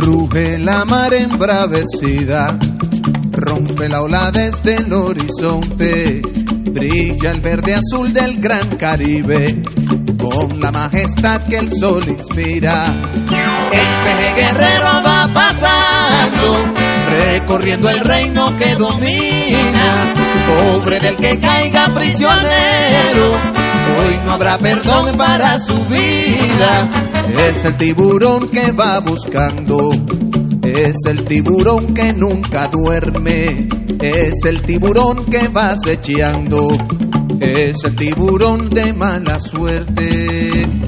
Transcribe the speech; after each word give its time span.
Ruge 0.00 0.58
la 0.58 0.84
mar 0.84 1.12
embravecida, 1.12 2.56
rompe 3.32 3.88
la 3.88 4.02
ola 4.02 4.30
desde 4.30 4.76
el 4.76 4.92
horizonte, 4.92 6.22
brilla 6.70 7.32
el 7.32 7.40
verde 7.40 7.74
azul 7.74 8.12
del 8.12 8.40
gran 8.40 8.76
Caribe, 8.76 9.60
con 10.16 10.60
la 10.60 10.70
majestad 10.70 11.42
que 11.48 11.58
el 11.58 11.72
sol 11.72 12.04
inspira. 12.06 12.94
El 13.72 13.88
peje 14.04 14.34
guerrero 14.36 15.02
va 15.04 15.28
pasando, 15.34 16.72
recorriendo 17.10 17.90
el 17.90 17.98
reino 17.98 18.54
que 18.56 18.76
domina, 18.76 20.14
pobre 20.46 21.00
del 21.00 21.16
que 21.16 21.40
caiga 21.40 21.92
prisionero, 21.92 23.32
hoy 23.96 24.18
no 24.24 24.32
habrá 24.32 24.58
perdón 24.58 25.16
para 25.16 25.58
su 25.58 25.76
vida. 25.86 26.90
Es 27.38 27.64
el 27.64 27.76
tiburón 27.76 28.48
que 28.48 28.72
va 28.72 29.00
buscando, 29.00 29.90
es 30.62 30.96
el 31.06 31.24
tiburón 31.24 31.94
que 31.94 32.12
nunca 32.12 32.68
duerme, 32.68 33.68
es 34.00 34.44
el 34.44 34.62
tiburón 34.62 35.24
que 35.26 35.48
va 35.48 35.70
acechando, 35.70 36.68
es 37.40 37.84
el 37.84 37.94
tiburón 37.94 38.70
de 38.70 38.92
mala 38.92 39.38
suerte. 39.40 40.87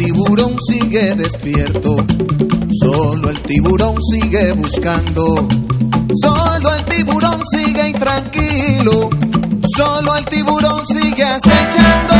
Tiburón 0.00 0.56
sigue 0.66 1.14
despierto, 1.14 1.94
solo 2.80 3.28
el 3.28 3.38
tiburón 3.42 3.96
sigue 4.00 4.50
buscando, 4.52 5.46
solo 6.22 6.74
el 6.74 6.84
tiburón 6.86 7.42
sigue 7.44 7.88
intranquilo, 7.90 9.10
solo 9.76 10.16
el 10.16 10.24
tiburón 10.24 10.86
sigue 10.86 11.22
acechando. 11.22 12.14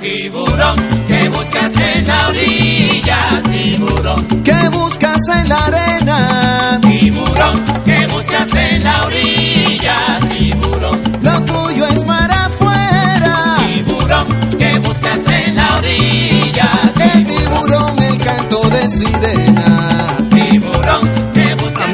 Tiburón, 0.00 0.76
que 1.08 1.28
buscas 1.28 1.76
en 1.76 2.06
la 2.06 2.28
orilla? 2.28 3.42
Tiburón, 3.50 4.26
¿qué 4.44 4.68
buscas 4.68 5.18
en 5.34 5.48
la 5.48 5.64
arena? 5.64 6.80
Tiburón, 6.82 7.64
que 7.84 8.06
buscas 8.12 8.54
en 8.54 8.84
la 8.84 9.06
orilla? 9.06 10.20
Tiburón, 10.20 11.02
lo 11.20 11.42
tuyo 11.42 11.84
es 11.84 12.06
mar 12.06 12.30
afuera. 12.30 13.56
Tiburón, 13.66 14.28
que 14.56 14.78
buscas 14.78 15.26
en 15.26 15.37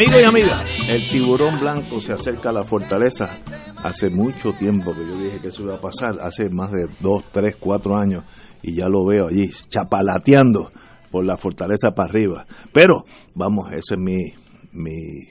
Amigo 0.06 0.20
y 0.20 0.24
amiga, 0.24 0.66
el 0.90 1.08
tiburón 1.08 1.58
blanco 1.60 1.98
se 1.98 2.12
acerca 2.12 2.50
a 2.50 2.52
la 2.52 2.64
fortaleza. 2.64 3.40
Hace 3.82 4.10
mucho 4.10 4.52
tiempo 4.52 4.92
que 4.92 5.00
yo 5.00 5.16
dije 5.16 5.40
que 5.40 5.48
eso 5.48 5.62
iba 5.62 5.76
a 5.76 5.80
pasar, 5.80 6.20
hace 6.20 6.50
más 6.50 6.70
de 6.72 6.88
dos, 7.00 7.24
tres, 7.32 7.56
cuatro 7.58 7.96
años, 7.96 8.22
y 8.62 8.74
ya 8.74 8.90
lo 8.90 9.06
veo 9.06 9.28
allí, 9.28 9.48
chapalateando 9.68 10.70
por 11.10 11.24
la 11.24 11.38
fortaleza 11.38 11.92
para 11.92 12.10
arriba. 12.10 12.46
Pero, 12.74 13.06
vamos, 13.34 13.68
eso 13.72 13.94
es 13.94 14.00
mi, 14.00 14.34
mi 14.72 15.30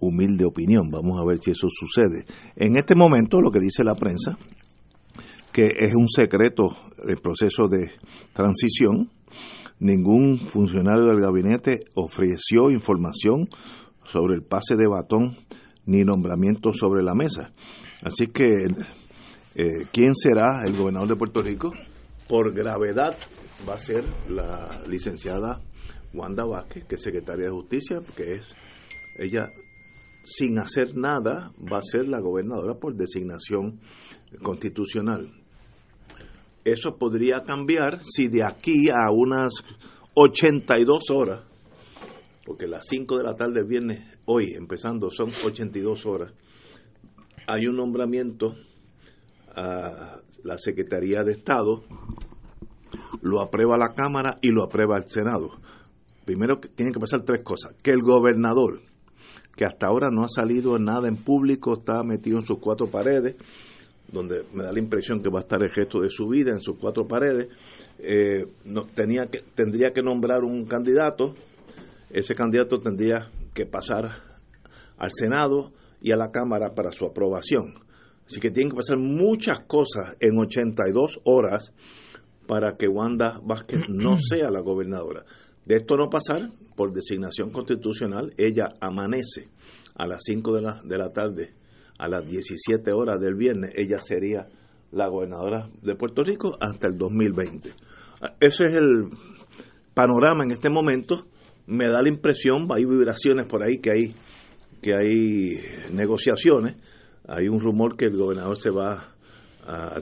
humilde 0.00 0.44
opinión, 0.44 0.90
vamos 0.90 1.18
a 1.18 1.24
ver 1.24 1.38
si 1.40 1.52
eso 1.52 1.68
sucede. 1.70 2.26
En 2.56 2.76
este 2.76 2.94
momento, 2.94 3.40
lo 3.40 3.50
que 3.50 3.60
dice 3.60 3.84
la 3.84 3.94
prensa, 3.94 4.36
que 5.50 5.68
es 5.78 5.94
un 5.94 6.10
secreto 6.10 6.76
el 7.08 7.16
proceso 7.22 7.68
de 7.68 7.90
transición, 8.34 9.08
ningún 9.82 10.38
funcionario 10.38 11.06
del 11.06 11.20
gabinete 11.20 11.84
ofreció 11.94 12.70
información 12.70 13.48
sobre 14.04 14.36
el 14.36 14.42
pase 14.42 14.76
de 14.76 14.86
batón 14.86 15.36
ni 15.86 16.04
nombramiento 16.04 16.72
sobre 16.72 17.02
la 17.02 17.14
mesa. 17.14 17.52
Así 18.02 18.28
que, 18.28 18.68
eh, 19.56 19.86
¿quién 19.92 20.14
será 20.14 20.62
el 20.64 20.76
gobernador 20.76 21.08
de 21.08 21.16
Puerto 21.16 21.42
Rico? 21.42 21.72
Por 22.28 22.52
gravedad 22.54 23.16
va 23.68 23.74
a 23.74 23.78
ser 23.78 24.04
la 24.28 24.82
licenciada 24.86 25.60
Wanda 26.14 26.44
Vázquez, 26.44 26.84
que 26.84 26.94
es 26.94 27.02
secretaria 27.02 27.46
de 27.46 27.52
Justicia, 27.52 28.00
que 28.16 28.34
es 28.34 28.54
ella, 29.18 29.50
sin 30.24 30.58
hacer 30.58 30.96
nada, 30.96 31.52
va 31.60 31.78
a 31.78 31.82
ser 31.82 32.06
la 32.06 32.20
gobernadora 32.20 32.74
por 32.74 32.94
designación 32.94 33.80
constitucional. 34.42 35.41
Eso 36.64 36.96
podría 36.96 37.42
cambiar 37.42 38.00
si 38.04 38.28
de 38.28 38.44
aquí 38.44 38.88
a 38.90 39.10
unas 39.10 39.52
82 40.14 41.10
horas, 41.10 41.42
porque 42.44 42.66
las 42.66 42.86
5 42.88 43.18
de 43.18 43.24
la 43.24 43.34
tarde 43.34 43.64
viernes, 43.64 44.18
hoy 44.26 44.52
empezando, 44.56 45.10
son 45.10 45.30
82 45.44 46.06
horas, 46.06 46.32
hay 47.46 47.66
un 47.66 47.76
nombramiento 47.76 48.54
a 49.54 50.20
la 50.44 50.58
Secretaría 50.58 51.24
de 51.24 51.32
Estado, 51.32 51.82
lo 53.20 53.40
aprueba 53.40 53.76
la 53.76 53.94
Cámara 53.94 54.38
y 54.40 54.50
lo 54.50 54.62
aprueba 54.62 54.96
el 54.96 55.10
Senado. 55.10 55.50
Primero 56.24 56.58
tienen 56.58 56.92
que 56.92 57.00
pasar 57.00 57.22
tres 57.22 57.42
cosas. 57.42 57.74
Que 57.82 57.90
el 57.90 58.02
gobernador, 58.02 58.80
que 59.56 59.64
hasta 59.64 59.86
ahora 59.86 60.10
no 60.10 60.24
ha 60.24 60.28
salido 60.28 60.78
nada 60.78 61.08
en 61.08 61.16
público, 61.16 61.74
está 61.74 62.02
metido 62.02 62.38
en 62.38 62.44
sus 62.44 62.58
cuatro 62.58 62.86
paredes, 62.86 63.36
donde 64.08 64.44
me 64.52 64.62
da 64.62 64.72
la 64.72 64.78
impresión 64.78 65.22
que 65.22 65.30
va 65.30 65.40
a 65.40 65.42
estar 65.42 65.62
el 65.62 65.72
resto 65.72 66.00
de 66.00 66.10
su 66.10 66.28
vida 66.28 66.50
en 66.50 66.60
sus 66.60 66.78
cuatro 66.78 67.06
paredes, 67.06 67.48
eh, 67.98 68.46
no, 68.64 68.86
tenía 68.86 69.26
que, 69.26 69.42
tendría 69.54 69.92
que 69.92 70.02
nombrar 70.02 70.44
un 70.44 70.64
candidato, 70.64 71.34
ese 72.10 72.34
candidato 72.34 72.78
tendría 72.78 73.30
que 73.54 73.66
pasar 73.66 74.22
al 74.98 75.10
Senado 75.12 75.72
y 76.00 76.12
a 76.12 76.16
la 76.16 76.30
Cámara 76.30 76.70
para 76.74 76.92
su 76.92 77.06
aprobación. 77.06 77.74
Así 78.26 78.40
que 78.40 78.50
tienen 78.50 78.70
que 78.70 78.76
pasar 78.76 78.98
muchas 78.98 79.60
cosas 79.66 80.16
en 80.20 80.38
82 80.38 81.20
horas 81.24 81.72
para 82.46 82.76
que 82.76 82.88
Wanda 82.88 83.40
Vázquez 83.42 83.88
no 83.88 84.18
sea 84.20 84.50
la 84.50 84.60
gobernadora. 84.60 85.24
De 85.64 85.76
esto 85.76 85.96
no 85.96 86.10
pasar, 86.10 86.50
por 86.76 86.92
designación 86.92 87.50
constitucional, 87.50 88.32
ella 88.36 88.68
amanece 88.80 89.48
a 89.94 90.06
las 90.06 90.22
5 90.24 90.54
de 90.54 90.62
la, 90.62 90.82
de 90.82 90.98
la 90.98 91.12
tarde 91.12 91.61
a 91.98 92.08
las 92.08 92.26
17 92.26 92.92
horas 92.92 93.20
del 93.20 93.34
viernes, 93.34 93.72
ella 93.76 94.00
sería 94.00 94.48
la 94.90 95.08
gobernadora 95.08 95.68
de 95.82 95.94
Puerto 95.94 96.22
Rico 96.22 96.56
hasta 96.60 96.86
el 96.86 96.98
2020. 96.98 97.70
Ese 98.40 98.64
es 98.64 98.72
el 98.72 99.08
panorama 99.94 100.44
en 100.44 100.52
este 100.52 100.68
momento. 100.68 101.26
Me 101.66 101.88
da 101.88 102.02
la 102.02 102.08
impresión, 102.08 102.66
hay 102.70 102.84
vibraciones 102.84 103.48
por 103.48 103.62
ahí 103.62 103.78
que 103.78 103.90
hay 103.90 104.14
que 104.82 104.94
hay 104.94 105.60
negociaciones. 105.92 106.76
Hay 107.26 107.48
un 107.48 107.60
rumor 107.60 107.96
que 107.96 108.06
el 108.06 108.16
gobernador 108.16 108.58
se 108.58 108.70
va 108.70 109.14
a 109.64 110.00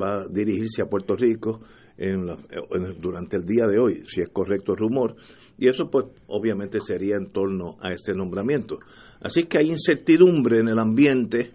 va 0.00 0.26
dirigirse 0.28 0.82
a 0.82 0.86
Puerto 0.86 1.16
Rico 1.16 1.60
en 1.98 2.26
la, 2.26 2.36
en, 2.70 2.98
durante 3.00 3.36
el 3.36 3.44
día 3.44 3.66
de 3.66 3.78
hoy, 3.78 4.04
si 4.06 4.20
es 4.20 4.28
correcto 4.28 4.72
el 4.72 4.78
rumor. 4.78 5.16
Y 5.60 5.68
eso 5.68 5.90
pues 5.90 6.06
obviamente 6.26 6.80
sería 6.80 7.16
en 7.16 7.30
torno 7.30 7.76
a 7.82 7.92
este 7.92 8.14
nombramiento. 8.14 8.80
Así 9.20 9.44
que 9.44 9.58
hay 9.58 9.68
incertidumbre 9.68 10.58
en 10.58 10.68
el 10.68 10.78
ambiente, 10.78 11.50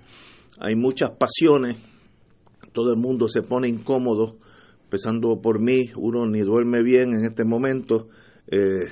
hay 0.60 0.76
muchas 0.76 1.10
pasiones, 1.18 1.78
todo 2.72 2.94
el 2.94 3.00
mundo 3.00 3.28
se 3.28 3.42
pone 3.42 3.68
incómodo, 3.68 4.38
empezando 4.84 5.42
por 5.42 5.60
mí, 5.60 5.90
uno 5.96 6.28
ni 6.28 6.42
duerme 6.42 6.84
bien 6.84 7.14
en 7.16 7.26
este 7.26 7.46
momento, 7.46 8.08
eh, 8.48 8.92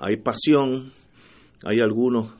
hay 0.00 0.16
pasión, 0.16 0.92
hay 1.66 1.80
algunos 1.80 2.32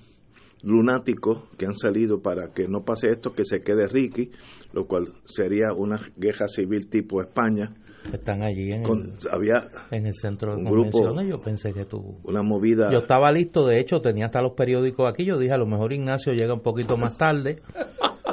lunáticos 0.62 1.43
que 1.59 1.67
han 1.67 1.77
salido 1.77 2.23
para 2.23 2.55
que 2.55 2.69
no 2.69 2.87
pase 2.87 3.11
esto, 3.11 3.35
que 3.35 3.44
se 3.44 3.61
quede 3.61 3.87
Ricky, 3.87 4.31
lo 4.73 4.87
cual 4.87 5.12
sería 5.27 5.75
una 5.77 6.00
guerra 6.17 6.49
civil 6.49 6.89
tipo 6.89 7.21
España. 7.21 7.75
Están 8.12 8.43
allí 8.43 8.72
en, 8.72 8.82
Con- 8.82 9.02
el, 9.02 9.28
había 9.31 9.62
en 9.90 10.06
el 10.06 10.14
centro 10.14 10.54
de 10.56 10.62
un 10.62 10.64
grupo- 10.70 10.90
convenciones. 11.02 11.31
Yo 11.31 11.40
pensé 11.40 11.72
que 11.72 11.84
tú. 11.84 12.16
una 12.25 12.43
movida. 12.43 12.90
Yo 12.93 12.99
estaba 13.00 13.31
listo, 13.31 13.66
de 13.66 13.78
hecho, 13.78 14.00
tenía 14.00 14.26
hasta 14.26 14.40
los 14.40 14.52
periódicos 14.54 15.08
aquí. 15.08 15.25
Yo 15.25 15.38
dije, 15.38 15.52
a 15.52 15.56
lo 15.58 15.66
mejor 15.66 15.93
Ignacio 15.93 16.32
llega 16.32 16.52
un 16.52 16.62
poquito 16.62 16.96
más 16.96 17.16
tarde, 17.16 17.58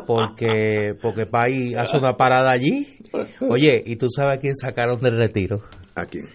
porque 0.07 0.95
porque 1.01 1.25
Pai 1.25 1.75
hace 1.75 1.97
una 1.97 2.13
parada 2.17 2.51
allí. 2.51 2.87
Oye, 3.47 3.83
¿y 3.85 3.95
tú 3.95 4.07
sabes 4.09 4.37
a 4.37 4.39
quién 4.41 4.55
sacaron 4.55 4.99
del 4.99 5.17
retiro? 5.17 5.61
¿A 5.95 6.05
quién? 6.05 6.25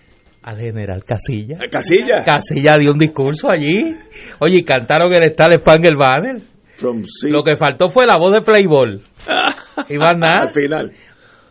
Al 0.42 0.58
general 0.58 1.02
Casilla. 1.04 1.58
Casilla. 1.70 2.22
Casilla 2.24 2.74
dio 2.78 2.92
un 2.92 2.98
discurso 2.98 3.50
allí. 3.50 3.96
Oye, 4.40 4.58
y 4.58 4.62
cantaron 4.62 5.12
el 5.12 5.22
Star 5.30 5.58
Spangled 5.58 5.96
Banner. 5.98 6.42
From 6.74 7.04
Lo 7.24 7.42
que 7.42 7.56
faltó 7.56 7.88
fue 7.88 8.04
la 8.06 8.18
voz 8.18 8.32
de 8.32 8.40
Playboy. 8.42 9.00
Y 9.88 9.98
más 9.98 10.16
nada. 10.16 10.42
Al 10.48 10.52
final. 10.52 10.92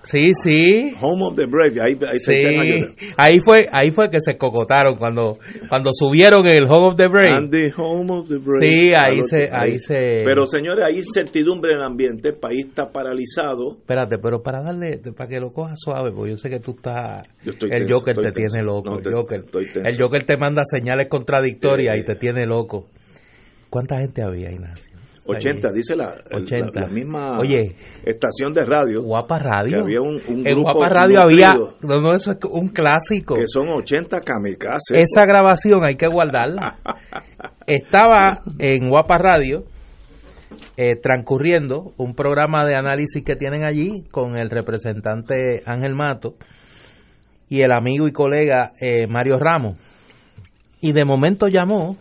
Sí, 0.04 0.34
sí. 0.34 0.92
Home 1.02 1.24
of 1.28 1.36
the 1.36 1.46
Brave. 1.46 1.82
Ahí, 1.82 1.98
ahí 2.06 2.20
se 2.20 2.34
Sí, 2.36 3.06
ahí 3.18 3.40
fue, 3.40 3.70
ahí 3.72 3.92
fue 3.92 4.10
que 4.10 4.20
se 4.20 4.38
cocotaron 4.38 4.96
cuando, 4.98 5.38
cuando 5.70 5.92
subieron 5.94 6.46
en 6.46 6.58
el 6.58 6.66
Home 6.66 6.88
of 6.88 6.96
the 6.98 7.08
Brave. 7.08 7.34
And 7.36 7.50
the 7.50 7.72
home 7.76 8.12
of 8.12 8.28
the 8.28 8.36
brave. 8.38 8.60
Sí, 8.68 8.94
ahí 8.94 9.22
se- 9.24 9.50
ahí 9.52 9.80
se- 9.80 10.22
Pero 10.26 10.46
señores, 10.46 10.84
hay 10.86 10.98
incertidumbre 10.98 11.72
en 11.72 11.78
el 11.80 11.84
ambiente, 11.86 12.30
el 12.30 12.36
país 12.36 12.66
está 12.66 12.92
paralizado. 12.92 13.78
Espérate, 13.80 14.18
pero 14.18 14.44
para 14.44 14.62
darle, 14.62 15.00
para 15.16 15.30
que 15.30 15.40
lo 15.40 15.54
cojas 15.54 15.80
suave, 15.80 16.12
porque 16.12 16.32
yo 16.32 16.38
sé 16.38 16.50
que 16.50 16.60
tú 16.60 16.72
estás. 16.72 17.26
Yo 17.46 17.52
estoy 17.52 17.70
el 17.72 17.80
tenso, 17.86 17.96
Joker 17.96 18.12
estoy 18.14 18.26
te 18.26 18.32
tenso. 18.34 18.52
tiene 18.54 18.66
loco. 18.66 18.90
No, 18.92 18.98
el, 19.00 19.14
Joker. 19.16 19.46
el 19.86 19.98
Joker 19.98 20.24
te 20.24 20.38
manda 20.38 20.64
señales 20.66 21.08
contradictorias 21.08 21.96
Eh, 21.96 22.00
y 22.00 22.04
te 22.06 22.16
tiene 22.16 22.46
loco. 22.46 22.88
¿Cuánta 23.70 24.00
gente 24.00 24.22
había, 24.22 24.52
Ignacio? 24.52 24.93
80, 25.26 25.68
Ahí. 25.70 25.74
dice 25.74 25.96
la, 25.96 26.16
el- 26.30 26.44
80. 26.44 26.72
la, 26.82 26.88
la 26.88 26.94
misma 26.94 27.40
Oye. 27.40 27.76
estación 28.06 28.54
de 28.54 28.66
radio, 28.66 29.02
Guapa 29.04 29.40
Radio. 29.40 29.78
Que 29.78 29.82
había 29.84 30.02
un- 30.02 30.22
un 30.28 30.46
en 30.48 30.62
Guapa 30.62 30.90
Radio 30.90 31.22
había. 31.22 31.54
No, 31.82 32.02
no, 32.02 32.14
eso 32.14 32.32
es 32.32 32.38
un 32.50 32.70
clásico. 32.70 33.36
que 33.36 33.48
son 33.48 33.70
80 33.70 34.20
kamikazes. 34.22 34.98
Esa 34.98 35.26
grabación 35.26 35.84
hay 35.86 35.96
que 35.96 36.08
guardarla. 36.08 36.78
Estaba 37.68 38.42
en 38.60 38.90
Guapa 38.90 39.18
Radio 39.18 39.64
eh, 40.76 40.96
transcurriendo 41.02 41.94
un 41.98 42.16
programa 42.16 42.66
de 42.66 42.76
análisis 42.76 43.24
que 43.24 43.36
tienen 43.36 43.64
allí 43.64 44.04
con 44.12 44.38
el 44.38 44.50
representante 44.50 45.62
Ángel 45.66 45.94
Mato 45.96 46.36
y 47.50 47.62
el 47.62 47.72
amigo 47.72 48.08
y 48.08 48.12
colega 48.12 48.74
eh, 48.82 49.08
Mario 49.08 49.38
Ramos. 49.40 49.78
Y 50.82 50.92
de 50.92 51.06
momento 51.06 51.48
llamó 51.48 51.96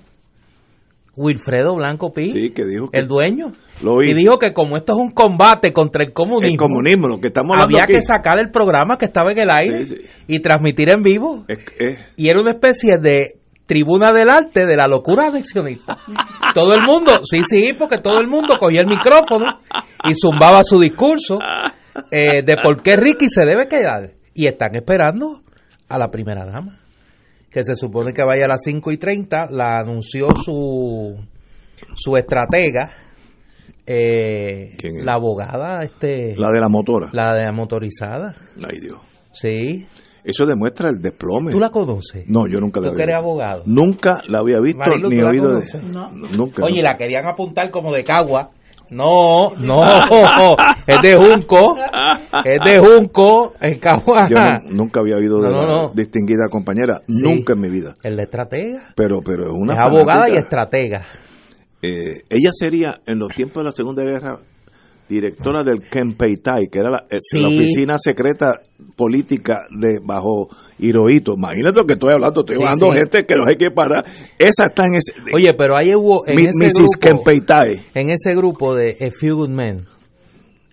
Wilfredo 1.16 1.74
Blanco 1.76 2.12
Pi, 2.12 2.30
Sí, 2.30 2.50
que 2.54 2.64
dijo 2.64 2.88
que 2.90 2.98
el 2.98 3.06
dueño, 3.06 3.52
Lo 3.82 4.02
y 4.02 4.14
dijo 4.14 4.38
que 4.38 4.52
como 4.52 4.76
esto 4.76 4.92
es 4.94 4.98
un 4.98 5.10
combate 5.12 5.72
contra 5.72 6.04
el 6.04 6.12
comunismo, 6.12 6.52
el 6.52 6.56
comunismo, 6.56 7.06
lo 7.08 7.20
que 7.20 7.28
estamos 7.28 7.52
había 7.60 7.82
aquí. 7.84 7.94
que 7.94 8.02
sacar 8.02 8.38
el 8.38 8.50
programa 8.50 8.96
que 8.96 9.04
estaba 9.06 9.30
en 9.32 9.38
el 9.38 9.48
aire 9.54 9.84
Sí, 9.86 9.96
sí. 9.96 10.02
y 10.26 10.40
transmitir 10.40 10.88
en 10.88 11.02
vivo 11.02 11.44
es, 11.48 11.58
es- 11.78 11.98
y 12.16 12.28
era 12.28 12.40
una 12.40 12.52
especie 12.52 12.96
de 12.98 13.34
tribuna 13.66 14.12
del 14.12 14.28
arte 14.28 14.66
de 14.66 14.76
la 14.76 14.86
locura 14.88 15.28
anexionista. 15.28 15.98
Todo 16.54 16.74
el 16.74 16.80
mundo, 16.82 17.20
sí, 17.24 17.42
sí, 17.44 17.72
porque 17.78 17.98
todo 18.02 18.18
el 18.20 18.26
mundo 18.26 18.54
cogía 18.58 18.80
el 18.80 18.86
micrófono 18.86 19.46
y 20.06 20.12
zumbaba 20.14 20.62
su 20.62 20.78
discurso 20.78 21.38
eh, 22.10 22.42
de 22.44 22.56
por 22.62 22.82
qué 22.82 22.96
Ricky 22.96 23.28
se 23.30 23.46
debe 23.46 23.68
quedar. 23.68 24.10
Y 24.34 24.46
están 24.46 24.74
esperando 24.74 25.40
a 25.88 25.98
la 25.98 26.08
primera 26.10 26.44
dama, 26.44 26.80
que 27.52 27.62
se 27.64 27.74
supone 27.74 28.12
que 28.12 28.22
vaya 28.24 28.46
a 28.46 28.48
las 28.48 28.62
5 28.64 28.90
y 28.92 28.96
30, 28.96 29.46
la 29.50 29.78
anunció 29.80 30.28
su, 30.42 31.16
su 31.94 32.16
estratega, 32.16 32.90
eh, 33.86 34.74
¿Quién 34.78 34.98
es? 34.98 35.04
la 35.04 35.14
abogada, 35.14 35.82
este, 35.82 36.34
la 36.36 36.50
de 36.50 36.60
la 36.60 36.68
motora. 36.68 37.10
la 37.12 37.34
de 37.34 37.44
la 37.44 37.52
motorizada. 37.52 38.34
Ay, 38.56 38.80
Dios. 38.80 39.00
Sí, 39.32 39.86
Eso 40.24 40.44
demuestra 40.46 40.88
el 40.90 41.00
desplome. 41.02 41.50
¿tú 41.50 41.58
la 41.58 41.70
conoces? 41.70 42.24
No, 42.28 42.46
yo 42.46 42.60
nunca 42.60 42.80
la 42.80 42.90
Tú 42.90 42.96
que 42.96 43.02
eres 43.02 43.14
visto. 43.16 43.28
abogado. 43.28 43.62
Nunca 43.66 44.22
la 44.28 44.38
había 44.40 44.60
visto 44.60 44.78
Marilu, 44.86 45.08
ni 45.08 45.16
¿tú 45.16 45.22
la 45.22 45.30
oído 45.30 45.48
de 45.48 45.66
conoces? 45.70 45.82
Nunca. 46.36 46.64
Oye, 46.64 46.80
la 46.82 46.96
querían 46.96 47.26
apuntar 47.26 47.70
como 47.70 47.92
de 47.92 48.04
cagua. 48.04 48.50
No, 48.92 49.50
no, 49.58 49.82
es 50.86 50.98
de 51.02 51.14
Junco, 51.14 51.76
es 52.44 52.58
de 52.64 52.78
Junco, 52.78 53.54
en 53.60 53.78
Cagua. 53.78 54.28
Yo 54.28 54.36
nu- 54.36 54.74
nunca 54.76 55.00
había 55.00 55.16
oído 55.16 55.40
de 55.40 55.48
No, 55.50 55.62
no, 55.62 55.66
la 55.66 55.82
no. 55.84 55.92
distinguida 55.94 56.48
compañera, 56.50 57.00
Sí. 57.08 57.22
nunca 57.22 57.54
en 57.54 57.60
mi 57.60 57.70
vida. 57.70 57.96
El 58.02 58.16
de 58.16 58.24
estratega. 58.24 58.82
Pero, 58.94 59.20
pero 59.24 59.46
es 59.46 59.52
una 59.52 59.74
es 59.74 59.80
abogada 59.80 60.28
y 60.28 60.34
estratega. 60.36 61.06
Eh, 61.80 62.22
ella 62.28 62.50
sería, 62.52 63.00
en 63.06 63.18
los 63.18 63.28
tiempos 63.34 63.62
de 63.62 63.64
la 63.64 63.72
Segunda 63.72 64.04
Guerra, 64.04 64.38
directora 65.14 65.62
del 65.64 65.80
Kempeitai, 65.82 66.68
que 66.70 66.78
era 66.78 66.90
la, 66.90 66.98
eh, 67.10 67.16
Sí. 67.18 67.40
la 67.40 67.48
oficina 67.48 67.96
secreta 67.98 68.60
política 68.96 69.64
de 69.70 69.98
bajo 70.04 70.48
Hirohito. 70.78 71.34
Imagínate 71.36 71.78
lo 71.78 71.86
que 71.86 71.94
estoy 71.94 72.10
hablando, 72.14 72.40
estoy 72.40 72.56
Sí, 72.56 72.62
hablando 72.62 72.92
sí. 72.92 72.98
gente 72.98 73.24
que 73.26 73.34
no 73.34 73.46
hay 73.48 73.56
que 73.56 73.70
parar. 73.70 74.04
Esa 74.38 74.64
está 74.68 74.86
en 74.86 74.94
ese... 74.94 75.12
Oye, 75.34 75.54
pero 75.56 75.76
ahí 75.76 75.94
hubo 75.94 76.26
en 76.26 76.36
Mi- 76.36 76.42
ese 76.46 76.64
Mrs. 76.64 76.74
grupo, 76.74 76.98
Kempeitai. 77.00 77.82
en 77.94 78.10
ese 78.10 78.32
grupo 78.34 78.74
de 78.74 78.96
A 79.00 79.08
Few 79.10 79.36
Good 79.36 79.50
Men 79.50 79.86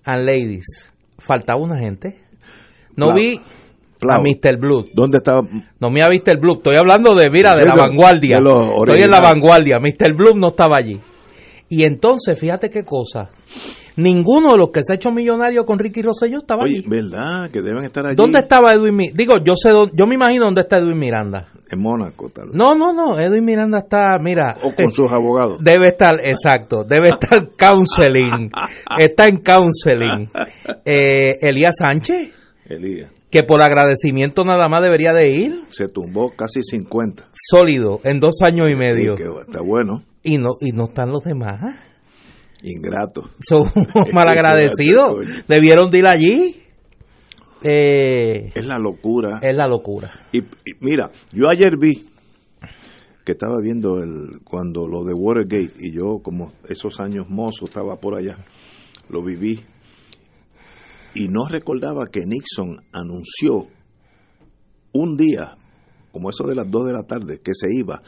and 0.05 0.23
Ladies, 0.25 0.91
faltaba 1.17 1.61
una 1.61 1.79
gente. 1.79 2.19
No 2.95 3.13
vi 3.13 3.39
Plau. 3.99 4.19
a 4.19 4.21
Mr. 4.21 4.57
Blue. 4.59 4.85
¿Dónde 4.93 5.17
está? 5.17 5.39
No 5.79 5.89
me 5.89 6.01
ha 6.01 6.09
visto 6.09 6.31
el 6.31 6.37
Blue. 6.39 6.53
Estoy 6.57 6.75
hablando 6.75 7.13
de, 7.15 7.29
mira, 7.29 7.57
de 7.57 7.65
la 7.65 7.75
vanguardia. 7.75 8.37
Estoy 8.37 9.03
en 9.03 9.11
la 9.11 9.19
vanguardia. 9.21 9.79
Mr. 9.79 10.13
Blue 10.15 10.35
no 10.35 10.49
estaba 10.49 10.75
allí. 10.77 10.99
Y 11.69 11.83
entonces, 11.83 12.39
fíjate 12.39 12.69
qué 12.69 12.83
cosa. 12.83 13.29
Ninguno 14.01 14.51
de 14.53 14.57
los 14.57 14.69
que 14.71 14.81
se 14.83 14.93
ha 14.93 14.95
hecho 14.95 15.11
millonario 15.11 15.65
con 15.65 15.77
Ricky 15.77 16.01
Rosselló 16.01 16.37
estaba 16.39 16.63
Oye, 16.63 16.79
allí. 16.79 16.87
¿verdad? 16.89 17.49
Que 17.51 17.61
deben 17.61 17.83
estar 17.83 18.05
allí. 18.05 18.15
¿Dónde 18.15 18.39
estaba 18.39 18.71
Edwin 18.73 18.95
Miranda? 18.95 19.17
Digo, 19.17 19.33
yo 19.43 19.55
sé, 19.55 19.69
dónde- 19.71 19.91
yo 19.95 20.07
me 20.07 20.15
imagino 20.15 20.45
dónde 20.45 20.61
está 20.61 20.77
Edwin 20.77 20.97
Miranda. 20.97 21.49
En 21.71 21.81
Mónaco, 21.81 22.29
tal 22.29 22.45
vez. 22.47 22.55
No, 22.55 22.73
no, 22.75 22.93
no. 22.93 23.19
Edwin 23.19 23.43
Miranda 23.45 23.79
está, 23.79 24.17
mira. 24.19 24.57
O 24.63 24.73
con 24.73 24.91
sus 24.91 25.11
abogados. 25.11 25.59
Debe 25.61 25.87
estar, 25.89 26.15
exacto, 26.23 26.83
debe 26.87 27.09
estar 27.19 27.49
counseling. 27.57 28.49
Está 28.97 29.27
en 29.27 29.37
counseling. 29.37 30.29
Eh, 30.85 31.37
Elías 31.41 31.75
Sánchez, 31.77 32.31
Elías. 32.67 33.11
que 33.29 33.43
por 33.43 33.61
agradecimiento 33.61 34.43
nada 34.43 34.67
más 34.69 34.81
debería 34.81 35.13
de 35.13 35.29
ir. 35.29 35.61
Se 35.71 35.87
tumbó 35.87 36.31
casi 36.35 36.63
50. 36.63 37.25
Sólido, 37.33 37.99
en 38.03 38.19
dos 38.19 38.35
años 38.41 38.69
y 38.71 38.75
medio. 38.75 39.15
Que 39.15 39.23
está 39.41 39.61
bueno. 39.61 39.99
Y 40.23 40.37
no, 40.37 40.49
y 40.59 40.71
no 40.71 40.85
están 40.85 41.09
los 41.11 41.23
demás. 41.23 41.59
Ingrato. 42.63 43.29
Son 43.39 43.63
malagradecidos. 44.13 45.19
Debieron 45.47 45.91
de 45.91 45.97
ir 45.99 46.07
allí. 46.07 46.55
Eh, 47.61 48.51
Es 48.55 48.65
la 48.65 48.79
locura. 48.79 49.39
es 49.41 49.57
la 49.57 49.67
locura. 49.67 50.11
Y, 50.31 50.39
y 50.39 50.73
mira, 50.81 51.11
yo 51.33 51.49
ayer 51.49 51.77
vi 51.77 52.07
que 53.25 53.33
estaba 53.33 53.57
viendo 53.61 53.97
el 53.99 54.39
cuando 54.43 54.87
lo 54.87 55.03
de 55.03 55.13
Watergate 55.13 55.73
y 55.79 55.91
yo 55.93 56.19
como 56.23 56.53
esos 56.67 56.99
años 56.99 57.29
mozo 57.29 57.65
estaba 57.65 57.97
por 57.97 58.15
allá, 58.17 58.37
lo 59.09 59.21
viví 59.23 59.59
y 61.15 61.27
no 61.27 61.47
recordaba 61.47 62.05
que 62.11 62.21
Nixon 62.25 62.77
anunció 62.93 63.67
un 64.93 65.17
día, 65.17 65.57
como 66.11 66.29
eso 66.29 66.45
de 66.47 66.55
las 66.55 66.69
2 66.71 66.85
de 66.87 66.93
la 66.93 67.03
tarde, 67.03 67.39
que 67.43 67.51
se 67.53 67.67
iba 67.75 68.01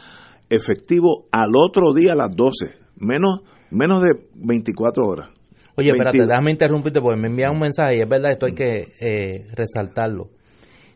efectivo 0.49 1.25
al 1.31 1.51
otro 1.55 1.93
día 1.93 2.13
a 2.13 2.15
las 2.15 2.35
12, 2.35 2.73
menos 2.97 3.41
menos 3.71 4.01
de 4.01 4.09
24 4.35 5.03
horas. 5.05 5.29
Oye, 5.77 5.89
espérate, 5.89 6.17
22. 6.17 6.27
déjame 6.27 6.51
interrumpirte 6.51 6.99
porque 7.01 7.19
me 7.19 7.27
envían 7.29 7.53
un 7.53 7.59
mensaje 7.59 7.97
y 7.97 8.01
es 8.01 8.09
verdad, 8.09 8.31
esto 8.31 8.45
hay 8.45 8.53
que 8.53 8.87
eh, 8.99 9.47
resaltarlo. 9.55 10.29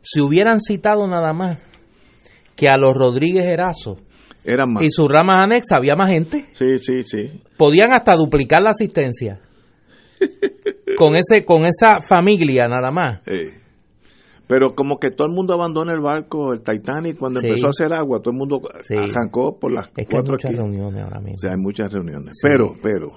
Si 0.02 0.22
hubieran 0.22 0.60
citado 0.60 1.08
nada 1.08 1.34
más 1.34 1.60
que 2.56 2.70
a 2.70 2.78
los 2.78 2.94
Rodríguez 2.94 3.46
Erazo 3.46 3.98
Eran 4.44 4.74
más. 4.74 4.84
y 4.84 4.92
sus 4.92 5.10
ramas 5.10 5.44
anexas, 5.44 5.78
había 5.78 5.96
más 5.96 6.12
gente. 6.12 6.46
Sí, 6.54 6.78
sí, 6.80 7.04
sí. 7.04 7.42
Podían 7.58 7.92
hasta 7.94 8.14
duplicar 8.16 8.62
la 8.62 8.70
asistencia. 8.72 9.40
Con 10.98 11.16
ese 11.16 11.44
con 11.44 11.66
esa 11.66 12.00
familia 12.08 12.68
nada 12.70 12.90
más. 12.90 13.20
Eh, 13.28 13.52
Pero 14.48 14.76
como 14.76 14.98
que 15.00 15.10
todo 15.10 15.28
el 15.28 15.34
mundo 15.34 15.54
abandona 15.56 15.92
el 15.94 16.02
barco, 16.02 16.54
el 16.54 16.62
Titanic, 16.62 17.18
cuando 17.18 17.40
Sí. 17.40 17.48
empezó 17.48 17.68
a 17.68 17.70
hacer 17.72 17.92
agua, 17.94 18.20
todo 18.20 18.32
el 18.32 18.38
mundo 18.38 18.62
Sí. 18.82 18.96
arrancó 18.96 19.58
por 19.60 19.72
las 19.72 19.88
Es 19.88 19.94
que 19.94 20.02
hay 20.02 20.08
cuatro 20.12 20.34
muchas 20.34 20.52
esquinas. 20.52 20.72
reuniones 20.72 21.04
ahora 21.04 21.18
O 21.20 21.22
mismo. 21.22 21.38
sea, 21.38 21.50
hay 21.52 21.58
muchas 21.62 21.92
reuniones. 21.92 22.40
Pero, 22.44 22.76
pero, 22.82 23.08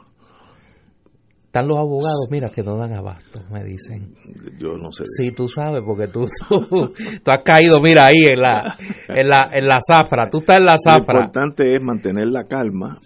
Están 1.47 1.66
los 1.66 1.78
abogados, 1.78 2.26
mira, 2.30 2.50
que 2.50 2.62
no 2.62 2.76
dan 2.76 2.92
abasto, 2.92 3.40
me 3.50 3.64
dicen. 3.64 4.12
yo 4.58 4.76
no 4.76 4.92
sé. 4.92 5.04
Sí, 5.16 5.32
tú 5.32 5.49
sabes, 5.49 5.82
porque 5.85 6.06
tú, 6.08 6.26
tú, 6.49 6.92
tú 7.25 7.30
has 7.30 7.42
caído, 7.42 7.80
mira, 7.80 8.04
ahí 8.04 8.26
en 8.26 8.40
la, 8.42 8.76
en 9.08 9.28
la, 9.28 9.49
en 9.52 9.66
la 9.66 9.78
zafra. 9.80 10.28
Tú 10.28 10.38
estás 10.40 10.58
en 10.58 10.66
la 10.66 10.73
Lo 10.73 10.78
zafra. 10.85 11.20
importante 11.20 11.75
es 11.75 11.82
mantener 11.82 12.28
la 12.28 12.44
calma 12.44 12.99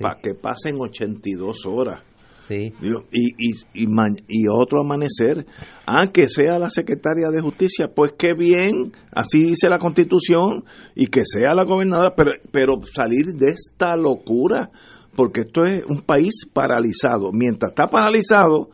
para 0.00 0.14
que 0.20 0.34
pasen 0.34 0.76
82 0.80 1.66
horas. 1.66 2.00
Sí. 2.48 2.72
Y, 3.12 3.52
y, 3.74 3.86
y, 4.26 4.48
otro 4.48 4.80
amanecer, 4.80 5.44
aunque 5.84 6.30
sea 6.30 6.58
la 6.58 6.70
secretaria 6.70 7.28
de 7.30 7.42
justicia, 7.42 7.92
pues 7.94 8.12
qué 8.18 8.32
bien, 8.32 8.90
así 9.12 9.44
dice 9.44 9.68
la 9.68 9.78
constitución, 9.78 10.64
y 10.94 11.08
que 11.08 11.26
sea 11.26 11.54
la 11.54 11.64
gobernadora, 11.64 12.14
pero, 12.16 12.30
pero 12.50 12.76
salir 12.90 13.34
de 13.34 13.50
esta 13.50 13.98
locura, 13.98 14.70
porque 15.14 15.42
esto 15.42 15.66
es 15.66 15.84
un 15.90 16.00
país 16.00 16.46
paralizado. 16.50 17.32
Mientras 17.32 17.72
está 17.72 17.86
paralizado, 17.86 18.70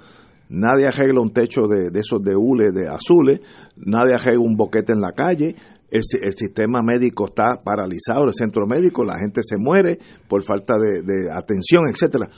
nadie 0.49 0.87
arregla 0.87 1.21
un 1.21 1.33
techo 1.33 1.63
de, 1.63 1.89
esos 1.99 2.23
de 2.23 2.37
hule, 2.37 2.71
de 2.71 2.89
azules, 2.89 3.41
nadie 3.77 4.15
arregla 4.15 4.41
un 4.41 4.55
boquete 4.55 4.93
en 4.93 5.01
la 5.01 5.11
calle, 5.11 5.57
el, 5.91 6.03
sistema 6.37 6.81
médico 6.81 7.27
está 7.27 7.61
paralizado, 7.61 8.25
el 8.27 8.35
centro 8.35 8.69
médico, 8.69 9.05
la 9.05 9.19
gente 9.19 9.41
se 9.43 9.57
muere 9.59 9.99
por 10.29 10.45
falta 10.45 10.75
de, 10.79 11.03
de 11.03 11.33
atención, 11.33 11.89
etcétera. 11.91 12.29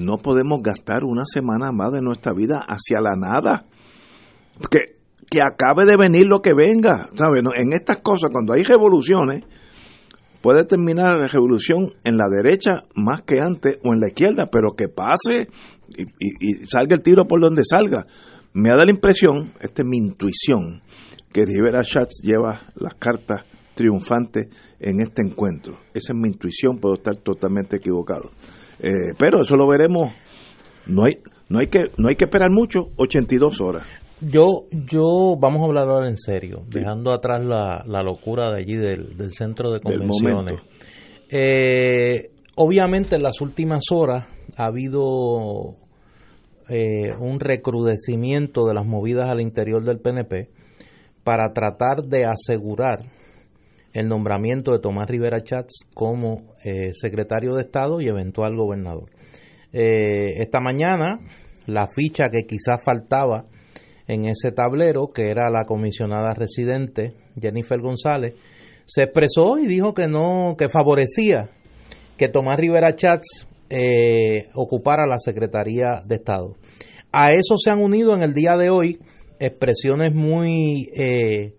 No 0.00 0.18
podemos 0.18 0.62
gastar 0.62 1.04
una 1.04 1.24
semana 1.26 1.72
más 1.72 1.92
de 1.92 2.00
nuestra 2.00 2.32
vida 2.32 2.64
hacia 2.66 3.00
la 3.00 3.16
nada. 3.16 3.66
Que, 4.70 4.96
que 5.30 5.42
acabe 5.42 5.84
de 5.84 5.96
venir 5.96 6.26
lo 6.26 6.40
que 6.40 6.54
venga. 6.54 7.10
¿sabes? 7.12 7.44
En 7.56 7.72
estas 7.72 7.98
cosas, 7.98 8.30
cuando 8.32 8.54
hay 8.54 8.62
revoluciones, 8.62 9.44
puede 10.40 10.64
terminar 10.64 11.18
la 11.18 11.28
revolución 11.28 11.92
en 12.04 12.16
la 12.16 12.28
derecha 12.28 12.84
más 12.94 13.22
que 13.22 13.40
antes 13.40 13.76
o 13.84 13.92
en 13.92 14.00
la 14.00 14.08
izquierda, 14.08 14.46
pero 14.50 14.70
que 14.76 14.88
pase 14.88 15.48
y, 15.96 16.66
salga 16.66 16.96
el 16.96 17.02
tiro 17.02 17.26
por 17.26 17.40
donde 17.40 17.62
salga. 17.62 18.06
Me 18.52 18.70
da 18.70 18.84
la 18.84 18.90
impresión, 18.90 19.52
esta 19.60 19.82
es 19.82 19.88
mi 19.88 19.98
intuición, 19.98 20.82
que 21.32 21.44
Rivera 21.44 21.82
Schatz 21.82 22.22
lleva 22.22 22.60
las 22.74 22.94
cartas 22.94 23.42
triunfantes 23.74 24.48
en 24.80 25.00
este 25.00 25.22
encuentro. 25.22 25.78
Esa 25.94 26.12
es 26.12 26.18
mi 26.18 26.28
intuición, 26.28 26.78
puedo 26.78 26.96
estar 26.96 27.16
totalmente 27.18 27.76
equivocado. 27.76 28.30
Eh, 28.82 29.14
pero 29.18 29.42
eso 29.42 29.56
lo 29.56 29.68
veremos. 29.68 30.12
No 30.86 31.04
hay, 31.04 31.18
no 31.48 31.58
hay 31.58 31.68
que, 31.68 31.90
no 31.98 32.08
hay 32.08 32.16
que 32.16 32.24
esperar 32.24 32.50
mucho, 32.50 32.90
82 32.96 33.60
horas. 33.60 33.86
Yo, 34.20 34.66
yo, 34.70 35.36
vamos 35.38 35.62
a 35.62 35.64
hablar 35.64 35.88
ahora 35.88 36.08
en 36.08 36.18
serio, 36.18 36.62
dejando 36.68 37.12
atrás 37.12 37.42
la, 37.42 37.82
la, 37.86 38.02
locura 38.02 38.52
de 38.52 38.58
allí 38.60 38.76
del, 38.76 39.16
del 39.16 39.32
centro 39.32 39.72
de 39.72 39.80
convenciones. 39.80 40.60
Eh, 41.30 42.30
obviamente 42.56 43.16
en 43.16 43.22
las 43.22 43.40
últimas 43.40 43.84
horas 43.90 44.26
ha 44.56 44.66
habido 44.66 45.76
eh, 46.68 47.14
un 47.18 47.40
recrudecimiento 47.40 48.66
de 48.66 48.74
las 48.74 48.84
movidas 48.84 49.30
al 49.30 49.40
interior 49.40 49.84
del 49.84 50.00
PNP 50.00 50.50
para 51.24 51.52
tratar 51.52 52.04
de 52.04 52.26
asegurar 52.26 53.00
el 53.92 54.08
nombramiento 54.08 54.72
de 54.72 54.80
Tomás 54.80 55.08
Rivera 55.08 55.40
Chats 55.40 55.86
como 55.94 56.49
eh, 56.64 56.90
secretario 56.92 57.54
de 57.54 57.62
Estado 57.62 58.00
y 58.00 58.08
eventual 58.08 58.56
gobernador. 58.56 59.10
esta 59.72 60.60
mañana 60.60 61.20
la 61.66 61.86
ficha 61.86 62.30
que 62.30 62.46
quizás 62.46 62.82
faltaba 62.82 63.46
en 64.08 64.24
ese 64.24 64.50
tablero, 64.50 65.12
que 65.12 65.30
era 65.30 65.50
la 65.50 65.64
comisionada 65.66 66.34
residente 66.34 67.14
Jennifer 67.40 67.80
González, 67.80 68.34
se 68.84 69.04
expresó 69.04 69.58
y 69.58 69.66
dijo 69.66 69.94
que 69.94 70.08
no, 70.08 70.56
que 70.58 70.68
favorecía 70.68 71.50
que 72.16 72.28
Tomás 72.28 72.58
Rivera 72.58 72.96
Chats 72.96 73.46
eh, 73.70 74.48
ocupara 74.54 75.06
la 75.06 75.18
Secretaría 75.18 76.02
de 76.04 76.16
Estado. 76.16 76.56
A 77.12 77.30
eso 77.30 77.56
se 77.56 77.70
han 77.70 77.80
unido 77.80 78.14
en 78.14 78.22
el 78.22 78.34
día 78.34 78.58
de 78.58 78.68
hoy 78.68 78.98
expresiones 79.38 80.12
muy, 80.12 80.88
eh, 80.94 81.54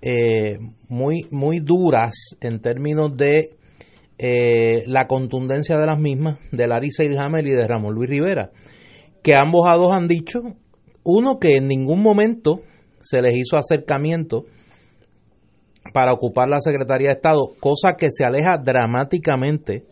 eh, 0.00 0.58
muy, 0.88 1.26
muy 1.30 1.58
duras 1.58 2.14
en 2.40 2.60
términos 2.60 3.16
de 3.16 3.50
la 4.86 5.06
contundencia 5.08 5.76
de 5.76 5.86
las 5.86 5.98
mismas 5.98 6.38
de 6.52 6.66
Larissa 6.68 7.02
Ilhamel 7.02 7.46
y 7.46 7.52
de 7.52 7.66
Ramón 7.66 7.94
Luis 7.94 8.08
Rivera, 8.08 8.50
que 9.22 9.34
ambos 9.34 9.68
a 9.68 9.74
dos 9.74 9.92
han 9.92 10.06
dicho 10.06 10.40
uno, 11.04 11.38
que 11.38 11.56
en 11.56 11.66
ningún 11.66 12.00
momento 12.00 12.60
se 13.00 13.20
les 13.20 13.36
hizo 13.36 13.56
acercamiento 13.56 14.44
para 15.92 16.12
ocupar 16.12 16.48
la 16.48 16.60
Secretaría 16.60 17.08
de 17.08 17.14
Estado, 17.14 17.54
cosa 17.60 17.94
que 17.98 18.08
se 18.10 18.24
aleja 18.24 18.56
dramáticamente 18.58 19.84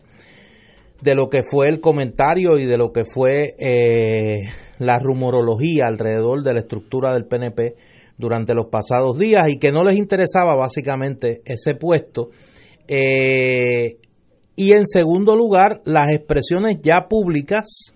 de 1.01 1.15
lo 1.15 1.29
que 1.29 1.43
fue 1.43 1.67
el 1.67 1.79
comentario 1.79 2.57
y 2.57 2.65
de 2.65 2.77
lo 2.77 2.91
que 2.91 3.03
fue 3.05 3.55
eh, 3.59 4.49
la 4.79 4.99
rumorología 4.99 5.85
alrededor 5.87 6.43
de 6.43 6.53
la 6.53 6.59
estructura 6.59 7.13
del 7.13 7.25
PNP 7.25 7.75
durante 8.17 8.53
los 8.53 8.67
pasados 8.67 9.17
días 9.17 9.47
y 9.49 9.57
que 9.57 9.71
no 9.71 9.83
les 9.83 9.97
interesaba 9.97 10.55
básicamente 10.55 11.41
ese 11.43 11.75
puesto. 11.75 12.29
Eh, 12.87 13.97
y 14.61 14.73
en 14.73 14.85
segundo 14.85 15.35
lugar, 15.35 15.81
las 15.85 16.11
expresiones 16.11 16.77
ya 16.83 17.07
públicas 17.09 17.95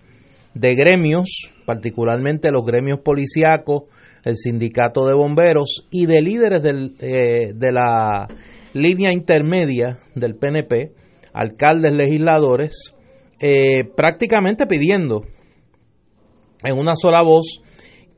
de 0.52 0.74
gremios, 0.74 1.52
particularmente 1.64 2.50
los 2.50 2.64
gremios 2.64 2.98
policíacos, 3.04 3.84
el 4.24 4.36
sindicato 4.36 5.06
de 5.06 5.14
bomberos 5.14 5.86
y 5.92 6.06
de 6.06 6.20
líderes 6.20 6.62
eh, 6.64 7.52
de 7.54 7.72
la 7.72 8.26
línea 8.72 9.12
intermedia 9.12 10.00
del 10.16 10.34
PNP, 10.34 10.90
alcaldes, 11.32 11.92
legisladores, 11.92 12.94
eh, 13.38 13.84
prácticamente 13.96 14.66
pidiendo 14.66 15.22
en 16.64 16.76
una 16.76 16.96
sola 16.96 17.22
voz 17.22 17.60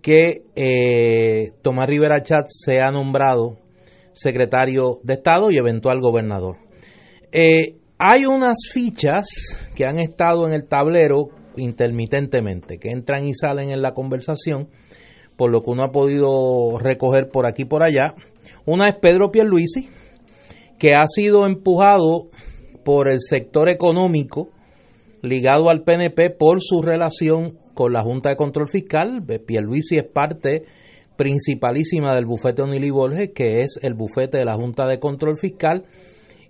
que 0.01 0.45
eh, 0.57 1.51
Tomás 1.61 1.85
Rivera 1.87 2.23
Chat 2.23 2.47
sea 2.49 2.91
nombrado 2.93 3.59
secretario 4.15 5.01
de 5.03 5.15
Estado 5.15 5.51
y 5.51 5.59
eventual 5.59 6.01
gobernador. 6.01 6.57
Hay 7.99 8.27
unas 8.27 8.57
fichas 8.73 9.27
que 9.75 9.85
han 9.85 9.99
estado 9.99 10.47
en 10.47 10.55
el 10.55 10.67
tablero 10.69 11.31
intermitentemente, 11.57 12.79
que 12.79 12.91
entran 12.91 13.27
y 13.27 13.35
salen 13.35 13.71
en 13.71 13.83
la 13.83 13.93
conversación, 13.93 14.69
por 15.37 15.51
lo 15.51 15.63
que 15.63 15.71
uno 15.71 15.85
ha 15.85 15.91
podido 15.91 16.79
recoger 16.79 17.29
por 17.29 17.47
aquí 17.47 17.63
y 17.63 17.67
por 17.67 17.83
allá. 17.83 18.15
Una 18.65 18.89
es 18.89 18.97
Pedro 19.01 19.33
Pierluisi, 19.33 19.89
que 20.79 20.95
ha 20.95 21.07
sido 21.09 21.47
empujado 21.47 22.29
por 22.85 23.11
el 23.11 23.21
sector 23.21 23.69
económico 23.69 24.51
ligado 25.21 25.69
al 25.69 25.83
PNP 25.83 26.31
por 26.31 26.63
su 26.63 26.81
relación 26.81 27.59
con 27.75 27.93
la 27.93 28.03
Junta 28.03 28.31
de 28.31 28.37
Control 28.37 28.69
Fiscal. 28.69 29.25
Pierluisi 29.45 29.97
es 29.97 30.09
parte 30.09 30.63
principalísima 31.17 32.15
del 32.15 32.27
bufete 32.27 32.63
Onili 32.63 32.91
Borges, 32.91 33.31
que 33.35 33.63
es 33.63 33.81
el 33.83 33.95
bufete 33.95 34.39
de 34.39 34.45
la 34.45 34.55
Junta 34.55 34.87
de 34.87 35.01
Control 35.01 35.37
Fiscal 35.37 35.85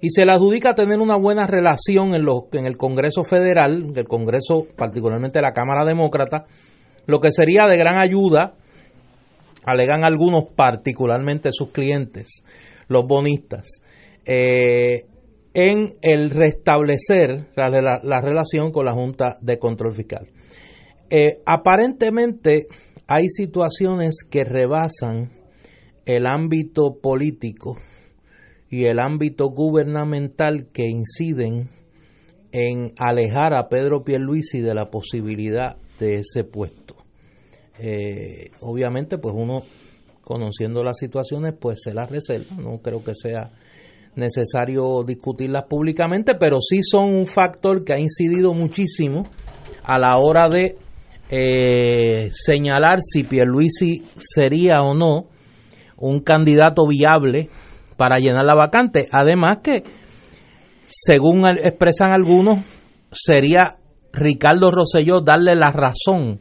y 0.00 0.11
se 0.11 0.25
le 0.25 0.33
adjudica 0.33 0.75
tener 0.75 1.00
una 1.00 1.17
buena 1.17 1.47
relación 1.47 2.14
en, 2.14 2.25
los, 2.25 2.45
en 2.52 2.67
el 2.67 2.76
Congreso 2.76 3.25
Federal, 3.25 3.93
el 3.95 4.07
Congreso, 4.07 4.67
particularmente 4.76 5.40
la 5.40 5.52
Cámara 5.52 5.85
Demócrata, 5.85 6.47
lo 7.07 7.21
que 7.21 7.33
sería 7.33 7.67
de 7.67 7.76
gran 7.76 7.99
ayuda, 7.99 8.55
alegan 9.64 10.05
algunos, 10.05 10.45
particularmente 10.55 11.50
sus 11.52 11.71
clientes, 11.71 12.45
los 12.87 13.07
bonistas, 13.07 13.81
eh, 14.25 15.07
en 15.52 15.97
el 16.02 16.31
restablecer 16.31 17.49
la, 17.57 18.21
relación 18.21 18.71
con 18.71 18.85
la 18.85 18.93
Junta 18.93 19.37
de 19.40 19.59
Control 19.59 19.95
Fiscal. 19.95 20.28
Eh, 21.11 21.40
aparentemente 21.45 22.67
hay 23.09 23.28
situaciones 23.28 24.25
que 24.31 24.45
rebasan 24.45 25.33
el 26.05 26.26
ámbito 26.26 26.99
político 27.02 27.78
y 28.70 28.84
el 28.84 28.98
ámbito 28.98 29.48
gubernamental 29.48 30.68
que 30.72 30.87
inciden 30.87 31.70
en 32.52 32.92
alejar 32.98 33.54
a 33.54 33.68
Pedro 33.68 34.04
Pierluisi 34.04 34.60
de 34.60 34.75
la 34.75 34.90
posibilidad 34.90 35.76
de 35.98 36.14
ese 36.14 36.44
puesto. 36.44 36.96
Eh, 37.78 38.50
obviamente, 38.60 39.18
pues 39.18 39.34
uno 39.37 39.62
conociendo 40.22 40.82
las 40.84 40.98
situaciones, 40.98 41.54
pues 41.58 41.80
se 41.82 41.94
las 41.94 42.10
reserva. 42.10 42.56
No 42.56 42.78
creo 42.82 43.02
que 43.02 43.14
sea 43.14 43.50
necesario 44.14 45.02
discutirlas 45.06 45.64
públicamente, 45.64 46.34
pero 46.34 46.58
sí 46.60 46.80
son 46.82 47.14
un 47.14 47.26
factor 47.26 47.84
que 47.84 47.94
ha 47.94 47.98
incidido 47.98 48.52
muchísimo 48.52 49.28
a 49.84 49.98
la 49.98 50.18
hora 50.18 50.48
de 50.48 50.76
eh, 51.30 52.28
señalar 52.32 52.98
si 53.00 53.22
Pierluisi 53.22 54.04
sería 54.18 54.80
o 54.82 54.94
no 54.94 55.28
un 55.96 56.20
candidato 56.20 56.87
viable 56.87 57.48
para 57.99 58.19
llenar 58.19 58.47
la 58.47 58.55
vacante. 58.55 59.09
Además 59.12 59.59
que, 59.62 59.83
según 60.87 61.45
expresan 61.47 62.12
algunos, 62.12 62.61
sería 63.11 63.76
Ricardo 64.12 64.71
Rosselló 64.71 65.21
darle 65.21 65.57
la 65.57 65.71
razón 65.73 66.40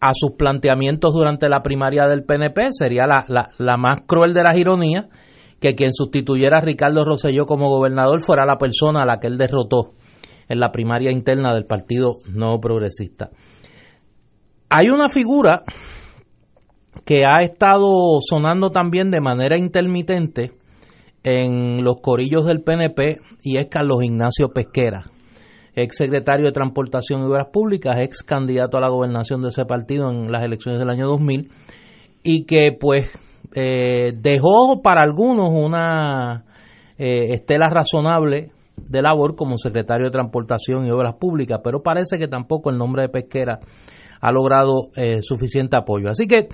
a 0.00 0.10
sus 0.14 0.36
planteamientos 0.38 1.12
durante 1.12 1.48
la 1.48 1.62
primaria 1.62 2.06
del 2.06 2.24
PNP. 2.24 2.68
Sería 2.70 3.06
la, 3.06 3.50
la, 3.58 3.76
más 3.76 4.02
cruel 4.06 4.32
de 4.32 4.44
las 4.44 4.56
ironías 4.56 5.06
que 5.60 5.74
quien 5.74 5.92
sustituyera 5.92 6.58
a 6.58 6.62
Ricardo 6.62 7.04
Rosselló 7.04 7.44
como 7.44 7.68
gobernador 7.68 8.22
fuera 8.22 8.46
la 8.46 8.56
persona 8.56 9.02
a 9.02 9.06
la 9.06 9.18
que 9.18 9.26
él 9.26 9.38
derrotó 9.38 9.94
en 10.48 10.60
la 10.60 10.70
primaria 10.70 11.10
interna 11.10 11.54
del 11.54 11.66
Partido 11.66 12.18
No 12.32 12.60
Progresista. 12.60 13.30
Hay 14.68 14.86
una 14.90 15.08
figura 15.08 15.64
que 17.04 17.24
ha 17.24 17.42
estado 17.42 17.88
sonando 18.20 18.70
también 18.70 19.10
de 19.10 19.20
manera 19.20 19.58
intermitente 19.58 20.52
en 21.22 21.82
los 21.82 21.96
corillos 22.00 22.46
del 22.46 22.62
PNP 22.62 23.20
y 23.42 23.58
es 23.58 23.66
Carlos 23.66 23.98
Ignacio 24.02 24.48
Pesquera, 24.50 25.04
ex 25.74 25.96
secretario 25.96 26.46
de 26.46 26.52
Transportación 26.52 27.22
y 27.22 27.24
Obras 27.24 27.48
Públicas, 27.52 27.98
ex 28.00 28.22
candidato 28.22 28.76
a 28.76 28.80
la 28.80 28.88
gobernación 28.88 29.42
de 29.42 29.48
ese 29.48 29.64
partido 29.64 30.10
en 30.10 30.30
las 30.30 30.44
elecciones 30.44 30.78
del 30.78 30.90
año 30.90 31.06
2000 31.06 31.50
y 32.22 32.44
que 32.44 32.76
pues 32.78 33.10
eh, 33.54 34.12
dejó 34.16 34.82
para 34.82 35.02
algunos 35.02 35.50
una 35.50 36.44
eh, 36.98 37.34
estela 37.34 37.68
razonable 37.70 38.50
de 38.76 39.02
labor 39.02 39.34
como 39.34 39.58
secretario 39.58 40.06
de 40.06 40.12
Transportación 40.12 40.86
y 40.86 40.90
Obras 40.90 41.14
Públicas, 41.14 41.60
pero 41.62 41.82
parece 41.82 42.18
que 42.18 42.28
tampoco 42.28 42.70
el 42.70 42.78
nombre 42.78 43.02
de 43.02 43.08
Pesquera 43.08 43.58
ha 44.20 44.32
logrado 44.32 44.90
eh, 44.96 45.18
suficiente 45.22 45.76
apoyo. 45.78 46.08
Así 46.10 46.26
que 46.26 46.48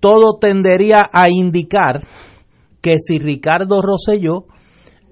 todo 0.00 0.38
tendería 0.38 1.08
a 1.12 1.28
indicar 1.28 2.02
que 2.80 2.96
si 2.98 3.18
Ricardo 3.18 3.82
Rosselló 3.82 4.46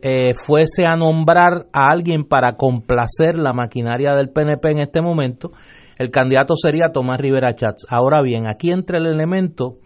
eh, 0.02 0.34
fuese 0.34 0.86
a 0.86 0.96
nombrar 0.96 1.66
a 1.72 1.90
alguien 1.90 2.24
para 2.24 2.56
complacer 2.56 3.36
la 3.36 3.52
maquinaria 3.52 4.14
del 4.14 4.30
PNP 4.30 4.70
en 4.70 4.78
este 4.80 5.00
momento, 5.00 5.52
el 5.98 6.10
candidato 6.10 6.56
sería 6.56 6.92
Tomás 6.92 7.18
Rivera 7.18 7.54
Chats. 7.54 7.86
Ahora 7.88 8.20
bien, 8.20 8.46
aquí 8.46 8.70
entra 8.70 8.98
el 8.98 9.06
elemento 9.06 9.78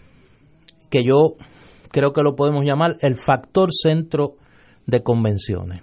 que 0.91 1.05
yo 1.05 1.37
creo 1.91 2.13
que 2.13 2.23
lo 2.23 2.35
podemos 2.35 2.65
llamar 2.65 2.97
el 3.01 3.17
factor 3.17 3.71
centro 3.73 4.37
de 4.87 5.03
convenciones. 5.03 5.81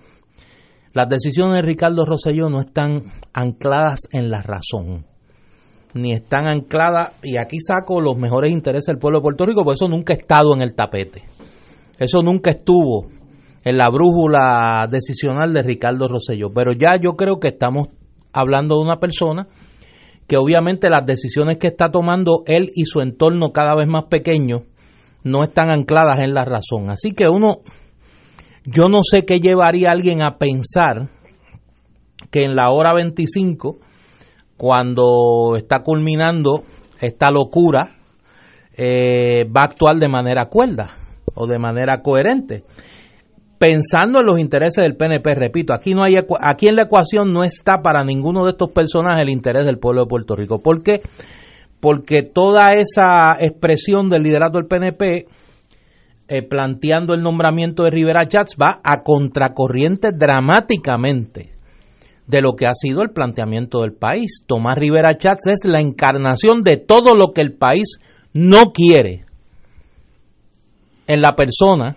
Las 0.93 1.09
decisiones 1.09 1.55
de 1.55 1.61
Ricardo 1.61 2.05
Rosselló 2.05 2.49
no 2.49 2.61
están 2.61 3.03
ancladas 3.33 4.01
en 4.11 4.29
la 4.29 4.41
razón, 4.41 5.05
ni 5.95 6.11
están 6.11 6.45
ancladas, 6.45 7.13
y 7.23 7.37
aquí 7.37 7.57
saco 7.59 8.01
los 8.01 8.17
mejores 8.17 8.51
intereses 8.51 8.87
del 8.87 8.99
pueblo 8.99 9.19
de 9.19 9.23
Puerto 9.23 9.45
Rico, 9.45 9.63
porque 9.63 9.75
eso 9.75 9.87
nunca 9.87 10.13
ha 10.13 10.17
estado 10.17 10.53
en 10.53 10.61
el 10.61 10.75
tapete. 10.75 11.23
Eso 11.97 12.21
nunca 12.21 12.51
estuvo 12.51 13.07
en 13.63 13.77
la 13.77 13.89
brújula 13.89 14.87
decisional 14.91 15.53
de 15.53 15.63
Ricardo 15.63 16.07
Rosselló. 16.07 16.51
Pero 16.53 16.73
ya 16.73 16.99
yo 17.01 17.13
creo 17.13 17.39
que 17.39 17.47
estamos 17.47 17.87
hablando 18.33 18.75
de 18.75 18.83
una 18.83 18.97
persona 18.97 19.47
que 20.27 20.37
obviamente 20.37 20.89
las 20.89 21.05
decisiones 21.05 21.57
que 21.57 21.67
está 21.67 21.89
tomando 21.89 22.43
él 22.45 22.71
y 22.75 22.85
su 22.85 22.99
entorno 22.99 23.51
cada 23.51 23.75
vez 23.75 23.87
más 23.87 24.05
pequeño 24.05 24.63
no 25.23 25.43
están 25.43 25.69
ancladas 25.69 26.19
en 26.19 26.33
la 26.33 26.43
razón. 26.43 26.89
Así 26.89 27.13
que 27.13 27.29
uno, 27.29 27.61
yo 28.65 28.89
no 28.89 28.99
sé 29.01 29.25
qué 29.25 29.39
llevaría 29.39 29.89
a 29.89 29.93
alguien 29.93 30.21
a 30.21 30.37
pensar 30.37 31.09
que 32.31 32.43
en 32.43 32.55
la 32.55 32.69
hora 32.71 32.93
25, 32.93 33.79
cuando 34.57 35.55
está 35.57 35.83
culminando 35.83 36.63
esta 37.01 37.29
locura, 37.29 37.95
eh, 38.73 39.45
va 39.45 39.61
a 39.61 39.65
actuar 39.65 39.97
de 39.97 40.07
manera 40.07 40.45
cuerda 40.45 40.91
o 41.33 41.47
de 41.47 41.59
manera 41.59 42.01
coherente 42.01 42.63
pensando 43.57 44.19
en 44.19 44.25
los 44.25 44.39
intereses 44.39 44.83
del 44.83 44.95
PNP, 44.95 45.33
repito, 45.33 45.73
aquí 45.73 45.93
no 45.93 46.03
hay 46.03 46.15
aquí 46.41 46.67
en 46.67 46.75
la 46.75 46.83
ecuación 46.83 47.33
no 47.33 47.43
está 47.43 47.81
para 47.81 48.03
ninguno 48.03 48.43
de 48.43 48.51
estos 48.51 48.71
personajes 48.71 49.21
el 49.21 49.29
interés 49.29 49.65
del 49.65 49.79
pueblo 49.79 50.03
de 50.03 50.07
Puerto 50.07 50.35
Rico. 50.35 50.59
¿Por 50.59 50.83
qué? 50.83 51.01
Porque 51.79 52.23
toda 52.23 52.73
esa 52.73 53.37
expresión 53.39 54.09
del 54.09 54.23
liderato 54.23 54.57
del 54.57 54.67
PNP 54.67 55.27
eh, 56.27 56.41
planteando 56.43 57.13
el 57.13 57.21
nombramiento 57.21 57.83
de 57.83 57.91
Rivera 57.91 58.27
Chats 58.27 58.55
va 58.55 58.81
a 58.83 59.03
contracorriente 59.03 60.09
dramáticamente 60.11 61.54
de 62.27 62.41
lo 62.41 62.55
que 62.55 62.65
ha 62.65 62.73
sido 62.73 63.01
el 63.01 63.11
planteamiento 63.11 63.81
del 63.81 63.93
país. 63.93 64.43
Tomás 64.45 64.77
Rivera 64.77 65.17
Chats 65.17 65.47
es 65.47 65.65
la 65.65 65.79
encarnación 65.79 66.63
de 66.63 66.77
todo 66.77 67.15
lo 67.15 67.33
que 67.33 67.41
el 67.41 67.53
país 67.53 67.99
no 68.33 68.71
quiere 68.73 69.25
en 71.07 71.21
la 71.21 71.35
persona 71.35 71.95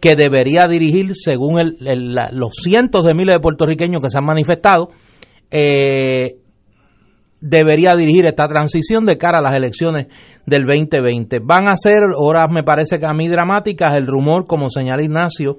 que 0.00 0.14
debería 0.14 0.66
dirigir, 0.66 1.14
según 1.14 1.58
el, 1.58 2.16
los 2.32 2.54
cientos 2.62 3.04
de 3.04 3.14
miles 3.14 3.36
de 3.36 3.40
puertorriqueños 3.40 4.02
que 4.02 4.10
se 4.10 4.18
han 4.18 4.24
manifestado, 4.24 4.90
eh, 5.50 6.36
debería 7.40 7.94
dirigir 7.96 8.26
esta 8.26 8.46
transición 8.46 9.06
de 9.06 9.16
cara 9.16 9.38
a 9.38 9.42
las 9.42 9.56
elecciones 9.56 10.06
del 10.46 10.64
2020. 10.64 11.38
Van 11.42 11.68
a 11.68 11.76
ser 11.76 12.02
horas, 12.16 12.46
me 12.50 12.62
parece 12.62 12.98
que 12.98 13.06
a 13.06 13.12
mí 13.12 13.28
dramáticas, 13.28 13.94
el 13.94 14.06
rumor, 14.06 14.46
como 14.46 14.68
señala 14.68 15.02
Ignacio, 15.02 15.58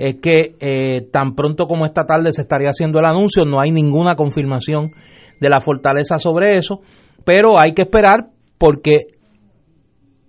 es 0.00 0.14
que 0.14 0.56
eh, 0.60 1.08
tan 1.12 1.34
pronto 1.34 1.66
como 1.66 1.84
esta 1.84 2.06
tarde 2.06 2.32
se 2.32 2.40
estaría 2.40 2.70
haciendo 2.70 3.00
el 3.00 3.04
anuncio, 3.04 3.44
no 3.44 3.60
hay 3.60 3.70
ninguna 3.70 4.14
confirmación 4.14 4.92
de 5.38 5.50
la 5.50 5.60
fortaleza 5.60 6.18
sobre 6.18 6.56
eso, 6.56 6.80
pero 7.22 7.60
hay 7.60 7.74
que 7.74 7.82
esperar 7.82 8.30
porque 8.56 8.96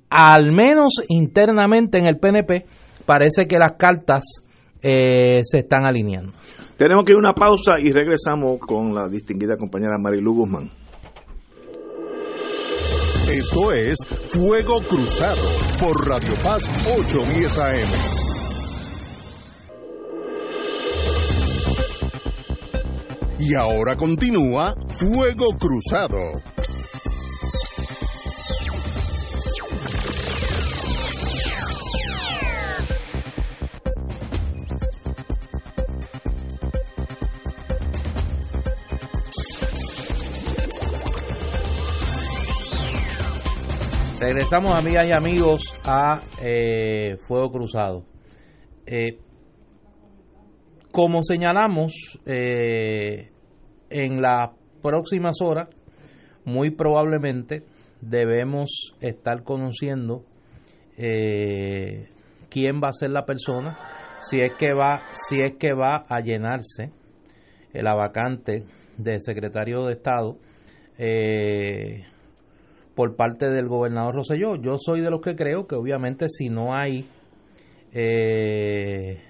al 0.10 0.52
menos 0.52 1.02
internamente 1.08 1.98
en 1.98 2.06
el 2.06 2.20
PNP, 2.20 2.66
parece 3.06 3.46
que 3.48 3.58
las 3.58 3.78
cartas 3.78 4.44
eh, 4.82 5.40
se 5.44 5.60
están 5.60 5.86
alineando. 5.86 6.34
Tenemos 6.76 7.06
que 7.06 7.14
ir 7.14 7.16
a 7.16 7.20
una 7.20 7.34
pausa 7.34 7.80
y 7.80 7.94
regresamos 7.94 8.60
con 8.60 8.94
la 8.94 9.08
distinguida 9.08 9.56
compañera 9.56 9.98
Marilu 9.98 10.34
Guzmán. 10.34 10.70
Esto 13.32 13.72
es 13.72 13.96
Fuego 14.32 14.82
Cruzado 14.90 15.48
por 15.80 16.10
Radio 16.10 16.34
Paz 16.44 16.70
810 16.98 17.58
AM. 17.58 18.31
Y 23.44 23.56
ahora 23.56 23.98
continúa 23.98 24.76
Fuego 25.00 25.58
Cruzado. 25.58 26.20
Regresamos, 44.20 44.78
amigas 44.78 45.08
y 45.08 45.12
amigos, 45.14 45.74
a 45.84 46.22
eh, 46.44 47.18
Fuego 47.28 47.52
Cruzado. 47.52 48.06
Eh, 48.86 49.18
como 50.92 51.24
señalamos, 51.24 52.20
eh, 52.28 53.31
en 53.92 54.22
las 54.22 54.50
próximas 54.82 55.36
horas, 55.42 55.70
muy 56.46 56.72
probablemente 56.72 57.64
debemos 58.02 58.96
estar 59.00 59.44
conociendo 59.44 60.24
quién 60.98 62.82
va 62.84 62.90
a 62.90 62.94
ser 62.94 63.12
la 63.12 63.26
persona, 63.26 63.78
si 64.20 64.42
es 64.42 64.52
que 64.54 64.74
va, 64.74 65.02
si 65.14 65.42
es 65.42 65.54
que 65.54 65.74
va 65.74 66.06
a 66.08 66.20
llenarse 66.20 66.92
la 67.74 67.96
vacante 67.96 68.64
de 68.98 69.20
secretario 69.20 69.86
de 69.86 69.94
Estado. 69.94 70.38
Eh, 70.98 72.04
por 72.96 73.16
parte 73.16 73.50
del 73.50 73.68
gobernador 73.68 74.16
Roselló. 74.16 74.56
Yo 74.56 74.76
soy 74.78 75.02
de 75.02 75.10
los 75.10 75.22
que 75.22 75.36
creo 75.36 75.66
que 75.66 75.76
obviamente 75.76 76.28
si 76.30 76.50
no 76.50 76.76
hay 76.76 77.10
eh, 77.94 79.22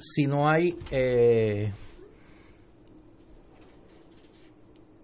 si 0.00 0.26
no 0.26 0.48
hay 0.48 0.76
eh, 0.90 1.72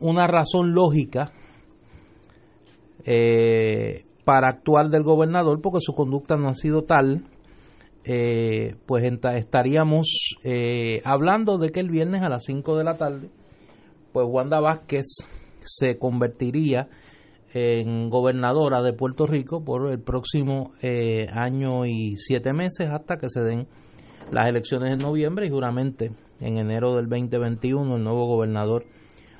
una 0.01 0.27
razón 0.27 0.75
lógica 0.75 1.33
eh, 3.05 4.05
para 4.25 4.49
actuar 4.49 4.89
del 4.89 5.03
gobernador 5.03 5.61
porque 5.63 5.81
su 5.81 5.95
conducta 5.95 6.37
no 6.37 6.49
ha 6.49 6.55
sido 6.55 6.83
tal 6.83 7.25
pues 8.87 9.05
estaríamos 9.35 10.37
hablando 11.05 11.59
de 11.59 11.71
que 11.71 11.81
el 11.81 11.91
viernes 11.91 12.23
a 12.23 12.29
las 12.29 12.45
5 12.45 12.77
de 12.77 12.85
la 12.85 12.97
tarde 12.97 13.31
pues 14.13 14.27
Wanda 14.31 14.61
Vázquez 14.61 15.07
se 15.65 15.99
convertiría 15.99 16.89
en 17.57 18.09
gobernadora 18.09 18.83
de 18.83 18.93
Puerto 18.93 19.27
Rico 19.27 19.65
por 19.65 19.91
el 19.91 20.01
próximo 20.01 20.73
eh, 20.83 21.27
año 21.33 21.87
y 21.87 22.15
siete 22.17 22.53
meses 22.53 22.91
hasta 22.91 23.17
que 23.17 23.31
se 23.31 23.41
den 23.41 23.67
las 24.31 24.49
elecciones 24.49 24.93
en 24.93 24.99
noviembre 24.99 25.47
y 25.47 25.51
juramente 25.51 26.13
en 26.41 26.59
enero 26.59 26.95
del 26.97 27.09
2021 27.09 27.97
el 27.97 28.03
nuevo 28.03 28.27
gobernador 28.27 28.85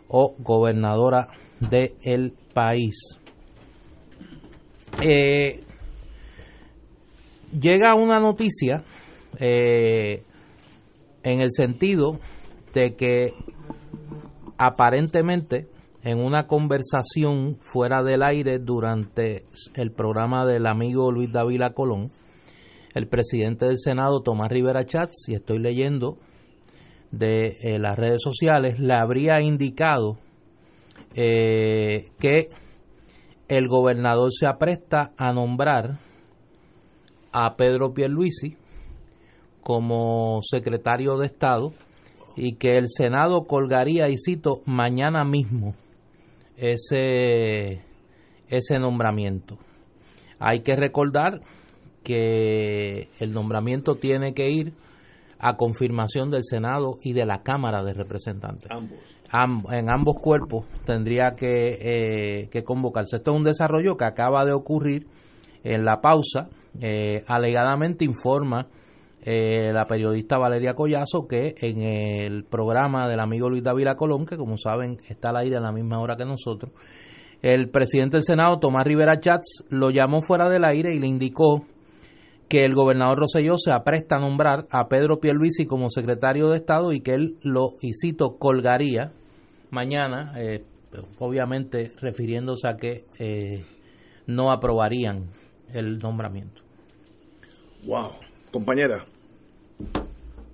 o 0.09 0.35
gobernadora 0.39 1.29
del 1.61 2.35
país. 2.55 3.19
Eh, 5.03 5.61
llega 7.53 7.95
una 7.95 8.19
noticia 8.21 8.85
eh, 9.39 10.23
en 11.23 11.41
el 11.41 11.51
sentido 11.51 12.19
de 12.73 12.95
que 12.95 13.33
aparentemente 14.59 15.69
en 16.03 16.21
una 16.21 16.47
conversación 16.47 17.59
fuera 17.61 18.03
del 18.03 18.23
aire 18.23 18.59
durante 18.59 19.45
el 19.75 19.91
programa 19.91 20.47
del 20.47 20.67
amigo 20.67 21.11
Luis 21.11 21.33
Davila 21.33 21.71
Colón, 21.71 22.13
el 22.97 23.09
presidente 23.09 23.67
del 23.67 23.77
Senado, 23.77 24.23
Tomás 24.23 24.49
Rivera 24.49 24.87
Chats, 24.87 25.29
y 25.29 25.35
estoy 25.35 25.59
leyendo 25.59 26.17
de 27.11 27.59
eh, 27.61 27.79
las 27.79 27.95
redes 27.99 28.23
sociales, 28.23 28.81
le 28.81 28.95
habría 28.95 29.43
indicado 29.43 30.17
eh, 31.15 32.07
que 32.19 32.49
el 33.49 33.69
gobernador 33.69 34.31
se 34.33 34.47
apresta 34.47 35.13
a 35.19 35.31
nombrar 35.35 35.99
a 37.33 37.55
Pedro 37.57 37.93
Pierluisi 37.93 38.57
como 39.61 40.41
secretario 40.41 41.19
de 41.19 41.27
Estado 41.27 41.75
y 42.35 42.55
que 42.55 42.79
el 42.79 42.89
Senado 42.89 43.45
colgaría, 43.47 44.09
y 44.09 44.17
cito, 44.17 44.63
mañana 44.65 45.23
mismo 45.23 45.75
ese, 46.57 47.83
ese 48.49 48.79
nombramiento. 48.79 49.59
Hay 50.39 50.61
que 50.61 50.77
recordar 50.77 51.43
que 52.07 53.09
el 53.19 53.33
nombramiento 53.33 53.97
tiene 53.97 54.33
que 54.33 54.49
ir 54.49 54.75
a 55.41 55.57
confirmación 55.57 56.31
del 56.31 56.45
Senado 56.45 56.99
y 57.03 57.15
de 57.15 57.27
la 57.27 57.43
Cámara 57.43 57.83
de 57.83 57.95
Representantes. 57.95 58.71
Ambos. 59.29 59.73
en 59.73 59.91
ambos 59.91 60.21
cuerpos 60.21 60.67
tendría 60.85 61.35
que, 61.35 61.79
eh, 61.81 62.49
que 62.49 62.63
convocarse. 62.63 63.17
Esto 63.17 63.33
es 63.33 63.37
un 63.37 63.43
desarrollo 63.43 63.97
que 63.97 64.05
acaba 64.05 64.45
de 64.45 64.53
ocurrir 64.53 65.09
en 65.65 65.85
la 65.85 66.01
pausa. 66.01 66.49
Eh, 66.81 67.25
alegadamente 67.27 68.05
informa 68.05 68.69
eh, 69.23 69.73
la 69.73 69.87
periodista 69.87 70.39
Valeria 70.39 70.75
Collazo 70.75 71.27
que 71.27 71.57
en 71.61 71.83
el 71.83 72.45
programa 72.45 73.09
del 73.09 73.19
amigo 73.19 73.51
Luis 73.51 73.65
David 73.65 73.89
Colón, 73.97 74.27
que 74.27 74.37
como 74.37 74.57
saben 74.57 74.99
está 75.09 75.31
al 75.31 75.39
aire 75.39 75.57
a 75.57 75.61
la 75.61 75.73
misma 75.73 75.99
hora 75.99 76.17
que 76.17 76.25
nosotros, 76.25 76.71
el 77.43 77.69
presidente 77.71 78.19
del 78.19 78.25
Senado, 78.25 78.61
Tomás 78.61 78.87
Rivera 78.87 79.19
Chats, 79.19 79.65
lo 79.71 79.91
llamó 79.91 80.23
fuera 80.23 80.49
del 80.49 80.65
aire 80.65 80.95
y 80.95 81.01
le 81.01 81.09
indicó 81.09 81.65
que 82.49 82.65
el 82.65 82.75
gobernador 82.75 83.19
Roselló 83.19 83.57
se 83.59 83.73
apresta 83.73 84.17
a 84.17 84.21
nombrar 84.21 84.67
a 84.71 84.89
Pedro 84.89 85.19
Pierluisi 85.19 85.67
como 85.67 85.91
secretario 85.91 86.49
de 86.49 86.59
Estado 86.59 86.93
y 86.93 87.01
que 87.01 87.15
él 87.15 87.37
lo, 87.43 87.75
y 87.81 87.93
cito, 87.93 88.37
colgaría 88.39 89.13
mañana, 89.71 90.35
eh, 90.39 90.65
obviamente 91.19 91.93
refiriéndose 92.01 92.69
a 92.69 92.77
que 92.77 93.05
eh, 93.19 93.65
no 94.27 94.53
aprobarían 94.53 95.27
el 95.73 95.99
nombramiento. 95.99 96.63
Wow, 97.85 98.11
compañera. 98.53 99.05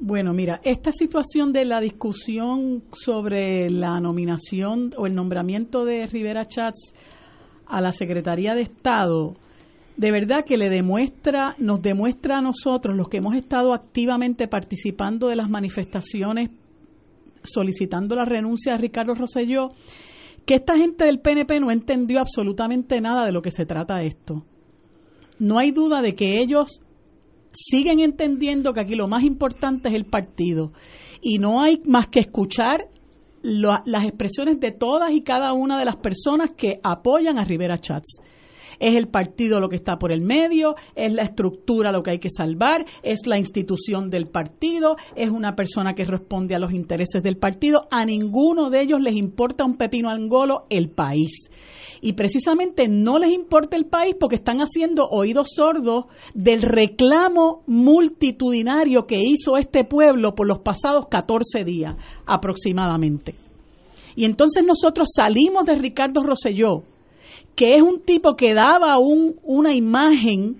Bueno, 0.00 0.32
mira, 0.32 0.60
esta 0.64 0.90
situación 0.90 1.52
de 1.52 1.64
la 1.64 1.80
discusión 1.80 2.82
sobre 2.92 3.70
la 3.70 4.00
nominación 4.00 4.90
o 4.96 5.06
el 5.06 5.14
nombramiento 5.14 5.84
de 5.84 6.06
Rivera 6.06 6.44
Chats 6.44 6.92
a 7.66 7.80
la 7.80 7.92
Secretaría 7.92 8.54
de 8.54 8.62
Estado, 8.62 9.36
de 9.96 10.10
verdad 10.10 10.44
que 10.44 10.56
le 10.56 10.70
demuestra, 10.70 11.54
nos 11.58 11.82
demuestra 11.82 12.38
a 12.38 12.42
nosotros, 12.42 12.96
los 12.96 13.08
que 13.08 13.18
hemos 13.18 13.34
estado 13.34 13.74
activamente 13.74 14.48
participando 14.48 15.28
de 15.28 15.36
las 15.36 15.50
manifestaciones 15.50 16.50
solicitando 17.44 18.14
la 18.14 18.24
renuncia 18.24 18.72
de 18.72 18.78
Ricardo 18.78 19.14
Rosselló, 19.14 19.70
que 20.46 20.54
esta 20.54 20.76
gente 20.76 21.04
del 21.04 21.20
PNP 21.20 21.60
no 21.60 21.70
entendió 21.70 22.20
absolutamente 22.20 23.00
nada 23.00 23.24
de 23.24 23.32
lo 23.32 23.42
que 23.42 23.50
se 23.50 23.66
trata 23.66 24.02
esto. 24.02 24.44
No 25.38 25.58
hay 25.58 25.70
duda 25.70 26.02
de 26.02 26.14
que 26.14 26.40
ellos 26.40 26.80
siguen 27.52 28.00
entendiendo 28.00 28.72
que 28.72 28.80
aquí 28.80 28.94
lo 28.94 29.08
más 29.08 29.24
importante 29.24 29.88
es 29.88 29.94
el 29.94 30.04
partido 30.04 30.72
y 31.20 31.38
no 31.38 31.60
hay 31.60 31.78
más 31.86 32.08
que 32.08 32.20
escuchar 32.20 32.88
las 33.42 34.04
expresiones 34.04 34.60
de 34.60 34.70
todas 34.70 35.12
y 35.12 35.22
cada 35.22 35.52
una 35.52 35.78
de 35.78 35.84
las 35.84 35.96
personas 35.96 36.52
que 36.56 36.78
apoyan 36.82 37.38
a 37.38 37.44
Rivera 37.44 37.76
Chats 37.76 38.20
es 38.78 38.94
el 38.94 39.08
partido 39.08 39.60
lo 39.60 39.68
que 39.68 39.76
está 39.76 39.98
por 39.98 40.12
el 40.12 40.20
medio, 40.20 40.74
es 40.94 41.12
la 41.12 41.22
estructura 41.22 41.92
lo 41.92 42.02
que 42.02 42.12
hay 42.12 42.18
que 42.18 42.30
salvar, 42.30 42.84
es 43.02 43.26
la 43.26 43.38
institución 43.38 44.10
del 44.10 44.28
partido, 44.28 44.96
es 45.16 45.30
una 45.30 45.54
persona 45.54 45.94
que 45.94 46.04
responde 46.04 46.54
a 46.54 46.58
los 46.58 46.72
intereses 46.72 47.22
del 47.22 47.36
partido. 47.36 47.86
A 47.90 48.04
ninguno 48.04 48.70
de 48.70 48.80
ellos 48.80 49.00
les 49.00 49.14
importa 49.14 49.64
un 49.64 49.76
pepino 49.76 50.10
angolo 50.10 50.66
el 50.70 50.90
país. 50.90 51.50
Y 52.00 52.14
precisamente 52.14 52.88
no 52.88 53.18
les 53.18 53.32
importa 53.32 53.76
el 53.76 53.86
país 53.86 54.16
porque 54.18 54.36
están 54.36 54.58
haciendo 54.58 55.06
oídos 55.08 55.50
sordos 55.54 56.06
del 56.34 56.62
reclamo 56.62 57.62
multitudinario 57.66 59.06
que 59.06 59.20
hizo 59.20 59.56
este 59.56 59.84
pueblo 59.84 60.34
por 60.34 60.48
los 60.48 60.58
pasados 60.58 61.06
14 61.08 61.64
días 61.64 61.94
aproximadamente. 62.26 63.36
Y 64.16 64.24
entonces 64.24 64.64
nosotros 64.64 65.08
salimos 65.14 65.64
de 65.64 65.76
Ricardo 65.76 66.22
Rosselló, 66.22 66.82
que 67.54 67.74
es 67.74 67.82
un 67.82 68.00
tipo 68.02 68.34
que 68.34 68.54
daba 68.54 68.98
un, 68.98 69.36
una 69.42 69.72
imagen 69.74 70.56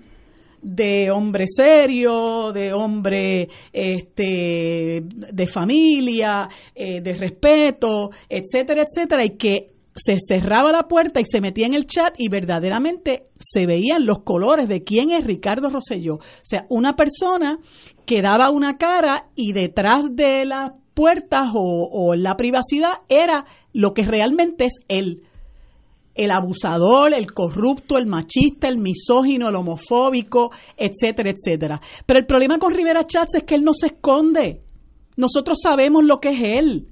de 0.63 1.11
hombre 1.11 1.45
serio, 1.47 2.51
de 2.53 2.73
hombre 2.73 3.49
este, 3.73 5.03
de 5.03 5.47
familia, 5.47 6.47
eh, 6.73 7.01
de 7.01 7.13
respeto, 7.15 8.11
etcétera, 8.29 8.83
etcétera, 8.83 9.25
y 9.25 9.31
que 9.31 9.67
se 9.95 10.17
cerraba 10.25 10.71
la 10.71 10.87
puerta 10.87 11.19
y 11.19 11.25
se 11.25 11.41
metía 11.41 11.67
en 11.67 11.73
el 11.73 11.85
chat 11.85 12.15
y 12.17 12.29
verdaderamente 12.29 13.27
se 13.37 13.67
veían 13.67 14.05
los 14.05 14.23
colores 14.23 14.67
de 14.67 14.83
quién 14.83 15.11
es 15.11 15.23
Ricardo 15.25 15.69
Rosselló. 15.69 16.15
O 16.15 16.21
sea, 16.41 16.65
una 16.69 16.95
persona 16.95 17.59
que 18.05 18.21
daba 18.21 18.49
una 18.49 18.73
cara 18.73 19.27
y 19.35 19.53
detrás 19.53 20.05
de 20.11 20.45
las 20.45 20.71
puertas 20.93 21.49
o, 21.53 21.89
o 21.91 22.15
la 22.15 22.35
privacidad 22.35 22.93
era 23.09 23.45
lo 23.73 23.93
que 23.93 24.05
realmente 24.05 24.65
es 24.65 24.73
él 24.87 25.23
el 26.15 26.31
abusador, 26.31 27.13
el 27.13 27.27
corrupto, 27.31 27.97
el 27.97 28.05
machista, 28.05 28.67
el 28.67 28.77
misógino, 28.77 29.49
el 29.49 29.55
homofóbico, 29.55 30.51
etcétera, 30.77 31.31
etcétera. 31.31 31.81
Pero 32.05 32.19
el 32.19 32.25
problema 32.25 32.59
con 32.59 32.73
Rivera 32.73 33.05
Chats 33.05 33.35
es 33.35 33.43
que 33.43 33.55
él 33.55 33.63
no 33.63 33.73
se 33.73 33.87
esconde. 33.87 34.61
Nosotros 35.15 35.59
sabemos 35.61 36.03
lo 36.03 36.19
que 36.19 36.29
es 36.29 36.41
él. 36.41 36.87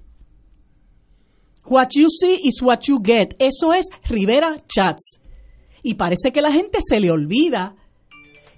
What 1.65 1.89
you 1.95 2.07
see 2.09 2.39
is 2.43 2.61
what 2.61 2.79
you 2.87 2.99
get. 3.03 3.35
Eso 3.39 3.73
es 3.73 3.87
Rivera 4.09 4.55
Chats. 4.67 5.19
Y 5.83 5.95
parece 5.95 6.31
que 6.31 6.41
la 6.41 6.51
gente 6.51 6.79
se 6.87 6.99
le 6.99 7.11
olvida 7.11 7.75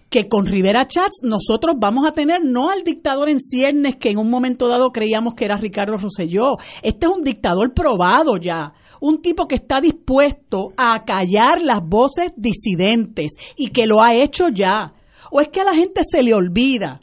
que 0.10 0.28
con 0.28 0.46
Rivera 0.46 0.86
Chats 0.86 1.24
nosotros 1.24 1.76
vamos 1.80 2.06
a 2.08 2.12
tener 2.12 2.42
no 2.44 2.70
al 2.70 2.84
dictador 2.84 3.30
en 3.30 3.40
ciernes 3.40 3.96
que 4.00 4.10
en 4.10 4.20
un 4.20 4.30
momento 4.30 4.68
dado 4.68 4.92
creíamos 4.92 5.34
que 5.34 5.46
era 5.46 5.58
Ricardo 5.58 5.98
Rosselló. 5.98 6.58
Este 6.84 7.08
es 7.08 7.12
un 7.12 7.24
dictador 7.24 7.74
probado 7.74 8.38
ya 8.38 8.74
un 9.04 9.22
tipo 9.22 9.50
que 9.50 9.56
está 9.56 9.82
dispuesto 9.82 10.72
a 10.78 11.04
callar 11.04 11.62
las 11.62 11.82
voces 11.86 12.32
disidentes 12.38 13.34
y 13.58 13.68
que 13.68 13.86
lo 13.86 14.02
ha 14.02 14.16
hecho 14.16 14.46
ya. 14.48 14.94
¿O 15.30 15.42
es 15.42 15.50
que 15.50 15.60
a 15.60 15.66
la 15.66 15.76
gente 15.76 16.04
se 16.10 16.24
le 16.24 16.34
olvida 16.34 17.02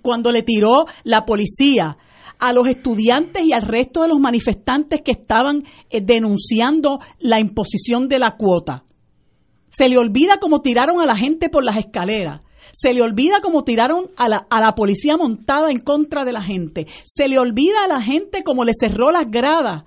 cuando 0.00 0.30
le 0.30 0.44
tiró 0.44 0.84
la 1.02 1.24
policía 1.24 1.96
a 2.38 2.52
los 2.52 2.68
estudiantes 2.68 3.42
y 3.42 3.52
al 3.52 3.62
resto 3.62 4.02
de 4.02 4.08
los 4.08 4.20
manifestantes 4.20 5.00
que 5.04 5.10
estaban 5.10 5.64
eh, 5.90 6.02
denunciando 6.02 7.00
la 7.18 7.40
imposición 7.40 8.06
de 8.06 8.20
la 8.20 8.36
cuota? 8.38 8.84
Se 9.70 9.88
le 9.88 9.98
olvida 9.98 10.38
cómo 10.40 10.62
tiraron 10.62 11.00
a 11.00 11.06
la 11.06 11.16
gente 11.16 11.48
por 11.48 11.64
las 11.64 11.78
escaleras. 11.78 12.44
Se 12.72 12.94
le 12.94 13.02
olvida 13.02 13.38
cómo 13.42 13.64
tiraron 13.64 14.12
a 14.16 14.28
la, 14.28 14.46
a 14.48 14.60
la 14.60 14.76
policía 14.76 15.16
montada 15.16 15.68
en 15.68 15.80
contra 15.80 16.24
de 16.24 16.32
la 16.32 16.44
gente. 16.44 16.86
Se 17.04 17.26
le 17.26 17.40
olvida 17.40 17.82
a 17.84 17.88
la 17.88 18.02
gente 18.02 18.44
cómo 18.44 18.62
le 18.64 18.70
cerró 18.78 19.10
las 19.10 19.28
gradas 19.28 19.82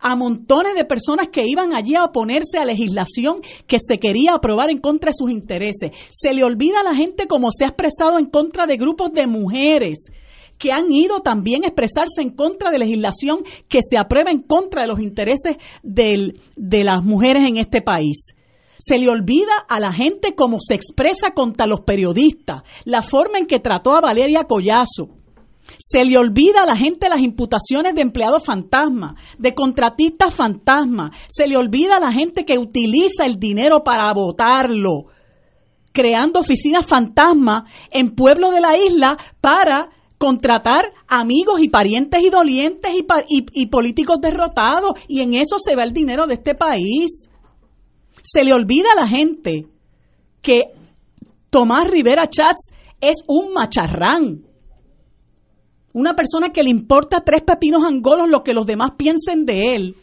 a 0.00 0.16
montones 0.16 0.74
de 0.74 0.84
personas 0.84 1.28
que 1.32 1.46
iban 1.46 1.74
allí 1.74 1.94
a 1.94 2.04
oponerse 2.04 2.58
a 2.58 2.64
legislación 2.64 3.40
que 3.66 3.78
se 3.78 3.98
quería 3.98 4.32
aprobar 4.34 4.70
en 4.70 4.78
contra 4.78 5.10
de 5.10 5.14
sus 5.16 5.30
intereses. 5.30 5.92
Se 6.10 6.34
le 6.34 6.44
olvida 6.44 6.80
a 6.80 6.84
la 6.84 6.94
gente 6.94 7.26
cómo 7.26 7.48
se 7.50 7.64
ha 7.64 7.68
expresado 7.68 8.18
en 8.18 8.26
contra 8.26 8.66
de 8.66 8.76
grupos 8.76 9.12
de 9.12 9.26
mujeres 9.26 10.10
que 10.58 10.72
han 10.72 10.90
ido 10.90 11.20
también 11.20 11.64
a 11.64 11.68
expresarse 11.68 12.22
en 12.22 12.30
contra 12.30 12.70
de 12.70 12.78
legislación 12.78 13.40
que 13.68 13.80
se 13.86 13.98
aprueba 13.98 14.30
en 14.30 14.42
contra 14.42 14.82
de 14.82 14.88
los 14.88 15.00
intereses 15.00 15.56
de 15.82 16.34
las 16.56 17.02
mujeres 17.04 17.42
en 17.48 17.58
este 17.58 17.82
país. 17.82 18.34
Se 18.78 18.98
le 18.98 19.08
olvida 19.08 19.52
a 19.68 19.80
la 19.80 19.92
gente 19.92 20.34
cómo 20.34 20.58
se 20.60 20.74
expresa 20.74 21.30
contra 21.34 21.66
los 21.66 21.80
periodistas, 21.80 22.62
la 22.84 23.02
forma 23.02 23.38
en 23.38 23.46
que 23.46 23.58
trató 23.58 23.94
a 23.94 24.00
Valeria 24.00 24.44
Collazo, 24.44 25.15
se 25.78 26.04
le 26.04 26.18
olvida 26.18 26.62
a 26.62 26.66
la 26.66 26.76
gente 26.76 27.08
las 27.08 27.20
imputaciones 27.20 27.94
de 27.94 28.02
empleados 28.02 28.44
fantasma, 28.44 29.16
de 29.38 29.54
contratistas 29.54 30.34
fantasma. 30.34 31.12
Se 31.28 31.46
le 31.46 31.56
olvida 31.56 31.96
a 31.96 32.00
la 32.00 32.12
gente 32.12 32.44
que 32.44 32.58
utiliza 32.58 33.24
el 33.24 33.38
dinero 33.38 33.82
para 33.84 34.12
votarlo, 34.12 35.06
creando 35.92 36.40
oficinas 36.40 36.86
fantasma 36.86 37.64
en 37.90 38.14
pueblo 38.14 38.50
de 38.50 38.60
la 38.60 38.76
isla 38.76 39.16
para 39.40 39.90
contratar 40.18 40.92
amigos 41.08 41.60
y 41.60 41.68
parientes 41.68 42.22
y 42.22 42.30
dolientes 42.30 42.92
y, 43.28 43.46
y 43.52 43.66
políticos 43.66 44.18
derrotados. 44.20 44.92
Y 45.08 45.20
en 45.20 45.34
eso 45.34 45.58
se 45.58 45.76
va 45.76 45.84
el 45.84 45.92
dinero 45.92 46.26
de 46.26 46.34
este 46.34 46.54
país. 46.54 47.28
Se 48.22 48.44
le 48.44 48.52
olvida 48.52 48.88
a 48.92 49.00
la 49.02 49.08
gente 49.08 49.66
que 50.42 50.64
Tomás 51.50 51.84
Rivera 51.90 52.26
Chats 52.26 52.70
es 53.00 53.16
un 53.28 53.52
macharrán 53.52 54.46
una 55.96 56.14
persona 56.14 56.50
que 56.50 56.62
le 56.62 56.68
importa 56.68 57.22
tres 57.24 57.42
pepinos 57.42 57.82
angolos 57.82 58.28
lo 58.28 58.42
que 58.42 58.52
los 58.52 58.66
demás 58.66 58.92
piensen 58.98 59.46
de 59.46 59.74
él. 59.74 59.96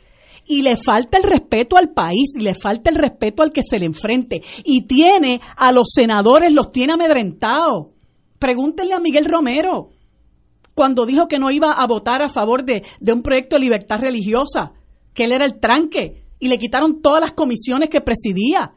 Y 0.44 0.64
le 0.64 0.76
falta 0.76 1.20
el 1.20 1.24
respeto 1.24 1.78
al 1.78 1.94
país, 1.94 2.34
y 2.36 2.42
le 2.42 2.56
falta 2.56 2.90
el 2.90 2.96
respeto 2.96 3.44
al 3.44 3.52
que 3.52 3.62
se 3.62 3.78
le 3.78 3.86
enfrente. 3.86 4.42
Y 4.66 4.88
tiene 4.88 5.40
a 5.56 5.72
los 5.72 5.92
senadores, 5.94 6.52
los 6.52 6.72
tiene 6.72 6.94
amedrentados. 6.94 7.90
Pregúntenle 8.40 8.96
a 8.96 9.00
Miguel 9.00 9.26
Romero, 9.26 9.90
cuando 10.74 11.06
dijo 11.06 11.28
que 11.28 11.38
no 11.38 11.52
iba 11.52 11.72
a 11.72 11.86
votar 11.86 12.24
a 12.24 12.30
favor 12.30 12.66
de, 12.66 12.82
de 13.00 13.14
un 13.14 13.22
proyecto 13.22 13.56
de 13.56 13.62
libertad 13.62 13.98
religiosa, 14.00 14.72
que 15.14 15.26
él 15.26 15.32
era 15.32 15.46
el 15.46 15.60
tranque, 15.60 16.24
y 16.40 16.48
le 16.48 16.58
quitaron 16.58 17.04
todas 17.04 17.22
las 17.22 17.34
comisiones 17.34 17.90
que 17.92 18.02
presidía. 18.02 18.74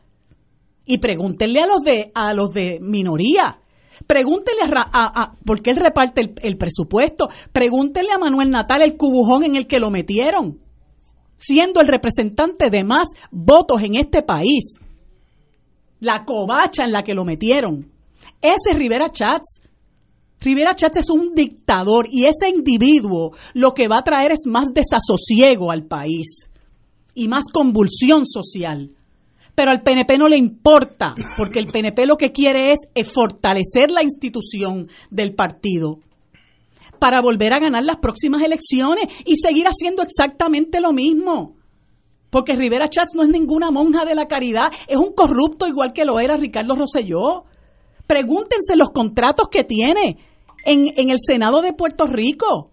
Y 0.85 0.98
pregúntenle 0.98 1.61
a 1.61 1.66
los 1.66 1.83
de, 1.83 2.11
a 2.14 2.35
los 2.35 2.52
de 2.52 2.79
minoría, 2.83 3.59
Pregúntele 4.07 4.61
a, 4.73 5.33
por 5.45 5.63
qué 5.63 5.71
él 5.71 5.77
reparte 5.77 6.35
el, 6.43 6.57
presupuesto. 6.57 7.29
Pregúntele 7.53 8.13
a 8.13 8.19
Manuel 8.19 8.51
Natal 8.51 8.83
el 8.83 8.97
cubujón 8.97 9.45
en 9.45 9.57
el 9.57 9.67
que 9.67 9.81
lo 9.81 9.91
metieron, 9.91 10.61
siendo 11.37 11.81
el 11.81 11.89
representante 11.89 12.71
de 12.71 12.85
más 12.85 13.09
votos 13.31 13.83
en 13.83 13.97
este 13.97 14.23
país. 14.23 14.79
La 16.01 16.25
covacha 16.25 16.85
en 16.85 16.93
la 16.93 17.03
que 17.03 17.15
lo 17.15 17.25
metieron. 17.25 17.91
Ese 18.41 18.73
es 18.73 18.79
Rivera 18.79 19.11
Chats. 19.11 19.61
Rivera 20.41 20.75
Chats 20.75 20.99
es 20.99 21.11
un 21.11 21.35
dictador 21.35 22.07
y 22.11 22.27
ese 22.27 22.51
individuo 22.51 23.33
lo 23.55 23.73
que 23.73 23.89
va 23.89 23.99
a 23.99 24.05
traer 24.05 24.33
es 24.33 24.41
más 24.47 24.69
desasosiego 24.75 25.71
al 25.71 25.87
país 25.87 26.51
y 27.15 27.29
más 27.29 27.45
convulsión 27.51 28.27
social. 28.27 28.96
Pero 29.57 29.71
al 29.73 29.83
PNP 29.83 30.19
no 30.19 30.29
le 30.29 30.37
importa, 30.37 31.14
porque 31.37 31.59
el 31.59 31.66
PNP 31.66 32.07
lo 32.07 32.16
que 32.16 32.31
quiere 32.31 32.73
es 32.73 33.11
fortalecer 33.12 33.90
la 33.90 34.03
institución 34.03 34.88
del 35.11 35.35
partido 35.35 35.99
para 36.99 37.21
volver 37.21 37.53
a 37.53 37.59
ganar 37.59 37.83
las 37.85 37.97
próximas 37.97 38.42
elecciones 38.42 39.05
y 39.25 39.37
seguir 39.37 39.66
haciendo 39.66 40.03
exactamente 40.03 40.81
lo 40.81 40.92
mismo. 40.92 41.55
Porque 42.31 42.55
Rivera 42.55 42.88
Chats 42.88 43.14
no 43.14 43.23
es 43.23 43.29
ninguna 43.29 43.71
monja 43.71 44.05
de 44.05 44.14
la 44.14 44.27
caridad, 44.27 44.73
es 44.87 44.97
un 44.97 45.12
corrupto 45.14 45.66
igual 45.66 45.92
que 45.92 46.05
lo 46.05 46.21
era 46.21 46.37
Ricardo 46.37 46.75
Rosselló. 46.75 47.45
Pregúntense 48.07 48.77
los 48.77 48.90
contratos 48.90 49.49
que 49.51 49.64
tiene 49.64 50.19
en, 50.64 50.87
en 50.97 51.11
el 51.11 51.19
Senado 51.19 51.62
de 51.62 51.73
Puerto 51.73 52.07
Rico. 52.07 52.71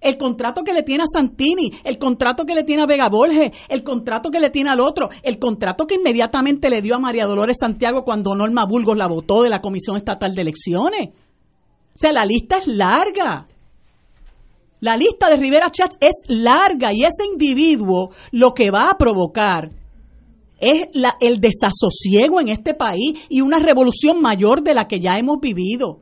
El 0.00 0.16
contrato 0.16 0.62
que 0.62 0.72
le 0.72 0.84
tiene 0.84 1.02
a 1.02 1.06
Santini, 1.12 1.72
el 1.82 1.98
contrato 1.98 2.44
que 2.44 2.54
le 2.54 2.62
tiene 2.62 2.82
a 2.82 2.86
Vega 2.86 3.08
Borges, 3.10 3.50
el 3.68 3.82
contrato 3.82 4.30
que 4.30 4.38
le 4.38 4.50
tiene 4.50 4.70
al 4.70 4.80
otro, 4.80 5.08
el 5.22 5.38
contrato 5.38 5.86
que 5.86 5.96
inmediatamente 5.96 6.70
le 6.70 6.82
dio 6.82 6.94
a 6.94 7.00
María 7.00 7.26
Dolores 7.26 7.56
Santiago 7.58 8.04
cuando 8.04 8.34
Norma 8.34 8.64
Burgos 8.64 8.96
la 8.96 9.08
votó 9.08 9.42
de 9.42 9.50
la 9.50 9.60
Comisión 9.60 9.96
Estatal 9.96 10.34
de 10.34 10.42
Elecciones. 10.42 11.08
O 11.10 11.98
sea, 12.00 12.12
la 12.12 12.24
lista 12.24 12.58
es 12.58 12.68
larga. 12.68 13.46
La 14.80 14.96
lista 14.96 15.28
de 15.28 15.36
Rivera 15.36 15.70
Chats 15.70 15.96
es 16.00 16.14
larga 16.28 16.92
y 16.92 17.02
ese 17.02 17.24
individuo 17.28 18.10
lo 18.30 18.54
que 18.54 18.70
va 18.70 18.90
a 18.92 18.96
provocar 18.96 19.70
es 20.60 20.88
la, 20.94 21.14
el 21.20 21.40
desasosiego 21.40 22.40
en 22.40 22.48
este 22.48 22.74
país 22.74 23.20
y 23.28 23.40
una 23.40 23.58
revolución 23.58 24.20
mayor 24.20 24.62
de 24.62 24.74
la 24.74 24.86
que 24.86 25.00
ya 25.00 25.18
hemos 25.18 25.40
vivido. 25.40 26.00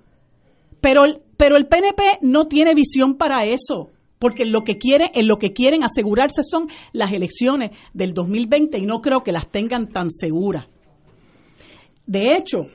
Pero, 0.80 1.04
pero 1.36 1.56
el 1.56 1.66
PNP 1.66 2.18
no 2.22 2.46
tiene 2.46 2.74
visión 2.74 3.16
para 3.16 3.44
eso, 3.44 3.90
porque 4.18 4.44
lo 4.44 4.62
que 4.62 4.78
quieren, 4.78 5.08
en 5.14 5.28
lo 5.28 5.38
que 5.38 5.52
quieren 5.52 5.82
asegurarse 5.82 6.42
son 6.42 6.68
las 6.92 7.12
elecciones 7.12 7.70
del 7.92 8.14
2020 8.14 8.78
y 8.78 8.86
no 8.86 9.00
creo 9.00 9.22
que 9.22 9.32
las 9.32 9.50
tengan 9.50 9.88
tan 9.88 10.10
seguras. 10.10 10.66
De 12.06 12.36
hecho, 12.36 12.66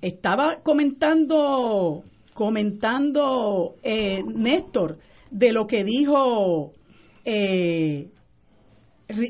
estaba 0.00 0.60
comentando 0.62 2.04
comentando 2.34 3.76
eh, 3.82 4.22
Néstor 4.24 4.98
de 5.30 5.52
lo 5.52 5.66
que 5.66 5.84
dijo 5.84 6.72
eh, 7.24 8.10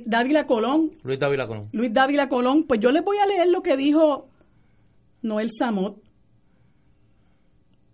Dávila 0.07 0.47
Colón. 0.47 0.93
Luis 1.03 1.19
Dávila 1.19 1.47
Colón. 1.47 1.69
Luis 1.73 1.93
Dávila 1.93 2.29
Colón, 2.29 2.65
pues 2.67 2.81
yo 2.81 2.91
les 2.91 3.05
voy 3.05 3.19
a 3.19 3.27
leer 3.27 3.49
lo 3.49 3.63
que 3.63 3.77
dijo 3.77 4.29
Noel 5.23 5.51
Samot. 5.57 5.99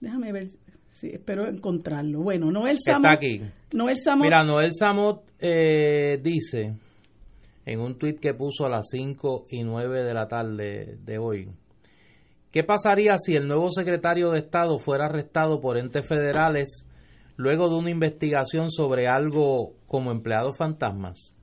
Déjame 0.00 0.32
ver 0.32 0.48
si 0.90 1.08
espero 1.08 1.48
encontrarlo. 1.48 2.20
Bueno, 2.22 2.50
Noel 2.50 2.78
Samot. 2.84 3.04
Está 3.04 3.12
aquí. 3.14 3.40
Noel 3.72 3.96
Samot. 3.96 4.24
Mira, 4.24 4.44
Noel 4.44 4.72
Samot 4.72 5.22
eh, 5.38 6.18
dice 6.22 6.74
en 7.64 7.80
un 7.80 7.98
tuit 7.98 8.18
que 8.18 8.32
puso 8.32 8.64
a 8.64 8.70
las 8.70 8.88
5 8.90 9.46
y 9.50 9.62
9 9.62 10.02
de 10.02 10.14
la 10.14 10.26
tarde 10.26 10.98
de 11.04 11.18
hoy. 11.18 11.48
¿Qué 12.50 12.64
pasaría 12.64 13.16
si 13.18 13.34
el 13.34 13.46
nuevo 13.46 13.70
secretario 13.70 14.30
de 14.30 14.38
Estado 14.38 14.78
fuera 14.78 15.04
arrestado 15.04 15.60
por 15.60 15.76
entes 15.76 16.06
federales 16.08 16.86
luego 17.36 17.68
de 17.68 17.76
una 17.76 17.90
investigación 17.90 18.70
sobre 18.70 19.06
algo 19.06 19.74
como 19.86 20.10
empleados 20.10 20.56
fantasmas? 20.56 21.34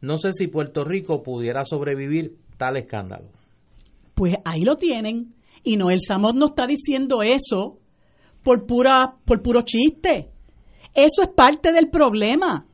No 0.00 0.18
sé 0.18 0.32
si 0.32 0.46
Puerto 0.46 0.84
Rico 0.84 1.24
pudiera 1.24 1.64
sobrevivir 1.64 2.36
tal 2.56 2.76
escándalo. 2.76 3.26
Pues 4.14 4.34
ahí 4.44 4.62
lo 4.62 4.76
tienen. 4.76 5.34
Y 5.64 5.76
Noel 5.76 6.00
Samot 6.00 6.36
no 6.36 6.46
está 6.46 6.68
diciendo 6.68 7.22
eso 7.24 7.80
por, 8.46 8.64
pura, 8.64 9.16
por 9.24 9.42
puro 9.42 9.62
chiste. 9.62 10.30
Eso 10.94 11.22
es 11.22 11.28
parte 11.34 11.72
del 11.72 11.90
problema. 11.90 12.64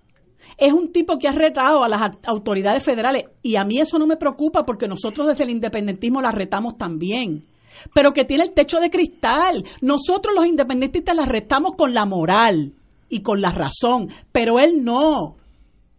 Es 0.59 0.71
un 0.71 0.93
tipo 0.93 1.17
que 1.17 1.29
ha 1.29 1.33
retado 1.33 1.83
a 1.83 1.89
las 1.89 2.19
autoridades 2.27 2.85
federales 2.85 3.25
y 3.43 3.57
a 3.57 3.65
mí 3.65 3.81
eso 3.81 3.99
no 3.99 4.07
me 4.07 4.19
preocupa 4.19 4.67
porque 4.67 4.87
nosotros 4.87 5.29
desde 5.29 5.45
el 5.45 5.51
independentismo 5.51 6.21
las 6.21 6.35
retamos 6.35 6.77
también. 6.77 7.47
Pero 7.95 8.13
que 8.13 8.27
tiene 8.27 8.45
el 8.45 8.53
techo 8.53 8.81
de 8.81 8.91
cristal. 8.91 9.65
Nosotros 9.81 10.35
los 10.37 10.47
independentistas 10.47 11.17
las 11.17 11.27
retamos 11.27 11.73
con 11.75 11.95
la 11.95 12.05
moral 12.05 12.75
y 13.09 13.23
con 13.23 13.41
la 13.41 13.51
razón, 13.51 14.09
pero 14.31 14.59
él 14.59 14.85
no. 14.85 15.37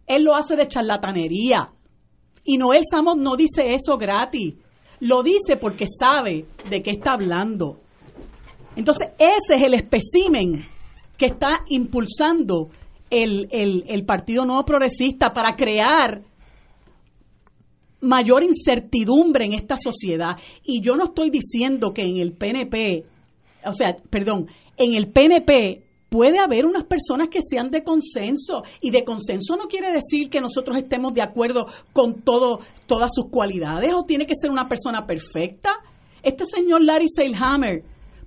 Él 0.06 0.22
lo 0.22 0.36
hace 0.36 0.54
de 0.54 0.68
charlatanería. 0.68 1.72
Y 2.44 2.58
Noel 2.58 2.84
Samos 2.88 3.16
no 3.16 3.34
dice 3.34 3.74
eso 3.74 3.96
gratis. 3.96 4.54
Lo 5.00 5.24
dice 5.24 5.56
porque 5.60 5.86
sabe 5.88 6.46
de 6.70 6.80
qué 6.80 6.92
está 6.92 7.14
hablando. 7.14 7.80
Entonces, 8.76 9.08
ese 9.18 9.56
es 9.56 9.62
el 9.62 9.74
especimen 9.74 10.64
que 11.16 11.26
está 11.26 11.60
impulsando 11.68 12.70
el, 13.10 13.48
el, 13.50 14.04
Partido 14.04 14.44
Nuevo 14.44 14.64
Progresista 14.64 15.32
para 15.32 15.54
crear 15.54 16.18
mayor 18.00 18.42
incertidumbre 18.42 19.46
en 19.46 19.54
esta 19.54 19.76
sociedad. 19.76 20.36
Y 20.64 20.80
yo 20.80 20.96
no 20.96 21.04
estoy 21.04 21.30
diciendo 21.30 21.92
que 21.92 22.02
en 22.02 22.16
el 22.16 22.32
PNP, 22.32 23.04
o 23.64 23.72
sea, 23.72 23.96
perdón, 24.10 24.48
en 24.76 24.94
el 24.94 25.10
PNP 25.10 25.84
puede 26.08 26.38
haber 26.38 26.64
unas 26.66 26.84
personas 26.84 27.28
que 27.28 27.40
sean 27.42 27.70
de 27.70 27.82
consenso 27.82 28.62
y 28.80 28.90
de 28.90 29.04
consenso 29.04 29.56
no 29.56 29.66
quiere 29.66 29.92
decir 29.92 30.30
que 30.30 30.40
nosotros 30.40 30.76
estemos 30.76 31.12
de 31.12 31.22
acuerdo 31.22 31.66
con 31.92 32.22
todo 32.22 32.60
todas 32.86 33.10
sus 33.12 33.30
cualidades 33.30 33.92
o 33.92 34.04
tiene 34.04 34.24
que 34.24 34.34
ser 34.40 34.50
una 34.50 34.68
persona 34.68 35.06
perfecta. 35.06 35.70
Este 36.22 36.44
señor 36.46 36.84
Larry 36.84 37.06
Seilhammer, 37.08 37.82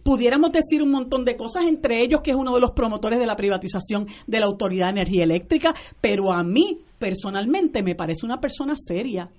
pudiéramos 0.08 0.54
decir 0.54 0.82
un 0.82 0.92
montón 0.92 1.26
de 1.26 1.36
cosas, 1.36 1.66
entre 1.68 2.02
ellos 2.02 2.22
que 2.24 2.32
es 2.32 2.38
uno 2.38 2.54
de 2.54 2.62
los 2.62 2.72
promotores 2.72 3.20
de 3.20 3.26
la 3.26 3.36
privatización 3.36 4.08
de 4.26 4.40
la 4.40 4.46
Autoridad 4.46 4.86
de 4.86 5.02
Energía 5.02 5.26
Eléctrica, 5.26 5.74
pero 6.00 6.32
a 6.32 6.46
mí 6.46 6.80
personalmente 6.98 7.84
me 7.84 7.94
parece 7.94 8.26
una 8.26 8.40
persona 8.40 8.76
seria 8.78 9.30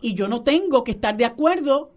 y 0.00 0.14
yo 0.14 0.28
no 0.28 0.44
tengo 0.44 0.84
que 0.84 0.92
estar 0.92 1.16
de 1.16 1.24
acuerdo 1.24 1.90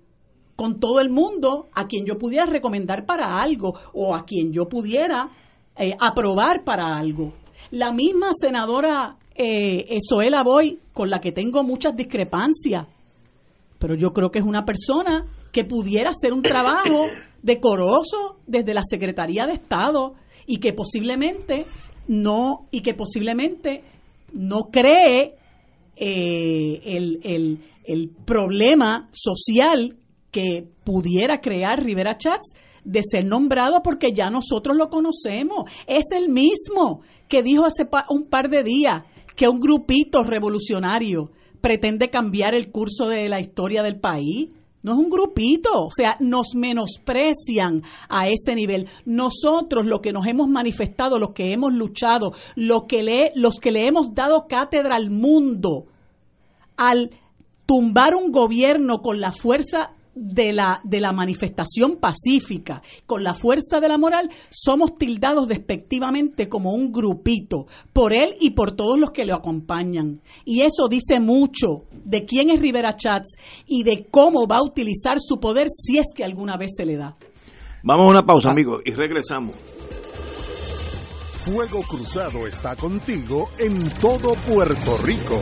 con 0.56 0.80
todo 0.80 1.02
el 1.02 1.12
mundo 1.12 1.68
a 1.76 1.86
quien 1.86 2.04
yo 2.04 2.18
pudiera 2.18 2.48
recomendar 2.48 3.06
para 3.06 3.40
algo 3.40 3.76
o 3.94 4.16
a 4.16 4.24
quien 4.24 4.52
yo 4.52 4.68
pudiera 4.68 5.30
eh, 5.78 5.96
aprobar 6.00 6.64
para 6.64 6.98
algo. 6.98 7.34
La 7.70 7.94
misma 7.94 8.30
senadora 8.34 9.18
eh, 9.36 10.00
Zoela 10.10 10.42
Boy, 10.42 10.80
con 10.94 11.12
la 11.12 11.20
que 11.20 11.32
tengo 11.32 11.64
muchas 11.64 11.96
discrepancias, 11.96 12.88
pero 13.78 13.94
yo 13.94 14.10
creo 14.14 14.32
que 14.32 14.40
es 14.40 14.46
una 14.46 14.66
persona 14.66 15.28
que 15.52 15.66
pudiera 15.66 16.12
hacer 16.12 16.34
un 16.34 16.42
trabajo 16.42 17.06
decoroso 17.42 18.38
desde 18.46 18.74
la 18.74 18.82
Secretaría 18.84 19.46
de 19.46 19.54
Estado 19.54 20.16
y 20.46 20.58
que 20.58 20.74
posiblemente 20.74 21.66
no 22.08 22.68
y 22.72 22.82
que 22.82 22.94
posiblemente 22.94 23.84
no 24.34 24.70
cree 24.72 25.36
eh, 25.96 26.82
el, 26.84 27.20
el, 27.24 27.60
el 27.86 28.10
problema 28.26 29.10
social 29.12 29.98
que 30.32 30.68
pudiera 30.84 31.40
crear 31.40 31.84
Rivera 31.84 32.16
Chats 32.16 32.54
de 32.84 33.02
ser 33.04 33.26
nombrado 33.26 33.82
porque 33.84 34.14
ya 34.14 34.30
nosotros 34.30 34.78
lo 34.78 34.90
conocemos. 34.90 35.70
Es 35.88 36.06
el 36.16 36.30
mismo 36.30 37.02
que 37.28 37.44
dijo 37.44 37.66
hace 37.66 37.88
un 38.10 38.28
par 38.28 38.50
de 38.50 38.64
días 38.64 39.04
que 39.36 39.48
un 39.48 39.60
grupito 39.60 40.24
revolucionario 40.24 41.32
pretende 41.62 42.10
cambiar 42.10 42.56
el 42.56 42.72
curso 42.72 43.08
de 43.08 43.30
la 43.30 43.40
historia 43.40 43.84
del 43.84 44.00
país. 44.00 44.50
No 44.82 44.94
es 44.94 44.98
un 44.98 45.10
grupito, 45.10 45.86
o 45.86 45.92
sea, 45.92 46.16
nos 46.20 46.56
menosprecian 46.56 47.84
a 48.08 48.30
ese 48.30 48.56
nivel. 48.56 48.88
Nosotros, 49.06 49.86
lo 49.86 50.00
que 50.00 50.14
nos 50.14 50.26
hemos 50.26 50.48
manifestado, 50.48 51.20
los 51.20 51.32
que 51.32 51.52
hemos 51.52 51.74
luchado, 51.74 52.32
lo 52.56 52.88
que 52.88 53.04
le, 53.04 53.32
los 53.36 53.56
que 53.56 53.72
le 53.72 53.88
hemos 53.88 54.14
dado 54.14 54.48
cátedra 54.48 54.96
al 54.96 55.10
mundo, 55.10 55.86
al 56.78 57.12
tumbar 57.66 58.16
un 58.16 58.32
gobierno 58.32 59.00
con 59.00 59.20
la 59.20 59.32
fuerza 59.32 59.92
de 60.20 60.52
la, 60.52 60.82
de 60.84 61.00
la 61.00 61.14
manifestación 61.14 61.98
pacífica, 61.98 62.82
con 63.06 63.24
la 63.24 63.34
fuerza 63.34 63.80
de 63.80 63.88
la 63.88 63.98
moral, 63.98 64.30
somos 64.50 64.98
tildados 64.98 65.48
despectivamente 65.48 66.50
como 66.50 66.74
un 66.74 66.92
grupito, 66.92 67.68
por 67.94 68.14
él 68.14 68.36
y 68.40 68.52
por 68.52 68.76
todos 68.76 69.00
los 69.00 69.12
que 69.12 69.26
lo 69.26 69.36
acompañan. 69.36 70.22
Y 70.44 70.62
eso 70.62 70.88
dice 70.90 71.20
mucho 71.20 71.86
de 72.04 72.26
quién 72.26 72.50
es 72.50 72.60
Rivera 72.60 72.94
Chats 72.94 73.36
y 73.66 73.84
de 73.84 74.08
cómo 74.12 74.46
va 74.46 74.58
a 74.58 74.64
utilizar 74.64 75.20
su 75.20 75.40
poder 75.40 75.68
si 75.70 75.98
es 75.98 76.08
que 76.14 76.26
alguna 76.26 76.58
vez 76.58 76.72
se 76.76 76.86
le 76.86 76.98
da. 76.98 77.16
Vamos 77.84 78.08
a 78.08 78.10
una 78.10 78.26
pausa, 78.26 78.52
amigos, 78.52 78.82
y 78.86 78.92
regresamos. 78.92 79.56
Fuego 81.46 81.82
Cruzado 81.84 82.46
está 82.46 82.76
contigo 82.76 83.50
en 83.58 83.90
todo 84.02 84.34
Puerto 84.34 84.98
Rico. 85.04 85.40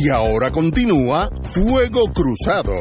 Y 0.00 0.10
ahora 0.10 0.52
continúa 0.52 1.28
Fuego 1.42 2.04
Cruzado. 2.14 2.72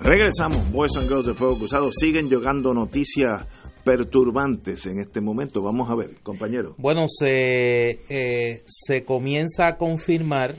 Regresamos, 0.00 0.68
Boys 0.72 0.96
and 0.96 1.06
Girls 1.06 1.26
de 1.26 1.34
Fuego 1.34 1.58
Cruzado. 1.58 1.92
Siguen 1.92 2.28
llegando 2.28 2.74
noticias 2.74 3.46
perturbantes 3.84 4.84
en 4.86 4.98
este 4.98 5.20
momento. 5.20 5.62
Vamos 5.62 5.88
a 5.90 5.94
ver, 5.94 6.16
compañero. 6.24 6.74
Bueno, 6.78 7.04
se, 7.06 8.00
eh, 8.08 8.64
se 8.66 9.04
comienza 9.04 9.68
a 9.68 9.76
confirmar 9.76 10.56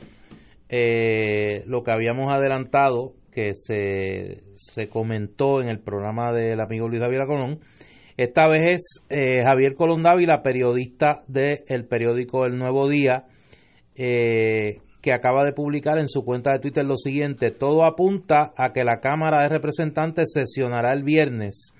eh, 0.70 1.62
lo 1.66 1.82
que 1.82 1.92
habíamos 1.92 2.32
adelantado, 2.32 3.12
que 3.30 3.52
se, 3.54 4.44
se 4.56 4.88
comentó 4.88 5.60
en 5.60 5.68
el 5.68 5.80
programa 5.80 6.32
del 6.32 6.58
amigo 6.62 6.88
Luis 6.88 7.02
David 7.02 7.26
Colón. 7.26 7.60
Esta 8.16 8.48
vez 8.48 8.62
es 8.70 9.02
eh, 9.10 9.42
Javier 9.44 9.74
Colón 9.74 10.02
Dávila, 10.02 10.42
periodista 10.42 11.22
del 11.26 11.86
periódico 11.86 12.46
El 12.46 12.58
Nuevo 12.58 12.88
Día, 12.88 13.24
que 13.96 15.12
acaba 15.12 15.44
de 15.44 15.52
publicar 15.52 15.98
en 15.98 16.08
su 16.08 16.24
cuenta 16.24 16.52
de 16.52 16.58
Twitter 16.58 16.84
lo 16.84 16.96
siguiente, 16.96 17.50
todo 17.50 17.84
apunta 17.84 18.52
a 18.56 18.72
que 18.72 18.84
la 18.84 19.00
Cámara 19.00 19.42
de 19.42 19.48
Representantes 19.48 20.32
sesionará 20.32 20.92
el 20.92 21.04
viernes 21.04 21.72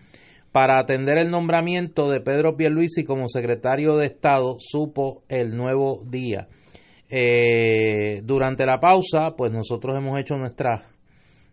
para 0.55 0.79
atender 0.79 1.19
el 1.19 1.33
nombramiento 1.33 2.09
de 2.09 2.21
Pedro 2.21 2.57
Pierluisi 2.57 3.03
como 3.03 3.27
secretario 3.27 3.97
de 3.97 4.07
Estado, 4.07 4.55
supo 4.61 5.25
el 5.29 5.57
nuevo 5.57 6.05
día. 6.07 6.47
Eh, 7.09 8.21
durante 8.23 8.65
la 8.65 8.79
pausa, 8.79 9.35
pues 9.37 9.51
nosotros 9.51 9.97
hemos 9.97 10.17
hecho 10.17 10.37
nuestra, 10.37 10.83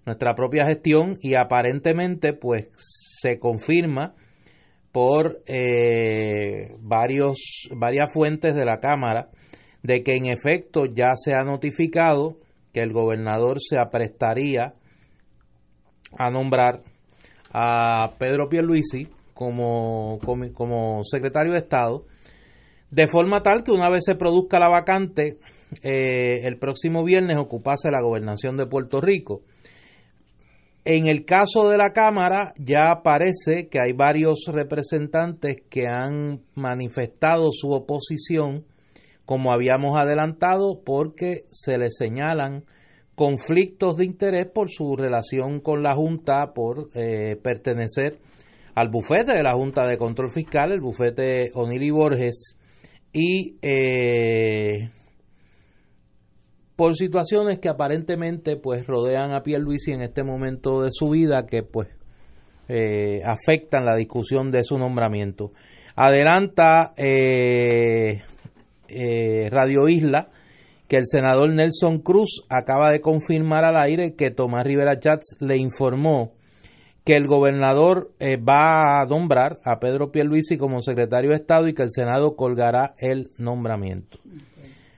nuestra 0.06 0.36
propia 0.36 0.68
gestión 0.68 1.18
y 1.20 1.36
aparentemente, 1.36 2.34
pues 2.34 2.68
se 2.76 3.40
confirma 3.40 4.14
por 4.92 5.42
eh, 5.48 6.76
varios, 6.80 7.70
varias 7.76 8.12
fuentes 8.14 8.56
de 8.56 8.66
la 8.66 8.80
Cámara 8.80 9.30
de 9.84 10.04
que 10.04 10.16
en 10.16 10.28
efecto 10.28 10.86
ya 10.86 11.12
se 11.16 11.34
ha 11.34 11.44
notificado 11.44 12.38
que 12.74 12.82
el 12.82 12.94
gobernador 12.94 13.58
se 13.60 13.78
aprestaría 13.78 14.74
a 16.18 16.30
nombrar 16.30 16.84
a 17.54 18.14
Pedro 18.18 18.48
Pierluisi 18.50 19.08
como, 19.34 20.20
como, 20.54 21.04
secretario 21.04 21.54
de 21.54 21.60
Estado, 21.60 22.06
de 22.92 23.08
forma 23.08 23.42
tal 23.42 23.64
que 23.64 23.72
una 23.72 23.90
vez 23.90 24.04
se 24.06 24.16
produzca 24.16 24.60
la 24.60 24.70
vacante, 24.70 25.40
eh, 25.84 26.42
el 26.44 26.60
próximo 26.60 27.04
viernes 27.04 27.38
ocupase 27.38 27.90
la 27.90 28.02
gobernación 28.02 28.56
de 28.58 28.68
Puerto 28.68 29.02
Rico. 29.02 29.42
En 30.84 31.08
el 31.08 31.26
caso 31.26 31.70
de 31.70 31.78
la 31.78 31.94
Cámara 31.94 32.54
ya 32.58 33.02
parece 33.04 33.68
que 33.70 33.80
hay 33.80 33.94
varios 33.94 34.46
representantes 34.48 35.58
que 35.70 35.88
han 35.88 36.42
manifestado 36.56 37.50
su 37.52 37.70
oposición, 37.72 38.66
como 39.26 39.52
habíamos 39.52 40.00
adelantado, 40.00 40.82
porque 40.84 41.44
se 41.50 41.78
les 41.78 41.96
señalan 41.98 42.66
conflictos 43.14 43.98
de 43.98 44.06
interés 44.06 44.48
por 44.52 44.72
su 44.72 44.96
relación 44.96 45.60
con 45.60 45.84
la 45.84 45.94
Junta, 45.94 46.54
por 46.54 46.90
eh, 46.96 47.36
pertenecer 47.44 48.18
al 48.74 48.90
bufete 48.90 49.34
de 49.34 49.44
la 49.44 49.54
Junta 49.54 49.86
de 49.86 50.00
Control 50.00 50.32
Fiscal, 50.32 50.72
el 50.72 50.82
bufete 50.82 51.52
Onili 51.54 51.92
Borges, 51.92 52.58
y 53.14 53.58
eh, 53.62 54.90
por 56.82 56.96
situaciones 56.96 57.60
que 57.60 57.70
aparentemente 57.70 58.56
pues 58.56 58.88
rodean 58.88 59.34
a 59.34 59.44
Pierluisi 59.44 59.92
en 59.92 60.02
este 60.02 60.24
momento 60.24 60.82
de 60.82 60.90
su 60.92 61.12
vida 61.12 61.46
que 61.46 61.62
pues 61.62 61.90
eh, 62.70 63.22
afectan 63.24 63.86
la 63.86 63.96
discusión 63.96 64.50
de 64.50 64.64
su 64.64 64.80
nombramiento. 64.80 65.52
Adelanta 65.96 66.96
Radio 69.52 69.88
Isla 69.90 70.30
que 70.88 70.98
el 70.98 71.04
senador 71.06 71.54
Nelson 71.54 72.00
Cruz 72.00 72.42
acaba 72.50 72.92
de 72.92 73.00
confirmar 73.00 73.64
al 73.64 73.80
aire 73.80 74.16
que 74.16 74.32
Tomás 74.32 74.66
Rivera 74.66 75.00
Chats 75.00 75.38
le 75.40 75.58
informó 75.58 76.32
que 77.06 77.16
el 77.16 77.28
gobernador 77.28 78.10
eh, 78.20 78.38
va 78.38 79.02
a 79.02 79.06
nombrar 79.06 79.60
a 79.66 79.80
Pedro 79.80 80.12
Pierluisi 80.12 80.58
como 80.58 80.82
secretario 80.82 81.30
de 81.30 81.36
Estado 81.36 81.68
y 81.68 81.76
que 81.76 81.84
el 81.84 81.92
Senado 81.92 82.36
colgará 82.36 82.96
el 82.98 83.30
nombramiento. 83.38 84.18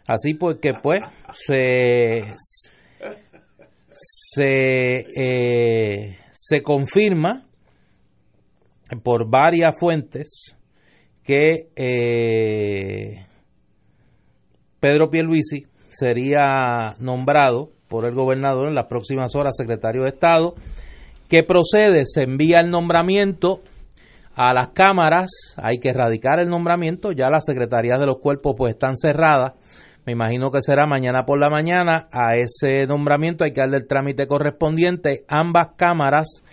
Así 0.07 0.33
pues 0.33 0.57
que 0.61 0.71
pues 0.81 1.01
se 1.31 2.33
se, 3.93 5.05
eh, 5.15 6.17
se 6.31 6.63
confirma 6.63 7.45
por 9.03 9.29
varias 9.29 9.73
fuentes 9.79 10.57
que 11.23 11.69
eh, 11.75 13.25
Pedro 14.79 15.09
Pierluisi 15.09 15.65
sería 15.85 16.95
nombrado 16.99 17.71
por 17.87 18.05
el 18.05 18.15
gobernador 18.15 18.67
en 18.67 18.75
las 18.75 18.87
próximas 18.87 19.35
horas 19.35 19.55
secretario 19.55 20.03
de 20.03 20.09
Estado. 20.09 20.55
¿Qué 21.29 21.43
procede? 21.43 22.03
Se 22.05 22.23
envía 22.23 22.59
el 22.59 22.69
nombramiento 22.69 23.61
a 24.35 24.53
las 24.53 24.69
cámaras, 24.69 25.29
hay 25.57 25.77
que 25.77 25.89
erradicar 25.89 26.39
el 26.39 26.49
nombramiento, 26.49 27.11
ya 27.11 27.29
las 27.29 27.45
secretarías 27.45 27.99
de 27.99 28.07
los 28.07 28.17
cuerpos 28.17 28.55
pues 28.57 28.73
están 28.73 28.97
cerradas, 28.97 29.53
me 30.05 30.13
imagino 30.13 30.51
que 30.51 30.61
será 30.61 30.85
mañana 30.85 31.23
por 31.25 31.39
la 31.39 31.49
mañana, 31.49 32.07
a 32.11 32.35
ese 32.35 32.85
nombramiento 32.87 33.43
hay 33.43 33.53
que 33.53 33.61
darle 33.61 33.77
el 33.77 33.87
trámite 33.87 34.27
correspondiente, 34.27 35.23
ambas 35.27 35.69
cámaras 35.77 36.43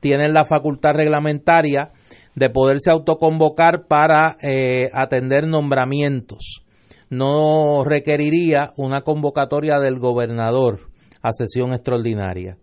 tienen 0.00 0.34
la 0.34 0.44
facultad 0.44 0.92
reglamentaria 0.92 1.90
de 2.34 2.50
poderse 2.50 2.90
autoconvocar 2.90 3.86
para 3.88 4.36
eh, 4.42 4.90
atender 4.92 5.46
nombramientos. 5.46 6.62
No 7.10 7.82
requeriría 7.84 8.72
una 8.76 9.00
convocatoria 9.00 9.78
del 9.80 9.98
gobernador 9.98 10.80
a 11.22 11.32
sesión 11.32 11.72
extraordinaria. 11.72 12.58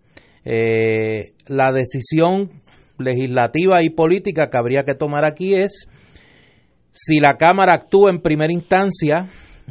Eh, 0.46 1.34
la 1.48 1.72
decisión 1.72 2.62
legislativa 3.00 3.84
y 3.84 3.90
política 3.90 4.50
que 4.50 4.58
habría 4.58 4.84
que 4.84 4.94
tomar 4.94 5.26
aquí 5.26 5.56
es 5.56 5.90
si 6.92 7.20
la 7.20 7.36
Cámara 7.36 7.74
actúa 7.74 8.12
en 8.12 8.22
primera 8.22 8.54
instancia 8.54 9.28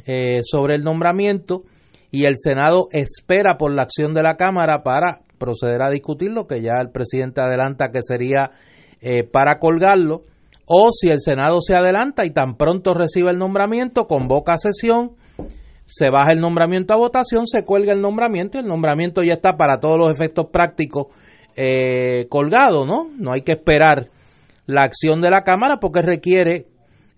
eh, 0.07 0.41
sobre 0.43 0.75
el 0.75 0.83
nombramiento 0.83 1.63
y 2.11 2.27
el 2.27 2.37
Senado 2.37 2.89
espera 2.93 3.57
por 3.59 3.75
la 3.75 3.83
acción 3.83 4.15
de 4.15 4.23
la 4.23 4.37
Cámara 4.37 4.83
para 4.83 5.21
proceder 5.39 5.83
a 5.83 5.91
discutirlo, 5.91 6.47
que 6.47 6.63
ya 6.63 6.81
el 6.81 6.91
presidente 6.91 7.41
adelanta 7.41 7.91
que 7.91 8.01
sería 8.03 8.53
eh, 9.01 9.25
para 9.25 9.59
colgarlo, 9.59 10.23
o 10.67 10.91
si 10.93 11.09
el 11.09 11.21
Senado 11.21 11.61
se 11.61 11.75
adelanta 11.75 12.25
y 12.25 12.31
tan 12.31 12.57
pronto 12.57 12.95
recibe 12.95 13.31
el 13.31 13.39
nombramiento, 13.39 14.07
convoca 14.07 14.57
sesión, 14.57 15.17
se 15.87 16.09
baja 16.09 16.33
el 16.33 16.41
nombramiento 16.41 16.95
a 16.95 16.99
votación, 16.99 17.47
se 17.47 17.65
cuelga 17.65 17.93
el 17.93 18.01
nombramiento 18.01 18.57
y 18.57 18.61
el 18.61 18.69
nombramiento 18.69 19.23
ya 19.23 19.35
está 19.35 19.57
para 19.57 19.81
todos 19.81 19.99
los 19.99 20.11
efectos 20.11 20.47
prácticos 20.53 21.09
eh, 21.57 22.27
colgado, 22.29 22.87
¿no? 22.87 23.11
No 23.19 23.33
hay 23.33 23.43
que 23.43 23.53
esperar 23.53 24.07
la 24.67 24.83
acción 24.83 25.21
de 25.21 25.31
la 25.31 25.43
Cámara 25.43 25.79
porque 25.81 26.01
requiere 26.01 26.67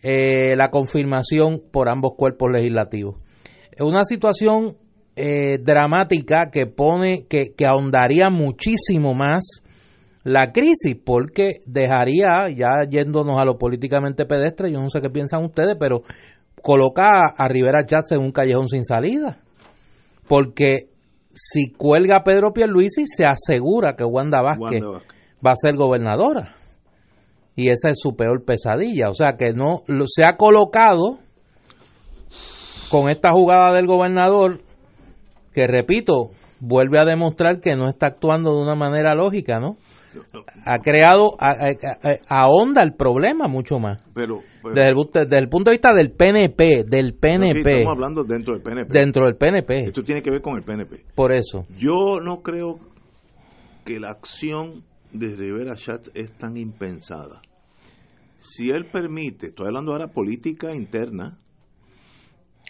eh, 0.08 0.54
la 0.54 0.70
confirmación 0.70 1.60
por 1.72 1.88
ambos 1.88 2.12
cuerpos 2.16 2.48
legislativos. 2.52 3.16
Es 3.72 3.80
una 3.80 4.04
situación 4.04 4.76
eh, 5.16 5.58
dramática 5.58 6.48
que 6.52 6.66
pone, 6.66 7.26
que, 7.28 7.54
que 7.56 7.66
ahondaría 7.66 8.30
muchísimo 8.30 9.14
más 9.14 9.64
la 10.22 10.52
crisis, 10.52 10.96
porque 11.04 11.60
dejaría, 11.66 12.48
ya 12.54 12.88
yéndonos 12.88 13.36
a 13.36 13.44
lo 13.44 13.58
políticamente 13.58 14.26
pedestre, 14.26 14.70
yo 14.70 14.80
no 14.80 14.90
sé 14.90 15.00
qué 15.00 15.10
piensan 15.10 15.44
ustedes, 15.44 15.76
pero 15.76 16.02
coloca 16.62 17.08
a 17.36 17.48
Rivera 17.48 17.84
Chats 17.84 18.12
en 18.12 18.20
un 18.20 18.30
callejón 18.30 18.68
sin 18.68 18.84
salida. 18.84 19.40
Porque 20.28 20.88
si 21.32 21.72
cuelga 21.72 22.18
a 22.18 22.22
Pedro 22.22 22.52
Pierluisi, 22.52 23.06
se 23.06 23.24
asegura 23.26 23.96
que 23.96 24.04
Wanda 24.04 24.40
Vázquez, 24.40 24.82
va 25.44 25.50
a 25.50 25.56
ser 25.56 25.74
gobernadora. 25.74 26.54
Y 27.56 27.68
esa 27.68 27.88
es 27.88 27.98
su 27.98 28.14
peor 28.14 28.44
pesadilla. 28.44 29.08
O 29.08 29.14
sea 29.14 29.36
que 29.38 29.52
no 29.52 29.82
se 30.06 30.24
ha 30.24 30.36
colocado 30.36 31.18
con 32.90 33.08
esta 33.10 33.32
jugada 33.32 33.74
del 33.74 33.86
gobernador, 33.86 34.60
que 35.52 35.66
repito, 35.66 36.30
vuelve 36.60 37.00
a 37.00 37.04
demostrar 37.04 37.60
que 37.60 37.74
no 37.74 37.88
está 37.88 38.06
actuando 38.06 38.54
de 38.54 38.62
una 38.62 38.74
manera 38.74 39.14
lógica, 39.14 39.58
¿no? 39.58 39.76
ha 40.64 40.78
creado, 40.78 41.36
ahonda 42.28 42.82
el 42.82 42.94
problema 42.94 43.48
mucho 43.48 43.78
más. 43.78 44.02
Pero, 44.14 44.40
desde, 44.64 45.38
el, 45.38 45.48
punto 45.48 45.70
de 45.70 45.74
vista 45.74 45.92
del 45.92 46.10
PNP, 46.12 46.84
del 46.86 47.14
PNP. 47.14 47.58
estamos 47.58 47.92
hablando 47.92 48.24
dentro 48.24 48.54
del 48.54 48.62
PNP. 48.62 48.98
Dentro 48.98 49.26
del 49.26 49.36
PNP. 49.36 49.88
Esto 49.88 50.02
tiene 50.02 50.22
que 50.22 50.30
ver 50.30 50.40
con 50.40 50.56
el 50.56 50.62
PNP. 50.62 51.04
Por 51.14 51.34
eso. 51.34 51.66
Yo 51.78 52.20
no 52.22 52.42
creo 52.42 52.78
que 53.84 54.00
la 54.00 54.10
acción 54.10 54.84
de 55.18 55.34
Rivera 55.34 55.76
Chat 55.76 56.08
es 56.14 56.36
tan 56.38 56.56
impensada. 56.56 57.40
Si 58.38 58.70
él 58.70 58.86
permite, 58.86 59.48
estoy 59.48 59.66
hablando 59.66 59.92
ahora 59.92 60.12
política 60.12 60.74
interna, 60.74 61.38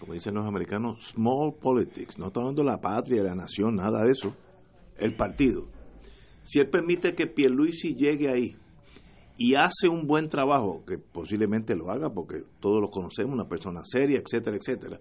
como 0.00 0.14
dicen 0.14 0.34
los 0.34 0.46
americanos, 0.46 1.12
small 1.14 1.54
politics, 1.54 2.18
no 2.18 2.28
estoy 2.28 2.42
hablando 2.42 2.62
de 2.62 2.70
la 2.70 2.80
patria, 2.80 3.22
de 3.22 3.28
la 3.28 3.34
nación, 3.34 3.76
nada 3.76 4.04
de 4.04 4.12
eso, 4.12 4.34
el 4.98 5.14
partido 5.16 5.68
si 6.46 6.60
él 6.60 6.70
permite 6.70 7.14
que 7.14 7.26
Pierluisi 7.26 7.96
llegue 7.96 8.30
ahí 8.30 8.56
y 9.36 9.56
hace 9.56 9.88
un 9.88 10.06
buen 10.06 10.28
trabajo, 10.28 10.84
que 10.86 10.96
posiblemente 10.96 11.74
lo 11.74 11.90
haga 11.90 12.08
porque 12.10 12.44
todos 12.60 12.80
lo 12.80 12.88
conocemos, 12.88 13.34
una 13.34 13.48
persona 13.48 13.80
seria, 13.84 14.20
etcétera, 14.20 14.56
etcétera, 14.56 15.00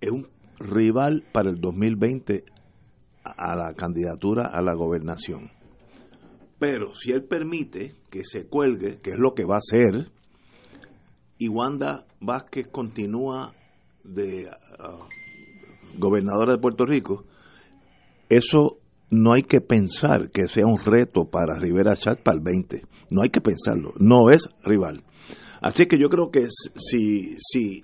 es 0.00 0.10
un 0.10 0.28
rival 0.58 1.22
para 1.32 1.50
el 1.50 1.60
2020 1.60 2.44
a 3.24 3.54
la 3.54 3.74
candidatura 3.74 4.46
a 4.46 4.62
la 4.62 4.72
gobernación. 4.72 5.50
Pero 6.62 6.94
si 6.94 7.10
él 7.10 7.24
permite 7.24 7.96
que 8.08 8.24
se 8.24 8.46
cuelgue, 8.46 9.00
que 9.02 9.10
es 9.10 9.18
lo 9.18 9.34
que 9.34 9.44
va 9.44 9.56
a 9.56 9.58
hacer, 9.58 10.12
y 11.36 11.48
Wanda 11.48 12.06
Vázquez 12.20 12.68
continúa 12.68 13.52
de 14.04 14.48
uh, 14.78 15.98
gobernadora 15.98 16.52
de 16.52 16.60
Puerto 16.60 16.84
Rico, 16.84 17.24
eso 18.28 18.78
no 19.10 19.34
hay 19.34 19.42
que 19.42 19.60
pensar 19.60 20.30
que 20.30 20.46
sea 20.46 20.64
un 20.64 20.78
reto 20.78 21.24
para 21.24 21.58
Rivera 21.58 21.96
Chat 21.96 22.22
para 22.22 22.36
el 22.36 22.44
20. 22.44 22.82
No 23.10 23.22
hay 23.22 23.30
que 23.30 23.40
pensarlo. 23.40 23.92
No 23.98 24.30
es 24.32 24.48
rival. 24.62 25.02
Así 25.60 25.86
que 25.86 25.98
yo 25.98 26.08
creo 26.08 26.30
que 26.30 26.46
si, 26.76 27.34
si, 27.38 27.82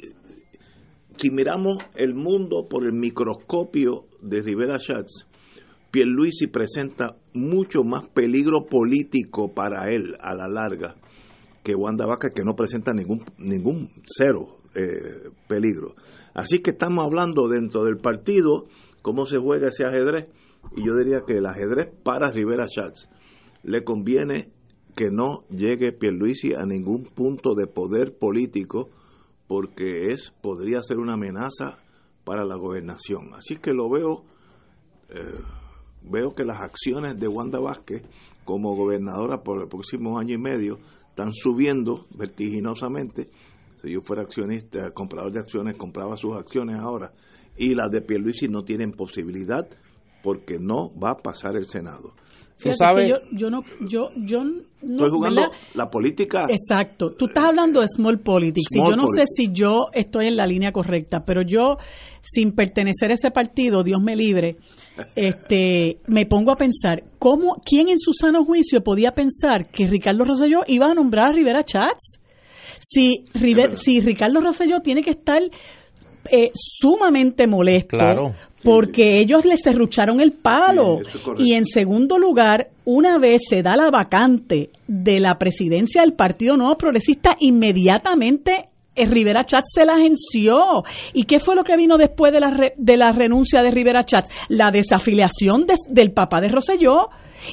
si 1.16 1.31
miramos 1.33 1.79
el 1.97 2.14
mundo 2.14 2.68
por 2.70 2.87
el 2.87 2.93
microscopio 2.93 4.05
de 4.22 4.41
Rivera 4.41 4.79
Schatz, 4.79 5.28
Pierluisi 5.91 6.47
presenta 6.49 7.16
mucho 7.34 7.82
más 7.82 8.09
peligro 8.09 8.66
político 8.66 9.53
para 9.55 9.86
él 9.86 10.14
a 10.20 10.34
la 10.34 10.49
larga 10.49 10.97
que 11.62 11.74
Wanda 11.74 12.07
Vaca, 12.07 12.30
que 12.34 12.45
no 12.45 12.55
presenta 12.55 12.93
ningún, 12.95 13.24
ningún 13.36 13.91
cero 14.05 14.59
eh, 14.74 15.30
peligro. 15.49 15.95
Así 16.34 16.61
que 16.61 16.70
estamos 16.70 17.05
hablando 17.05 17.49
dentro 17.49 17.84
del 17.84 17.99
partido, 17.99 18.68
cómo 19.03 19.26
se 19.26 19.39
juega 19.39 19.68
ese 19.68 19.84
ajedrez, 19.84 20.28
y 20.76 20.86
yo 20.86 20.95
diría 20.97 21.20
que 21.26 21.34
el 21.34 21.47
ajedrez 21.47 21.89
para 22.03 22.30
Rivera 22.30 22.66
Schatz 22.68 23.09
le 23.62 23.84
conviene 23.84 24.51
que 24.97 25.11
no 25.11 25.45
llegue 25.51 25.93
Pierluisi 25.93 26.55
a 26.55 26.64
ningún 26.64 27.05
punto 27.05 27.55
de 27.55 27.66
poder 27.66 28.16
político 28.18 28.89
porque 29.47 30.07
es 30.12 30.32
podría 30.43 30.82
ser 30.82 30.99
una 30.99 31.14
amenaza 31.14 31.78
para 32.24 32.45
la 32.45 32.57
gobernación. 32.57 33.34
Así 33.34 33.57
que 33.57 33.72
lo 33.72 33.89
veo 33.91 34.24
eh, 35.11 35.41
veo 36.03 36.34
que 36.34 36.44
las 36.44 36.61
acciones 36.61 37.18
de 37.18 37.28
Wanda 37.28 37.59
Vázquez 37.59 38.03
como 38.44 38.74
gobernadora 38.74 39.42
por 39.42 39.61
el 39.61 39.68
próximo 39.68 40.18
año 40.18 40.34
y 40.34 40.38
medio 40.38 40.78
están 41.11 41.34
subiendo 41.34 42.07
vertiginosamente. 42.16 43.28
Si 43.82 43.92
yo 43.92 44.01
fuera 44.01 44.22
accionista, 44.22 44.90
comprador 44.92 45.32
de 45.32 45.40
acciones, 45.40 45.76
compraba 45.76 46.16
sus 46.16 46.34
acciones 46.34 46.78
ahora. 46.78 47.12
Y 47.57 47.74
las 47.74 47.90
de 47.90 48.01
Pierluisi 48.01 48.49
no 48.49 48.62
tienen 48.62 48.92
posibilidad 48.92 49.68
porque 50.22 50.59
no 50.59 50.92
va 50.99 51.11
a 51.11 51.16
pasar 51.16 51.57
el 51.57 51.66
Senado. 51.66 52.14
sabes? 52.72 53.12
yo, 53.32 53.51
no, 53.51 53.62
yo, 53.80 54.09
yo 54.16 54.44
no, 54.44 54.62
estoy 54.80 55.11
jugando 55.11 55.42
la 55.74 55.86
política. 55.86 56.46
Exacto. 56.49 57.11
Tú 57.11 57.26
estás 57.26 57.44
hablando 57.44 57.80
de 57.80 57.88
small 57.88 58.20
politics 58.20 58.70
y 58.72 58.78
yo 58.78 58.96
no 58.96 59.07
sé 59.07 59.24
si 59.26 59.53
yo 59.53 59.86
estoy 59.92 60.28
en 60.28 60.36
la 60.36 60.46
línea 60.46 60.72
correcta, 60.72 61.24
pero 61.24 61.42
yo, 61.42 61.76
sin 62.20 62.53
pertenecer 62.53 63.11
a 63.11 63.14
ese 63.14 63.30
partido, 63.30 63.82
Dios 63.82 64.01
me 64.03 64.16
libre, 64.16 64.57
este, 65.16 65.99
me 66.07 66.26
pongo 66.26 66.53
a 66.53 66.57
pensar, 66.57 67.05
¿cómo, 67.18 67.57
¿quién 67.64 67.88
en 67.88 67.99
su 67.99 68.12
sano 68.12 68.44
juicio 68.44 68.82
podía 68.82 69.12
pensar 69.12 69.68
que 69.68 69.86
Ricardo 69.86 70.24
Rosselló 70.24 70.61
iba 70.66 70.86
a 70.86 70.94
nombrar 70.94 71.28
a 71.28 71.32
Rivera 71.32 71.62
Chats? 71.62 72.18
Si, 72.80 73.24
si 73.76 74.01
Ricardo 74.01 74.40
Rosselló 74.40 74.80
tiene 74.80 75.03
que 75.03 75.11
estar 75.11 75.40
eh, 76.30 76.51
sumamente 76.55 77.46
molesto 77.46 77.96
porque 78.62 79.20
ellos 79.20 79.44
le 79.44 79.57
cerrucharon 79.57 80.20
el 80.20 80.32
palo. 80.32 80.99
y 81.38 81.55
en 81.55 81.64
segundo 81.64 82.18
lugar, 82.18 82.70
una 82.84 83.18
vez 83.18 83.42
se 83.49 83.62
da 83.62 83.76
la 83.76 83.90
vacante 83.90 84.70
de 84.86 85.20
la 85.20 85.38
presidencia 85.38 86.03
del 86.03 86.14
Partido 86.14 86.57
Nuevo 86.57 86.76
Progresista, 86.76 87.34
inmediatamente 87.38 88.68
Rivera 89.07 89.44
Chats 89.44 89.72
se 89.74 89.84
la 89.84 89.94
agenció. 89.94 90.82
¿Y 91.12 91.24
qué 91.24 91.40
fue 91.40 91.55
lo 91.55 91.64
que 91.64 91.76
vino 91.76 91.96
después 91.96 92.32
de 92.32 92.40
la, 92.40 92.57
de 92.76 92.96
la 92.96 93.12
renuncia 93.12 93.62
de 93.62 93.70
Rivera 93.70 94.03
Chats? 94.03 94.30
La 94.49 94.70
desafiliación 94.70 95.66
del 95.88 96.12
papá 96.12 96.40
de 96.40 96.49
Roselló 96.49 97.09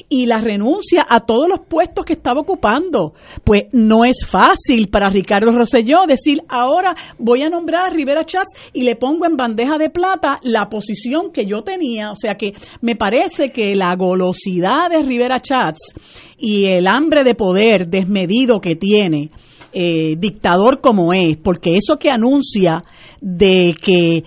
y 0.08 0.26
la 0.26 0.36
renuncia 0.36 1.06
a 1.08 1.20
todos 1.20 1.48
los 1.48 1.60
puestos 1.66 2.04
que 2.04 2.14
estaba 2.14 2.40
ocupando. 2.40 3.14
Pues 3.44 3.64
no 3.72 4.04
es 4.04 4.26
fácil 4.28 4.88
para 4.88 5.08
Ricardo 5.08 5.50
Rosselló 5.50 6.06
decir 6.06 6.42
ahora 6.48 6.94
voy 7.18 7.42
a 7.42 7.48
nombrar 7.48 7.86
a 7.86 7.90
Rivera 7.90 8.24
Chats 8.24 8.70
y 8.72 8.82
le 8.82 8.96
pongo 8.96 9.26
en 9.26 9.36
bandeja 9.36 9.78
de 9.78 9.90
plata 9.90 10.38
la 10.42 10.68
posición 10.68 11.32
que 11.32 11.46
yo 11.46 11.62
tenía. 11.62 12.10
O 12.10 12.16
sea 12.16 12.34
que 12.34 12.52
me 12.80 12.96
parece 12.96 13.50
que 13.50 13.74
la 13.74 13.94
golosidad 13.96 14.90
de 14.90 15.02
Rivera 15.02 15.40
Chats 15.40 15.94
y 16.38 16.66
el 16.66 16.86
hambre 16.86 17.24
de 17.24 17.34
poder 17.34 17.88
desmedido 17.88 18.60
que 18.60 18.76
tiene, 18.76 19.30
eh, 19.78 20.16
dictador 20.16 20.80
como 20.80 21.12
es, 21.12 21.36
porque 21.36 21.76
eso 21.76 21.98
que 21.98 22.10
anuncia 22.10 22.78
de 23.20 23.74
que 23.78 24.24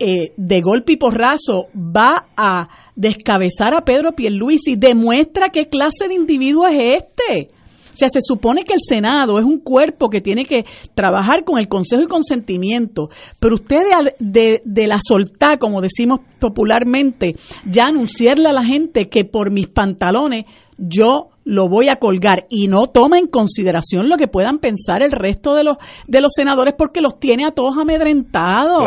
eh, 0.00 0.32
de 0.36 0.60
golpe 0.60 0.94
y 0.94 0.96
porrazo 0.96 1.66
va 1.76 2.26
a 2.36 2.68
descabezar 2.96 3.72
a 3.72 3.84
Pedro 3.84 4.16
Pierluisi 4.16 4.74
demuestra 4.74 5.50
qué 5.50 5.68
clase 5.68 6.08
de 6.08 6.14
individuo 6.14 6.66
es 6.66 7.04
este. 7.04 7.50
O 7.92 7.96
sea, 7.96 8.08
se 8.08 8.18
supone 8.20 8.64
que 8.64 8.74
el 8.74 8.80
Senado 8.84 9.38
es 9.38 9.44
un 9.44 9.60
cuerpo 9.60 10.08
que 10.08 10.20
tiene 10.20 10.44
que 10.44 10.64
trabajar 10.96 11.44
con 11.44 11.60
el 11.60 11.68
consejo 11.68 12.02
y 12.02 12.08
consentimiento, 12.08 13.10
pero 13.38 13.54
usted 13.54 13.82
de, 14.18 14.60
de, 14.64 14.86
la 14.88 14.98
soltar, 14.98 15.60
como 15.60 15.80
decimos 15.80 16.18
popularmente, 16.40 17.36
ya 17.64 17.84
anunciarle 17.90 18.48
a 18.48 18.52
la 18.52 18.64
gente 18.64 19.08
que 19.08 19.24
por 19.24 19.52
mis 19.52 19.68
pantalones 19.68 20.46
yo 20.78 21.29
lo 21.44 21.68
voy 21.68 21.88
a 21.88 21.96
colgar 21.96 22.46
y 22.48 22.68
no 22.68 22.86
toma 22.92 23.18
en 23.18 23.26
consideración 23.26 24.08
lo 24.08 24.16
que 24.16 24.28
puedan 24.28 24.58
pensar 24.58 25.02
el 25.02 25.12
resto 25.12 25.54
de 25.54 25.64
los 25.64 25.78
de 26.06 26.20
los 26.20 26.32
senadores 26.34 26.74
porque 26.76 27.00
los 27.00 27.18
tiene 27.18 27.46
a 27.46 27.50
todos 27.50 27.76
amedrentados. 27.78 28.82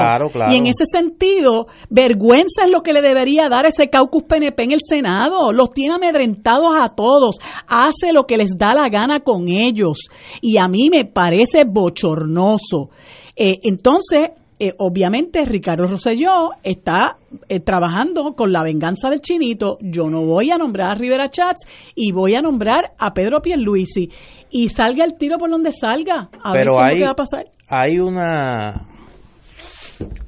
Y 0.51 0.57
en 0.57 0.67
ese 0.67 0.85
sentido, 0.85 1.67
vergüenza 1.89 2.65
es 2.65 2.71
lo 2.71 2.81
que 2.81 2.93
le 2.93 3.01
debería 3.01 3.49
dar 3.49 3.65
ese 3.65 3.89
caucus 3.89 4.23
PNP 4.23 4.63
en 4.63 4.71
el 4.71 4.79
Senado. 4.87 5.51
Los 5.51 5.71
tiene 5.71 5.95
amedrentados 5.95 6.73
a 6.75 6.93
todos. 6.95 7.39
Hace 7.67 8.13
lo 8.13 8.23
que 8.23 8.37
les 8.37 8.57
da 8.57 8.73
la 8.73 8.87
gana 8.87 9.19
con 9.21 9.47
ellos. 9.47 10.09
Y 10.41 10.57
a 10.57 10.67
mí 10.67 10.89
me 10.89 11.05
parece 11.05 11.63
bochornoso. 11.65 12.89
Eh, 13.35 13.59
entonces, 13.63 14.29
eh, 14.63 14.73
obviamente 14.77 15.43
Ricardo 15.43 15.87
Rosselló 15.87 16.51
está 16.63 17.17
eh, 17.49 17.59
trabajando 17.59 18.33
con 18.33 18.53
la 18.53 18.63
venganza 18.63 19.09
del 19.09 19.19
chinito. 19.19 19.77
Yo 19.81 20.09
no 20.09 20.25
voy 20.25 20.51
a 20.51 20.57
nombrar 20.57 20.91
a 20.91 20.95
Rivera 20.95 21.27
Chats 21.27 21.67
y 21.95 22.13
voy 22.13 22.35
a 22.35 22.41
nombrar 22.41 22.93
a 22.97 23.13
Pedro 23.13 23.41
Pierluisi. 23.41 24.09
Y 24.51 24.69
salga 24.69 25.03
el 25.03 25.17
tiro 25.17 25.37
por 25.37 25.49
donde 25.49 25.71
salga. 25.73 26.29
A 26.41 26.53
Pero 26.53 26.77
ver 26.77 26.85
hay, 26.85 26.97
qué 26.97 27.03
va 27.03 27.11
a 27.11 27.15
pasar. 27.15 27.45
Hay 27.67 27.99
una, 27.99 28.87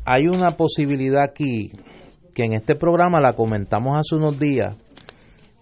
hay 0.03 0.27
una 0.27 0.51
posibilidad 0.51 1.23
aquí 1.23 1.71
que 2.33 2.43
en 2.43 2.53
este 2.53 2.75
programa 2.75 3.21
la 3.21 3.33
comentamos 3.33 3.97
hace 3.97 4.15
unos 4.15 4.37
días 4.37 4.75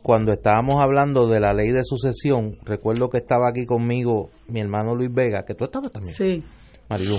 cuando 0.01 0.31
estábamos 0.31 0.81
hablando 0.81 1.27
de 1.27 1.39
la 1.39 1.53
ley 1.53 1.69
de 1.69 1.83
sucesión. 1.83 2.57
Recuerdo 2.63 3.09
que 3.09 3.19
estaba 3.19 3.49
aquí 3.49 3.67
conmigo 3.67 4.31
mi 4.47 4.61
hermano 4.61 4.95
Luis 4.95 5.13
Vega, 5.13 5.45
que 5.45 5.53
tú 5.53 5.65
estabas 5.65 5.91
también. 5.91 6.15
Sí. 6.15 6.43
Marilú 6.89 7.17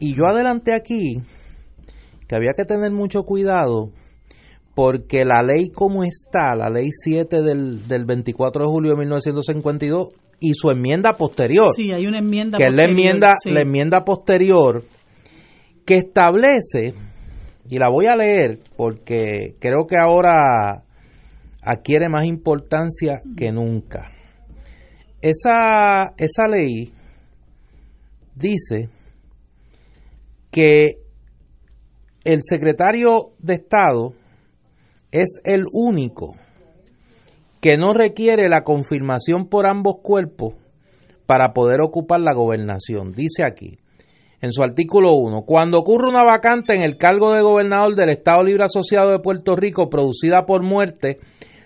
y 0.00 0.14
yo 0.16 0.26
adelanté 0.26 0.74
aquí 0.74 1.20
que 2.26 2.34
había 2.34 2.52
que 2.56 2.64
tener 2.64 2.90
mucho 2.90 3.22
cuidado 3.22 3.92
porque 4.74 5.24
la 5.24 5.42
ley 5.42 5.68
como 5.68 6.04
está, 6.04 6.54
la 6.56 6.70
ley 6.70 6.88
7 6.90 7.42
del, 7.42 7.86
del 7.86 8.04
24 8.04 8.62
de 8.62 8.68
julio 8.68 8.90
de 8.92 8.98
1952 8.98 10.08
y 10.40 10.54
su 10.54 10.70
enmienda 10.70 11.12
posterior. 11.18 11.74
Sí, 11.76 11.92
hay 11.92 12.06
una 12.06 12.18
enmienda 12.18 12.56
que 12.58 12.64
es 12.64 12.74
la 12.74 12.84
enmienda, 12.84 13.34
la 13.44 13.60
enmienda 13.60 14.00
posterior 14.00 14.84
que 15.84 15.96
establece, 15.96 16.94
y 17.68 17.78
la 17.78 17.88
voy 17.90 18.06
a 18.06 18.16
leer 18.16 18.60
porque 18.76 19.54
creo 19.58 19.86
que 19.86 19.96
ahora 19.96 20.84
adquiere 21.62 22.08
más 22.08 22.24
importancia 22.24 23.22
que 23.36 23.52
nunca. 23.52 24.10
Esa, 25.20 26.14
esa 26.16 26.48
ley 26.48 26.92
dice 28.34 28.88
que 30.50 30.98
el 32.24 32.40
secretario 32.42 33.32
de 33.38 33.54
Estado 33.54 34.12
es 35.10 35.40
el 35.44 35.64
único 35.72 36.34
que 37.60 37.76
no 37.76 37.92
requiere 37.92 38.48
la 38.48 38.62
confirmación 38.62 39.48
por 39.48 39.66
ambos 39.66 39.96
cuerpos 40.02 40.54
para 41.26 41.52
poder 41.52 41.80
ocupar 41.80 42.20
la 42.20 42.34
gobernación. 42.34 43.12
Dice 43.12 43.44
aquí, 43.46 43.78
en 44.40 44.52
su 44.52 44.62
artículo 44.62 45.14
1, 45.14 45.42
cuando 45.42 45.78
ocurre 45.78 46.08
una 46.08 46.24
vacante 46.24 46.74
en 46.74 46.82
el 46.82 46.96
cargo 46.96 47.34
de 47.34 47.42
gobernador 47.42 47.94
del 47.94 48.08
Estado 48.08 48.42
Libre 48.42 48.64
Asociado 48.64 49.10
de 49.10 49.18
Puerto 49.18 49.54
Rico 49.54 49.88
producida 49.90 50.46
por 50.46 50.62
muerte, 50.62 51.18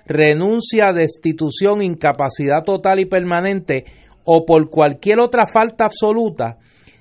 renuncia, 0.06 0.92
destitución, 0.92 1.82
incapacidad 1.82 2.64
total 2.64 3.00
y 3.00 3.06
permanente 3.06 3.84
o 4.24 4.44
por 4.44 4.68
cualquier 4.68 5.20
otra 5.20 5.46
falta 5.46 5.84
absoluta, 5.84 6.58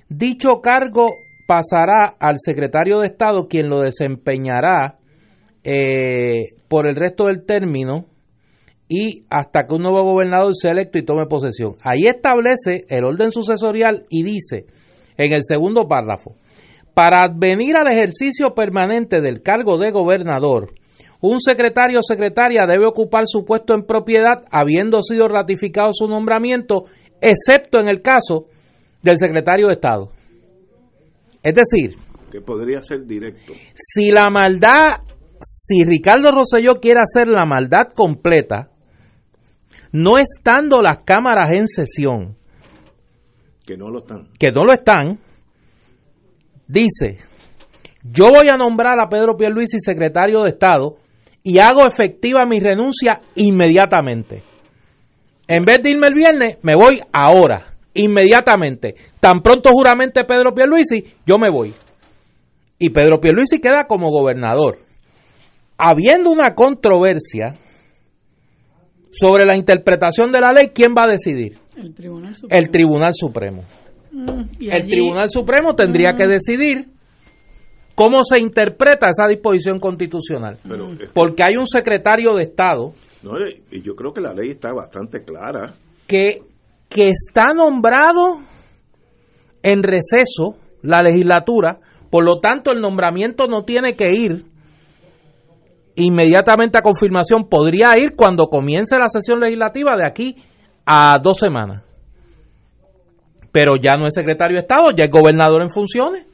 dicho 0.08 0.60
cargo 0.62 1.08
pasará 1.46 2.16
al 2.18 2.36
secretario 2.38 3.00
de 3.00 3.08
Estado, 3.08 3.48
quien 3.48 3.68
lo 3.68 3.80
desempeñará 3.80 4.98
eh, 5.62 6.54
por 6.68 6.86
el 6.86 6.96
resto 6.96 7.26
del 7.26 7.44
término 7.44 8.06
y 8.88 9.24
hasta 9.30 9.66
que 9.66 9.74
un 9.74 9.82
nuevo 9.82 10.02
gobernador 10.02 10.54
sea 10.54 10.72
electo 10.72 10.98
y 10.98 11.04
tome 11.04 11.26
posesión. 11.26 11.76
Ahí 11.82 12.06
establece 12.06 12.84
el 12.88 13.04
orden 13.04 13.32
sucesorial 13.32 14.04
y 14.10 14.22
dice 14.22 14.66
en 15.16 15.32
el 15.32 15.40
segundo 15.42 15.86
párrafo, 15.86 16.34
para 16.92 17.24
advenir 17.24 17.76
al 17.76 17.90
ejercicio 17.90 18.54
permanente 18.54 19.20
del 19.20 19.42
cargo 19.42 19.78
de 19.78 19.90
gobernador, 19.90 20.74
un 21.20 21.40
secretario 21.40 22.00
o 22.00 22.02
secretaria 22.02 22.66
debe 22.66 22.86
ocupar 22.86 23.24
su 23.26 23.44
puesto 23.44 23.74
en 23.74 23.86
propiedad 23.86 24.42
habiendo 24.50 25.00
sido 25.00 25.26
ratificado 25.26 25.90
su 25.92 26.06
nombramiento, 26.06 26.84
excepto 27.20 27.78
en 27.80 27.88
el 27.88 28.02
caso 28.02 28.46
del 29.02 29.16
secretario 29.16 29.68
de 29.68 29.74
Estado. 29.74 30.10
Es 31.44 31.54
decir, 31.54 31.96
que 32.32 32.40
podría 32.40 32.82
ser 32.82 33.06
directo. 33.06 33.52
Si 33.74 34.10
la 34.10 34.30
maldad, 34.30 35.02
si 35.40 35.84
Ricardo 35.84 36.32
Rosselló 36.32 36.80
quiere 36.80 37.00
hacer 37.00 37.28
la 37.28 37.44
maldad 37.44 37.92
completa, 37.94 38.70
no 39.92 40.18
estando 40.18 40.82
las 40.82 41.04
cámaras 41.04 41.52
en 41.52 41.68
sesión, 41.68 42.36
que 43.64 43.76
no 43.76 43.90
lo 43.90 44.00
están, 44.00 44.30
que 44.38 44.50
no 44.50 44.64
lo 44.64 44.72
están, 44.72 45.20
dice, 46.66 47.18
yo 48.02 48.28
voy 48.34 48.48
a 48.48 48.56
nombrar 48.56 48.98
a 48.98 49.08
Pedro 49.08 49.36
Pierluisi 49.36 49.78
secretario 49.78 50.42
de 50.42 50.50
Estado 50.50 50.96
y 51.42 51.58
hago 51.58 51.86
efectiva 51.86 52.46
mi 52.46 52.58
renuncia 52.58 53.20
inmediatamente. 53.36 54.42
En 55.46 55.64
vez 55.64 55.82
de 55.82 55.90
irme 55.90 56.06
el 56.06 56.14
viernes, 56.14 56.58
me 56.62 56.74
voy 56.74 57.00
ahora, 57.12 57.73
inmediatamente. 57.94 58.94
Tan 59.20 59.40
pronto 59.40 59.70
juramente 59.70 60.24
Pedro 60.24 60.54
Pierluisi, 60.54 61.04
yo 61.26 61.38
me 61.38 61.50
voy. 61.50 61.72
Y 62.78 62.90
Pedro 62.90 63.20
Pierluisi 63.20 63.60
queda 63.60 63.84
como 63.86 64.10
gobernador. 64.10 64.78
Habiendo 65.78 66.30
una 66.30 66.54
controversia 66.54 67.56
sobre 69.10 69.44
la 69.44 69.56
interpretación 69.56 70.32
de 70.32 70.40
la 70.40 70.52
ley, 70.52 70.68
¿quién 70.74 70.94
va 70.96 71.04
a 71.04 71.12
decidir? 71.12 71.58
El 71.76 71.94
Tribunal 71.94 72.34
Supremo. 72.34 72.60
El 72.60 72.70
Tribunal 72.70 73.12
Supremo. 73.14 73.64
Mm, 74.12 74.42
el 74.60 74.88
Tribunal 74.88 75.30
Supremo 75.30 75.74
tendría 75.74 76.14
que 76.14 76.26
mm. 76.26 76.30
decidir 76.30 76.88
cómo 77.94 78.24
se 78.24 78.38
interpreta 78.38 79.06
esa 79.08 79.26
disposición 79.28 79.78
constitucional. 79.78 80.58
Porque 81.12 81.42
hay 81.44 81.56
un 81.56 81.66
secretario 81.66 82.34
de 82.34 82.44
Estado. 82.44 82.92
y 83.70 83.82
yo 83.82 83.94
creo 83.94 84.12
que 84.12 84.20
la 84.20 84.32
ley 84.32 84.50
está 84.50 84.72
bastante 84.72 85.24
clara. 85.24 85.74
Que, 86.06 86.42
que 86.94 87.08
está 87.08 87.52
nombrado 87.52 88.40
en 89.62 89.82
receso 89.82 90.56
la 90.80 91.02
legislatura, 91.02 91.80
por 92.08 92.24
lo 92.24 92.38
tanto 92.38 92.70
el 92.70 92.80
nombramiento 92.80 93.48
no 93.48 93.64
tiene 93.64 93.96
que 93.96 94.12
ir 94.12 94.44
inmediatamente 95.96 96.78
a 96.78 96.82
confirmación, 96.82 97.48
podría 97.48 97.98
ir 97.98 98.14
cuando 98.16 98.46
comience 98.46 98.96
la 98.96 99.08
sesión 99.08 99.40
legislativa 99.40 99.96
de 99.96 100.06
aquí 100.06 100.36
a 100.86 101.18
dos 101.20 101.38
semanas. 101.38 101.82
Pero 103.50 103.74
ya 103.76 103.96
no 103.96 104.06
es 104.06 104.14
secretario 104.14 104.56
de 104.56 104.60
Estado, 104.60 104.90
ya 104.96 105.04
es 105.04 105.10
gobernador 105.10 105.62
en 105.62 105.70
funciones 105.70 106.26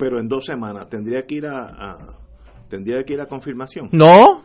pero 0.00 0.18
en 0.18 0.28
dos 0.28 0.46
semanas 0.46 0.88
tendría 0.88 1.26
que 1.26 1.34
ir 1.34 1.46
a, 1.46 2.16
tendría 2.70 3.04
que 3.04 3.12
ir 3.12 3.20
a 3.20 3.26
confirmación. 3.26 3.90
No. 3.92 4.44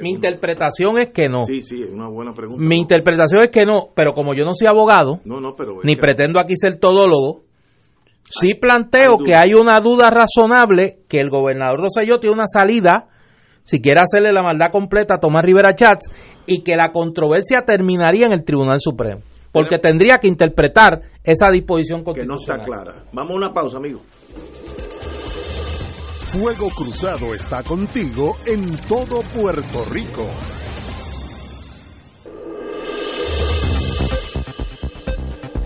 Mi 0.00 0.10
interpretación 0.10 0.98
es 0.98 1.10
que 1.10 1.28
no. 1.28 1.44
Sí, 1.44 1.62
sí, 1.62 1.82
es 1.82 1.92
una 1.92 2.08
buena 2.08 2.32
pregunta. 2.32 2.62
Mi 2.62 2.78
interpretación 2.78 3.42
es 3.42 3.50
que 3.50 3.64
no, 3.66 3.88
pero 3.94 4.12
como 4.12 4.34
yo 4.34 4.44
no 4.44 4.52
soy 4.54 4.68
abogado, 4.68 5.20
no, 5.24 5.40
no, 5.40 5.54
pero 5.56 5.80
ni 5.82 5.96
pretendo 5.96 6.38
aquí 6.38 6.54
ser 6.56 6.76
todólogo, 6.76 7.42
sí 8.28 8.54
planteo 8.54 9.18
que 9.24 9.34
hay 9.34 9.54
una 9.54 9.80
duda 9.80 10.10
razonable 10.10 10.98
que 11.08 11.18
el 11.18 11.30
gobernador 11.30 11.80
Roselló 11.80 12.20
tiene 12.20 12.34
una 12.34 12.46
salida 12.46 13.08
si 13.62 13.80
quiere 13.80 14.00
hacerle 14.00 14.32
la 14.32 14.42
maldad 14.42 14.70
completa 14.70 15.14
a 15.14 15.20
Tomás 15.20 15.42
Rivera 15.42 15.74
Chats 15.74 16.10
y 16.46 16.62
que 16.62 16.76
la 16.76 16.92
controversia 16.92 17.62
terminaría 17.64 18.26
en 18.26 18.32
el 18.32 18.44
Tribunal 18.44 18.78
Supremo 18.78 19.22
porque 19.54 19.78
tendría 19.78 20.18
que 20.18 20.26
interpretar 20.26 21.00
esa 21.22 21.48
disposición 21.52 22.02
constitucional. 22.02 22.40
Que 22.44 22.48
no 22.48 22.54
está 22.54 22.64
clara. 22.66 23.04
Vamos 23.12 23.30
a 23.30 23.34
una 23.34 23.54
pausa, 23.54 23.76
amigo. 23.76 24.00
Fuego 26.34 26.68
Cruzado 26.68 27.32
está 27.32 27.62
contigo 27.62 28.36
en 28.44 28.76
todo 28.88 29.20
Puerto 29.40 29.84
Rico. 29.88 30.26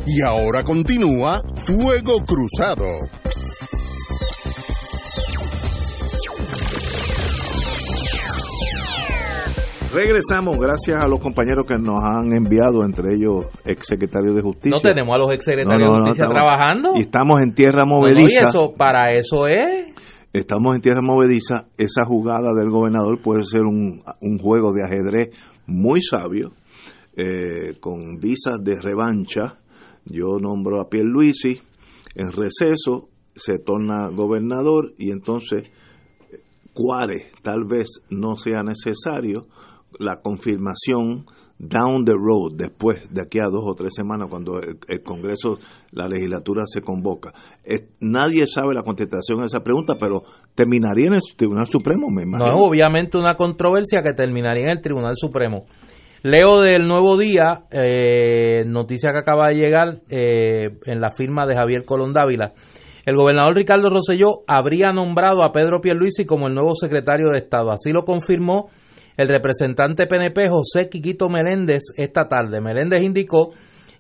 Y 0.07 0.21
ahora 0.21 0.63
continúa 0.65 1.43
Fuego 1.65 2.23
Cruzado. 2.27 2.85
Regresamos 9.95 10.59
gracias 10.59 11.03
a 11.03 11.09
los 11.09 11.19
compañeros 11.21 11.65
que 11.67 11.79
nos 11.79 11.99
han 12.05 12.31
enviado, 12.35 12.85
entre 12.85 13.15
ellos 13.15 13.47
exsecretarios 13.65 14.37
de 14.37 14.43
Justicia. 14.43 14.71
No 14.71 14.81
tenemos 14.83 15.17
a 15.17 15.19
los 15.19 15.33
exsecretarios 15.33 15.91
de 15.91 15.99
Justicia 15.99 16.29
trabajando. 16.29 16.91
Y 16.97 17.01
estamos 17.01 17.41
en 17.41 17.55
tierra 17.55 17.87
movediza. 17.87 18.45
y 18.45 18.49
eso, 18.49 18.75
para 18.77 19.07
eso 19.15 19.47
es. 19.47 19.95
Estamos 20.39 20.77
en 20.77 20.83
tierra 20.83 21.03
movediza. 21.03 21.67
Esa 21.77 22.05
jugada 22.05 22.55
del 22.55 22.71
gobernador 22.71 23.21
puede 23.21 23.43
ser 23.43 23.63
un, 23.63 24.05
juego 24.41 24.73
de 24.73 24.85
ajedrez 24.85 25.37
muy 25.67 26.01
sabio, 26.01 26.53
eh, 27.17 27.77
con 27.81 28.21
visas 28.21 28.63
de 28.63 28.81
revancha. 28.81 29.59
Yo 30.05 30.39
nombro 30.39 30.81
a 30.81 30.89
Pierluisi 30.89 31.61
en 32.15 32.31
receso, 32.31 33.09
se 33.35 33.59
torna 33.59 34.11
gobernador 34.11 34.95
y 34.97 35.11
entonces 35.11 35.65
Cuare 36.73 37.33
tal 37.43 37.65
vez 37.65 37.89
no 38.09 38.37
sea 38.37 38.63
necesario 38.63 39.49
la 39.99 40.21
confirmación 40.21 41.27
down 41.59 42.05
the 42.05 42.13
road, 42.13 42.57
después, 42.57 43.13
de 43.13 43.23
aquí 43.23 43.39
a 43.41 43.47
dos 43.51 43.65
o 43.65 43.75
tres 43.75 43.93
semanas, 43.95 44.29
cuando 44.29 44.61
el, 44.61 45.03
Congreso, 45.03 45.59
la 45.93 46.09
legislatura 46.09 46.65
se 46.67 46.83
convoca. 46.83 47.33
nadie 48.01 48.47
sabe 48.47 48.75
la 48.75 48.83
contestación 48.83 49.43
a 49.43 49.47
esa 49.47 49.63
pregunta, 49.63 49.97
pero 49.99 50.23
terminaría 50.55 51.09
en 51.09 51.15
el 51.15 51.21
Tribunal 51.37 51.67
Supremo, 51.67 52.09
me 52.11 52.23
imagino. 52.23 52.51
No 52.51 52.57
es 52.57 52.69
obviamente 52.69 53.19
una 53.19 53.35
controversia 53.35 54.03
que 54.03 54.13
terminaría 54.15 54.65
en 54.65 54.71
el 54.71 54.81
Tribunal 54.81 55.15
Supremo. 55.17 55.67
Leo 56.23 56.61
del 56.61 56.87
Nuevo 56.87 57.17
Día, 57.17 57.65
eh, 57.71 58.65
noticia 58.67 59.13
que 59.13 59.19
acaba 59.19 59.49
de 59.49 59.55
llegar 59.55 60.01
eh, 60.09 60.79
en 60.85 61.01
la 61.01 61.11
firma 61.13 61.47
de 61.47 61.55
Javier 61.55 61.85
Colón 61.85 62.13
Dávila. 62.13 62.55
El 63.07 63.17
gobernador 63.17 63.55
Ricardo 63.55 63.89
Rosselló 63.89 64.43
habría 64.47 64.93
nombrado 64.93 65.43
a 65.43 65.53
Pedro 65.53 65.81
Pierluisi 65.81 66.27
como 66.27 66.49
el 66.49 66.55
nuevo 66.55 66.75
secretario 66.75 67.29
de 67.31 67.39
Estado. 67.39 67.71
Así 67.71 67.93
lo 67.93 68.03
confirmó 68.03 68.69
el 69.19 69.29
representante 69.29 70.07
PNP 70.07 70.49
José 70.49 70.89
Quiquito 70.89 71.29
Meléndez 71.29 71.83
esta 71.97 72.29
tarde. 72.29 72.61
Meléndez 72.61 73.03
indicó 73.03 73.51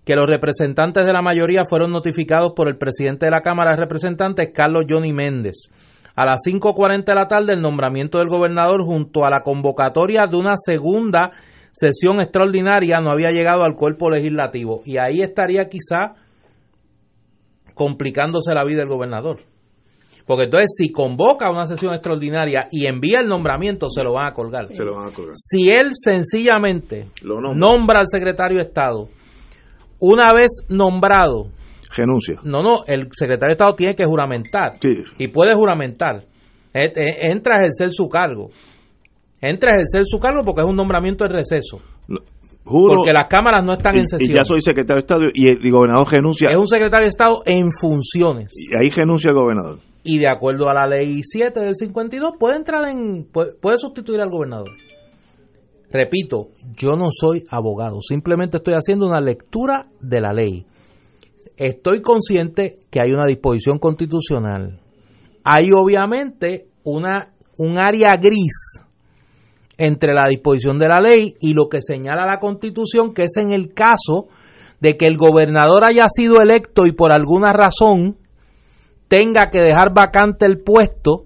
que 0.04 0.14
los 0.14 0.30
representantes 0.30 1.04
de 1.04 1.12
la 1.12 1.22
mayoría 1.22 1.64
fueron 1.68 1.90
notificados 1.90 2.52
por 2.54 2.68
el 2.68 2.78
presidente 2.78 3.26
de 3.26 3.32
la 3.32 3.42
Cámara 3.42 3.72
de 3.72 3.78
Representantes, 3.78 4.50
Carlos 4.54 4.84
Johnny 4.88 5.12
Méndez. 5.12 5.70
A 6.14 6.24
las 6.24 6.40
5.40 6.46 7.04
de 7.04 7.14
la 7.14 7.26
tarde, 7.26 7.52
el 7.52 7.60
nombramiento 7.60 8.18
del 8.18 8.28
gobernador 8.28 8.84
junto 8.84 9.24
a 9.24 9.30
la 9.30 9.42
convocatoria 9.42 10.26
de 10.26 10.36
una 10.36 10.54
segunda 10.56 11.32
sesión 11.72 12.20
extraordinaria 12.20 13.00
no 13.00 13.10
había 13.10 13.30
llegado 13.30 13.64
al 13.64 13.74
cuerpo 13.74 14.10
legislativo. 14.10 14.82
Y 14.84 14.98
ahí 14.98 15.20
estaría 15.20 15.68
quizá 15.68 16.14
complicándose 17.74 18.54
la 18.54 18.64
vida 18.64 18.78
del 18.78 18.88
gobernador. 18.88 19.40
Porque 20.28 20.44
entonces 20.44 20.74
si 20.76 20.92
convoca 20.92 21.50
una 21.50 21.66
sesión 21.66 21.94
extraordinaria 21.94 22.68
y 22.70 22.86
envía 22.86 23.20
el 23.20 23.28
nombramiento, 23.28 23.88
se 23.88 24.04
lo 24.04 24.12
van 24.12 24.26
a 24.26 24.34
colgar. 24.34 24.66
Se 24.68 24.84
lo 24.84 24.94
van 24.94 25.08
a 25.08 25.10
colgar. 25.10 25.32
Si 25.34 25.70
él 25.70 25.92
sencillamente 25.94 27.06
nombra. 27.56 28.00
al 28.00 28.08
secretario 28.08 28.58
de 28.58 28.64
Estado, 28.64 29.08
una 29.98 30.34
vez 30.34 30.50
nombrado... 30.68 31.48
Renuncia. 31.96 32.40
No, 32.44 32.62
no, 32.62 32.84
el 32.86 33.08
secretario 33.10 33.48
de 33.48 33.52
Estado 33.52 33.74
tiene 33.74 33.96
que 33.96 34.04
juramentar. 34.04 34.72
Y 35.16 35.28
puede 35.28 35.54
juramentar. 35.54 36.26
Entra 36.74 37.54
a 37.54 37.58
ejercer 37.60 37.90
su 37.90 38.06
cargo. 38.10 38.50
Entra 39.40 39.70
a 39.70 39.74
ejercer 39.76 40.02
su 40.04 40.18
cargo 40.18 40.42
porque 40.44 40.60
es 40.60 40.66
un 40.66 40.76
nombramiento 40.76 41.24
en 41.24 41.30
receso. 41.30 41.80
porque 42.64 43.14
las 43.14 43.28
cámaras 43.30 43.64
no 43.64 43.72
están 43.72 43.96
en 43.96 44.06
sesión. 44.06 44.30
Y 44.30 44.34
ya 44.34 44.44
soy 44.44 44.60
secretario 44.60 44.96
de 44.96 45.06
Estado 45.06 45.22
y 45.32 45.48
el 45.48 45.70
gobernador 45.72 46.06
renuncia. 46.12 46.50
Es 46.50 46.56
un 46.58 46.66
secretario 46.66 47.04
de 47.04 47.08
Estado 47.08 47.40
en 47.46 47.70
funciones. 47.80 48.52
Y 48.54 48.76
ahí 48.76 48.90
renuncia 48.90 49.30
el 49.30 49.36
gobernador 49.36 49.87
y 50.08 50.18
de 50.18 50.26
acuerdo 50.26 50.70
a 50.70 50.74
la 50.74 50.86
ley 50.86 51.20
7 51.22 51.60
del 51.60 51.76
52 51.76 52.32
puede 52.38 52.56
entrar 52.56 52.88
en 52.88 53.26
puede, 53.30 53.76
sustituir 53.76 54.22
al 54.22 54.30
gobernador. 54.30 54.70
Repito, 55.90 56.48
yo 56.74 56.96
no 56.96 57.08
soy 57.10 57.44
abogado, 57.50 58.00
simplemente 58.00 58.56
estoy 58.56 58.72
haciendo 58.72 59.06
una 59.06 59.20
lectura 59.20 59.86
de 60.00 60.20
la 60.22 60.32
ley. 60.32 60.64
Estoy 61.58 62.00
consciente 62.00 62.76
que 62.88 63.02
hay 63.02 63.12
una 63.12 63.26
disposición 63.26 63.78
constitucional. 63.78 64.80
Hay 65.44 65.72
obviamente 65.76 66.68
una 66.84 67.34
un 67.58 67.76
área 67.76 68.16
gris 68.16 68.80
entre 69.76 70.14
la 70.14 70.26
disposición 70.26 70.78
de 70.78 70.88
la 70.88 71.02
ley 71.02 71.34
y 71.38 71.52
lo 71.52 71.68
que 71.68 71.82
señala 71.82 72.24
la 72.24 72.38
Constitución, 72.38 73.12
que 73.12 73.24
es 73.24 73.36
en 73.36 73.52
el 73.52 73.74
caso 73.74 74.28
de 74.80 74.96
que 74.96 75.06
el 75.06 75.18
gobernador 75.18 75.84
haya 75.84 76.06
sido 76.08 76.40
electo 76.40 76.86
y 76.86 76.92
por 76.92 77.12
alguna 77.12 77.52
razón 77.52 78.16
tenga 79.08 79.48
que 79.50 79.60
dejar 79.60 79.92
vacante 79.94 80.46
el 80.46 80.60
puesto 80.60 81.24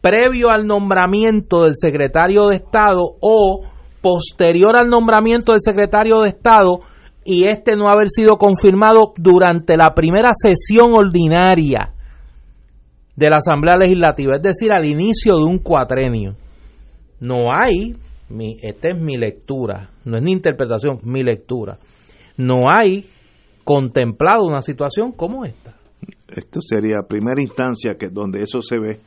previo 0.00 0.50
al 0.50 0.66
nombramiento 0.66 1.62
del 1.62 1.74
secretario 1.76 2.48
de 2.48 2.56
Estado 2.56 3.00
o 3.20 3.62
posterior 4.00 4.76
al 4.76 4.88
nombramiento 4.88 5.52
del 5.52 5.60
secretario 5.60 6.20
de 6.20 6.30
Estado 6.30 6.80
y 7.24 7.48
este 7.48 7.76
no 7.76 7.88
haber 7.88 8.08
sido 8.08 8.36
confirmado 8.36 9.12
durante 9.16 9.76
la 9.76 9.94
primera 9.94 10.32
sesión 10.34 10.92
ordinaria. 10.94 11.94
de 13.14 13.28
la 13.28 13.36
Asamblea 13.36 13.76
Legislativa, 13.76 14.36
es 14.36 14.42
decir, 14.42 14.72
al 14.72 14.86
inicio 14.86 15.36
de 15.36 15.44
un 15.44 15.58
cuatrenio. 15.58 16.34
No 17.20 17.50
hay, 17.54 17.94
mi, 18.30 18.56
esta 18.62 18.88
es 18.88 18.98
mi 18.98 19.16
lectura, 19.16 19.90
no 20.04 20.16
es 20.16 20.22
ni 20.22 20.32
interpretación, 20.32 20.98
mi 21.04 21.22
lectura. 21.22 21.78
No 22.38 22.70
hay 22.70 23.06
contemplado 23.64 24.44
una 24.44 24.62
situación 24.62 25.12
como 25.12 25.44
esta. 25.44 25.61
Esto 26.36 26.60
sería 26.60 27.02
primera 27.08 27.40
instancia 27.40 27.94
que 27.98 28.08
donde 28.08 28.42
eso 28.42 28.60
se 28.60 28.78
ve. 28.78 29.00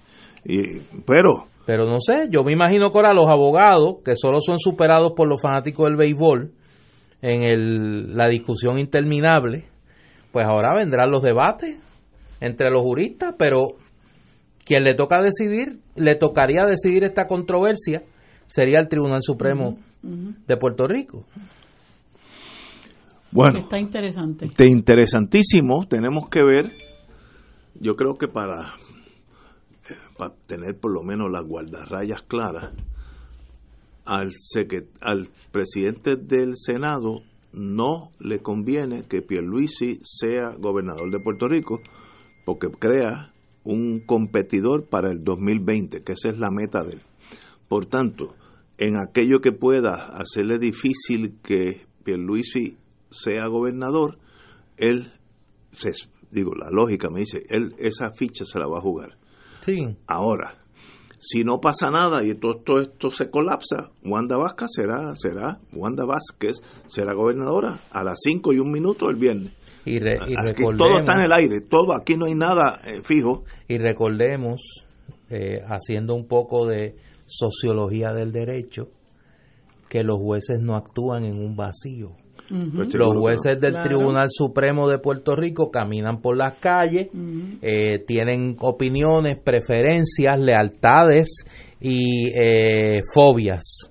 Y, 0.46 0.80
pero 1.06 1.48
pero 1.66 1.86
no 1.86 2.00
sé, 2.00 2.28
yo 2.30 2.44
me 2.44 2.54
imagino 2.54 2.92
que 2.92 2.98
ahora 3.00 3.14
los 3.14 3.28
abogados, 3.28 3.98
que 4.06 4.16
solo 4.16 4.40
son 4.40 4.60
superados 4.60 5.14
por 5.16 5.28
los 5.28 5.42
fanáticos 5.42 5.88
del 5.88 5.98
béisbol, 5.98 6.52
en 7.22 7.44
el, 7.44 8.16
la 8.16 8.28
discusión 8.28 8.78
interminable, 8.78 9.66
pues 10.32 10.46
ahora 10.46 10.76
vendrán 10.76 11.10
los 11.10 11.24
debates 11.24 11.78
entre 12.40 12.70
los 12.70 12.84
juristas, 12.84 13.34
pero 13.38 13.70
quien 14.64 14.84
le 14.84 14.94
toca 14.94 15.24
decidir, 15.24 15.80
le 15.96 16.16
tocaría 16.16 16.62
decidir 16.68 17.04
esta 17.04 17.26
controversia, 17.26 18.04
sería 18.46 18.80
el 18.80 18.88
Tribunal 18.88 19.22
Supremo 19.22 19.78
de 20.04 20.58
Puerto 20.58 20.86
Rico. 20.86 21.26
Bueno, 23.32 23.60
está 23.60 23.80
interesante. 23.80 24.48
interesantísimo, 24.60 25.88
tenemos 25.90 26.30
que 26.30 26.44
ver, 26.44 26.72
yo 27.80 27.96
creo 27.96 28.18
que 28.18 28.28
para 28.28 28.76
para 30.18 30.34
tener 30.48 30.80
por 30.80 30.92
lo 30.92 31.04
menos 31.04 31.32
las 31.32 31.44
guardarrayas 31.44 32.22
claras, 32.24 32.74
al, 34.06 34.32
al 35.02 35.28
presidente 35.52 36.16
del 36.16 36.54
Senado 36.56 37.22
no 37.54 38.12
le 38.20 38.40
conviene 38.40 39.06
que 39.08 39.22
Pierluisi 39.22 40.00
sea 40.04 40.56
gobernador 40.58 41.12
de 41.12 41.20
Puerto 41.20 41.48
Rico 41.48 41.82
porque 42.46 42.70
crea 42.70 43.34
un 43.64 44.02
competidor 44.02 44.86
para 44.88 45.10
el 45.12 45.24
2020, 45.24 46.04
que 46.04 46.14
esa 46.14 46.30
es 46.30 46.38
la 46.38 46.52
meta 46.52 46.84
de 46.84 46.94
él. 46.94 47.02
Por 47.68 47.88
tanto, 47.88 48.36
en 48.78 48.98
aquello 48.98 49.40
que 49.42 49.52
pueda 49.52 50.16
hacerle 50.16 50.60
difícil 50.60 51.40
que 51.42 51.88
Pierluisi 52.04 52.78
sea 53.10 53.48
gobernador, 53.48 54.20
él, 54.78 55.12
se, 55.72 55.94
digo, 56.36 56.54
la 56.54 56.70
lógica 56.70 57.10
me 57.10 57.22
dice, 57.22 57.44
él 57.50 57.74
esa 57.80 58.12
ficha 58.12 58.46
se 58.46 58.60
la 58.60 58.68
va 58.68 58.78
a 58.78 58.82
jugar. 58.82 59.18
Ahora, 60.06 60.54
si 61.18 61.44
no 61.44 61.60
pasa 61.60 61.90
nada 61.90 62.24
y 62.24 62.36
todo, 62.36 62.80
esto 62.80 63.10
se 63.10 63.30
colapsa, 63.32 63.92
Wanda 64.04 64.38
Vázquez 64.38 64.68
será, 64.76 65.16
será, 65.16 65.60
Wanda 65.74 66.06
Vázquez 66.06 66.62
será 66.86 67.14
gobernadora 67.14 67.80
a 67.92 68.04
las 68.04 68.20
5 68.22 68.54
y 68.54 68.60
un 68.60 68.72
minuto 68.72 69.10
el 69.10 69.16
viernes. 69.16 69.54
Y, 69.86 70.00
todo 70.00 71.00
está 71.00 71.14
en 71.14 71.26
el 71.26 71.32
aire, 71.32 71.62
todo, 71.62 71.94
aquí 71.94 72.16
no 72.16 72.26
hay 72.26 72.36
nada 72.36 72.80
eh, 72.86 73.02
fijo. 73.04 73.44
Y 73.68 73.78
recordemos, 73.78 74.86
eh, 75.30 75.62
haciendo 75.68 76.16
un 76.16 76.28
poco 76.28 76.68
de 76.68 76.96
sociología 77.28 78.14
del 78.14 78.32
derecho, 78.32 78.90
que 79.90 80.04
los 80.04 80.20
jueces 80.20 80.60
no 80.60 80.76
actúan 80.76 81.24
en 81.24 81.38
un 81.38 81.56
vacío. 81.56 82.12
Pues 82.48 82.94
los 82.94 83.14
jueces 83.14 83.60
del 83.60 83.82
Tribunal 83.82 84.28
Supremo 84.30 84.88
de 84.88 85.00
Puerto 85.00 85.36
Rico 85.36 85.72
caminan 85.72 86.22
por 86.22 86.38
las 86.38 86.56
calles, 86.56 87.08
eh, 87.62 88.00
tienen 88.06 88.56
opiniones, 88.60 89.42
preferencias, 89.42 90.40
lealtades 90.40 91.44
y 91.82 92.30
eh, 92.30 93.02
fobias. 93.14 93.90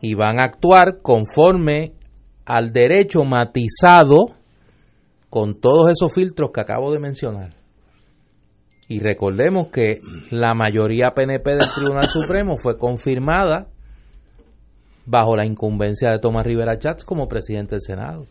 Y 0.00 0.14
van 0.14 0.38
a 0.38 0.44
actuar 0.44 1.00
conforme 1.02 1.94
al 2.46 2.72
derecho 2.72 3.24
matizado 3.24 4.36
con 5.28 5.60
todos 5.60 5.90
esos 5.90 6.14
filtros 6.14 6.50
que 6.52 6.60
acabo 6.60 6.92
de 6.92 7.00
mencionar. 7.00 7.54
Y 8.88 9.00
recordemos 9.00 9.68
que 9.70 10.00
la 10.30 10.54
mayoría 10.54 11.10
PNP 11.10 11.50
del 11.50 11.68
Tribunal 11.74 12.08
Supremo 12.08 12.56
fue 12.56 12.78
confirmada 12.78 13.66
bajo 15.08 15.36
la 15.36 15.46
incumbencia 15.46 16.10
de 16.10 16.18
Tomás 16.18 16.46
Rivera 16.46 16.78
Chats 16.78 17.04
como 17.04 17.28
presidente 17.28 17.76
del 17.76 17.82
Senado. 17.82 18.26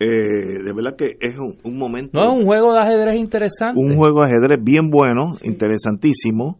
Eh, 0.00 0.06
de 0.64 0.72
verdad 0.74 0.96
que 0.96 1.16
es 1.20 1.36
un, 1.38 1.78
momento. 1.78 2.18
No, 2.18 2.32
es 2.32 2.40
un 2.40 2.46
juego 2.46 2.72
de 2.72 2.80
ajedrez 2.80 3.16
interesante. 3.16 3.78
Un 3.78 3.96
juego 3.96 4.22
de 4.22 4.32
ajedrez 4.32 4.58
bien 4.62 4.90
bueno, 4.90 5.32
interesantísimo, 5.42 6.58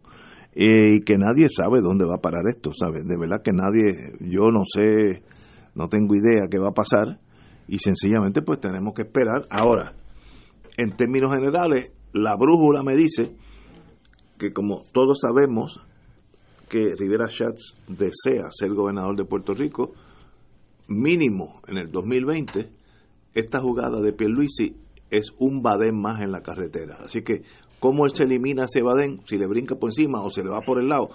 eh, 0.53 0.95
y 0.95 1.01
que 1.01 1.17
nadie 1.17 1.47
sabe 1.49 1.81
dónde 1.81 2.05
va 2.05 2.15
a 2.15 2.21
parar 2.21 2.43
esto, 2.47 2.71
¿sabes? 2.77 3.05
De 3.05 3.17
verdad 3.19 3.41
que 3.43 3.51
nadie, 3.51 4.13
yo 4.21 4.51
no 4.51 4.63
sé, 4.65 5.23
no 5.73 5.89
tengo 5.89 6.15
idea 6.15 6.47
qué 6.49 6.59
va 6.59 6.69
a 6.69 6.73
pasar, 6.73 7.19
y 7.67 7.79
sencillamente 7.79 8.41
pues 8.41 8.59
tenemos 8.59 8.93
que 8.93 9.01
esperar. 9.01 9.47
Ahora, 9.49 9.93
en 10.77 10.95
términos 10.95 11.33
generales, 11.33 11.91
la 12.13 12.37
brújula 12.37 12.83
me 12.83 12.95
dice 12.95 13.35
que 14.37 14.53
como 14.53 14.83
todos 14.93 15.19
sabemos, 15.19 15.85
que 16.69 16.95
Rivera 16.97 17.27
Schatz 17.27 17.75
desea 17.87 18.49
ser 18.51 18.73
gobernador 18.73 19.15
de 19.15 19.25
Puerto 19.25 19.53
Rico, 19.53 19.93
mínimo 20.87 21.61
en 21.67 21.77
el 21.77 21.91
2020, 21.91 22.69
esta 23.33 23.59
jugada 23.59 24.01
de 24.01 24.13
Pierluisi 24.13 24.75
es 25.09 25.31
un 25.39 25.61
badén 25.61 25.99
más 25.99 26.21
en 26.21 26.31
la 26.31 26.41
carretera. 26.41 26.97
Así 27.03 27.21
que, 27.21 27.43
¿cómo 27.79 28.05
él 28.05 28.11
se 28.13 28.23
elimina 28.23 28.65
ese 28.65 28.81
badén? 28.81 29.21
Si 29.25 29.37
le 29.37 29.47
brinca 29.47 29.75
por 29.75 29.89
encima 29.89 30.23
o 30.23 30.29
se 30.29 30.43
le 30.43 30.49
va 30.49 30.61
por 30.61 30.79
el 30.79 30.89
lado. 30.89 31.09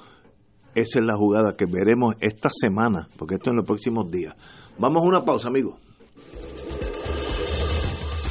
Esa 0.75 1.01
es 1.01 1.05
la 1.05 1.17
jugada 1.17 1.57
que 1.57 1.67
veremos 1.67 2.15
esta 2.21 2.49
semana, 2.53 3.09
porque 3.17 3.35
esto 3.35 3.51
en 3.51 3.57
los 3.57 3.65
próximos 3.65 4.11
días. 4.11 4.37
Vamos 4.79 5.03
a 5.03 5.07
una 5.07 5.25
pausa, 5.25 5.49
amigos. 5.49 5.79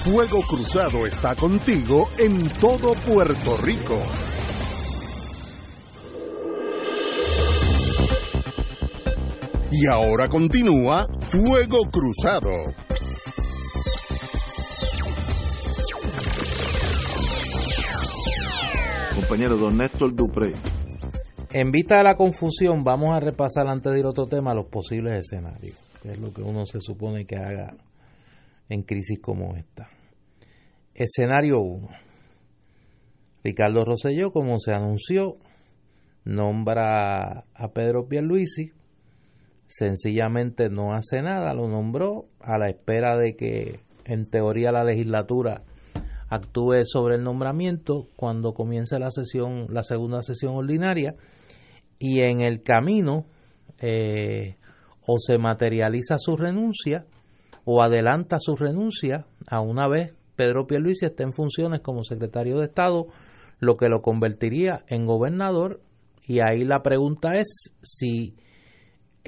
Fuego 0.03 0.39
Cruzado 0.47 1.05
está 1.05 1.35
contigo 1.35 2.09
en 2.17 2.47
todo 2.61 2.93
Puerto 2.93 3.57
Rico. 3.57 3.97
Y 9.71 9.85
ahora 9.85 10.27
continúa 10.27 11.07
Fuego 11.29 11.81
Cruzado. 11.91 12.49
Compañero 19.13 19.57
don 19.57 19.77
Néstor 19.77 20.15
Dupré. 20.15 20.53
En 21.51 21.69
vista 21.69 21.97
de 21.97 22.03
la 22.03 22.15
confusión, 22.15 22.83
vamos 22.83 23.15
a 23.15 23.19
repasar 23.19 23.67
antes 23.67 23.93
de 23.93 23.99
ir 23.99 24.05
a 24.05 24.09
otro 24.09 24.25
tema 24.25 24.55
los 24.55 24.65
posibles 24.65 25.19
escenarios, 25.19 25.77
que 26.01 26.13
es 26.13 26.19
lo 26.19 26.33
que 26.33 26.41
uno 26.41 26.65
se 26.65 26.81
supone 26.81 27.25
que 27.25 27.35
haga 27.35 27.75
en 28.69 28.81
crisis 28.81 29.19
como 29.19 29.55
esta. 29.55 29.87
Escenario 30.95 31.59
1. 31.59 31.89
Ricardo 33.43 33.85
Rosselló, 33.85 34.31
como 34.31 34.57
se 34.57 34.73
anunció, 34.73 35.37
nombra 36.25 37.45
a 37.53 37.71
Pedro 37.71 38.07
Pierluisi 38.07 38.78
sencillamente 39.69 40.69
no 40.69 40.93
hace 40.93 41.21
nada, 41.21 41.53
lo 41.53 41.67
nombró 41.67 42.25
a 42.39 42.57
la 42.57 42.69
espera 42.69 43.17
de 43.17 43.35
que 43.35 43.79
en 44.03 44.25
teoría 44.25 44.71
la 44.71 44.83
legislatura 44.83 45.61
actúe 46.27 46.85
sobre 46.85 47.15
el 47.15 47.23
nombramiento 47.23 48.07
cuando 48.15 48.53
comience 48.53 48.97
la 48.97 49.11
sesión, 49.11 49.67
la 49.69 49.83
segunda 49.83 50.23
sesión 50.23 50.55
ordinaria, 50.55 51.15
y 51.99 52.21
en 52.21 52.41
el 52.41 52.63
camino 52.63 53.25
eh, 53.77 54.55
o 55.05 55.17
se 55.19 55.37
materializa 55.37 56.17
su 56.17 56.35
renuncia 56.35 57.05
o 57.63 57.83
adelanta 57.83 58.37
su 58.39 58.55
renuncia 58.55 59.27
a 59.47 59.61
una 59.61 59.87
vez 59.87 60.13
Pedro 60.35 60.65
Pierluisi 60.65 61.05
esté 61.05 61.23
en 61.23 61.33
funciones 61.33 61.81
como 61.81 62.03
secretario 62.03 62.57
de 62.57 62.65
Estado, 62.65 63.07
lo 63.59 63.77
que 63.77 63.89
lo 63.89 64.01
convertiría 64.01 64.83
en 64.87 65.05
gobernador, 65.05 65.81
y 66.25 66.39
ahí 66.39 66.63
la 66.63 66.81
pregunta 66.81 67.37
es 67.37 67.73
si 67.81 68.35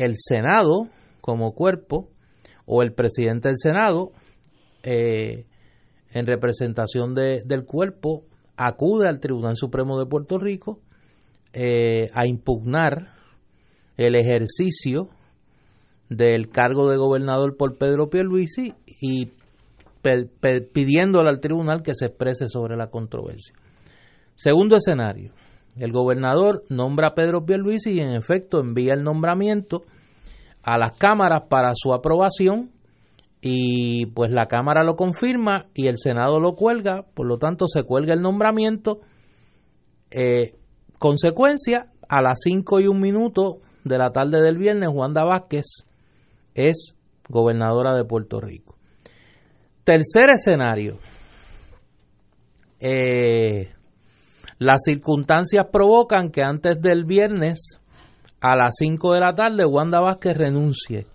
el 0.04 0.16
Senado 0.18 0.90
como 1.22 1.54
cuerpo 1.54 2.10
o 2.66 2.82
el 2.82 2.94
presidente 2.94 3.50
del 3.50 3.58
Senado 3.58 4.12
eh, 4.84 5.46
en 6.12 6.26
representación 6.26 7.14
del 7.16 7.66
cuerpo 7.66 8.26
acude 8.58 9.08
al 9.08 9.20
Tribunal 9.20 9.56
Supremo 9.56 10.00
de 10.00 10.08
Puerto 10.08 10.38
Rico 10.38 10.80
eh, 11.54 12.10
a 12.14 12.26
impugnar 12.28 13.14
el 13.98 14.16
ejercicio 14.16 15.10
del 16.10 16.50
cargo 16.50 16.90
de 16.90 16.98
gobernador 16.98 17.56
por 17.56 17.78
Pedro 17.78 18.10
Pierluisi 18.10 18.74
y 19.02 19.32
pidiéndole 20.74 21.30
al 21.30 21.40
tribunal 21.40 21.84
que 21.84 21.94
se 21.94 22.08
exprese 22.08 22.48
sobre 22.48 22.76
la 22.76 22.88
controversia. 22.88 23.56
Segundo 24.36 24.76
escenario, 24.76 25.32
el 25.78 25.92
gobernador 25.92 26.64
nombra 26.70 27.10
a 27.10 27.14
Pedro 27.16 27.46
Pierluisi 27.46 27.94
y 27.94 28.00
en 28.00 28.14
efecto 28.14 28.60
envía 28.60 28.94
el 28.94 29.04
nombramiento 29.04 29.84
a 30.64 30.78
las 30.78 30.98
cámaras 30.98 31.44
para 31.50 31.72
su 31.76 31.94
aprobación 31.94 32.72
y 33.42 34.06
pues 34.08 34.32
la 34.32 34.48
Cámara 34.48 34.84
lo 34.84 34.96
confirma 34.96 35.66
y 35.74 35.88
el 35.88 35.98
Senado 35.98 36.40
lo 36.40 36.54
cuelga, 36.54 37.04
por 37.16 37.26
lo 37.26 37.38
tanto 37.38 37.68
se 37.68 37.84
cuelga 37.84 38.14
el 38.14 38.22
nombramiento. 38.22 39.00
Eh, 40.12 40.54
consecuencia, 41.00 41.88
a 42.08 42.22
las 42.22 42.40
5 42.44 42.82
y 42.82 42.88
un 42.88 43.00
minuto 43.00 43.62
de 43.84 43.98
la 43.98 44.12
tarde 44.12 44.42
del 44.42 44.58
viernes, 44.58 44.90
Juanda 44.90 45.24
Vázquez 45.24 45.66
es 46.54 46.96
gobernadora 47.30 47.96
de 47.96 48.04
Puerto 48.04 48.40
Rico. 48.40 48.76
Tercer 49.84 50.30
escenario, 50.36 51.00
eh, 52.80 53.74
las 54.62 54.84
circunstancias 54.84 55.66
provocan 55.72 56.30
que 56.30 56.44
antes 56.44 56.80
del 56.80 57.06
viernes 57.06 57.82
a 58.42 58.56
las 58.56 58.76
5 58.78 59.14
de 59.14 59.20
la 59.20 59.34
tarde 59.34 59.66
Wanda 59.66 60.00
Vázquez 60.00 60.38
renuncie 60.38 61.08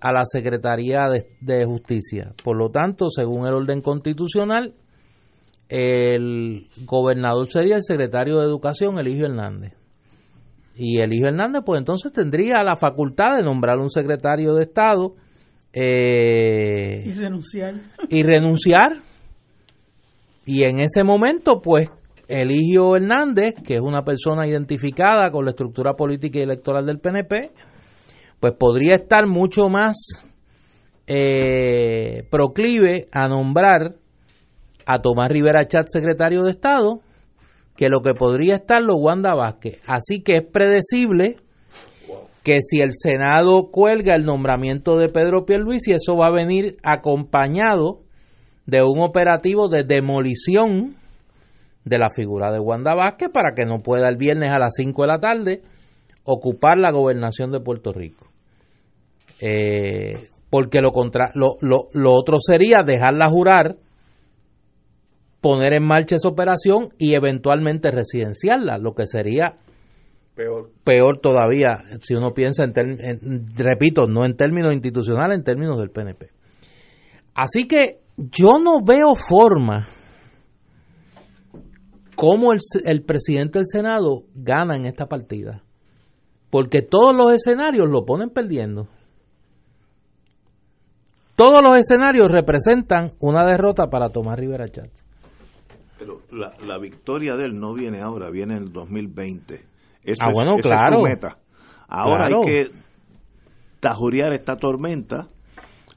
a 0.00 0.12
la 0.12 0.22
Secretaría 0.24 1.06
de, 1.40 1.64
Justicia. 1.64 2.32
Por 2.44 2.56
lo 2.56 2.70
tanto, 2.70 3.10
según 3.10 3.48
el 3.48 3.54
orden 3.54 3.80
constitucional, 3.80 4.74
el 5.68 6.68
gobernador 6.84 7.48
sería 7.48 7.74
el 7.74 7.82
secretario 7.82 8.38
de 8.38 8.44
Educación, 8.44 8.96
Eligio 9.00 9.26
Hernández. 9.26 9.72
Y 10.76 11.00
Eligio 11.00 11.26
Hernández, 11.26 11.62
pues 11.66 11.80
entonces 11.80 12.12
tendría 12.12 12.62
la 12.62 12.76
facultad 12.76 13.38
de 13.38 13.42
nombrar 13.42 13.78
un 13.78 13.90
secretario 13.90 14.54
de 14.54 14.62
Estado. 14.62 15.16
Eh, 15.72 17.02
y 17.06 17.12
renunciar. 17.12 17.74
Y 18.08 18.22
renunciar. 18.22 19.02
Y 20.46 20.62
en 20.62 20.78
ese 20.78 21.02
momento, 21.02 21.60
pues, 21.60 21.88
Eligio 22.28 22.96
Hernández, 22.96 23.54
que 23.66 23.74
es 23.74 23.80
una 23.80 24.02
persona 24.02 24.46
identificada 24.46 25.30
con 25.30 25.44
la 25.44 25.50
estructura 25.50 25.94
política 25.94 26.38
y 26.38 26.42
electoral 26.42 26.86
del 26.86 27.00
PNP, 27.00 27.52
pues 28.40 28.54
podría 28.58 28.94
estar 28.96 29.26
mucho 29.26 29.68
más 29.68 29.96
eh, 31.06 32.26
proclive 32.30 33.08
a 33.12 33.28
nombrar 33.28 33.96
a 34.86 34.98
Tomás 35.00 35.28
Rivera 35.28 35.66
Chat 35.66 35.86
secretario 35.88 36.42
de 36.42 36.52
Estado 36.52 37.00
que 37.76 37.88
lo 37.88 38.00
que 38.00 38.14
podría 38.14 38.56
estar 38.56 38.82
lo 38.82 38.96
Wanda 38.96 39.34
Vázquez. 39.34 39.80
Así 39.86 40.22
que 40.22 40.36
es 40.36 40.46
predecible 40.46 41.36
que 42.42 42.60
si 42.62 42.80
el 42.80 42.90
Senado 42.92 43.70
cuelga 43.70 44.14
el 44.14 44.24
nombramiento 44.24 44.96
de 44.96 45.08
Pedro 45.08 45.44
Pierluisi, 45.44 45.92
eso 45.92 46.14
va 46.14 46.28
a 46.28 46.32
venir 46.32 46.76
acompañado 46.82 48.00
de 48.66 48.82
un 48.82 49.00
operativo 49.00 49.68
de 49.68 49.82
demolición 49.82 50.96
de 51.84 51.98
la 51.98 52.10
figura 52.10 52.50
de 52.50 52.58
Wanda 52.58 52.94
Vázquez 52.94 53.28
para 53.32 53.54
que 53.54 53.66
no 53.66 53.82
pueda 53.82 54.08
el 54.08 54.16
viernes 54.16 54.50
a 54.50 54.58
las 54.58 54.74
5 54.76 55.02
de 55.02 55.08
la 55.08 55.20
tarde 55.20 55.62
ocupar 56.24 56.78
la 56.78 56.90
gobernación 56.90 57.52
de 57.52 57.60
Puerto 57.60 57.92
Rico. 57.92 58.26
Eh, 59.40 60.28
porque 60.48 60.80
lo, 60.80 60.92
contra, 60.92 61.30
lo, 61.34 61.56
lo, 61.60 61.88
lo 61.92 62.12
otro 62.12 62.38
sería 62.40 62.82
dejarla 62.84 63.28
jurar, 63.28 63.76
poner 65.40 65.74
en 65.74 65.84
marcha 65.84 66.16
esa 66.16 66.28
operación 66.28 66.90
y 66.96 67.14
eventualmente 67.14 67.90
residenciarla, 67.90 68.78
lo 68.78 68.94
que 68.94 69.06
sería 69.06 69.56
peor, 70.34 70.70
peor 70.82 71.18
todavía 71.18 71.82
si 72.00 72.14
uno 72.14 72.32
piensa 72.32 72.64
en, 72.64 73.54
repito, 73.56 74.06
no 74.06 74.24
en 74.24 74.36
términos 74.36 74.72
institucionales, 74.72 75.38
en 75.38 75.44
términos 75.44 75.78
del 75.78 75.90
PNP. 75.90 76.30
Así 77.34 77.66
que 77.66 78.00
yo 78.16 78.58
no 78.58 78.82
veo 78.84 79.14
forma 79.16 79.86
cómo 82.14 82.52
el, 82.52 83.02
presidente 83.04 83.58
del 83.58 83.66
Senado 83.66 84.24
gana 84.34 84.76
en 84.76 84.86
esta 84.86 85.06
partida. 85.06 85.62
Porque 86.50 86.82
todos 86.82 87.14
los 87.14 87.32
escenarios 87.32 87.88
lo 87.88 88.04
ponen 88.04 88.30
perdiendo. 88.30 88.88
Todos 91.36 91.62
los 91.62 91.78
escenarios 91.78 92.30
representan 92.30 93.12
una 93.18 93.44
derrota 93.44 93.88
para 93.88 94.10
Tomás 94.10 94.38
Rivera 94.38 94.68
Chávez. 94.68 94.92
Pero 95.98 96.20
la, 96.30 96.78
victoria 96.78 97.36
de 97.36 97.46
él 97.46 97.58
no 97.58 97.74
viene 97.74 98.00
ahora, 98.00 98.30
viene 98.30 98.56
en 98.56 98.64
el 98.64 98.72
2020. 98.72 99.54
Eso 100.04 100.22
ah, 100.22 100.30
bueno, 100.32 100.52
claro. 100.62 101.02
meta. 101.02 101.38
Ahora 101.88 102.26
hay 102.26 102.44
que 102.44 102.70
tajurear 103.80 104.32
esta 104.32 104.56
tormenta 104.56 105.28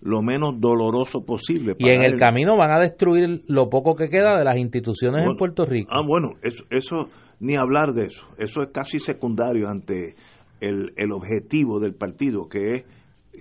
lo 0.02 0.22
menos 0.22 0.60
doloroso 0.60 1.26
posible. 1.26 1.76
y 1.78 1.89
en 1.89 2.04
el 2.04 2.20
camino 2.20 2.56
van 2.56 2.72
a 2.72 2.80
destruir 2.80 3.43
lo 3.48 3.70
poco 3.70 3.95
que 3.95 4.10
queda 4.10 4.38
de 4.38 4.45
las 4.45 4.58
instituciones 4.58 5.24
en 5.28 5.36
Puerto 5.36 5.66
Rico. 5.66 5.91
Ah, 5.91 6.02
bueno, 6.06 6.34
eso, 6.43 6.64
eso, 6.70 7.10
ni 7.39 7.56
hablar 7.56 7.93
de 7.93 8.06
eso. 8.06 8.26
Eso 8.38 8.62
es 8.62 8.70
casi 8.72 9.00
secundario 9.00 9.68
ante 9.68 10.16
el, 10.62 10.93
el 10.95 11.12
objetivo 11.12 11.80
del 11.80 11.95
partido, 11.95 12.48
que 12.48 12.74
es 12.74 12.84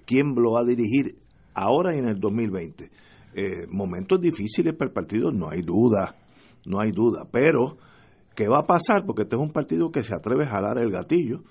quién 0.04 0.34
lo 0.34 0.52
va 0.52 0.60
a 0.60 0.64
dirigir 0.64 1.16
ahora 1.54 1.94
y 1.94 1.98
en 1.98 2.08
el 2.08 2.18
2020. 2.18 2.90
Eh, 3.34 3.66
momentos 3.68 4.20
difíciles 4.20 4.74
para 4.74 4.88
el 4.88 4.94
partido, 4.94 5.30
no 5.30 5.50
hay 5.50 5.60
duda, 5.62 6.16
no 6.64 6.80
hay 6.80 6.90
duda. 6.90 7.26
Pero, 7.30 7.76
¿qué 8.34 8.48
va 8.48 8.60
a 8.60 8.66
pasar? 8.66 9.04
Porque 9.04 9.22
este 9.22 9.36
es 9.36 9.42
un 9.42 9.52
partido 9.52 9.90
que 9.90 10.02
se 10.02 10.14
atreve 10.14 10.44
a 10.44 10.50
jalar 10.50 10.78
el 10.78 10.90
gatillo 10.90 11.42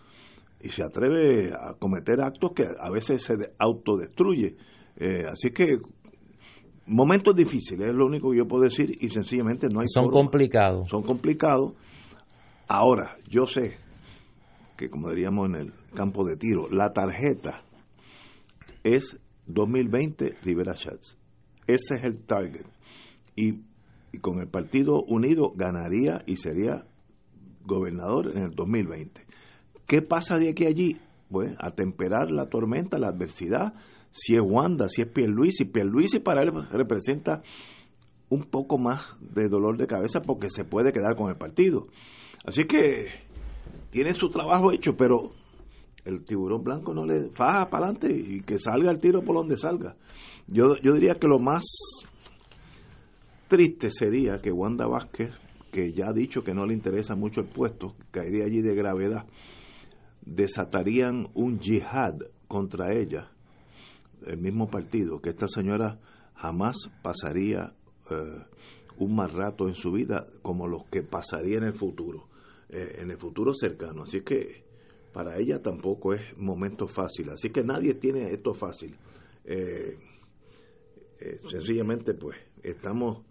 y 0.61 0.69
se 0.69 0.83
atreve 0.83 1.51
a 1.53 1.75
cometer 1.77 2.21
actos 2.21 2.53
que 2.55 2.63
a 2.63 2.89
veces 2.89 3.23
se 3.23 3.33
autodestruye 3.59 4.55
eh, 4.97 5.25
así 5.31 5.51
que 5.51 5.79
momentos 6.87 7.35
difíciles, 7.35 7.89
es 7.89 7.95
lo 7.95 8.05
único 8.05 8.31
que 8.31 8.37
yo 8.37 8.47
puedo 8.47 8.63
decir 8.63 8.91
y 8.99 9.09
sencillamente 9.09 9.67
no 9.73 9.81
hay 9.81 9.87
Son 9.87 10.09
complicados. 10.09 10.89
Son 10.89 11.03
complicados. 11.03 11.73
Ahora, 12.67 13.17
yo 13.27 13.45
sé 13.45 13.77
que 14.77 14.89
como 14.89 15.09
diríamos 15.09 15.49
en 15.49 15.55
el 15.55 15.73
campo 15.93 16.25
de 16.25 16.35
tiro, 16.35 16.67
la 16.69 16.91
tarjeta 16.93 17.63
es 18.83 19.17
2020 19.47 20.35
Rivera 20.43 20.75
Schatz. 20.75 21.17
Ese 21.67 21.95
es 21.95 22.03
el 22.03 22.19
target. 22.25 22.65
Y, 23.35 23.61
y, 24.11 24.19
con 24.19 24.39
el 24.39 24.47
Partido 24.47 25.01
Unido 25.01 25.51
ganaría 25.55 26.23
y 26.25 26.37
sería 26.37 26.85
gobernador 27.65 28.31
en 28.35 28.43
el 28.43 28.51
2020. 28.51 29.25
¿Qué 29.87 30.01
pasa 30.01 30.37
de 30.37 30.49
aquí 30.49 30.65
a 30.65 30.69
allí? 30.69 30.99
Pues 31.29 31.53
a 31.59 31.71
temperar 31.71 32.31
la 32.31 32.47
tormenta, 32.47 32.97
la 32.97 33.07
adversidad, 33.07 33.73
si 34.15 34.35
es 34.35 34.41
Wanda, 34.41 34.87
si 34.87 35.01
es 35.01 35.09
Pierluisi. 35.09 35.65
Pierluisi 35.65 36.19
para 36.19 36.41
él 36.41 36.51
representa 36.71 37.43
un 38.29 38.43
poco 38.43 38.77
más 38.77 39.01
de 39.19 39.49
dolor 39.49 39.77
de 39.77 39.87
cabeza 39.87 40.21
porque 40.21 40.49
se 40.49 40.63
puede 40.63 40.93
quedar 40.93 41.17
con 41.17 41.29
el 41.29 41.35
partido. 41.35 41.87
Así 42.45 42.63
que 42.63 43.07
tiene 43.91 44.13
su 44.13 44.29
trabajo 44.29 44.71
hecho, 44.71 44.95
pero 44.95 45.33
el 46.05 46.23
tiburón 46.23 46.63
blanco 46.63 46.93
no 46.93 47.05
le 47.05 47.29
faja 47.31 47.69
para 47.69 47.87
adelante 47.87 48.15
y 48.15 48.39
que 48.39 48.57
salga 48.57 48.89
el 48.89 48.99
tiro 48.99 49.21
por 49.21 49.35
donde 49.35 49.57
salga. 49.57 49.97
Yo, 50.47 50.77
yo 50.81 50.93
diría 50.93 51.15
que 51.15 51.27
lo 51.27 51.39
más 51.39 51.65
triste 53.49 53.89
sería 53.89 54.39
que 54.41 54.51
Wanda 54.51 54.87
Vázquez, 54.87 55.33
que 55.73 55.91
ya 55.91 56.07
ha 56.07 56.13
dicho 56.13 56.41
que 56.41 56.53
no 56.53 56.65
le 56.65 56.73
interesa 56.73 57.15
mucho 57.15 57.41
el 57.41 57.47
puesto, 57.47 57.95
caería 58.11 58.45
allí 58.45 58.61
de 58.61 58.75
gravedad, 58.75 59.25
desatarían 60.25 61.27
un 61.33 61.59
yihad 61.59 62.15
contra 62.47 62.93
ella 62.93 63.34
el 64.25 64.37
mismo 64.37 64.69
partido, 64.69 65.21
que 65.21 65.29
esta 65.29 65.47
señora 65.47 65.99
jamás 66.35 66.75
pasaría 67.01 67.73
eh, 68.09 68.43
un 68.97 69.15
mal 69.15 69.31
rato 69.31 69.67
en 69.67 69.75
su 69.75 69.91
vida 69.91 70.27
como 70.41 70.67
los 70.67 70.85
que 70.85 71.03
pasaría 71.03 71.57
en 71.57 71.65
el 71.65 71.73
futuro, 71.73 72.27
eh, 72.69 72.97
en 72.99 73.11
el 73.11 73.17
futuro 73.17 73.53
cercano. 73.53 74.03
Así 74.03 74.21
que 74.21 74.63
para 75.13 75.37
ella 75.37 75.61
tampoco 75.61 76.13
es 76.13 76.37
momento 76.37 76.87
fácil. 76.87 77.29
Así 77.29 77.49
que 77.49 77.63
nadie 77.63 77.95
tiene 77.95 78.31
esto 78.31 78.53
fácil. 78.53 78.95
Eh, 79.45 79.97
sencillamente, 81.49 82.13
pues, 82.13 82.37
estamos 82.63 83.23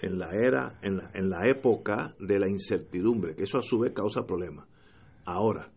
en 0.00 0.18
la 0.18 0.30
era, 0.34 0.78
en 0.82 0.98
la, 0.98 1.10
en 1.14 1.30
la 1.30 1.48
época 1.48 2.14
de 2.20 2.38
la 2.38 2.48
incertidumbre, 2.48 3.34
que 3.34 3.44
eso 3.44 3.58
a 3.58 3.62
su 3.62 3.78
vez 3.78 3.92
causa 3.92 4.26
problemas. 4.26 4.68
Ahora, 5.24 5.72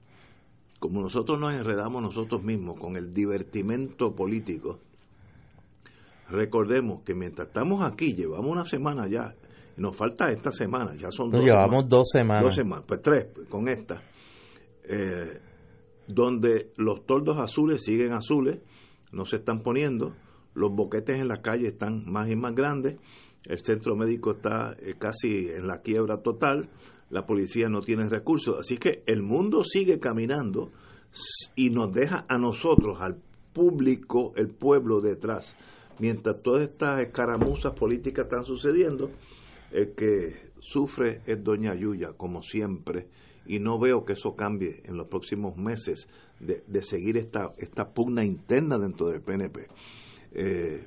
como 0.80 1.02
nosotros 1.02 1.40
nos 1.40 1.54
enredamos 1.54 2.02
nosotros 2.02 2.42
mismos 2.42 2.80
con 2.80 2.96
el 2.96 3.14
divertimento 3.14 4.16
político, 4.16 4.80
recordemos 6.30 7.02
que 7.04 7.14
mientras 7.14 7.50
estamos 7.50 7.84
aquí, 7.84 8.14
llevamos 8.14 8.48
una 8.48 8.66
semana 8.66 9.08
ya, 9.08 9.36
nos 9.78 9.96
falta 9.96 10.32
esta 10.32 10.52
semana, 10.52 10.96
ya 10.96 11.12
son 11.12 11.32
dos. 11.32 11.42
Llevamos 11.44 11.88
dos 11.88 12.10
semanas. 12.12 12.44
Dos 12.44 12.56
semanas, 12.56 12.86
pues 12.88 13.02
tres, 13.02 13.28
con 13.50 13.68
esta, 13.68 14.02
eh, 14.84 15.42
donde 16.08 16.72
los 16.78 17.06
toldos 17.06 17.38
azules 17.38 17.84
siguen 17.84 18.14
azules, 18.14 18.60
no 19.12 19.26
se 19.26 19.38
están 19.38 19.62
poniendo, 19.62 20.16
los 20.54 20.72
boquetes 20.72 21.20
en 21.20 21.28
la 21.28 21.42
calle 21.42 21.68
están 21.68 22.04
más 22.10 22.30
y 22.30 22.36
más 22.36 22.56
grandes, 22.56 22.98
el 23.46 23.60
centro 23.60 23.96
médico 23.96 24.32
está 24.32 24.76
eh, 24.80 24.96
casi 24.98 25.50
en 25.50 25.68
la 25.68 25.82
quiebra 25.82 26.22
total, 26.22 26.70
la 27.10 27.26
policía 27.26 27.70
no 27.70 27.82
tiene 27.82 28.08
recursos. 28.08 28.58
Así 28.60 28.78
que 28.78 29.04
el 29.06 29.22
mundo 29.22 29.64
sigue 29.64 30.00
caminando 30.00 30.72
y 31.56 31.70
nos 31.70 31.94
deja 31.94 32.26
a 32.28 32.38
nosotros, 32.38 32.98
al 33.02 33.22
público, 33.54 34.34
el 34.36 34.50
pueblo 34.50 35.02
detrás. 35.02 35.56
Mientras 36.00 36.42
todas 36.42 36.70
estas 36.70 37.02
escaramuzas 37.02 37.74
políticas 37.74 38.26
están 38.26 38.46
sucediendo, 38.46 39.12
el 39.72 39.94
que 39.96 40.52
sufre 40.60 41.22
es 41.26 41.44
Doña 41.44 41.76
Yuya, 41.76 42.14
como 42.16 42.42
siempre, 42.42 43.08
y 43.46 43.60
no 43.60 43.80
veo 43.80 44.06
que 44.06 44.14
eso 44.14 44.36
cambie 44.36 44.82
en 44.86 44.96
los 44.96 45.08
próximos 45.08 45.58
meses 45.58 46.08
de, 46.40 46.84
seguir 46.84 47.18
esta, 47.18 47.54
esta 47.58 47.92
pugna 47.94 48.24
interna 48.24 48.78
dentro 48.78 49.10
del 49.10 49.22
PNP. 49.22 49.68
Eh, 50.32 50.86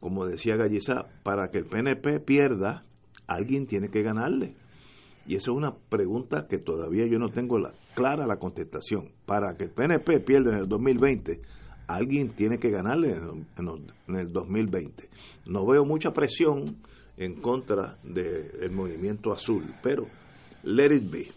como 0.00 0.26
decía 0.26 0.56
Gallizá, 0.56 1.06
para 1.22 1.50
que 1.50 1.58
el 1.58 1.66
PNP 1.66 2.18
pierda, 2.20 2.84
alguien 3.28 3.66
tiene 3.66 3.88
que 3.88 4.02
ganarle. 4.02 4.56
Y 5.26 5.36
esa 5.36 5.50
es 5.52 5.56
una 5.56 5.74
pregunta 5.74 6.46
que 6.48 6.58
todavía 6.58 7.06
yo 7.06 7.18
no 7.18 7.28
tengo 7.28 7.58
la, 7.58 7.72
clara 7.94 8.26
la 8.26 8.38
contestación. 8.38 9.10
Para 9.24 9.56
que 9.56 9.64
el 9.64 9.70
PNP 9.70 10.20
pierda 10.20 10.52
en 10.52 10.58
el 10.58 10.68
2020, 10.68 11.40
alguien 11.86 12.30
tiene 12.30 12.58
que 12.58 12.70
ganarle 12.70 13.12
en, 13.12 14.16
el 14.16 14.32
2020. 14.32 15.08
No 15.46 15.66
veo 15.66 15.84
mucha 15.84 16.12
presión 16.12 16.76
en 17.16 17.40
contra 17.40 17.98
del 18.02 18.70
movimiento 18.70 19.32
azul. 19.32 19.62
Pero, 19.82 20.06
let 20.64 20.94
it 20.94 21.10
be. 21.10 21.28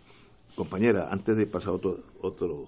Compañera, 0.55 1.09
antes 1.11 1.35
de 1.37 1.45
pasar 1.45 1.73
otro 1.73 1.99
otro 2.21 2.67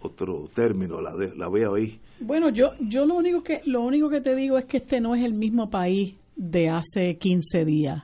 otro 0.00 0.50
término, 0.54 1.00
la, 1.00 1.16
de, 1.16 1.34
la 1.34 1.48
voy 1.48 1.62
a 1.62 1.70
oír. 1.70 1.98
Bueno, 2.20 2.50
yo, 2.50 2.72
yo 2.80 3.06
lo 3.06 3.14
único 3.14 3.42
que 3.42 3.62
lo 3.64 3.80
único 3.80 4.10
que 4.10 4.20
te 4.20 4.34
digo 4.34 4.58
es 4.58 4.66
que 4.66 4.78
este 4.78 5.00
no 5.00 5.14
es 5.14 5.24
el 5.24 5.32
mismo 5.32 5.70
país 5.70 6.14
de 6.36 6.68
hace 6.68 7.16
15 7.16 7.64
días. 7.64 8.02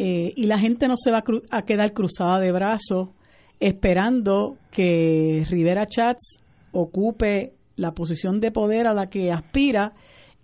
Eh, 0.00 0.32
y 0.36 0.44
la 0.44 0.60
gente 0.60 0.86
no 0.86 0.94
se 0.96 1.10
va 1.10 1.24
a, 1.50 1.62
quedar 1.62 1.92
cruzada 1.92 2.38
de 2.38 2.52
brazos 2.52 3.08
esperando 3.58 4.56
que 4.70 5.44
Rivera 5.50 5.86
Chats 5.86 6.38
ocupe 6.70 7.54
la 7.74 7.90
posición 7.90 8.38
de 8.38 8.52
poder 8.52 8.86
a 8.86 8.94
la 8.94 9.08
que 9.08 9.32
aspira 9.32 9.94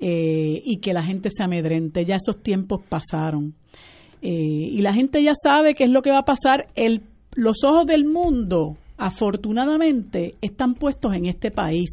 eh, 0.01 0.61
y 0.65 0.81
que 0.81 0.93
la 0.93 1.05
gente 1.05 1.29
se 1.31 1.45
amedrente. 1.45 2.05
Ya 2.05 2.17
esos 2.17 2.43
tiempos 2.43 2.83
pasaron. 2.89 3.55
Eh, 4.23 4.29
y 4.33 4.83
la 4.83 4.93
gente 4.93 5.23
ya 5.23 5.35
sabe 5.41 5.75
qué 5.75 5.85
es 5.85 5.91
lo 5.91 6.03
que 6.03 6.11
va 6.11 6.19
a 6.19 6.25
pasar. 6.25 6.67
El, 6.75 7.03
los 7.37 7.63
ojos 7.63 7.87
del 7.87 8.07
mundo, 8.07 8.77
afortunadamente, 8.97 10.34
están 10.40 10.74
puestos 10.74 11.14
en 11.14 11.26
este 11.26 11.51
país 11.51 11.90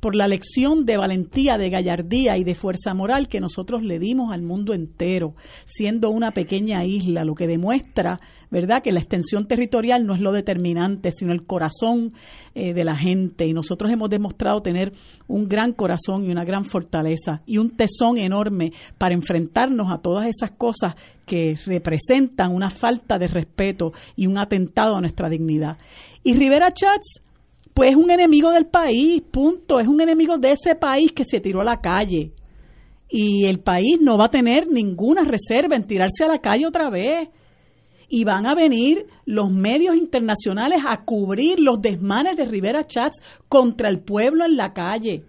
por 0.00 0.14
la 0.14 0.26
lección 0.26 0.84
de 0.84 0.96
valentía, 0.96 1.56
de 1.56 1.70
gallardía 1.70 2.36
y 2.36 2.44
de 2.44 2.54
fuerza 2.54 2.94
moral 2.94 3.28
que 3.28 3.40
nosotros 3.40 3.82
le 3.82 3.98
dimos 3.98 4.32
al 4.32 4.42
mundo 4.42 4.74
entero, 4.74 5.34
siendo 5.64 6.10
una 6.10 6.32
pequeña 6.32 6.84
isla, 6.84 7.24
lo 7.24 7.34
que 7.34 7.46
demuestra, 7.46 8.20
¿verdad?, 8.50 8.82
que 8.82 8.92
la 8.92 9.00
extensión 9.00 9.46
territorial 9.46 10.06
no 10.06 10.14
es 10.14 10.20
lo 10.20 10.32
determinante, 10.32 11.12
sino 11.12 11.32
el 11.32 11.44
corazón 11.44 12.12
eh, 12.54 12.74
de 12.74 12.84
la 12.84 12.96
gente. 12.96 13.46
Y 13.46 13.52
nosotros 13.52 13.90
hemos 13.90 14.10
demostrado 14.10 14.60
tener 14.62 14.92
un 15.28 15.48
gran 15.48 15.72
corazón 15.72 16.24
y 16.24 16.30
una 16.30 16.44
gran 16.44 16.64
fortaleza 16.64 17.42
y 17.46 17.58
un 17.58 17.76
tesón 17.76 18.18
enorme 18.18 18.72
para 18.98 19.14
enfrentarnos 19.14 19.88
a 19.92 19.98
todas 19.98 20.28
esas 20.28 20.50
cosas 20.52 20.94
que 21.30 21.56
representan 21.64 22.52
una 22.52 22.70
falta 22.70 23.16
de 23.16 23.28
respeto 23.28 23.92
y 24.16 24.26
un 24.26 24.36
atentado 24.36 24.96
a 24.96 25.00
nuestra 25.00 25.28
dignidad. 25.28 25.78
Y 26.24 26.34
Rivera 26.34 26.72
Chats 26.72 27.20
pues 27.72 27.90
es 27.90 27.96
un 27.96 28.10
enemigo 28.10 28.50
del 28.50 28.66
país, 28.66 29.22
punto, 29.30 29.78
es 29.78 29.86
un 29.86 30.00
enemigo 30.00 30.38
de 30.38 30.50
ese 30.50 30.74
país 30.74 31.12
que 31.12 31.22
se 31.24 31.38
tiró 31.38 31.60
a 31.60 31.64
la 31.64 31.80
calle. 31.80 32.32
Y 33.08 33.44
el 33.44 33.60
país 33.60 34.00
no 34.00 34.18
va 34.18 34.24
a 34.24 34.30
tener 34.30 34.66
ninguna 34.66 35.22
reserva 35.22 35.76
en 35.76 35.86
tirarse 35.86 36.24
a 36.24 36.28
la 36.28 36.40
calle 36.40 36.66
otra 36.66 36.90
vez. 36.90 37.28
Y 38.08 38.24
van 38.24 38.44
a 38.50 38.56
venir 38.56 39.06
los 39.24 39.52
medios 39.52 39.94
internacionales 39.94 40.80
a 40.84 41.04
cubrir 41.04 41.60
los 41.60 41.80
desmanes 41.80 42.36
de 42.36 42.44
Rivera 42.44 42.82
Chats 42.82 43.22
contra 43.48 43.88
el 43.88 44.00
pueblo 44.00 44.44
en 44.44 44.56
la 44.56 44.72
calle. 44.72 45.22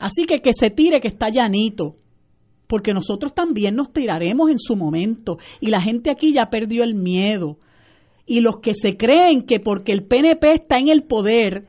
Así 0.00 0.24
que 0.24 0.40
que 0.40 0.50
se 0.52 0.70
tire, 0.70 1.00
que 1.00 1.08
está 1.08 1.28
llanito. 1.28 1.94
Porque 2.72 2.94
nosotros 2.94 3.34
también 3.34 3.74
nos 3.74 3.92
tiraremos 3.92 4.50
en 4.50 4.58
su 4.58 4.76
momento. 4.76 5.36
Y 5.60 5.66
la 5.66 5.82
gente 5.82 6.08
aquí 6.08 6.32
ya 6.32 6.48
perdió 6.48 6.84
el 6.84 6.94
miedo 6.94 7.58
y 8.24 8.40
los 8.40 8.60
que 8.60 8.72
se 8.72 8.96
creen 8.96 9.42
que 9.42 9.60
porque 9.60 9.92
el 9.92 10.04
PNP 10.04 10.54
está 10.54 10.78
en 10.78 10.88
el 10.88 11.02
poder, 11.02 11.66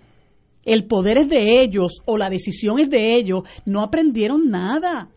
el 0.63 0.85
poder 0.85 1.17
es 1.17 1.27
de 1.27 1.61
ellos 1.61 1.91
o 2.05 2.17
la 2.17 2.29
decisión 2.29 2.79
es 2.79 2.89
de 2.89 3.15
ellos, 3.17 3.43
no 3.65 3.81
aprendieron 3.81 4.49
nada. 4.49 5.09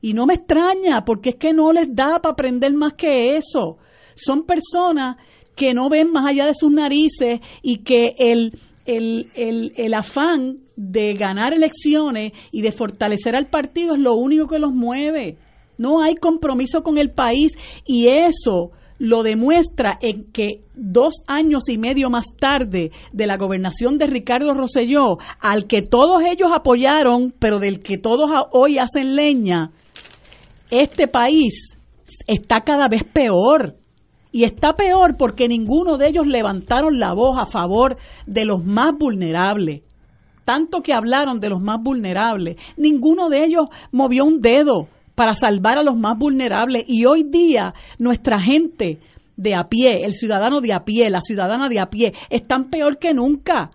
Y 0.00 0.14
no 0.14 0.24
me 0.24 0.32
extraña, 0.32 1.04
porque 1.04 1.28
es 1.28 1.36
que 1.36 1.52
no 1.52 1.72
les 1.74 1.94
da 1.94 2.20
para 2.22 2.32
aprender 2.32 2.72
más 2.72 2.94
que 2.94 3.36
eso. 3.36 3.76
Son 4.14 4.46
personas 4.46 5.18
que 5.54 5.74
no 5.74 5.90
ven 5.90 6.10
más 6.10 6.24
allá 6.30 6.46
de 6.46 6.54
sus 6.54 6.72
narices 6.72 7.40
y 7.60 7.82
que 7.82 8.14
el, 8.18 8.58
el, 8.96 9.30
el, 9.34 9.72
el 9.76 9.94
afán 9.94 10.56
de 10.76 11.14
ganar 11.14 11.52
elecciones 11.52 12.32
y 12.50 12.62
de 12.62 12.72
fortalecer 12.72 13.36
al 13.36 13.46
partido 13.46 13.94
es 13.94 14.00
lo 14.00 14.14
único 14.14 14.46
que 14.46 14.58
los 14.58 14.72
mueve. 14.72 15.36
No 15.78 16.02
hay 16.02 16.14
compromiso 16.14 16.82
con 16.82 16.98
el 16.98 17.10
país 17.10 17.52
y 17.86 18.08
eso 18.08 18.70
lo 18.98 19.22
demuestra 19.22 19.98
en 20.02 20.30
que 20.30 20.60
dos 20.74 21.22
años 21.26 21.70
y 21.70 21.78
medio 21.78 22.10
más 22.10 22.26
tarde 22.38 22.90
de 23.12 23.26
la 23.26 23.38
gobernación 23.38 23.96
de 23.96 24.06
Ricardo 24.06 24.52
Rosselló, 24.52 25.16
al 25.40 25.66
que 25.66 25.80
todos 25.80 26.22
ellos 26.30 26.50
apoyaron, 26.54 27.32
pero 27.38 27.58
del 27.58 27.80
que 27.80 27.96
todos 27.96 28.30
hoy 28.52 28.76
hacen 28.78 29.16
leña, 29.16 29.70
este 30.70 31.08
país 31.08 31.78
está 32.26 32.60
cada 32.60 32.88
vez 32.88 33.02
peor. 33.04 33.79
Y 34.32 34.44
está 34.44 34.74
peor 34.74 35.16
porque 35.16 35.48
ninguno 35.48 35.96
de 35.96 36.08
ellos 36.08 36.26
levantaron 36.26 36.98
la 36.98 37.12
voz 37.12 37.36
a 37.38 37.46
favor 37.46 37.96
de 38.26 38.44
los 38.44 38.64
más 38.64 38.92
vulnerables. 38.96 39.82
Tanto 40.44 40.82
que 40.82 40.92
hablaron 40.92 41.40
de 41.40 41.48
los 41.48 41.60
más 41.60 41.82
vulnerables. 41.82 42.56
Ninguno 42.76 43.28
de 43.28 43.44
ellos 43.44 43.66
movió 43.92 44.24
un 44.24 44.40
dedo 44.40 44.88
para 45.14 45.34
salvar 45.34 45.78
a 45.78 45.82
los 45.82 45.96
más 45.96 46.16
vulnerables. 46.18 46.84
Y 46.86 47.04
hoy 47.06 47.24
día 47.24 47.74
nuestra 47.98 48.40
gente 48.40 49.00
de 49.36 49.54
a 49.54 49.68
pie, 49.68 50.04
el 50.04 50.12
ciudadano 50.12 50.60
de 50.60 50.72
a 50.72 50.84
pie, 50.84 51.10
la 51.10 51.20
ciudadana 51.20 51.68
de 51.68 51.80
a 51.80 51.86
pie, 51.86 52.12
están 52.30 52.70
peor 52.70 52.98
que 52.98 53.14
nunca. 53.14 53.70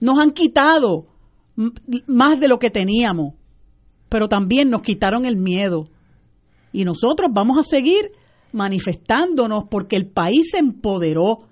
Nos 0.00 0.18
han 0.18 0.32
quitado 0.32 1.06
más 2.06 2.40
de 2.40 2.48
lo 2.48 2.58
que 2.58 2.70
teníamos, 2.70 3.34
pero 4.08 4.28
también 4.28 4.70
nos 4.70 4.82
quitaron 4.82 5.24
el 5.24 5.36
miedo. 5.36 5.88
Y 6.72 6.84
nosotros 6.84 7.30
vamos 7.32 7.58
a 7.58 7.62
seguir 7.62 8.10
manifestándonos 8.56 9.64
porque 9.70 9.96
el 9.96 10.06
país 10.06 10.50
se 10.50 10.58
empoderó. 10.58 11.46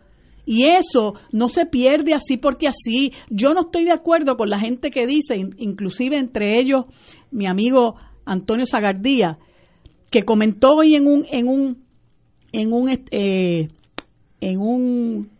Y 0.46 0.64
eso 0.64 1.14
no 1.32 1.48
se 1.48 1.66
pierde 1.66 2.14
así 2.14 2.36
porque 2.38 2.66
así. 2.66 3.12
Yo 3.30 3.54
no 3.54 3.66
estoy 3.66 3.84
de 3.84 3.92
acuerdo 3.92 4.36
con 4.36 4.48
la 4.48 4.58
gente 4.58 4.90
que 4.90 5.06
dice, 5.06 5.36
inclusive 5.58 6.18
entre 6.18 6.58
ellos 6.58 6.86
mi 7.30 7.46
amigo 7.46 7.96
Antonio 8.24 8.64
Zagardía, 8.66 9.38
que 10.10 10.24
comentó 10.24 10.76
hoy 10.76 10.96
en 10.96 11.06
un 11.06 11.24
en 11.30 11.48
un 11.48 11.84
en 12.52 12.72
un 12.72 12.88
eh, 13.10 13.68
en 14.40 14.60
un 14.60 15.30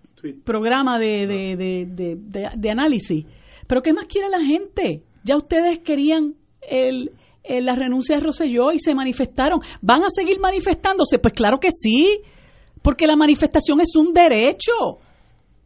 programa 0.44 0.98
de, 0.98 1.26
de, 1.26 2.18
de, 2.56 2.70
análisis. 2.70 3.26
Pero 3.66 3.82
¿qué 3.82 3.92
más 3.92 4.06
quiere 4.06 4.30
la 4.30 4.40
gente? 4.40 5.02
Ya 5.22 5.36
ustedes 5.36 5.80
querían 5.80 6.34
el, 6.62 7.12
la 7.44 7.74
renuncia 7.74 8.16
de 8.16 8.22
Roselló 8.22 8.72
y 8.72 8.78
se 8.78 8.94
manifestaron. 8.94 9.60
¿Van 9.80 10.02
a 10.02 10.08
seguir 10.08 10.40
manifestándose? 10.40 11.18
Pues 11.18 11.34
claro 11.34 11.58
que 11.60 11.68
sí, 11.70 12.20
porque 12.82 13.06
la 13.06 13.16
manifestación 13.16 13.80
es 13.80 13.94
un 13.96 14.12
derecho. 14.12 14.72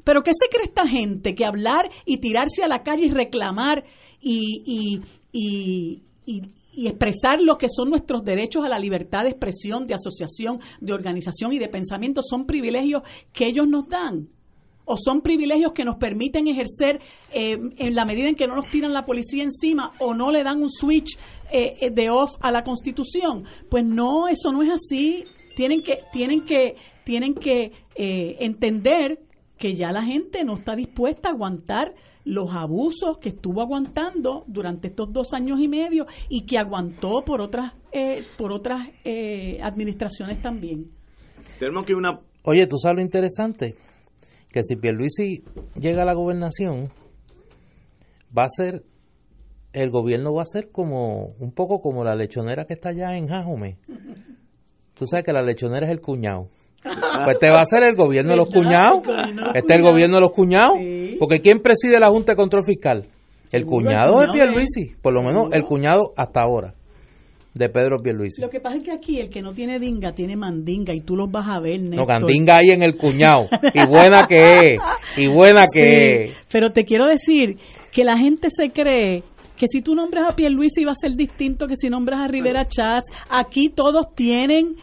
Pero 0.04 0.22
¿qué 0.22 0.32
se 0.32 0.48
cree 0.48 0.64
esta 0.64 0.86
gente? 0.86 1.34
Que 1.34 1.44
hablar 1.44 1.88
y 2.04 2.18
tirarse 2.18 2.62
a 2.62 2.68
la 2.68 2.82
calle 2.82 3.06
y 3.06 3.10
reclamar 3.10 3.84
y, 4.20 5.00
y, 5.32 6.02
y, 6.26 6.42
y 6.72 6.88
expresar 6.88 7.40
lo 7.40 7.58
que 7.58 7.68
son 7.68 7.90
nuestros 7.90 8.24
derechos 8.24 8.64
a 8.64 8.68
la 8.68 8.78
libertad 8.78 9.22
de 9.22 9.30
expresión, 9.30 9.86
de 9.86 9.94
asociación, 9.94 10.60
de 10.80 10.92
organización 10.92 11.52
y 11.52 11.58
de 11.58 11.68
pensamiento 11.68 12.22
son 12.22 12.46
privilegios 12.46 13.02
que 13.32 13.46
ellos 13.46 13.66
nos 13.68 13.88
dan 13.88 14.28
o 14.88 14.96
son 14.96 15.20
privilegios 15.20 15.72
que 15.72 15.84
nos 15.84 15.96
permiten 15.96 16.48
ejercer 16.48 17.00
eh, 17.32 17.58
en 17.76 17.94
la 17.94 18.04
medida 18.04 18.28
en 18.28 18.34
que 18.34 18.46
no 18.46 18.56
nos 18.56 18.70
tiran 18.70 18.92
la 18.92 19.04
policía 19.04 19.44
encima 19.44 19.92
o 20.00 20.14
no 20.14 20.30
le 20.30 20.42
dan 20.42 20.62
un 20.62 20.70
switch 20.70 21.16
eh, 21.52 21.74
eh, 21.80 21.90
de 21.90 22.10
off 22.10 22.32
a 22.40 22.50
la 22.50 22.64
constitución. 22.64 23.44
Pues 23.70 23.84
no, 23.84 24.28
eso 24.28 24.50
no 24.52 24.62
es 24.62 24.70
así. 24.70 25.24
Tienen 25.56 25.82
que, 25.82 25.98
tienen 26.12 26.44
que, 26.44 26.74
tienen 27.04 27.34
que 27.34 27.72
entender 27.94 29.18
que 29.58 29.74
ya 29.74 29.90
la 29.90 30.04
gente 30.04 30.44
no 30.44 30.54
está 30.54 30.76
dispuesta 30.76 31.28
a 31.28 31.32
aguantar 31.32 31.94
los 32.28 32.54
abusos 32.54 33.18
que 33.18 33.30
estuvo 33.30 33.62
aguantando 33.62 34.44
durante 34.46 34.88
estos 34.88 35.12
dos 35.12 35.32
años 35.32 35.60
y 35.60 35.68
medio 35.68 36.06
y 36.28 36.44
que 36.44 36.58
aguantó 36.58 37.22
por 37.24 37.40
otras 37.40 37.72
eh, 37.90 38.22
por 38.36 38.52
otras 38.52 38.88
eh, 39.04 39.58
administraciones 39.62 40.42
también. 40.42 40.86
Tenemos 41.58 41.86
que 41.86 41.94
una 41.94 42.20
Oye, 42.44 42.66
tú 42.66 42.76
sabes 42.78 42.96
lo 42.96 43.02
interesante 43.02 43.74
que 44.50 44.62
si 44.62 44.76
Pierluisi 44.76 45.44
llega 45.74 46.02
a 46.02 46.06
la 46.06 46.14
gobernación 46.14 46.90
va 48.36 48.44
a 48.44 48.48
ser 48.48 48.82
el 49.72 49.90
gobierno 49.90 50.32
va 50.34 50.42
a 50.42 50.46
ser 50.46 50.70
como 50.70 51.34
un 51.38 51.52
poco 51.52 51.80
como 51.80 52.02
la 52.04 52.14
lechonera 52.14 52.64
que 52.64 52.74
está 52.74 52.88
allá 52.88 53.16
en 53.16 53.28
Jajome. 53.28 53.76
Tú 54.94 55.06
sabes 55.06 55.24
que 55.24 55.32
la 55.32 55.42
lechonera 55.42 55.86
es 55.86 55.92
el 55.92 56.00
cuñado. 56.00 56.48
Pues 56.82 57.34
este 57.34 57.50
va 57.50 57.60
a 57.60 57.66
ser 57.66 57.82
el 57.84 57.94
gobierno 57.94 58.30
de 58.30 58.36
los 58.36 58.48
cuñados. 58.48 59.02
Este 59.54 59.74
es 59.74 59.78
el 59.78 59.82
gobierno 59.82 60.16
de 60.16 60.20
los 60.22 60.32
cuñados. 60.32 60.78
Porque 61.18 61.40
¿quién 61.40 61.60
preside 61.60 62.00
la 62.00 62.08
Junta 62.08 62.32
de 62.32 62.36
Control 62.36 62.64
Fiscal? 62.64 63.06
El 63.52 63.66
cuñado 63.66 64.20
de 64.20 64.28
Pierluisi. 64.32 64.96
Por 65.00 65.12
lo 65.12 65.22
menos 65.22 65.52
el 65.52 65.64
cuñado 65.64 66.12
hasta 66.16 66.40
ahora 66.40 66.74
de 67.54 67.68
Pedro 67.68 68.00
Pierluisi. 68.02 68.40
Lo 68.40 68.50
que 68.50 68.60
pasa 68.60 68.76
es 68.76 68.84
que 68.84 68.92
aquí 68.92 69.18
el 69.18 69.30
que 69.30 69.42
no 69.42 69.52
tiene 69.52 69.78
dinga 69.78 70.12
tiene 70.12 70.36
mandinga 70.36 70.94
y 70.94 71.00
tú 71.00 71.16
los 71.16 71.30
vas 71.30 71.48
a 71.48 71.60
ver, 71.60 71.80
No, 71.80 72.06
mandinga 72.06 72.56
hay 72.56 72.70
en 72.70 72.82
el 72.82 72.96
cuñado. 72.96 73.48
Y 73.74 73.86
buena 73.86 74.26
que 74.26 74.74
es. 74.74 74.82
Y 75.16 75.26
buena 75.26 75.64
que 75.72 76.24
es. 76.24 76.36
Pero 76.50 76.70
te 76.70 76.84
quiero 76.84 77.06
decir 77.06 77.56
que 77.92 78.04
la 78.04 78.16
gente 78.16 78.48
se 78.50 78.70
cree 78.70 79.22
que 79.56 79.66
si 79.66 79.82
tú 79.82 79.94
nombras 79.94 80.32
a 80.32 80.36
Pierluisi 80.36 80.84
va 80.84 80.92
a 80.92 80.94
ser 80.94 81.16
distinto 81.16 81.66
que 81.66 81.74
si 81.76 81.90
nombras 81.90 82.20
a 82.20 82.28
Rivera 82.28 82.64
Chats. 82.64 83.08
Aquí 83.28 83.70
todos 83.70 84.14
tienen 84.14 84.76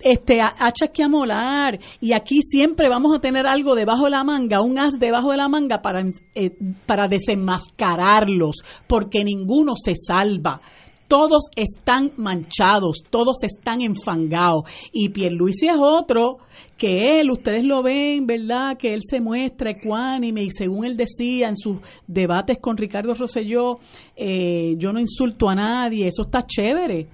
este 0.00 0.40
hachas 0.40 0.90
que 0.92 1.02
amolar 1.02 1.78
y 2.00 2.12
aquí 2.12 2.40
siempre 2.42 2.88
vamos 2.88 3.14
a 3.16 3.20
tener 3.20 3.46
algo 3.46 3.74
debajo 3.74 4.04
de 4.04 4.10
la 4.10 4.24
manga, 4.24 4.60
un 4.60 4.78
as 4.78 4.92
debajo 4.98 5.30
de 5.30 5.36
la 5.38 5.48
manga 5.48 5.80
para, 5.80 6.02
eh, 6.34 6.50
para 6.86 7.08
desenmascararlos, 7.08 8.56
porque 8.86 9.24
ninguno 9.24 9.74
se 9.76 9.94
salva. 9.94 10.60
Todos 11.08 11.44
están 11.56 12.12
manchados, 12.16 13.02
todos 13.10 13.42
están 13.42 13.80
enfangados. 13.80 14.64
Y 14.92 15.08
Pierluisi 15.08 15.66
es 15.66 15.78
otro 15.78 16.38
que 16.76 17.20
él, 17.20 17.30
ustedes 17.30 17.64
lo 17.64 17.82
ven, 17.82 18.26
¿verdad? 18.26 18.76
Que 18.76 18.94
él 18.94 19.00
se 19.02 19.20
muestra 19.20 19.70
ecuánime 19.70 20.42
y 20.42 20.50
según 20.50 20.84
él 20.84 20.96
decía 20.96 21.48
en 21.48 21.56
sus 21.56 21.78
debates 22.06 22.58
con 22.60 22.76
Ricardo 22.76 23.14
Rosselló, 23.14 23.78
eh, 24.14 24.74
yo 24.76 24.92
no 24.92 25.00
insulto 25.00 25.48
a 25.48 25.54
nadie, 25.54 26.06
eso 26.06 26.22
está 26.22 26.42
chévere. 26.46 27.08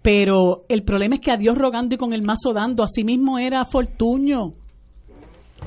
Pero 0.00 0.64
el 0.68 0.82
problema 0.82 1.16
es 1.16 1.20
que 1.20 1.32
a 1.32 1.36
Dios 1.36 1.58
rogando 1.58 1.94
y 1.94 1.98
con 1.98 2.14
el 2.14 2.22
mazo 2.22 2.52
dando, 2.54 2.82
así 2.82 3.04
mismo 3.04 3.38
era 3.38 3.64
Fortuño. 3.64 4.52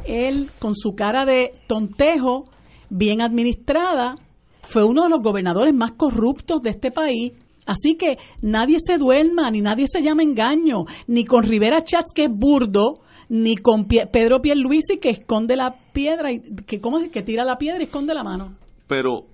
Él, 0.06 0.50
con 0.58 0.74
su 0.74 0.96
cara 0.96 1.26
de 1.26 1.52
tontejo, 1.68 2.46
bien 2.90 3.22
administrada, 3.22 4.16
fue 4.64 4.84
uno 4.84 5.04
de 5.04 5.10
los 5.10 5.22
gobernadores 5.22 5.74
más 5.74 5.92
corruptos 5.92 6.62
de 6.62 6.72
este 6.72 6.90
país. 6.90 7.34
Así 7.66 7.96
que 7.96 8.18
nadie 8.42 8.78
se 8.80 8.98
duerma, 8.98 9.50
ni 9.52 9.62
nadie 9.62 9.86
se 9.88 10.02
llama 10.02 10.24
engaño, 10.24 10.86
ni 11.08 11.26
con 11.26 11.44
Rivera 11.44 11.82
Chats, 11.82 12.12
que 12.14 12.26
es 12.26 12.32
burdo, 12.32 13.02
ni 13.30 13.56
con 13.56 13.88
Pedro 13.88 14.42
Pierluisi, 14.42 14.98
que 15.00 15.10
esconde 15.10 15.56
la 15.56 15.76
piedra, 15.94 16.32
y 16.32 16.42
que, 16.66 16.80
¿cómo 16.82 17.00
es? 17.00 17.10
que 17.10 17.24
tira 17.24 17.44
la 17.46 17.58
piedra 17.58 17.82
y 17.82 17.86
esconde 17.86 18.14
la 18.14 18.24
mano. 18.24 18.58
Pero 18.88 19.28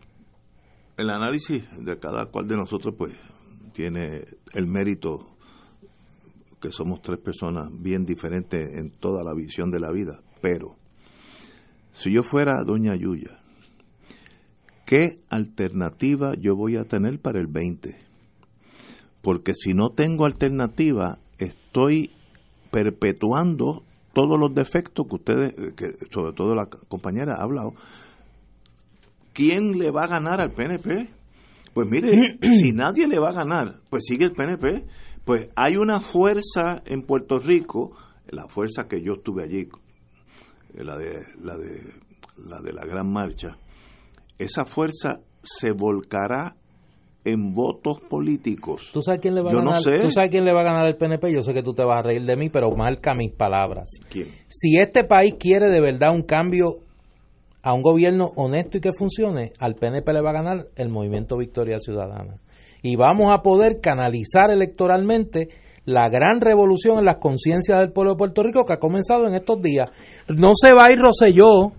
el 0.97 1.09
análisis 1.09 1.63
de 1.79 1.97
cada 1.97 2.25
cual 2.27 2.47
de 2.47 2.55
nosotros, 2.55 2.93
pues, 2.97 3.13
tiene 3.73 4.25
el 4.53 4.67
mérito 4.67 5.37
que 6.61 6.71
somos 6.71 7.01
tres 7.01 7.19
personas 7.19 7.69
bien 7.81 8.05
diferentes 8.05 8.77
en 8.77 8.91
toda 8.91 9.23
la 9.23 9.33
visión 9.33 9.71
de 9.71 9.79
la 9.79 9.91
vida. 9.91 10.19
Pero, 10.41 10.75
si 11.93 12.13
yo 12.13 12.21
fuera 12.23 12.63
doña 12.65 12.95
Yuya, 12.95 13.39
¿qué 14.85 15.21
alternativa 15.29 16.33
yo 16.35 16.55
voy 16.55 16.75
a 16.75 16.83
tener 16.83 17.19
para 17.19 17.39
el 17.39 17.47
20? 17.47 18.08
Porque 19.21 19.53
si 19.53 19.73
no 19.73 19.89
tengo 19.89 20.25
alternativa, 20.25 21.19
estoy 21.37 22.11
perpetuando 22.71 23.83
todos 24.13 24.39
los 24.39 24.53
defectos 24.53 25.07
que 25.07 25.15
ustedes, 25.15 25.53
que 25.75 25.95
sobre 26.11 26.33
todo 26.33 26.55
la 26.55 26.67
compañera 26.67 27.35
ha 27.35 27.43
hablado. 27.43 27.73
¿Quién 29.33 29.77
le 29.77 29.91
va 29.91 30.03
a 30.03 30.07
ganar 30.07 30.41
al 30.41 30.51
PNP? 30.51 31.09
Pues 31.73 31.87
mire, 31.89 32.11
si 32.41 32.71
nadie 32.71 33.07
le 33.07 33.19
va 33.19 33.29
a 33.29 33.33
ganar, 33.33 33.81
pues 33.89 34.05
sigue 34.05 34.25
el 34.25 34.31
PNP. 34.31 34.85
Pues 35.25 35.49
hay 35.55 35.77
una 35.77 35.99
fuerza 35.99 36.81
en 36.85 37.03
Puerto 37.03 37.37
Rico, 37.37 37.95
la 38.29 38.47
fuerza 38.47 38.87
que 38.87 39.01
yo 39.01 39.13
estuve 39.13 39.43
allí, 39.43 39.69
la 40.73 40.97
de 40.97 41.23
la 41.41 41.57
de 41.57 41.93
la 42.37 42.59
de 42.61 42.73
la 42.73 42.85
gran 42.85 43.11
marcha, 43.11 43.57
esa 44.37 44.65
fuerza 44.65 45.21
se 45.43 45.71
volcará 45.71 46.55
en 47.25 47.53
votos 47.53 47.99
políticos. 48.01 48.89
¿Tú 48.93 49.01
sabes 49.01 49.19
quién 49.19 49.35
le 49.35 49.41
va 49.41 49.51
a 49.51 49.53
ganar? 49.53 49.81
¿Tú 49.81 50.11
sabes 50.11 50.29
quién 50.29 50.45
le 50.45 50.53
va 50.53 50.61
a 50.61 50.63
ganar 50.63 50.87
el 50.87 50.95
PNP? 50.95 51.31
Yo 51.31 51.43
sé 51.43 51.53
que 51.53 51.63
tú 51.63 51.73
te 51.73 51.83
vas 51.83 51.99
a 51.99 52.01
reír 52.01 52.23
de 52.23 52.35
mí, 52.35 52.49
pero 52.49 52.71
marca 52.71 53.13
mis 53.13 53.31
palabras. 53.31 53.89
¿Quién? 54.09 54.27
Si 54.47 54.77
este 54.77 55.03
país 55.03 55.35
quiere 55.39 55.67
de 55.69 55.81
verdad 55.81 56.11
un 56.11 56.23
cambio 56.23 56.77
a 57.61 57.73
un 57.73 57.81
gobierno 57.81 58.31
honesto 58.35 58.77
y 58.77 58.81
que 58.81 58.91
funcione, 58.97 59.51
al 59.59 59.75
PNP 59.75 60.13
le 60.13 60.21
va 60.21 60.29
a 60.29 60.33
ganar 60.33 60.67
el 60.75 60.89
movimiento 60.89 61.37
Victoria 61.37 61.79
Ciudadana. 61.79 62.35
Y 62.81 62.95
vamos 62.95 63.33
a 63.33 63.41
poder 63.41 63.81
canalizar 63.81 64.49
electoralmente 64.49 65.49
la 65.85 66.07
gran 66.09 66.39
revolución 66.39 66.99
en 66.99 67.05
las 67.05 67.17
conciencias 67.17 67.79
del 67.79 67.91
pueblo 67.91 68.13
de 68.13 68.17
Puerto 68.17 68.43
Rico 68.43 68.63
que 68.65 68.73
ha 68.73 68.79
comenzado 68.79 69.27
en 69.27 69.33
estos 69.33 69.61
días. 69.61 69.89
No 70.29 70.51
se 70.53 70.71
va 70.71 70.85
a 70.85 70.91
ir 70.93 70.99
Roselló, 70.99 71.73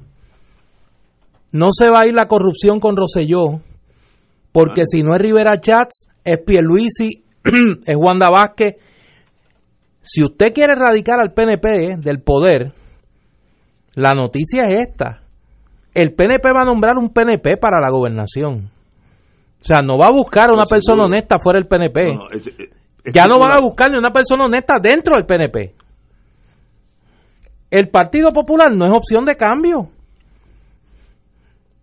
no 1.52 1.68
se 1.70 1.88
va 1.88 2.00
a 2.00 2.06
ir 2.06 2.14
la 2.14 2.28
corrupción 2.28 2.80
con 2.80 2.96
Roselló, 2.96 3.60
porque 4.52 4.82
si 4.84 5.02
no 5.02 5.14
es 5.14 5.22
Rivera 5.22 5.60
Chats, 5.60 6.08
es 6.24 6.38
Pierluisi, 6.44 7.24
es 7.86 7.96
Wanda 7.96 8.30
Vázquez. 8.30 8.76
Si 10.02 10.22
usted 10.24 10.52
quiere 10.52 10.72
erradicar 10.72 11.20
al 11.20 11.32
PNP 11.32 11.98
del 11.98 12.20
poder, 12.22 12.72
la 13.94 14.14
noticia 14.14 14.64
es 14.64 14.88
esta. 14.88 15.22
El 15.94 16.14
PNP 16.14 16.52
va 16.52 16.62
a 16.62 16.64
nombrar 16.64 16.96
un 16.96 17.10
PNP 17.10 17.56
para 17.58 17.80
la 17.80 17.90
gobernación. 17.90 18.70
O 19.60 19.62
sea, 19.62 19.78
no 19.84 19.98
va 19.98 20.06
a 20.06 20.12
buscar 20.12 20.50
una 20.50 20.64
persona 20.64 21.04
honesta 21.04 21.38
fuera 21.38 21.58
del 21.58 21.68
PNP. 21.68 22.14
ya 23.12 23.26
no 23.26 23.38
van 23.38 23.52
a 23.52 23.60
buscar 23.60 23.90
ni 23.90 23.98
una 23.98 24.10
persona 24.10 24.46
honesta 24.46 24.74
dentro 24.80 25.14
del 25.16 25.26
PNP. 25.26 25.74
El 27.70 27.88
Partido 27.88 28.32
Popular 28.32 28.74
no 28.74 28.86
es 28.86 28.92
opción 28.92 29.24
de 29.24 29.36
cambio 29.36 29.90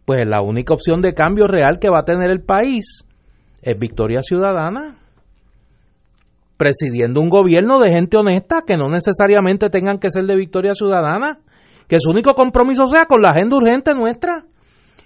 pues 0.08 0.26
la 0.26 0.39
única 0.39 0.74
opción 0.74 1.01
de 1.01 1.14
cambio 1.14 1.47
real 1.47 1.80
que 1.82 1.89
va 1.89 1.99
a 1.99 2.05
tener 2.05 2.32
el 2.32 2.39
país 2.39 3.05
es 3.62 3.78
Victoria 3.78 4.24
Ciudadana, 4.24 4.99
presidiendo 6.55 7.20
un 7.20 7.28
gobierno 7.28 7.82
de 7.82 7.91
gente 7.91 8.16
honesta 8.16 8.64
que 8.66 8.78
no 8.78 8.88
necesariamente 8.88 9.70
tengan 9.70 9.99
que 9.99 10.10
ser 10.10 10.24
de 10.24 10.38
Victoria 10.38 10.74
Ciudadana, 10.76 11.39
que 11.89 11.99
su 11.99 12.10
único 12.10 12.36
compromiso 12.36 12.88
sea 12.88 13.03
con 13.03 13.22
la 13.22 13.32
agenda 13.32 13.58
urgente 13.58 13.93
nuestra 13.93 14.45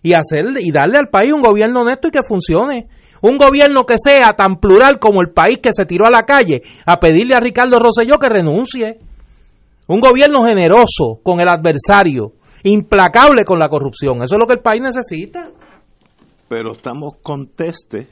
y 0.04 0.14
hacer 0.14 0.46
y 0.60 0.72
darle 0.72 1.00
al 1.00 1.10
país 1.10 1.34
un 1.34 1.42
gobierno 1.42 1.82
honesto 1.82 2.10
y 2.10 2.12
que 2.12 2.22
funcione. 2.22 2.88
Un 3.24 3.40
gobierno 3.40 3.88
que 3.88 3.96
sea 3.98 4.34
tan 4.34 4.58
plural 4.58 5.00
como 5.00 5.22
el 5.22 5.32
país 5.32 5.58
que 5.64 5.74
se 5.74 5.88
tiró 5.88 6.06
a 6.06 6.12
la 6.12 6.28
calle 6.28 6.62
a 6.86 7.00
pedirle 7.00 7.34
a 7.34 7.40
Ricardo 7.40 7.80
Rosselló 7.80 8.20
que 8.20 8.30
renuncie. 8.30 9.00
Un 9.88 10.00
gobierno 10.00 10.46
generoso 10.46 11.22
con 11.24 11.40
el 11.40 11.48
adversario, 11.48 12.34
implacable 12.64 13.44
con 13.46 13.60
la 13.60 13.70
corrupción. 13.70 14.22
Eso 14.24 14.36
es 14.36 14.40
lo 14.40 14.48
que 14.48 14.54
el 14.54 14.62
país 14.62 14.82
necesita. 14.82 15.50
Pero 16.48 16.74
estamos 16.74 17.18
conteste 17.22 18.08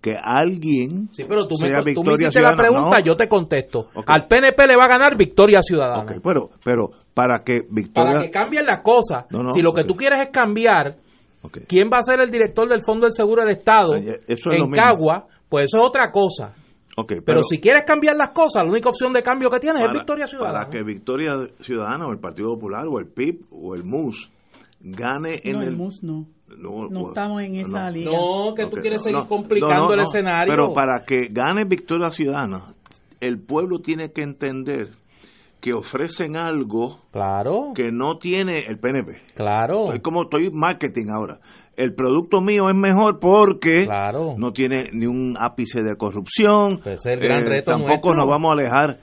que 0.00 0.16
alguien 0.20 1.08
sí, 1.10 1.24
pero 1.28 1.46
tú 1.46 1.56
me, 1.60 1.92
tú 1.92 2.04
me 2.04 2.12
hiciste 2.14 2.40
la 2.40 2.56
pregunta, 2.56 2.98
yo 3.04 3.16
te 3.16 3.28
contesto. 3.28 3.88
Al 4.06 4.26
PNP 4.26 4.66
le 4.66 4.76
va 4.76 4.84
a 4.84 4.88
ganar 4.88 5.16
Victoria 5.16 5.60
Ciudadana. 5.62 6.04
pero, 6.22 6.50
pero 6.64 6.90
para 7.14 7.42
que 7.44 7.62
Victoria... 7.68 8.12
Para 8.12 8.22
que 8.22 8.30
cambien 8.30 8.64
las 8.64 8.80
cosas. 8.80 9.26
si 9.54 9.62
lo 9.62 9.72
que 9.72 9.84
tú 9.84 9.94
quieres 9.94 10.20
es 10.20 10.28
cambiar, 10.32 10.96
¿quién 11.66 11.90
va 11.92 11.98
a 11.98 12.02
ser 12.02 12.20
el 12.20 12.30
director 12.30 12.68
del 12.68 12.82
Fondo 12.82 13.06
del 13.06 13.12
Seguro 13.12 13.42
del 13.42 13.56
Estado 13.56 13.94
en 13.96 14.70
Cagua? 14.70 15.26
Pues 15.48 15.64
eso 15.64 15.78
es 15.78 15.84
otra 15.84 16.10
cosa 16.10 16.54
pero, 17.06 17.42
si 17.42 17.58
quieres 17.58 17.84
cambiar 17.84 18.16
las 18.16 18.30
cosas, 18.30 18.64
la 18.64 18.70
única 18.70 18.88
opción 18.88 19.12
de 19.12 19.22
cambio 19.22 19.50
que 19.50 19.60
tienes 19.60 19.82
es 19.86 19.92
Victoria 19.92 20.26
Ciudadana. 20.26 20.58
Para 20.58 20.70
que 20.70 20.82
Victoria 20.82 21.32
Ciudadana 21.60 22.06
o 22.06 22.12
el 22.12 22.18
Partido 22.18 22.54
Popular 22.54 22.86
o 22.88 22.98
el 22.98 23.06
PIB 23.06 23.46
o 23.50 23.74
el 23.74 23.84
MUS 23.84 24.30
gane 24.80 25.40
en 25.44 25.62
el... 25.62 25.76
MUS 25.76 26.02
no. 26.02 26.26
No, 26.56 27.08
estamos 27.08 27.42
en 27.42 27.56
esa 27.56 27.90
liga. 27.90 28.10
No, 28.10 28.54
que 28.54 28.66
tú 28.66 28.78
quieres 28.80 29.02
seguir 29.02 29.20
complicando 29.28 29.92
el 29.92 30.00
escenario. 30.00 30.50
Pero 30.50 30.72
para 30.72 31.04
que 31.04 31.28
gane 31.30 31.64
Victoria 31.64 32.10
Ciudadana, 32.10 32.72
el 33.20 33.38
pueblo 33.38 33.80
tiene 33.80 34.12
que 34.12 34.22
entender 34.22 34.92
que 35.60 35.72
ofrecen 35.72 36.36
algo 36.36 37.00
claro. 37.10 37.72
que 37.74 37.90
no 37.90 38.18
tiene 38.18 38.64
el 38.66 38.78
PNP. 38.78 39.34
Claro. 39.34 39.92
Es 39.92 40.00
como 40.02 40.22
estoy 40.22 40.50
marketing 40.52 41.06
ahora 41.10 41.40
el 41.78 41.94
producto 41.94 42.40
mío 42.40 42.68
es 42.68 42.76
mejor 42.76 43.20
porque 43.20 43.86
no 44.36 44.52
tiene 44.52 44.90
ni 44.92 45.06
un 45.06 45.36
ápice 45.38 45.80
de 45.82 45.94
corrupción. 45.96 46.80
Pues 46.82 47.06
el 47.06 47.20
gran 47.20 47.44
eh, 47.44 47.48
reto 47.48 47.70
tampoco 47.70 48.14
nos 48.14 48.26
vamos 48.26 48.50
a 48.50 48.52
alejar, 48.54 48.98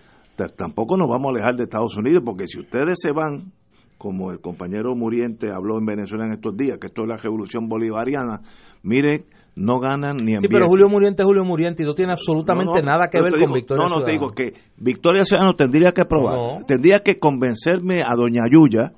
tampoco 0.57 0.97
nos 0.97 1.07
vamos 1.07 1.27
a 1.27 1.29
alejar 1.29 1.55
de 1.55 1.63
Estados 1.63 1.95
Unidos, 1.95 2.21
porque 2.25 2.47
si 2.47 2.59
ustedes 2.59 2.97
se 3.01 3.13
van, 3.13 3.53
como 3.97 4.29
el 4.31 4.41
compañero 4.41 4.93
Muriente 4.93 5.53
habló 5.53 5.77
en 5.77 5.85
Venezuela 5.85 6.25
en 6.25 6.33
estos 6.33 6.57
días, 6.57 6.77
que 6.77 6.87
esto 6.87 7.03
es 7.03 7.07
la 7.07 7.15
revolución 7.15 7.69
bolivariana, 7.69 8.41
mire, 8.83 9.23
no 9.55 9.79
ganan 9.79 10.17
ni 10.17 10.33
en 10.33 10.39
Sí, 10.41 10.47
pero 10.49 10.67
Julio 10.67 10.89
Muriente 10.89 11.21
es 11.21 11.25
Julio 11.25 11.45
Muriente 11.45 11.83
y 11.83 11.85
no 11.85 11.93
tiene 11.93 12.11
absolutamente 12.11 12.81
nada 12.81 13.07
que 13.09 13.21
ver 13.21 13.33
con 13.39 13.53
Victoria 13.53 13.87
No, 13.87 13.99
no, 13.99 14.03
te 14.03 14.11
digo 14.11 14.31
que 14.31 14.53
Victoria 14.77 15.23
Ciudadana 15.23 15.55
tendría 15.57 15.91
que 15.91 16.05
probar, 16.05 16.65
tendría 16.65 16.99
que 16.99 17.17
convencerme 17.17 18.01
a 18.03 18.15
Doña 18.15 18.43
Yuya 18.51 18.93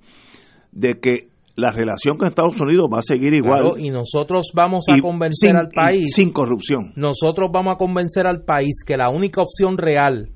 de 0.71 0.99
que 0.99 1.29
la 1.55 1.71
relación 1.71 2.17
con 2.17 2.27
Estados 2.27 2.59
Unidos 2.59 2.87
va 2.93 2.99
a 2.99 3.01
seguir 3.01 3.33
igual. 3.33 3.79
y 3.79 3.89
nosotros 3.89 4.51
vamos 4.53 4.85
a 4.89 4.99
convencer 5.01 5.55
al 5.55 5.69
país. 5.69 6.13
Sin 6.13 6.31
corrupción. 6.31 6.93
Nosotros 6.95 7.49
vamos 7.51 7.73
a 7.73 7.77
convencer 7.77 8.27
al 8.27 8.43
país 8.43 8.83
que 8.85 8.95
la 8.95 9.09
única 9.09 9.41
opción 9.41 9.77
real 9.77 10.29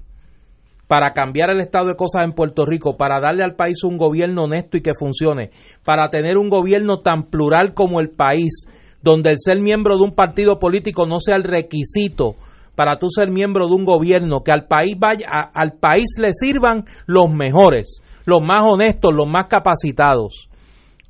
para 0.87 1.13
cambiar 1.13 1.51
el 1.51 1.61
estado 1.61 1.87
de 1.87 1.95
cosas 1.95 2.25
en 2.25 2.33
Puerto 2.33 2.65
Rico, 2.65 2.97
para 2.97 3.21
darle 3.21 3.43
al 3.43 3.55
país 3.55 3.83
un 3.85 3.97
gobierno 3.97 4.43
honesto 4.43 4.75
y 4.75 4.81
que 4.81 4.91
funcione, 4.99 5.51
para 5.85 6.09
tener 6.09 6.37
un 6.37 6.49
gobierno 6.49 6.99
tan 6.99 7.29
plural 7.29 7.73
como 7.73 8.01
el 8.01 8.09
país, 8.09 8.65
donde 9.01 9.31
el 9.31 9.37
ser 9.39 9.59
miembro 9.59 9.97
de 9.97 10.03
un 10.03 10.15
partido 10.15 10.59
político 10.59 11.05
no 11.05 11.19
sea 11.19 11.35
el 11.35 11.43
requisito 11.43 12.35
para 12.75 12.97
tú 12.97 13.07
ser 13.09 13.29
miembro 13.29 13.67
de 13.67 13.75
un 13.75 13.85
gobierno, 13.85 14.41
que 14.43 14.51
al 14.51 14.65
país 14.65 14.95
vaya, 14.97 15.27
al 15.53 15.73
país 15.73 16.15
le 16.19 16.33
sirvan 16.33 16.85
los 17.05 17.29
mejores, 17.29 18.01
los 18.25 18.41
más 18.41 18.61
honestos, 18.63 19.13
los 19.13 19.27
más 19.27 19.47
capacitados 19.47 20.47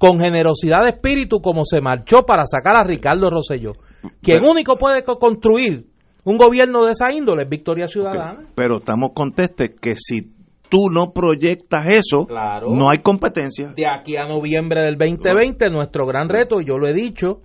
con 0.02 0.20
generosidad 0.20 0.82
de 0.82 0.90
espíritu 0.90 1.42
como 1.42 1.64
se 1.64 1.80
marchó 1.80 2.24
para 2.24 2.48
sacar 2.48 2.76
a 2.76 2.84
Ricardo 2.84 3.30
Rosselló. 3.30 3.74
Quien 4.20 4.44
único 4.44 4.76
puede 4.76 5.04
construir 5.04 5.86
un 6.24 6.38
gobierno 6.38 6.86
de 6.86 6.94
esa 6.94 7.12
índole 7.12 7.44
es 7.44 7.50
Victoria 7.50 7.88
Ciudadana. 7.88 8.48
Pero 8.56 8.78
estamos 8.78 9.12
contestes 9.14 9.80
que 9.80 9.94
si 9.96 10.34
tú 10.70 10.90
no 10.90 11.12
proyectas 11.14 11.86
eso, 11.88 12.26
no 12.68 12.90
hay 12.90 13.04
competencia. 13.04 13.74
De 13.76 13.86
aquí 13.86 14.18
a 14.18 14.26
noviembre 14.26 14.82
del 14.82 14.98
2020, 14.98 15.70
nuestro 15.70 16.08
gran 16.08 16.30
reto, 16.30 16.62
y 16.62 16.66
yo 16.66 16.80
lo 16.80 16.88
he 16.88 16.94
dicho, 16.94 17.42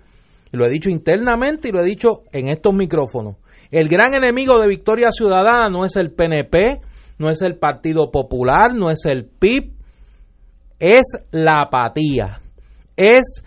lo 0.51 0.65
he 0.65 0.69
dicho 0.69 0.89
internamente 0.89 1.69
y 1.69 1.71
lo 1.71 1.81
he 1.81 1.85
dicho 1.85 2.23
en 2.31 2.49
estos 2.49 2.73
micrófonos, 2.73 3.35
El 3.69 3.89
gran 3.89 4.13
enemigo 4.13 4.61
de 4.61 4.67
Victoria 4.67 5.11
Ciudadana 5.11 5.69
no 5.69 5.83
es 5.83 5.97
el 5.97 6.11
PNP, 6.11 6.79
no 7.17 7.29
es 7.29 7.41
el 7.41 7.57
Partido 7.57 8.11
Popular, 8.11 8.73
no 8.73 8.89
es 8.89 9.05
el 9.05 9.25
PIB, 9.25 9.73
es 10.79 11.03
la 11.31 11.63
apatía, 11.63 12.39
es 12.95 13.43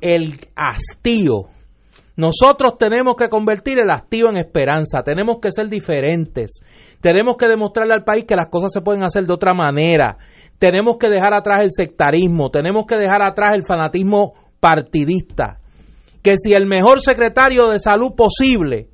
el 0.00 0.38
hastío. 0.56 1.50
Nosotros 2.16 2.74
tenemos 2.78 3.16
que 3.16 3.28
convertir 3.28 3.78
el 3.80 3.90
hastío 3.90 4.28
en 4.28 4.36
esperanza, 4.36 5.02
tenemos 5.02 5.38
que 5.40 5.52
ser 5.52 5.68
diferentes, 5.68 6.60
tenemos 7.00 7.36
que 7.36 7.48
demostrarle 7.48 7.94
al 7.94 8.04
país 8.04 8.24
que 8.26 8.36
las 8.36 8.50
cosas 8.50 8.72
se 8.72 8.82
pueden 8.82 9.02
hacer 9.02 9.24
de 9.24 9.32
otra 9.32 9.54
manera, 9.54 10.18
tenemos 10.58 10.98
que 10.98 11.08
dejar 11.08 11.32
atrás 11.32 11.60
el 11.62 11.70
sectarismo, 11.70 12.50
tenemos 12.50 12.84
que 12.86 12.96
dejar 12.96 13.22
atrás 13.22 13.54
el 13.54 13.64
fanatismo 13.64 14.34
partidista, 14.60 15.59
que 16.22 16.36
si 16.36 16.52
el 16.52 16.66
mejor 16.66 17.00
secretario 17.00 17.68
de 17.68 17.78
salud 17.78 18.12
posible 18.16 18.88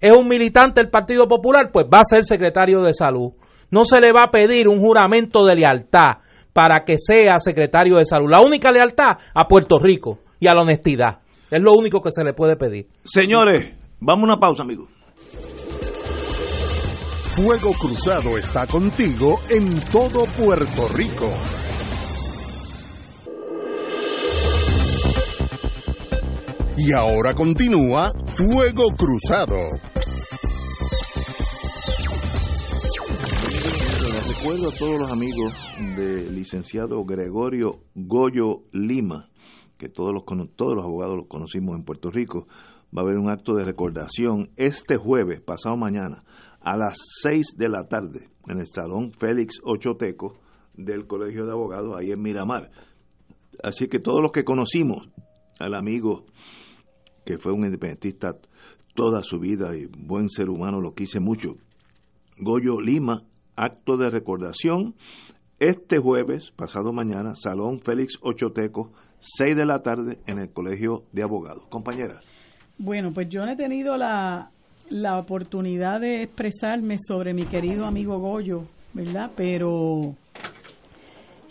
es 0.00 0.12
un 0.12 0.28
militante 0.28 0.80
del 0.80 0.90
Partido 0.90 1.26
Popular, 1.26 1.70
pues 1.72 1.86
va 1.92 2.00
a 2.00 2.04
ser 2.04 2.24
secretario 2.24 2.82
de 2.82 2.92
salud. 2.94 3.32
No 3.70 3.84
se 3.84 4.00
le 4.00 4.12
va 4.12 4.24
a 4.24 4.30
pedir 4.30 4.68
un 4.68 4.80
juramento 4.80 5.44
de 5.44 5.56
lealtad 5.56 6.18
para 6.52 6.84
que 6.84 6.94
sea 6.98 7.38
secretario 7.38 7.96
de 7.96 8.06
salud. 8.06 8.30
La 8.30 8.40
única 8.40 8.70
lealtad 8.70 9.18
a 9.34 9.46
Puerto 9.46 9.78
Rico 9.78 10.20
y 10.38 10.48
a 10.48 10.54
la 10.54 10.62
honestidad. 10.62 11.18
Es 11.50 11.62
lo 11.62 11.72
único 11.74 12.00
que 12.00 12.10
se 12.10 12.24
le 12.24 12.34
puede 12.34 12.56
pedir. 12.56 12.86
Señores, 13.04 13.74
vamos 14.00 14.22
a 14.22 14.32
una 14.32 14.40
pausa, 14.40 14.62
amigos. 14.62 14.88
Fuego 17.36 17.72
Cruzado 17.78 18.38
está 18.38 18.66
contigo 18.66 19.40
en 19.50 19.78
todo 19.92 20.24
Puerto 20.24 20.88
Rico. 20.94 21.28
Y 26.78 26.92
ahora 26.92 27.34
continúa 27.34 28.12
Fuego 28.36 28.84
Cruzado. 28.96 29.56
recuerdo 34.46 34.68
a 34.68 34.78
todos 34.78 35.00
los 35.00 35.10
amigos 35.10 35.54
del 35.96 36.34
licenciado 36.34 37.04
Gregorio 37.04 37.80
Goyo 37.94 38.62
Lima, 38.72 39.28
que 39.76 39.88
todos 39.88 40.12
los, 40.12 40.24
todos 40.54 40.76
los 40.76 40.84
abogados 40.84 41.16
los 41.16 41.26
conocimos 41.26 41.76
en 41.76 41.84
Puerto 41.84 42.10
Rico. 42.10 42.46
Va 42.96 43.02
a 43.02 43.04
haber 43.04 43.16
un 43.16 43.30
acto 43.30 43.54
de 43.54 43.64
recordación 43.64 44.50
este 44.56 44.98
jueves, 44.98 45.40
pasado 45.40 45.76
mañana, 45.76 46.24
a 46.60 46.76
las 46.76 46.96
6 47.22 47.56
de 47.56 47.68
la 47.68 47.84
tarde, 47.84 48.28
en 48.46 48.60
el 48.60 48.66
Salón 48.66 49.12
Félix 49.12 49.60
Ochoteco 49.64 50.34
del 50.74 51.06
Colegio 51.06 51.46
de 51.46 51.52
Abogados, 51.52 51.96
ahí 51.98 52.12
en 52.12 52.22
Miramar. 52.22 52.70
Así 53.62 53.88
que 53.88 53.98
todos 53.98 54.22
los 54.22 54.30
que 54.30 54.44
conocimos 54.44 55.08
al 55.58 55.74
amigo 55.74 56.26
que 57.26 57.38
fue 57.38 57.52
un 57.52 57.64
independentista 57.64 58.36
toda 58.94 59.22
su 59.22 59.38
vida 59.38 59.76
y 59.76 59.86
buen 59.86 60.30
ser 60.30 60.48
humano, 60.48 60.80
lo 60.80 60.94
quise 60.94 61.20
mucho. 61.20 61.56
Goyo 62.38 62.80
Lima, 62.80 63.24
acto 63.56 63.96
de 63.96 64.08
recordación, 64.08 64.94
este 65.58 65.98
jueves, 65.98 66.52
pasado 66.56 66.92
mañana, 66.92 67.34
Salón 67.34 67.80
Félix 67.80 68.14
Ochoteco, 68.22 68.92
6 69.20 69.56
de 69.56 69.66
la 69.66 69.82
tarde 69.82 70.18
en 70.26 70.38
el 70.38 70.50
Colegio 70.50 71.04
de 71.12 71.22
Abogados. 71.22 71.64
Compañeras. 71.68 72.24
Bueno, 72.78 73.12
pues 73.12 73.28
yo 73.28 73.44
no 73.44 73.52
he 73.52 73.56
tenido 73.56 73.96
la, 73.96 74.50
la 74.88 75.18
oportunidad 75.18 76.00
de 76.00 76.22
expresarme 76.22 76.96
sobre 76.98 77.34
mi 77.34 77.44
querido 77.44 77.86
amigo 77.86 78.18
Goyo, 78.18 78.64
¿verdad? 78.92 79.32
Pero 79.34 80.14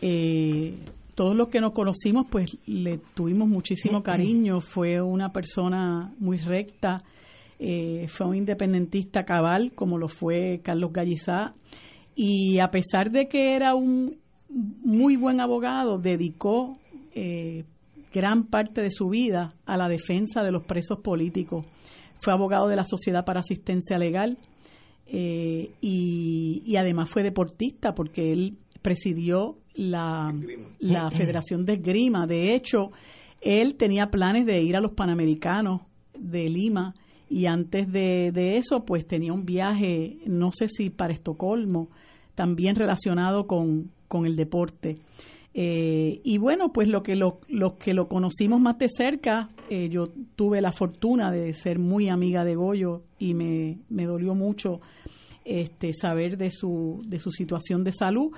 eh, 0.01 0.77
todos 1.15 1.33
los 1.33 1.47
que 1.47 1.61
nos 1.61 1.71
conocimos, 1.71 2.27
pues 2.29 2.57
le 2.65 2.99
tuvimos 3.13 3.47
muchísimo 3.47 4.03
cariño. 4.03 4.59
Fue 4.59 5.01
una 5.01 5.31
persona 5.31 6.13
muy 6.19 6.37
recta, 6.37 7.03
eh, 7.57 8.05
fue 8.09 8.27
un 8.27 8.35
independentista 8.35 9.23
cabal, 9.23 9.71
como 9.73 9.97
lo 9.97 10.09
fue 10.09 10.59
Carlos 10.61 10.91
Gallizá. 10.91 11.55
Y 12.15 12.59
a 12.59 12.69
pesar 12.69 13.11
de 13.11 13.27
que 13.27 13.55
era 13.55 13.75
un 13.75 14.17
muy 14.49 15.15
buen 15.15 15.39
abogado, 15.39 15.97
dedicó 15.97 16.77
eh, 17.13 17.63
gran 18.13 18.47
parte 18.47 18.81
de 18.81 18.91
su 18.91 19.07
vida 19.07 19.53
a 19.65 19.77
la 19.77 19.87
defensa 19.87 20.43
de 20.43 20.51
los 20.51 20.65
presos 20.65 20.99
políticos. 20.99 21.65
Fue 22.19 22.33
abogado 22.33 22.67
de 22.67 22.75
la 22.75 22.85
Sociedad 22.85 23.23
para 23.23 23.39
Asistencia 23.39 23.97
Legal 23.97 24.37
eh, 25.07 25.71
y, 25.79 26.61
y 26.65 26.75
además 26.75 27.09
fue 27.09 27.23
deportista 27.23 27.93
porque 27.93 28.33
él 28.33 28.57
presidió 28.81 29.57
la, 29.75 30.33
la 30.79 31.11
Federación 31.11 31.65
de 31.65 31.73
Esgrima. 31.73 32.25
De 32.25 32.55
hecho, 32.55 32.91
él 33.41 33.75
tenía 33.75 34.09
planes 34.09 34.45
de 34.45 34.61
ir 34.61 34.75
a 34.75 34.81
los 34.81 34.93
Panamericanos 34.93 35.81
de 36.17 36.49
Lima 36.49 36.93
y 37.29 37.47
antes 37.47 37.91
de, 37.91 38.57
eso, 38.57 38.85
pues 38.85 39.07
tenía 39.07 39.33
un 39.33 39.45
viaje, 39.45 40.19
no 40.25 40.51
sé 40.51 40.67
si 40.67 40.89
para 40.89 41.13
Estocolmo, 41.13 41.89
también 42.35 42.75
relacionado 42.75 43.47
con, 43.47 43.91
con 44.07 44.25
el 44.25 44.35
deporte. 44.35 44.97
Eh, 45.53 46.19
y 46.23 46.37
bueno, 46.37 46.71
pues 46.73 46.87
lo 46.87 47.01
que 47.01 47.15
lo, 47.15 47.39
los 47.47 47.73
que 47.73 47.93
lo 47.93 48.07
conocimos 48.07 48.59
más 48.59 48.77
de 48.77 48.89
cerca, 48.89 49.49
eh, 49.69 49.89
yo 49.89 50.07
tuve 50.35 50.61
la 50.61 50.71
fortuna 50.71 51.31
de 51.31 51.53
ser 51.53 51.79
muy 51.79 52.09
amiga 52.09 52.43
de 52.43 52.55
Goyo 52.55 53.03
y 53.17 53.33
me, 53.33 53.79
me 53.89 54.05
dolió 54.05 54.35
mucho 54.35 54.81
este, 55.45 55.93
saber 55.93 56.37
de 56.37 56.51
su, 56.51 57.01
de 57.05 57.19
su 57.19 57.31
situación 57.31 57.83
de 57.83 57.93
salud, 57.93 58.31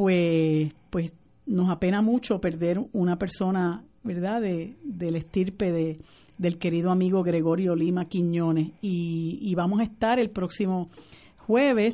pues, 0.00 0.72
pues 0.88 1.12
nos 1.44 1.68
apena 1.68 2.00
mucho 2.00 2.40
perder 2.40 2.80
una 2.94 3.18
persona, 3.18 3.84
¿verdad?, 4.02 4.40
de, 4.40 4.76
del 4.82 5.14
estirpe 5.14 5.70
de, 5.72 5.98
del 6.38 6.56
querido 6.56 6.90
amigo 6.90 7.22
Gregorio 7.22 7.76
Lima 7.76 8.06
Quiñones. 8.06 8.70
Y, 8.80 9.54
vamos 9.54 9.80
a 9.80 9.82
estar 9.82 10.18
el 10.18 10.30
próximo 10.30 10.88
jueves 11.36 11.92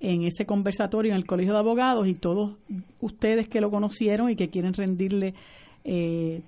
en 0.00 0.24
ese 0.24 0.44
conversatorio 0.44 1.12
en 1.12 1.16
el 1.16 1.24
Colegio 1.24 1.54
de 1.54 1.60
Abogados 1.60 2.06
y 2.06 2.12
todos 2.12 2.58
ustedes 3.00 3.48
que 3.48 3.62
lo 3.62 3.70
conocieron 3.70 4.28
y 4.28 4.36
que 4.36 4.50
quieren 4.50 4.74
rendirle 4.74 5.32
eh, 5.82 6.42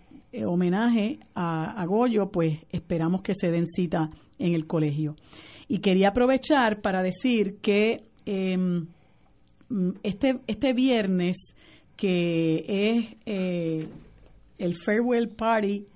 homenaje 0.45 1.21
a, 1.35 1.87
Goyo, 1.87 2.31
pues 2.31 2.59
esperamos 2.71 3.23
que 3.23 3.33
se 3.35 3.51
den 3.51 3.65
cita 3.65 4.11
en 4.39 4.53
el 4.53 4.67
colegio. 4.67 5.17
Y 5.69 5.79
quería 5.79 6.09
aprovechar 6.09 6.83
para 6.83 7.03
decir 7.03 7.57
que 7.63 8.03
em, 8.27 8.89
este, 10.03 10.41
este 10.47 10.73
viernes, 10.73 11.37
que 11.97 12.65
es 12.67 13.17
eh, 13.27 13.89
el 14.59 14.75
Farewell 14.75 15.29
Party 15.29 15.87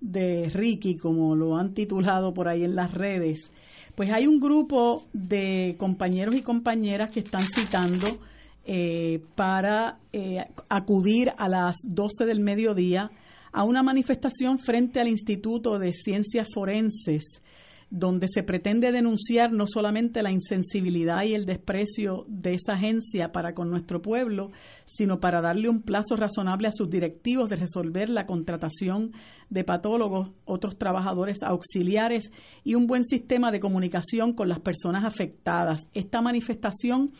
de 0.00 0.48
Ricky, 0.48 0.96
como 0.96 1.36
lo 1.36 1.56
han 1.56 1.74
titulado 1.74 2.32
por 2.32 2.48
ahí 2.48 2.64
en 2.64 2.74
las 2.74 2.92
redes, 2.94 3.50
pues 3.94 4.10
hay 4.10 4.26
un 4.26 4.40
grupo 4.40 5.04
de 5.12 5.74
compañeros 5.78 6.34
y 6.34 6.42
compañeras 6.42 7.10
que 7.10 7.20
están 7.20 7.46
citando 7.54 8.18
eh, 8.64 9.20
para 9.34 9.98
eh, 10.12 10.44
acudir 10.68 11.32
a 11.36 11.48
las 11.48 11.76
12 11.84 12.24
del 12.24 12.40
mediodía 12.40 13.10
a 13.52 13.64
una 13.64 13.82
manifestación 13.82 14.58
frente 14.58 15.00
al 15.00 15.08
Instituto 15.08 15.78
de 15.78 15.92
Ciencias 15.92 16.48
Forenses 16.54 17.42
donde 17.90 18.28
se 18.28 18.44
pretende 18.44 18.92
denunciar 18.92 19.52
no 19.52 19.66
solamente 19.66 20.22
la 20.22 20.30
insensibilidad 20.30 21.24
y 21.24 21.34
el 21.34 21.44
desprecio 21.44 22.24
de 22.28 22.54
esa 22.54 22.74
agencia 22.74 23.32
para 23.32 23.52
con 23.52 23.68
nuestro 23.68 24.00
pueblo, 24.00 24.52
sino 24.86 25.18
para 25.18 25.40
darle 25.40 25.68
un 25.68 25.82
plazo 25.82 26.14
razonable 26.14 26.68
a 26.68 26.72
sus 26.72 26.88
directivos 26.88 27.50
de 27.50 27.56
resolver 27.56 28.08
la 28.08 28.26
contratación 28.26 29.12
de 29.48 29.64
patólogos, 29.64 30.30
otros 30.44 30.78
trabajadores 30.78 31.42
auxiliares 31.42 32.30
y 32.62 32.76
un 32.76 32.86
buen 32.86 33.04
sistema 33.04 33.50
de 33.50 33.58
comunicación 33.58 34.34
con 34.34 34.48
las 34.48 34.60
personas 34.60 35.04
afectadas. 35.04 35.88
Esta 35.92 36.20
manifestación 36.20 37.10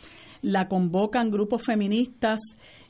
la 0.41 0.69
convocan 0.69 1.31
grupos 1.31 1.63
feministas, 1.63 2.39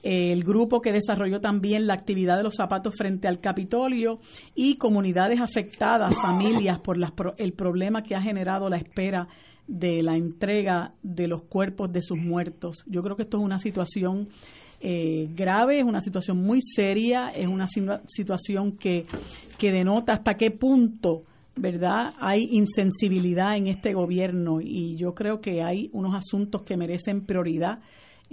el 0.03 0.43
grupo 0.43 0.81
que 0.81 0.91
desarrolló 0.91 1.39
también 1.41 1.87
la 1.87 1.93
actividad 1.93 2.37
de 2.37 2.43
los 2.43 2.55
zapatos 2.55 2.95
frente 2.97 3.27
al 3.27 3.39
Capitolio 3.39 4.19
y 4.55 4.75
comunidades 4.75 5.39
afectadas, 5.39 6.15
familias, 6.15 6.79
por 6.79 6.97
el 7.37 7.53
problema 7.53 8.03
que 8.03 8.15
ha 8.15 8.21
generado 8.21 8.69
la 8.69 8.77
espera 8.77 9.27
de 9.67 10.01
la 10.03 10.15
entrega 10.15 10.93
de 11.03 11.27
los 11.27 11.43
cuerpos 11.43 11.91
de 11.91 12.01
sus 12.01 12.17
muertos. 12.17 12.83
Yo 12.87 13.01
creo 13.01 13.15
que 13.15 13.23
esto 13.23 13.37
es 13.37 13.43
una 13.43 13.59
situación 13.59 14.27
eh, 14.79 15.29
grave, 15.35 15.79
es 15.79 15.85
una 15.85 16.01
situación 16.01 16.41
muy 16.41 16.61
seria, 16.61 17.29
es 17.29 17.47
una 17.47 17.67
situación 17.67 18.77
que, 18.77 19.05
que 19.57 19.71
denota 19.71 20.13
hasta 20.13 20.33
qué 20.35 20.51
punto 20.51 21.23
¿verdad? 21.55 22.13
Hay 22.19 22.47
insensibilidad 22.51 23.57
en 23.57 23.67
este 23.67 23.93
gobierno 23.93 24.61
y 24.61 24.95
yo 24.95 25.13
creo 25.13 25.41
que 25.41 25.61
hay 25.61 25.89
unos 25.93 26.15
asuntos 26.15 26.63
que 26.63 26.77
merecen 26.77 27.25
prioridad 27.25 27.79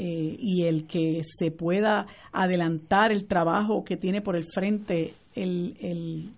eh, 0.01 0.37
y 0.39 0.63
el 0.63 0.87
que 0.87 1.23
se 1.25 1.51
pueda 1.51 2.07
adelantar 2.31 3.11
el 3.11 3.25
trabajo 3.25 3.85
que 3.85 3.97
tiene 3.97 4.23
por 4.23 4.37
el 4.37 4.45
frente 4.45 5.13
el, 5.35 5.77
el, 5.81 6.31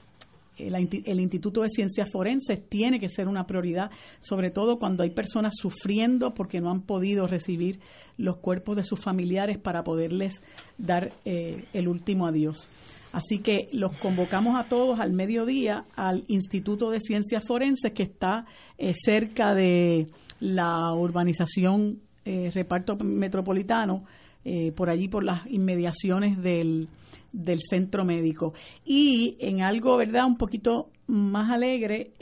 el, 0.57 1.21
Instituto 1.21 1.61
de 1.61 1.69
Ciencias 1.69 2.11
Forenses 2.11 2.67
tiene 2.69 2.99
que 2.99 3.11
ser 3.11 3.29
una 3.29 3.47
prioridad, 3.47 3.91
sobre 4.21 4.51
todo 4.51 4.79
cuando 4.79 5.03
hay 5.03 5.11
personas 5.11 5.55
sufriendo 5.57 6.33
porque 6.33 6.61
no 6.61 6.71
han 6.71 6.81
podido 6.81 7.27
recibir 7.27 7.81
los 8.17 8.39
cuerpos 8.39 8.77
de 8.77 8.85
sus 8.85 8.99
familiares 8.99 9.59
para 9.59 9.85
poderles 9.85 10.41
dar 10.79 11.13
eh, 11.27 11.67
el 11.75 11.87
último 11.87 12.27
adiós. 12.27 12.69
Así 13.13 13.41
que 13.41 13.69
los 13.73 13.95
convocamos 13.99 14.59
a 14.59 14.69
todos 14.69 15.01
al 15.01 15.13
mediodía 15.13 15.85
al 15.97 16.25
Instituto 16.29 16.91
de 16.91 17.01
Ciencias 17.01 17.47
Forenses 17.47 17.93
que 17.93 18.05
está 18.05 18.47
eh, 18.79 18.95
cerca 18.95 19.55
de 19.55 20.07
la 20.39 20.95
urbanización 20.95 22.01
eh, 22.25 22.51
Reparto 22.55 22.97
Metropolitano, 22.97 24.05
eh, 24.45 24.73
por 24.73 24.91
allí 24.91 25.09
por 25.09 25.25
las 25.25 25.47
inmediaciones 25.47 26.41
del, 26.43 26.89
del 27.33 27.59
centro 27.61 28.05
médico. 28.05 28.55
Y 28.85 29.37
en 29.41 29.63
algo, 29.63 29.97
¿verdad? 29.97 30.27
Un 30.27 30.37
poquito 30.37 30.91
más 31.07 31.51
alegre, 31.51 32.13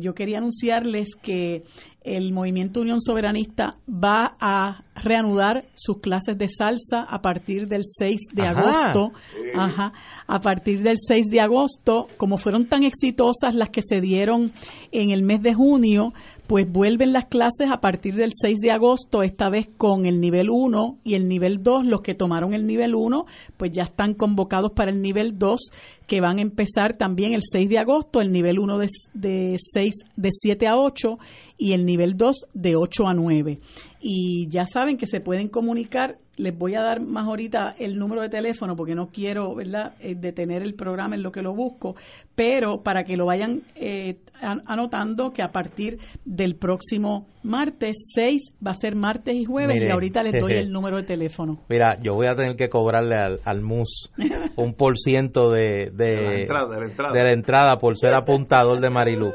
yo 0.00 0.14
quería 0.14 0.38
anunciarles 0.38 1.08
que 1.22 1.64
el 2.02 2.32
Movimiento 2.32 2.80
Unión 2.80 3.00
Soberanista 3.00 3.76
va 3.88 4.36
a 4.40 4.84
reanudar 4.94 5.64
sus 5.74 5.98
clases 5.98 6.36
de 6.36 6.48
salsa 6.48 7.02
a 7.08 7.20
partir 7.20 7.68
del 7.68 7.82
6 7.84 8.20
de 8.34 8.42
agosto. 8.42 9.12
Ajá, 9.54 9.92
a 10.26 10.40
partir 10.40 10.82
del 10.82 10.96
6 10.98 11.26
de 11.30 11.40
agosto, 11.40 12.06
como 12.16 12.38
fueron 12.38 12.66
tan 12.66 12.84
exitosas 12.84 13.54
las 13.54 13.70
que 13.70 13.82
se 13.82 14.00
dieron 14.00 14.52
en 14.92 15.10
el 15.10 15.22
mes 15.22 15.42
de 15.42 15.54
junio, 15.54 16.12
pues 16.46 16.70
vuelven 16.70 17.12
las 17.12 17.26
clases 17.26 17.68
a 17.72 17.80
partir 17.80 18.16
del 18.16 18.32
6 18.34 18.58
de 18.60 18.72
agosto, 18.72 19.22
esta 19.22 19.48
vez 19.48 19.68
con 19.76 20.04
el 20.04 20.20
nivel 20.20 20.48
1 20.50 20.98
y 21.04 21.14
el 21.14 21.28
nivel 21.28 21.62
2. 21.62 21.86
Los 21.86 22.00
que 22.00 22.14
tomaron 22.14 22.54
el 22.54 22.66
nivel 22.66 22.94
1, 22.94 23.24
pues 23.56 23.70
ya 23.72 23.84
están 23.84 24.14
convocados 24.14 24.72
para 24.72 24.90
el 24.90 25.00
nivel 25.00 25.38
2, 25.38 25.60
que 26.06 26.20
van 26.20 26.38
a 26.38 26.42
empezar 26.42 26.96
también 26.96 27.34
el 27.34 27.42
6 27.42 27.68
de 27.68 27.78
agosto, 27.78 28.20
el 28.20 28.32
nivel 28.32 28.58
1 28.58 28.78
de, 28.78 28.88
de, 29.14 29.56
6, 29.58 29.94
de 30.16 30.28
7 30.32 30.66
a 30.66 30.76
8 30.76 31.18
y 31.60 31.74
el 31.74 31.84
nivel 31.84 32.16
2 32.16 32.46
de 32.54 32.74
8 32.74 33.06
a 33.06 33.12
9. 33.12 33.58
Y 34.00 34.48
ya 34.48 34.64
saben 34.64 34.96
que 34.96 35.04
se 35.06 35.20
pueden 35.20 35.48
comunicar, 35.48 36.16
les 36.38 36.56
voy 36.56 36.74
a 36.74 36.80
dar 36.80 37.02
más 37.02 37.26
ahorita 37.26 37.74
el 37.78 37.98
número 37.98 38.22
de 38.22 38.30
teléfono 38.30 38.74
porque 38.76 38.94
no 38.94 39.08
quiero 39.08 39.54
¿verdad? 39.54 39.92
Eh, 40.00 40.14
detener 40.14 40.62
el 40.62 40.72
programa 40.72 41.16
en 41.16 41.22
lo 41.22 41.30
que 41.30 41.42
lo 41.42 41.54
busco, 41.54 41.96
pero 42.34 42.82
para 42.82 43.04
que 43.04 43.18
lo 43.18 43.26
vayan 43.26 43.60
eh, 43.74 44.16
anotando 44.40 45.32
que 45.32 45.42
a 45.42 45.48
partir 45.48 45.98
del 46.24 46.56
próximo 46.56 47.26
martes 47.42 47.94
6 48.14 48.54
va 48.66 48.70
a 48.70 48.74
ser 48.74 48.96
martes 48.96 49.34
y 49.34 49.44
jueves 49.44 49.82
y 49.82 49.90
ahorita 49.90 50.22
les 50.22 50.40
doy 50.40 50.52
el 50.52 50.72
número 50.72 50.96
de 50.96 51.02
teléfono. 51.02 51.58
Mira, 51.68 52.00
yo 52.00 52.14
voy 52.14 52.28
a 52.28 52.34
tener 52.34 52.56
que 52.56 52.70
cobrarle 52.70 53.16
al, 53.44 53.60
MUS 53.60 54.10
un 54.56 54.72
por 54.72 54.96
ciento 54.96 55.50
de, 55.50 55.90
de, 55.92 56.46
de, 56.46 57.22
la 57.22 57.32
entrada, 57.32 57.76
por 57.76 57.98
ser 57.98 58.14
apuntador 58.14 58.80
de 58.80 58.88
Marilu. 58.88 59.34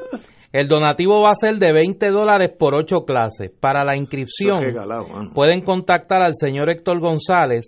El 0.56 0.68
donativo 0.69 1.22
va 1.22 1.32
a 1.32 1.36
ser 1.36 1.57
de 1.57 1.73
20 1.73 2.11
dólares 2.11 2.52
por 2.57 2.76
8 2.76 3.03
clases. 3.03 3.52
Para 3.60 3.84
la 3.84 3.98
inscripción 3.98 4.64
pueden 5.34 5.60
contactar 5.60 6.22
al 6.22 6.32
señor 6.34 6.69
Héctor 6.69 7.02
González 7.02 7.65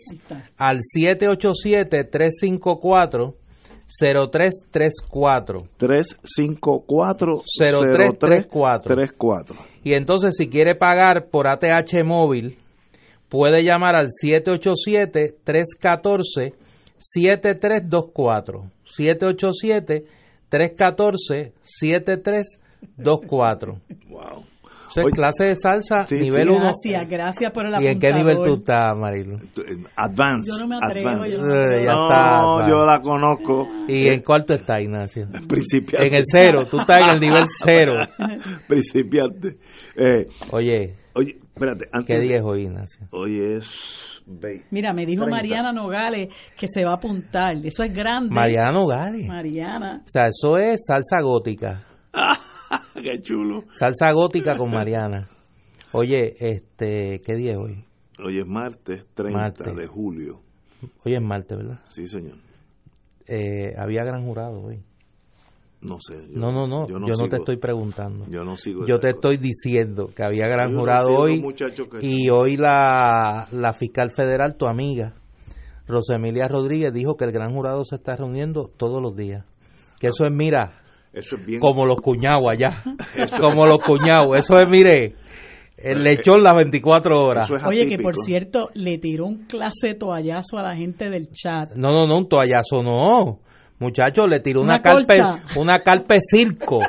al 0.56 0.78
787-354. 0.78 3.34
0334 3.90 5.64
354 5.78 7.42
0334 7.58 9.56
Y 9.84 9.94
entonces 9.94 10.36
si 10.38 10.48
quiere 10.48 10.76
pagar 10.76 11.28
por 11.30 11.48
ATH 11.48 12.04
móvil 12.06 12.58
puede 13.30 13.64
llamar 13.64 13.96
al 13.96 14.08
787 14.10 15.36
314 15.44 16.54
7324 16.98 18.64
787 18.84 20.06
314 20.50 21.54
7324 21.62 22.67
2-4. 22.98 23.80
Wow. 24.10 24.46
Eso 24.90 25.02
es 25.02 25.14
clase 25.14 25.46
de 25.48 25.56
salsa, 25.56 26.06
nivel 26.12 26.50
1. 26.50 26.60
gracias, 26.60 27.10
gracias 27.10 27.52
por 27.52 27.68
el 27.68 27.82
¿Y 27.82 27.88
en 27.88 28.00
qué 28.00 28.12
nivel 28.14 28.38
tú 28.44 28.56
estás, 28.56 28.98
Marilo? 28.98 29.38
Advance. 29.96 30.50
Yo 30.50 30.58
no 30.60 30.68
me 30.68 30.78
atrevo. 30.78 31.26
Yo 31.26 31.42
no, 31.42 31.54
eh, 31.54 31.84
ya 31.84 31.92
está, 31.92 32.70
yo 32.70 32.86
la 32.86 33.02
conozco. 33.02 33.68
¿Y 33.88 34.08
en 34.08 34.22
cuánto 34.22 34.54
está, 34.54 34.82
Ignacio? 34.82 35.28
Principiante. 35.48 36.08
En 36.08 36.16
el 36.16 36.24
cero, 36.26 36.68
tú 36.70 36.80
estás 36.80 37.02
en 37.02 37.10
el 37.10 37.20
nivel 37.20 37.44
cero. 37.46 37.96
Principiante. 38.68 39.58
Eh, 39.96 40.28
oye, 40.52 40.96
oye, 41.16 41.38
espérate. 41.54 41.86
Antes 41.92 42.16
¿Qué 42.16 42.24
día 42.24 42.38
es 42.38 42.44
hoy, 42.44 42.62
Ignacio? 42.64 43.08
Hoy 43.12 43.40
es... 43.40 44.14
Mira, 44.72 44.94
me 44.94 45.06
dijo 45.06 45.26
Mariana 45.26 45.72
Nogales 45.72 46.30
que 46.58 46.68
se 46.68 46.84
va 46.84 46.92
a 46.92 46.96
apuntar. 46.96 47.56
Eso 47.64 47.84
es 47.84 47.94
grande. 47.94 48.34
Mariana 48.34 48.72
Nogales. 48.74 49.26
Mariana. 49.26 50.02
O 50.04 50.08
sea, 50.08 50.28
eso 50.28 50.58
es 50.58 50.86
salsa 50.86 51.22
gótica. 51.22 51.84
Qué 53.04 53.22
chulo. 53.22 53.64
Salsa 53.72 54.12
gótica 54.12 54.56
con 54.58 54.72
Mariana. 54.72 55.28
Oye, 55.92 56.36
este, 56.40 57.22
¿qué 57.22 57.36
día 57.36 57.54
es 57.54 57.58
hoy? 57.58 57.86
Hoy 58.24 58.40
es 58.40 58.48
martes 58.48 59.08
30 59.14 59.74
de 59.74 59.88
julio. 59.88 60.42
Hoy 61.06 61.14
es 61.14 61.22
martes, 61.22 61.58
¿verdad? 61.58 61.80
Sí, 61.90 62.08
señor. 62.08 62.38
Eh, 63.28 63.74
había 63.78 64.04
gran 64.04 64.26
jurado 64.26 64.62
hoy. 64.62 64.84
No 65.80 65.98
sé. 66.02 66.28
no, 66.30 66.52
no, 66.52 66.68
no. 66.68 66.88
Yo 66.88 66.98
no, 66.98 67.28
te 67.28 67.36
estoy 67.36 67.58
preguntando. 67.58 68.26
Yo 68.30 68.44
no 68.44 68.58
sigo. 68.58 68.86
Yo 68.88 69.00
te 69.00 69.12
estoy 69.12 69.38
diciendo 69.38 70.10
que 70.16 70.24
había 70.24 70.48
gran 70.48 70.76
jurado 70.76 71.10
hoy. 71.10 71.42
Y 72.02 72.30
hoy 72.32 72.58
la, 72.58 73.48
la 73.52 73.74
fiscal 73.74 74.10
federal, 74.10 74.58
tu 74.58 74.66
amiga, 74.66 75.14
Rosemilia 75.88 76.48
Rodríguez, 76.48 76.92
dijo 76.92 77.16
que 77.16 77.26
el 77.26 77.32
gran 77.32 77.54
jurado 77.54 77.84
se 77.86 77.96
está 77.96 78.16
reuniendo 78.16 78.72
todos 78.76 79.02
los 79.02 79.16
días. 79.16 79.46
Que 80.00 80.08
eso 80.08 80.26
es, 80.26 80.34
mira, 80.34 80.82
como 81.60 81.86
los 81.86 81.98
cuñados 81.98 82.46
allá. 82.50 82.84
como 83.40 83.66
los 83.66 83.80
cuñados. 83.80 84.36
Eso 84.36 84.60
es, 84.60 84.68
mire, 84.68 85.16
el 85.78 86.04
lechón 86.04 86.44
las 86.44 86.56
24 86.56 87.24
horas. 87.24 87.50
Oye, 87.66 87.88
que 87.88 88.00
por 88.00 88.16
cierto, 88.16 88.70
le 88.74 88.98
tiró 88.98 89.26
un 89.26 89.46
clase 89.46 89.94
toallazo 89.94 90.58
a 90.58 90.64
la 90.64 90.76
gente 90.76 91.10
del 91.10 91.30
chat. 91.32 91.74
No, 91.76 91.92
no, 91.92 92.08
no, 92.08 92.18
un 92.18 92.28
toallazo 92.28 92.82
no. 92.82 93.40
Muchachos, 93.80 94.28
le 94.28 94.40
tiró 94.40 94.62
una, 94.62 94.82
carpe, 94.82 95.18
una 95.56 95.80
carpe 95.80 96.16
circo. 96.20 96.80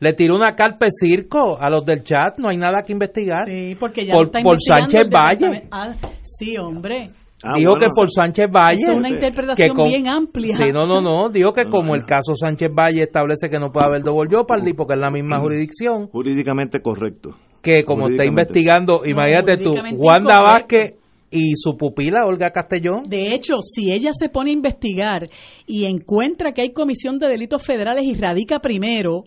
le 0.00 0.12
tiró 0.12 0.34
una 0.34 0.52
carpe 0.52 0.88
circo 0.90 1.56
a 1.60 1.70
los 1.70 1.84
del 1.84 2.02
chat, 2.02 2.38
no 2.38 2.48
hay 2.48 2.56
nada 2.56 2.82
que 2.84 2.92
investigar. 2.92 3.48
Sí, 3.48 3.76
porque 3.78 4.04
ya 4.04 4.14
por, 4.14 4.30
por 4.42 4.60
Sánchez 4.60 5.08
Valle. 5.08 5.68
Ah, 5.70 5.94
sí, 6.22 6.56
hombre. 6.58 7.10
Ah, 7.42 7.52
dijo 7.58 7.74
que 7.76 7.86
por 7.94 8.10
Sánchez 8.10 8.48
Valle. 8.50 8.82
Es 8.82 8.88
una 8.88 9.08
interpretación 9.08 9.76
bien 9.76 10.08
amplia. 10.08 10.56
Sí, 10.56 10.64
no, 10.72 10.86
no, 10.86 11.00
no. 11.00 11.28
Dijo 11.28 11.52
que 11.52 11.66
como 11.66 11.94
el 11.94 12.04
caso 12.06 12.34
Sánchez 12.34 12.70
Valle 12.72 13.02
establece 13.02 13.50
que 13.50 13.58
no 13.58 13.70
puede 13.70 13.86
haber 13.86 14.02
doble 14.02 14.30
Jeopardy 14.30 14.72
porque 14.72 14.94
es 14.94 15.00
la 15.00 15.10
misma 15.10 15.38
jurisdicción. 15.40 16.08
Jurídicamente 16.08 16.80
correcto. 16.80 17.36
Que 17.60 17.84
como 17.84 18.08
está 18.08 18.24
investigando, 18.24 19.02
imagínate 19.04 19.56
tú, 19.58 19.74
Wanda 19.96 20.40
Vázquez 20.40 20.94
y 21.30 21.56
su 21.56 21.76
pupila 21.76 22.24
Olga 22.24 22.50
Castellón. 22.50 23.02
De 23.08 23.34
hecho, 23.34 23.54
si 23.60 23.92
ella 23.92 24.12
se 24.18 24.28
pone 24.28 24.50
a 24.50 24.54
investigar 24.54 25.28
y 25.66 25.84
encuentra 25.84 26.52
que 26.52 26.62
hay 26.62 26.72
comisión 26.72 27.18
de 27.18 27.28
delitos 27.28 27.64
federales 27.64 28.04
y 28.04 28.14
radica 28.14 28.60
primero, 28.60 29.24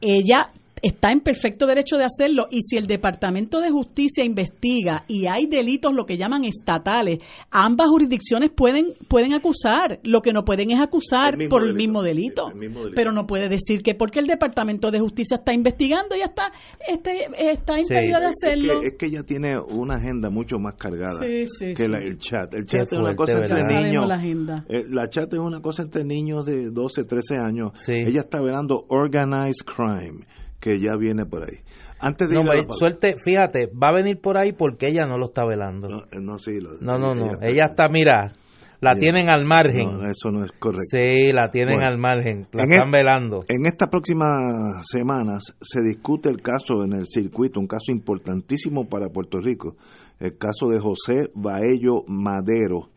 ella 0.00 0.48
está 0.84 1.10
en 1.10 1.20
perfecto 1.20 1.66
derecho 1.66 1.96
de 1.96 2.04
hacerlo 2.04 2.46
y 2.50 2.60
si 2.62 2.76
el 2.76 2.86
Departamento 2.86 3.60
de 3.60 3.70
Justicia 3.70 4.22
investiga 4.22 5.04
y 5.08 5.26
hay 5.26 5.46
delitos 5.46 5.94
lo 5.94 6.04
que 6.04 6.18
llaman 6.18 6.44
estatales, 6.44 7.20
ambas 7.50 7.88
jurisdicciones 7.88 8.50
pueden 8.50 8.92
pueden 9.08 9.32
acusar, 9.32 9.98
lo 10.02 10.20
que 10.20 10.32
no 10.32 10.44
pueden 10.44 10.70
es 10.70 10.80
acusar 10.80 11.36
por 11.48 11.66
el 11.66 11.74
mismo, 11.74 12.02
delito, 12.02 12.52
pero 12.94 13.12
no 13.12 13.26
puede 13.26 13.48
decir 13.48 13.82
que 13.82 13.94
porque 13.94 14.18
el 14.18 14.26
Departamento 14.26 14.90
de 14.90 15.00
Justicia 15.00 15.36
está 15.38 15.54
investigando 15.54 16.16
ya 16.16 16.26
está 16.26 16.52
este, 16.86 17.28
está 17.38 17.80
impedido 17.80 18.20
de 18.20 18.26
hacerlo. 18.26 18.82
Es 18.82 18.94
que, 18.98 19.06
ella 19.06 19.22
tiene 19.22 19.58
una 19.58 19.96
agenda 19.96 20.28
mucho 20.28 20.58
más 20.58 20.74
cargada 20.74 21.20
que 21.20 21.44
el 21.84 22.18
chat. 22.18 22.52
El 22.54 22.66
chat 22.66 22.82
es 22.90 22.98
una 22.98 23.14
cosa 23.14 23.38
entre 23.38 23.62
niños. 23.62 24.08
La, 24.08 24.16
agenda. 24.16 24.64
Eh, 24.68 24.84
la 24.88 25.08
chat 25.08 25.32
es 25.32 25.38
una 25.38 25.60
cosa 25.60 25.82
entre 25.82 26.04
niños 26.04 26.44
de 26.44 26.70
12, 26.70 27.04
13 27.04 27.36
años. 27.36 27.88
Ella 27.88 28.20
está 28.20 28.40
velando 28.40 28.86
organized 28.88 29.64
crime 29.64 30.24
que 30.64 30.80
ya 30.80 30.96
viene 30.96 31.26
por 31.26 31.42
ahí. 31.42 31.58
Antes 32.00 32.26
de 32.26 32.36
no, 32.36 32.42
suerte, 32.70 33.16
fíjate, 33.22 33.66
va 33.66 33.88
a 33.90 33.92
venir 33.92 34.18
por 34.18 34.38
ahí 34.38 34.52
porque 34.54 34.88
ella 34.88 35.02
no 35.06 35.18
lo 35.18 35.26
está 35.26 35.44
velando. 35.44 35.88
No, 35.88 35.98
eh, 36.10 36.20
no, 36.22 36.38
sí, 36.38 36.52
no, 36.80 36.98
no, 36.98 37.14
no, 37.14 37.32
ella, 37.42 37.66
está, 37.66 37.88
mira, 37.90 38.32
la 38.80 38.94
tienen 38.94 39.28
al 39.28 39.44
margen. 39.44 39.82
No, 39.82 40.06
eso 40.06 40.30
no 40.30 40.42
es 40.42 40.52
correcto. 40.52 40.84
Sí, 40.90 41.32
la 41.34 41.50
tienen 41.50 41.82
al 41.82 41.98
margen, 41.98 42.46
la 42.52 42.64
están 42.64 42.90
velando. 42.90 43.40
En 43.46 43.66
estas 43.66 43.90
próximas 43.90 44.86
semanas 44.90 45.54
se 45.60 45.82
discute 45.82 46.30
el 46.30 46.40
caso 46.40 46.82
en 46.82 46.94
el 46.94 47.04
circuito, 47.04 47.60
un 47.60 47.66
caso 47.66 47.92
importantísimo 47.92 48.88
para 48.88 49.10
Puerto 49.10 49.40
Rico, 49.40 49.76
el 50.18 50.38
caso 50.38 50.68
de 50.68 50.80
José 50.80 51.30
Baello 51.34 52.04
Madero, 52.08 52.88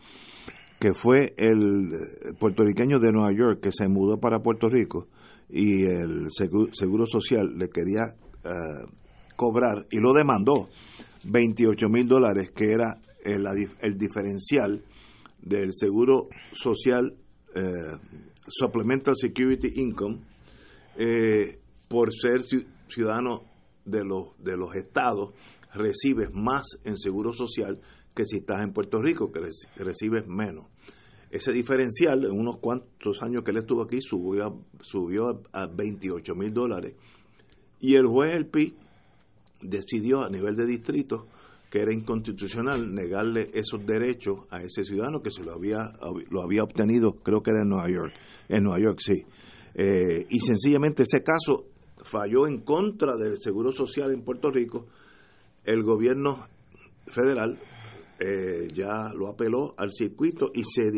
que 0.80 0.94
fue 0.94 1.34
el 1.36 1.90
puertorriqueño 2.40 3.00
de 3.00 3.12
Nueva 3.12 3.34
York 3.34 3.60
que 3.62 3.74
se 3.74 3.90
mudó 3.90 4.22
para 4.22 4.40
Puerto 4.40 4.70
Rico 4.70 5.08
y 5.50 5.86
el 5.86 6.28
Seguro, 6.32 7.06
Social 7.06 7.58
le 7.58 7.70
quería 7.70 8.16
eh, 8.44 8.50
cobrar 9.36 9.86
y 9.92 10.00
lo 10.00 10.14
demandó 10.14 10.70
28 11.24 11.88
mil 11.90 12.08
dólares, 12.08 12.52
que 12.56 12.72
era 12.72 12.96
el, 13.24 13.46
el, 13.82 13.98
diferencial 13.98 14.84
del 15.42 15.74
Seguro 15.74 16.28
Social 16.52 17.14
eh, 17.56 17.62
Supplemental 18.48 19.16
Security 19.16 19.74
Income, 19.76 20.20
eh, 20.98 21.60
por 21.88 22.14
ser 22.14 22.42
ciudadano 22.88 23.44
de 23.86 24.04
los, 24.04 24.38
de 24.40 24.58
los 24.58 24.76
estados, 24.76 25.34
recibes 25.74 26.30
más 26.34 26.66
en 26.84 26.98
seguro 26.98 27.34
social 27.34 27.80
que 28.16 28.26
si 28.26 28.38
estás 28.38 28.64
en 28.64 28.74
Puerto 28.74 29.02
Rico, 29.02 29.32
que 29.32 29.42
recibes 29.76 30.28
menos. 30.28 30.66
Ese 31.30 31.52
diferencial, 31.52 32.24
en 32.24 32.32
unos 32.32 32.58
cuantos 32.58 33.22
años 33.22 33.44
que 33.44 33.52
él 33.52 33.58
estuvo 33.58 33.84
aquí, 33.84 34.00
subió, 34.02 34.62
subió 34.82 35.42
a, 35.52 35.68
28 35.68 36.36
mil 36.36 36.54
dólares. 36.54 36.96
Y 37.80 37.96
el 37.96 38.08
juez 38.08 38.36
El 38.36 38.48
Pi 38.48 38.76
decidió 39.62 40.24
a 40.24 40.30
nivel 40.30 40.56
de 40.56 40.66
distrito 40.66 41.28
que 41.70 41.82
era 41.82 41.94
inconstitucional 41.94 42.94
negarle 42.94 43.50
esos 43.54 43.86
derechos 43.86 44.46
a 44.50 44.62
ese 44.62 44.84
ciudadano 44.84 45.22
que 45.22 45.32
se 45.32 45.44
lo 45.44 45.54
había 45.54 45.92
lo 46.30 46.42
había 46.42 46.64
obtenido 46.64 47.18
creo 47.24 47.42
que 47.42 47.52
era 47.52 47.64
en 47.64 47.70
Nueva 47.70 47.90
York 47.90 48.14
en 48.48 48.64
Nueva 48.64 48.80
York 48.80 49.00
sí 49.02 49.26
eh, 49.74 50.26
y 50.30 50.40
sencillamente 50.40 51.04
ese 51.04 51.24
caso 51.24 51.66
falló 52.04 52.48
en 52.48 52.62
contra 52.62 53.18
del 53.18 53.38
seguro 53.38 53.72
social 53.72 54.14
en 54.14 54.24
Puerto 54.24 54.50
Rico 54.50 54.86
el 55.66 55.84
gobierno 55.84 56.48
federal 57.08 57.60
eh, 58.20 58.68
ya 58.74 59.12
lo 59.14 59.28
apeló 59.28 59.74
al 59.78 59.92
circuito 59.92 60.52
y 60.54 60.64
se 60.64 60.92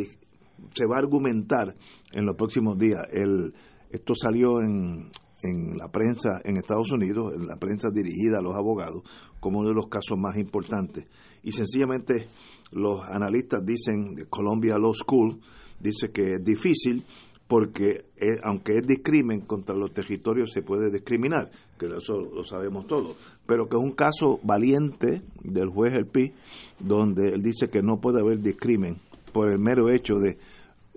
se 0.74 0.86
va 0.86 0.98
a 0.98 1.00
argumentar 1.00 1.74
en 2.12 2.26
los 2.26 2.36
próximos 2.36 2.78
días 2.78 3.02
el 3.12 3.54
esto 3.92 4.14
salió 4.14 4.62
en 4.62 5.10
en 5.42 5.78
la 5.78 5.90
prensa 5.90 6.42
en 6.44 6.58
Estados 6.58 6.92
Unidos, 6.92 7.34
en 7.36 7.48
la 7.48 7.58
prensa 7.58 7.90
dirigida 7.92 8.40
a 8.40 8.42
los 8.42 8.56
abogados, 8.56 9.04
como 9.40 9.60
uno 9.60 9.70
de 9.70 9.76
los 9.76 9.88
casos 9.88 10.18
más 10.18 10.38
importantes. 10.38 11.06
Y 11.44 11.52
sencillamente 11.52 12.28
los 12.72 13.02
analistas 13.04 13.66
dicen, 13.66 14.16
de 14.16 14.26
Columbia 14.26 14.78
Law 14.78 14.94
School, 14.94 15.40
dice 15.80 16.12
que 16.12 16.36
es 16.36 16.44
difícil 16.44 17.06
porque 17.50 18.06
aunque 18.44 18.78
es 18.78 18.86
discrimen 18.86 19.42
contra 19.42 19.76
los 19.76 19.92
territorios 19.92 20.52
se 20.54 20.62
puede 20.62 20.92
discriminar, 20.92 21.50
que 21.80 21.88
eso 21.88 22.22
lo 22.22 22.44
sabemos 22.44 22.86
todos, 22.86 23.18
pero 23.48 23.68
que 23.68 23.76
es 23.76 23.84
un 23.84 23.94
caso 23.94 24.40
valiente 24.44 25.24
del 25.44 25.70
juez 25.70 25.96
El 25.96 26.06
Pi, 26.06 26.32
donde 26.80 27.30
él 27.30 27.42
dice 27.42 27.68
que 27.68 27.82
no 27.82 28.00
puede 28.00 28.22
haber 28.22 28.38
discrimen 28.38 28.98
por 29.34 29.50
el 29.50 29.58
mero 29.58 29.90
hecho 29.90 30.20
de 30.20 30.38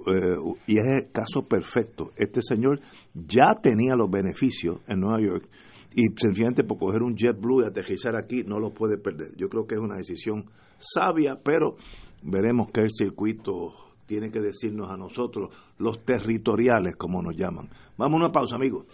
eh, 0.07 0.37
y 0.67 0.77
es 0.77 0.85
el 0.95 1.11
caso 1.11 1.49
perfecto. 1.49 2.13
Este 2.17 2.43
señor 2.43 2.81
ya 3.15 3.55
tenía 3.63 3.97
los 3.97 4.11
beneficios 4.11 4.81
en 4.89 5.01
Nueva 5.01 5.23
York 5.23 5.49
y 5.95 6.03
sencillamente 6.17 6.65
por 6.65 6.79
coger 6.79 7.03
un 7.03 7.17
JetBlue 7.17 7.63
y 7.63 7.67
aterrizar 7.67 8.15
aquí 8.15 8.43
no 8.43 8.61
lo 8.61 8.75
puede 8.75 8.99
perder. 8.99 9.35
Yo 9.37 9.49
creo 9.49 9.67
que 9.67 9.77
es 9.77 9.81
una 9.81 9.97
decisión 9.97 10.45
sabia, 10.77 11.41
pero 11.43 11.77
veremos 12.23 12.67
el 12.75 12.91
circuito 12.91 13.73
tiene 14.13 14.31
que 14.31 14.41
decirnos 14.41 14.91
a 14.91 14.97
nosotros, 14.99 15.49
los 15.79 16.05
territoriales, 16.05 16.97
como 16.97 17.23
nos 17.23 17.35
llaman. 17.35 17.71
Vamos 17.97 18.21
a 18.21 18.25
una 18.25 18.31
pausa, 18.31 18.57
amigos. 18.57 18.85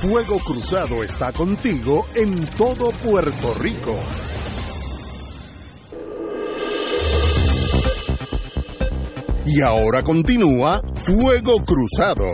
Fuego 0.00 0.40
Cruzado 0.44 1.04
está 1.04 1.32
contigo 1.32 2.04
en 2.16 2.44
todo 2.58 2.90
Puerto 2.90 3.54
Rico. 3.60 3.94
Y 9.46 9.60
ahora 9.60 10.02
continúa 10.02 10.82
Fuego 10.96 11.62
Cruzado. 11.64 12.26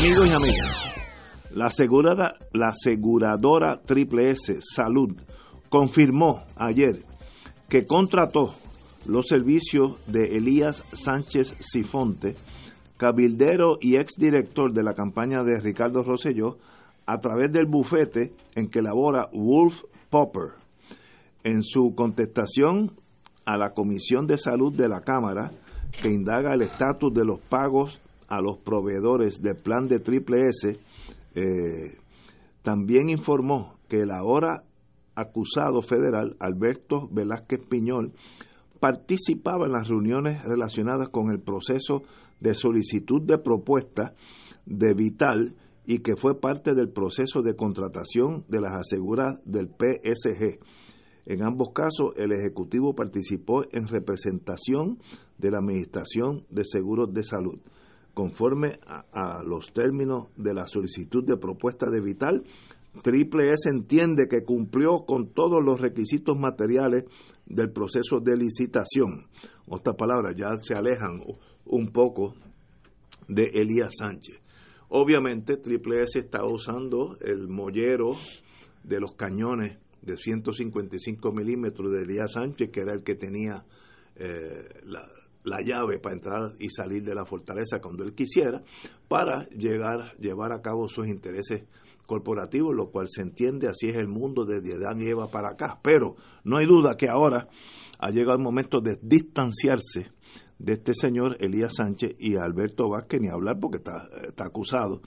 Amigos 0.00 0.26
y 0.26 0.32
amigas, 0.32 0.94
la, 1.52 1.66
asegurada, 1.66 2.34
la 2.52 2.70
aseguradora 2.70 3.80
Triple 3.82 4.30
S 4.32 4.58
Salud 4.60 5.16
confirmó 5.74 6.44
ayer 6.54 7.02
que 7.68 7.84
contrató 7.84 8.54
los 9.06 9.26
servicios 9.26 9.98
de 10.06 10.36
Elías 10.36 10.84
Sánchez 10.92 11.52
Sifonte, 11.58 12.36
cabildero 12.96 13.78
y 13.80 13.96
exdirector 13.96 14.72
de 14.72 14.84
la 14.84 14.94
campaña 14.94 15.42
de 15.42 15.58
Ricardo 15.58 16.04
Rosselló, 16.04 16.58
a 17.06 17.18
través 17.18 17.50
del 17.50 17.66
bufete 17.66 18.32
en 18.54 18.68
que 18.68 18.82
labora 18.82 19.28
Wolf 19.32 19.82
Popper. 20.10 20.52
En 21.42 21.64
su 21.64 21.92
contestación 21.96 22.92
a 23.44 23.56
la 23.56 23.70
Comisión 23.70 24.28
de 24.28 24.38
Salud 24.38 24.72
de 24.72 24.88
la 24.88 25.00
Cámara, 25.00 25.50
que 26.00 26.08
indaga 26.08 26.54
el 26.54 26.62
estatus 26.62 27.12
de 27.12 27.24
los 27.24 27.40
pagos 27.40 28.00
a 28.28 28.40
los 28.40 28.58
proveedores 28.58 29.42
del 29.42 29.56
plan 29.56 29.88
de 29.88 29.98
Triple 29.98 30.38
S, 30.50 30.78
eh, 31.34 31.98
también 32.62 33.08
informó 33.08 33.74
que 33.88 34.02
el 34.02 34.12
ahora 34.12 34.62
acusado 35.14 35.82
federal 35.82 36.36
Alberto 36.40 37.08
Velázquez 37.10 37.60
Piñol 37.68 38.12
participaba 38.80 39.66
en 39.66 39.72
las 39.72 39.88
reuniones 39.88 40.42
relacionadas 40.44 41.08
con 41.08 41.30
el 41.30 41.40
proceso 41.40 42.02
de 42.40 42.54
solicitud 42.54 43.22
de 43.22 43.38
propuesta 43.38 44.14
de 44.66 44.94
Vital 44.94 45.54
y 45.86 45.98
que 45.98 46.16
fue 46.16 46.40
parte 46.40 46.74
del 46.74 46.88
proceso 46.88 47.42
de 47.42 47.56
contratación 47.56 48.44
de 48.48 48.60
las 48.60 48.72
aseguradas 48.72 49.40
del 49.44 49.68
PSG 49.68 50.58
en 51.26 51.42
ambos 51.42 51.70
casos, 51.72 52.12
el 52.16 52.32
Ejecutivo 52.32 52.94
participó 52.94 53.64
en 53.72 53.86
representación 53.86 54.98
de 55.38 55.50
la 55.50 55.58
Administración 55.58 56.44
de 56.50 56.64
Seguros 56.64 57.14
de 57.14 57.24
Salud. 57.24 57.58
Conforme 58.12 58.78
a, 58.86 59.42
los 59.42 59.72
términos 59.72 60.28
de 60.36 60.52
la 60.52 60.66
solicitud 60.66 61.24
de 61.24 61.38
propuesta 61.38 61.90
de 61.90 62.00
Vital, 62.00 62.44
Triple 63.02 63.52
S 63.52 63.68
entiende 63.68 64.28
que 64.28 64.44
cumplió 64.44 65.04
con 65.06 65.32
todos 65.32 65.62
los 65.62 65.80
requisitos 65.80 66.38
materiales 66.38 67.04
del 67.46 67.70
proceso 67.70 68.20
de 68.20 68.36
licitación. 68.36 69.26
Otras 69.66 69.96
palabras, 69.96 70.34
ya 70.36 70.56
se 70.62 70.74
alejan 70.74 71.20
un 71.66 71.88
poco 71.88 72.34
de 73.28 73.44
Elías 73.54 73.94
Sánchez. 73.98 74.40
Obviamente, 74.88 75.56
Triple 75.56 76.02
S 76.02 76.18
está 76.18 76.44
usando 76.44 77.16
el 77.20 77.48
mollero 77.48 78.16
de 78.82 79.00
los 79.00 79.12
cañones 79.16 79.78
de 80.02 80.16
155 80.16 81.32
milímetros 81.32 81.92
de 81.92 82.02
Elías 82.02 82.32
Sánchez, 82.32 82.70
que 82.70 82.80
era 82.80 82.92
el 82.92 83.02
que 83.02 83.14
tenía 83.14 83.64
eh, 84.16 84.68
la, 84.84 85.08
la, 85.42 85.60
llave 85.62 85.98
para 85.98 86.14
entrar 86.14 86.52
y 86.58 86.68
salir 86.68 87.02
de 87.02 87.14
la 87.14 87.24
fortaleza 87.24 87.80
cuando 87.80 88.04
él 88.04 88.14
quisiera, 88.14 88.62
para 89.08 89.48
llegar, 89.48 90.14
llevar 90.18 90.52
a 90.52 90.60
cabo 90.60 90.88
sus 90.88 91.08
intereses 91.08 91.64
corporativos, 92.06 92.74
lo 92.74 92.90
cual 92.90 93.06
se 93.08 93.22
entiende, 93.22 93.68
así 93.68 93.88
es 93.88 93.96
el 93.96 94.08
mundo 94.08 94.44
desde 94.44 94.74
Adán 94.74 95.00
y 95.00 95.08
Eva 95.08 95.28
para 95.28 95.50
acá. 95.50 95.78
Pero 95.82 96.16
no 96.44 96.58
hay 96.58 96.66
duda 96.66 96.96
que 96.96 97.08
ahora 97.08 97.48
ha 97.98 98.10
llegado 98.10 98.36
el 98.36 98.42
momento 98.42 98.80
de 98.80 98.98
distanciarse 99.02 100.12
de 100.58 100.72
este 100.74 100.94
señor 100.94 101.36
Elías 101.40 101.74
Sánchez 101.76 102.16
y 102.18 102.36
Alberto 102.36 102.88
Vázquez, 102.88 103.20
ni 103.20 103.28
hablar 103.28 103.58
porque 103.60 103.78
está, 103.78 104.08
está 104.26 104.46
acusado, 104.46 105.02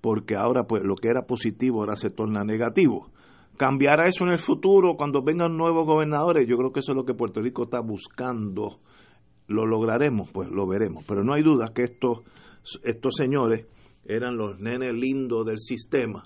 porque 0.00 0.36
ahora 0.36 0.64
pues 0.64 0.82
lo 0.82 0.94
que 0.94 1.08
era 1.08 1.22
positivo 1.22 1.80
ahora 1.80 1.96
se 1.96 2.10
torna 2.10 2.44
negativo 2.44 3.10
¿Cambiará 3.56 4.08
eso 4.08 4.24
en 4.24 4.32
el 4.32 4.38
futuro 4.38 4.96
cuando 4.96 5.22
vengan 5.22 5.56
nuevos 5.56 5.86
gobernadores? 5.86 6.48
Yo 6.48 6.56
creo 6.56 6.72
que 6.72 6.80
eso 6.80 6.92
es 6.92 6.96
lo 6.96 7.04
que 7.04 7.14
Puerto 7.14 7.40
Rico 7.40 7.64
está 7.64 7.80
buscando. 7.80 8.80
¿Lo 9.46 9.66
lograremos? 9.66 10.30
Pues 10.32 10.50
lo 10.50 10.66
veremos. 10.66 11.04
Pero 11.06 11.22
no 11.22 11.34
hay 11.34 11.42
duda 11.42 11.72
que 11.74 11.82
estos, 11.82 12.22
estos 12.82 13.14
señores 13.14 13.66
eran 14.04 14.36
los 14.36 14.58
nenes 14.58 14.94
lindos 14.94 15.44
del 15.44 15.60
sistema 15.60 16.24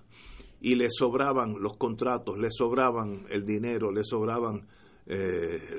y 0.61 0.75
les 0.75 0.95
sobraban 0.97 1.61
los 1.61 1.77
contratos, 1.77 2.39
les 2.39 2.55
sobraban 2.57 3.25
el 3.31 3.45
dinero, 3.45 3.93
les 3.93 4.07
sobraban 4.09 4.67
eh, 5.07 5.79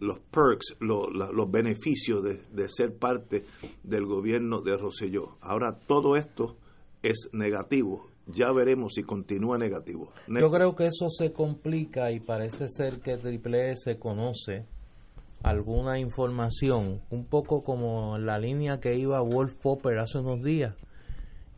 los 0.00 0.18
perks, 0.18 0.76
los 0.80 1.50
beneficios 1.50 2.22
de, 2.22 2.40
de, 2.52 2.68
ser 2.68 2.96
parte 2.96 3.44
del 3.82 4.06
gobierno 4.06 4.60
de 4.60 4.76
Roselló. 4.76 5.36
Ahora 5.40 5.78
todo 5.86 6.16
esto 6.16 6.56
es 7.02 7.28
negativo 7.32 8.08
ya 8.26 8.50
veremos 8.52 8.94
si 8.94 9.02
continúa 9.02 9.58
negativo. 9.58 10.10
Yo 10.28 10.50
creo 10.50 10.74
que 10.74 10.86
eso 10.86 11.08
se 11.10 11.32
complica 11.32 12.10
y 12.10 12.20
parece 12.20 12.68
ser 12.68 13.00
que 13.00 13.16
Triple 13.16 13.72
S 13.72 13.98
conoce 13.98 14.66
alguna 15.42 15.98
información, 15.98 17.02
un 17.10 17.26
poco 17.26 17.62
como 17.62 18.16
la 18.18 18.38
línea 18.38 18.80
que 18.80 18.96
iba 18.96 19.20
Wolf 19.20 19.54
Popper 19.54 19.98
hace 19.98 20.18
unos 20.18 20.42
días, 20.42 20.74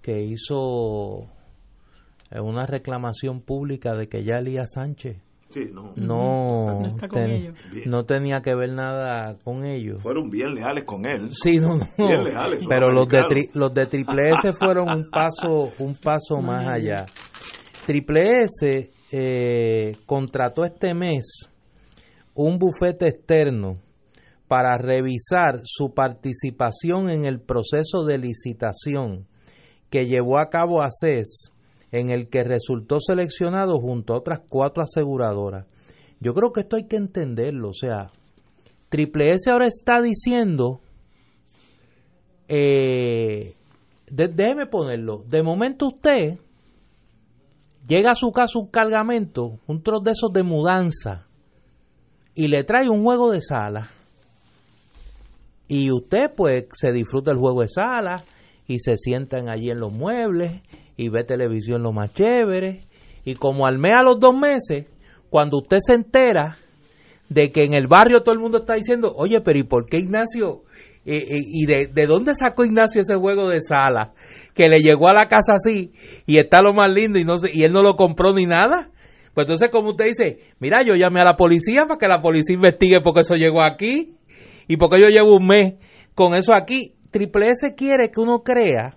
que 0.02 0.22
hizo 0.22 1.28
una 2.32 2.66
reclamación 2.66 3.40
pública 3.40 3.94
de 3.94 4.08
que 4.08 4.24
ya 4.24 4.38
Elías 4.38 4.72
Sánchez 4.74 5.18
no, 5.96 6.82
no, 7.86 8.04
tenía 8.04 8.42
que 8.42 8.54
ver 8.54 8.72
nada 8.72 9.38
con 9.42 9.64
ellos. 9.64 10.02
Fueron 10.02 10.28
bien 10.28 10.54
leales 10.54 10.84
con 10.84 11.06
él. 11.06 11.30
Sí, 11.32 11.58
no, 11.58 11.78
Pero 12.68 12.92
los 12.92 13.08
de, 13.08 13.48
los 13.54 13.72
de 13.72 13.86
Triple 13.86 14.30
S 14.34 14.52
fueron 14.58 14.88
un 14.90 15.10
paso, 15.10 15.70
un 15.78 15.94
paso 15.94 16.40
más 16.42 16.66
allá. 16.66 17.06
Triple 17.86 18.44
S 18.44 18.90
eh, 19.12 19.96
contrató 20.04 20.64
este 20.64 20.94
mes 20.94 21.48
un 22.34 22.58
bufete 22.58 23.08
externo 23.08 23.78
para 24.48 24.76
revisar 24.76 25.60
su 25.64 25.94
participación 25.94 27.08
en 27.08 27.24
el 27.24 27.40
proceso 27.40 28.04
de 28.04 28.18
licitación 28.18 29.26
que 29.90 30.04
llevó 30.04 30.38
a 30.38 30.50
cabo 30.50 30.82
ACES 30.82 31.52
en 31.98 32.10
el 32.10 32.28
que 32.28 32.42
resultó 32.44 32.98
seleccionado 33.00 33.78
junto 33.78 34.12
a 34.14 34.18
otras 34.18 34.40
cuatro 34.48 34.82
aseguradoras. 34.82 35.66
Yo 36.20 36.34
creo 36.34 36.52
que 36.52 36.60
esto 36.60 36.76
hay 36.76 36.86
que 36.86 36.96
entenderlo. 36.96 37.68
O 37.70 37.74
sea, 37.74 38.10
Triple 38.88 39.30
S 39.34 39.50
ahora 39.50 39.66
está 39.66 40.00
diciendo, 40.00 40.80
eh, 42.48 43.54
de- 44.08 44.28
déjeme 44.28 44.66
ponerlo, 44.66 45.24
de 45.26 45.42
momento 45.42 45.88
usted 45.88 46.38
llega 47.86 48.12
a 48.12 48.14
su 48.14 48.30
casa 48.32 48.58
un 48.58 48.68
cargamento, 48.68 49.58
un 49.66 49.82
trozo 49.82 50.02
de 50.04 50.10
esos 50.12 50.32
de 50.32 50.42
mudanza, 50.42 51.26
y 52.34 52.48
le 52.48 52.64
trae 52.64 52.88
un 52.88 53.02
juego 53.02 53.30
de 53.30 53.40
sala. 53.40 53.90
Y 55.68 55.90
usted 55.90 56.32
pues 56.36 56.66
se 56.72 56.92
disfruta 56.92 57.32
el 57.32 57.38
juego 57.38 57.62
de 57.62 57.68
sala 57.68 58.24
y 58.68 58.78
se 58.78 58.96
sientan 58.96 59.48
allí 59.48 59.70
en 59.70 59.80
los 59.80 59.92
muebles 59.92 60.62
y 60.96 61.08
ve 61.08 61.24
televisión 61.24 61.82
lo 61.82 61.92
más 61.92 62.12
chévere. 62.14 62.82
Y 63.24 63.34
como 63.34 63.66
al 63.66 63.78
mes 63.78 63.92
a 63.94 64.02
los 64.02 64.18
dos 64.20 64.34
meses, 64.36 64.86
cuando 65.30 65.58
usted 65.58 65.78
se 65.80 65.94
entera 65.94 66.58
de 67.28 67.50
que 67.50 67.64
en 67.64 67.74
el 67.74 67.88
barrio 67.88 68.22
todo 68.22 68.34
el 68.34 68.40
mundo 68.40 68.58
está 68.58 68.74
diciendo, 68.74 69.12
oye, 69.16 69.40
pero 69.40 69.58
¿y 69.58 69.64
por 69.64 69.86
qué 69.86 69.98
Ignacio? 69.98 70.62
Eh, 71.04 71.16
eh, 71.16 71.40
¿Y 71.52 71.66
de, 71.66 71.86
de 71.86 72.06
dónde 72.06 72.34
sacó 72.34 72.64
Ignacio 72.64 73.02
ese 73.02 73.14
juego 73.16 73.48
de 73.48 73.60
sala? 73.60 74.12
Que 74.54 74.68
le 74.68 74.76
llegó 74.78 75.08
a 75.08 75.12
la 75.12 75.28
casa 75.28 75.54
así 75.54 75.92
y 76.26 76.38
está 76.38 76.62
lo 76.62 76.72
más 76.72 76.92
lindo 76.92 77.18
y, 77.18 77.24
no 77.24 77.38
se- 77.38 77.50
y 77.52 77.62
él 77.62 77.72
no 77.72 77.82
lo 77.82 77.94
compró 77.96 78.32
ni 78.32 78.46
nada. 78.46 78.90
Pues 79.34 79.44
entonces, 79.44 79.68
como 79.70 79.90
usted 79.90 80.06
dice, 80.06 80.38
mira, 80.60 80.78
yo 80.86 80.94
llamé 80.94 81.20
a 81.20 81.24
la 81.24 81.36
policía 81.36 81.84
para 81.86 81.98
que 81.98 82.08
la 82.08 82.22
policía 82.22 82.54
investigue 82.54 83.00
porque 83.02 83.20
eso 83.20 83.34
llegó 83.34 83.62
aquí 83.62 84.14
y 84.66 84.76
porque 84.78 85.00
yo 85.00 85.08
llevo 85.08 85.36
un 85.36 85.46
mes 85.46 85.74
con 86.14 86.36
eso 86.36 86.54
aquí. 86.54 86.94
Triple 87.10 87.46
S 87.50 87.74
quiere 87.76 88.10
que 88.10 88.20
uno 88.20 88.42
crea 88.42 88.96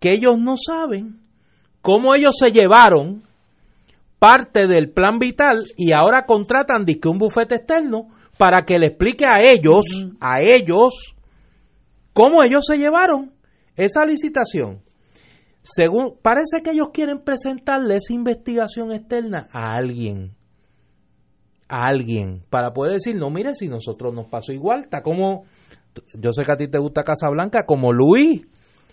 que 0.00 0.12
ellos 0.12 0.38
no 0.38 0.54
saben 0.56 1.20
cómo 1.82 2.14
ellos 2.14 2.34
se 2.38 2.52
llevaron 2.52 3.22
parte 4.18 4.66
del 4.66 4.90
plan 4.90 5.18
vital 5.18 5.64
y 5.76 5.92
ahora 5.92 6.26
contratan 6.26 6.84
dizque 6.84 7.08
un 7.08 7.18
bufete 7.18 7.56
externo 7.56 8.08
para 8.36 8.64
que 8.64 8.78
le 8.78 8.86
explique 8.86 9.24
a 9.26 9.42
ellos, 9.42 9.84
a 10.20 10.40
ellos, 10.40 11.16
cómo 12.12 12.42
ellos 12.42 12.64
se 12.66 12.78
llevaron 12.78 13.32
esa 13.76 14.04
licitación. 14.04 14.80
Según 15.62 16.16
parece 16.22 16.62
que 16.62 16.70
ellos 16.70 16.88
quieren 16.92 17.22
presentarle 17.24 17.96
esa 17.96 18.12
investigación 18.12 18.92
externa 18.92 19.48
a 19.52 19.74
alguien, 19.74 20.34
a 21.68 21.86
alguien, 21.86 22.44
para 22.48 22.72
poder 22.72 22.94
decir, 22.94 23.16
no, 23.16 23.28
mire, 23.30 23.54
si 23.54 23.68
nosotros 23.68 24.14
nos 24.14 24.28
pasó 24.28 24.52
igual, 24.52 24.80
está 24.82 25.02
como, 25.02 25.44
yo 26.14 26.32
sé 26.32 26.44
que 26.44 26.52
a 26.52 26.56
ti 26.56 26.68
te 26.68 26.78
gusta 26.78 27.02
Casablanca, 27.02 27.66
como 27.66 27.92
Luis, 27.92 28.46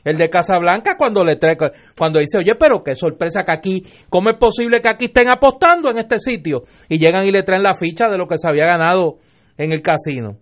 el 0.06 0.18
de 0.18 0.30
Casablanca 0.30 0.96
cuando 0.98 1.26
le 1.26 1.36
trae, 1.36 1.58
cuando 1.98 2.20
dice, 2.20 2.38
oye, 2.38 2.54
pero 2.56 2.84
qué 2.84 2.96
sorpresa 2.96 3.44
que 3.44 3.52
aquí, 3.52 3.84
¿cómo 4.08 4.30
es 4.30 4.38
posible 4.38 4.80
que 4.80 4.88
aquí 4.88 5.06
estén 5.06 5.30
apostando 5.30 5.90
en 5.90 5.98
este 5.98 6.20
sitio? 6.20 6.64
Y 6.88 7.00
llegan 7.00 7.26
y 7.26 7.32
le 7.32 7.42
traen 7.42 7.64
la 7.64 7.74
ficha 7.74 8.08
de 8.08 8.18
lo 8.18 8.28
que 8.28 8.38
se 8.38 8.48
había 8.48 8.66
ganado 8.66 9.18
en 9.58 9.72
el 9.72 9.82
casino. 9.82 10.38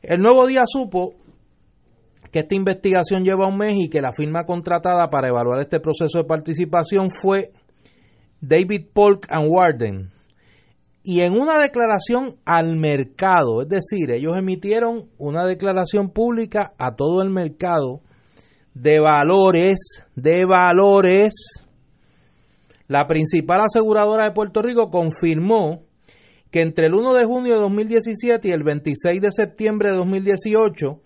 El 0.00 0.20
nuevo 0.20 0.46
día 0.46 0.62
supo 0.64 1.16
que 2.30 2.40
esta 2.40 2.54
investigación 2.54 3.24
lleva 3.24 3.48
un 3.48 3.58
mes 3.58 3.74
y 3.76 3.88
que 3.88 4.00
la 4.00 4.12
firma 4.12 4.44
contratada 4.44 5.08
para 5.08 5.28
evaluar 5.28 5.60
este 5.60 5.80
proceso 5.80 6.18
de 6.18 6.24
participación 6.24 7.08
fue 7.10 7.50
David 8.40 8.86
Polk 8.92 9.26
and 9.28 9.48
Warden. 9.48 10.10
Y 11.02 11.22
en 11.22 11.32
una 11.32 11.58
declaración 11.58 12.36
al 12.44 12.76
mercado, 12.76 13.62
es 13.62 13.68
decir, 13.68 14.10
ellos 14.10 14.36
emitieron 14.36 15.08
una 15.16 15.46
declaración 15.46 16.10
pública 16.10 16.74
a 16.78 16.94
todo 16.94 17.22
el 17.22 17.30
mercado 17.30 18.02
de 18.80 19.00
valores, 19.00 19.78
de 20.14 20.44
valores. 20.44 21.32
La 22.86 23.06
principal 23.06 23.60
aseguradora 23.60 24.24
de 24.24 24.32
Puerto 24.32 24.62
Rico 24.62 24.88
confirmó 24.90 25.82
que 26.50 26.62
entre 26.62 26.86
el 26.86 26.94
1 26.94 27.14
de 27.14 27.24
junio 27.24 27.54
de 27.54 27.60
2017 27.60 28.48
y 28.48 28.50
el 28.52 28.62
26 28.62 29.20
de 29.20 29.32
septiembre 29.32 29.90
de 29.90 29.96
2018 29.96 31.00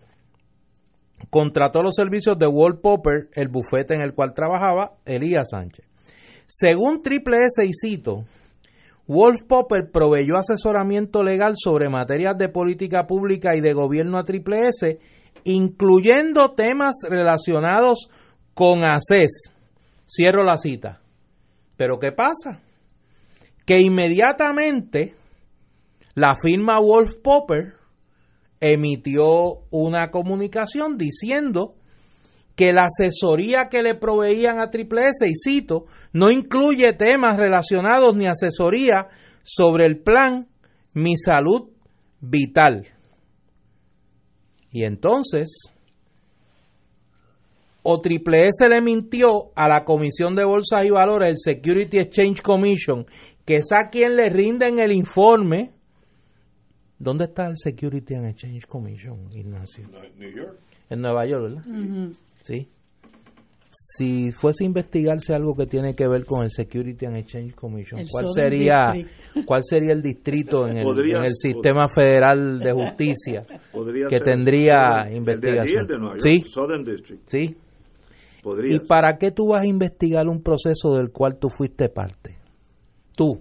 contrató 1.30 1.82
los 1.82 1.94
servicios 1.94 2.38
de 2.38 2.46
Wall 2.46 2.78
Popper, 2.80 3.28
el 3.32 3.48
bufete 3.48 3.94
en 3.94 4.02
el 4.02 4.14
cual 4.14 4.34
trabajaba 4.34 4.92
Elías 5.06 5.48
Sánchez. 5.50 5.86
Según 6.46 7.02
Triple 7.02 7.38
S 7.46 7.64
y 7.64 7.72
cito, 7.72 8.26
Wolf 9.06 9.42
Popper 9.48 9.90
proveyó 9.90 10.36
asesoramiento 10.36 11.22
legal 11.22 11.54
sobre 11.56 11.88
materias 11.88 12.36
de 12.36 12.50
política 12.50 13.06
pública 13.06 13.56
y 13.56 13.60
de 13.60 13.72
gobierno 13.72 14.18
a 14.18 14.24
Triple 14.24 14.68
S, 14.68 14.98
incluyendo 15.44 16.52
temas 16.52 16.96
relacionados 17.08 18.08
con 18.54 18.84
ACES. 18.84 19.52
Cierro 20.06 20.44
la 20.44 20.58
cita. 20.58 21.00
Pero 21.76 21.98
¿qué 21.98 22.12
pasa? 22.12 22.60
Que 23.66 23.80
inmediatamente 23.80 25.14
la 26.14 26.34
firma 26.40 26.78
Wolf 26.80 27.16
Popper 27.22 27.74
emitió 28.60 29.64
una 29.70 30.10
comunicación 30.10 30.96
diciendo 30.96 31.74
que 32.54 32.72
la 32.72 32.86
asesoría 32.86 33.68
que 33.70 33.82
le 33.82 33.94
proveían 33.94 34.60
a 34.60 34.68
Triple 34.68 35.08
S, 35.08 35.26
y 35.26 35.32
cito, 35.34 35.86
no 36.12 36.30
incluye 36.30 36.92
temas 36.92 37.36
relacionados 37.36 38.14
ni 38.14 38.26
asesoría 38.26 39.08
sobre 39.42 39.86
el 39.86 40.02
plan 40.02 40.46
Mi 40.94 41.16
Salud 41.16 41.70
Vital. 42.20 42.91
Y 44.72 44.84
entonces, 44.84 45.50
o 47.82 48.00
Triple 48.00 48.46
S 48.46 48.68
le 48.68 48.80
mintió 48.80 49.52
a 49.54 49.68
la 49.68 49.84
Comisión 49.84 50.34
de 50.34 50.44
Bolsas 50.44 50.84
y 50.84 50.90
Valores, 50.90 51.30
el 51.30 51.36
Security 51.56 51.98
Exchange 51.98 52.40
Commission, 52.40 53.06
que 53.44 53.56
es 53.56 53.70
a 53.72 53.88
quien 53.90 54.16
le 54.16 54.30
rinden 54.30 54.80
el 54.80 54.92
informe. 54.92 55.72
¿Dónde 56.98 57.24
está 57.24 57.46
el 57.46 57.56
Security 57.56 58.14
and 58.14 58.26
Exchange 58.26 58.66
Commission, 58.66 59.30
Ignacio? 59.32 59.88
En 60.88 61.00
Nueva 61.00 61.26
York, 61.26 61.42
¿verdad? 61.42 62.12
Sí. 62.42 62.68
Si 63.74 64.30
fuese 64.32 64.64
a 64.64 64.66
investigarse 64.66 65.34
algo 65.34 65.54
que 65.54 65.64
tiene 65.66 65.94
que 65.94 66.06
ver 66.06 66.26
con 66.26 66.44
el 66.44 66.50
Security 66.50 67.06
and 67.06 67.16
Exchange 67.16 67.54
Commission, 67.54 68.00
El 68.00 68.08
¿cuál 68.10 68.26
sería 68.28 68.92
cuál 69.46 69.62
sería 69.64 69.92
el 69.94 70.02
distrito 70.02 70.68
en 70.68 70.76
el, 70.76 70.84
Podría- 70.84 71.16
en 71.18 71.24
el 71.24 71.32
sistema 71.34 71.86
federal 71.88 72.58
de 72.58 72.70
justicia 72.72 73.42
que 73.46 74.18
ser- 74.18 74.22
tendría 74.24 74.74
el 74.76 74.92
de 74.92 75.08
allí, 75.08 75.16
investigación? 75.16 75.80
el 75.80 75.86
de 75.86 75.98
Nueva 75.98 76.14
York, 76.18 76.22
Sí. 76.22 76.42
Southern 76.50 76.84
District. 76.84 77.22
Sí. 77.28 77.56
Podría 78.42 78.74
¿Y 78.74 78.78
ser. 78.80 78.86
para 78.88 79.16
qué 79.16 79.30
tú 79.30 79.46
vas 79.48 79.62
a 79.62 79.66
investigar 79.66 80.28
un 80.28 80.42
proceso 80.42 80.94
del 80.96 81.10
cual 81.10 81.38
tú 81.38 81.48
fuiste 81.48 81.88
parte? 81.88 82.36
Tú. 83.16 83.40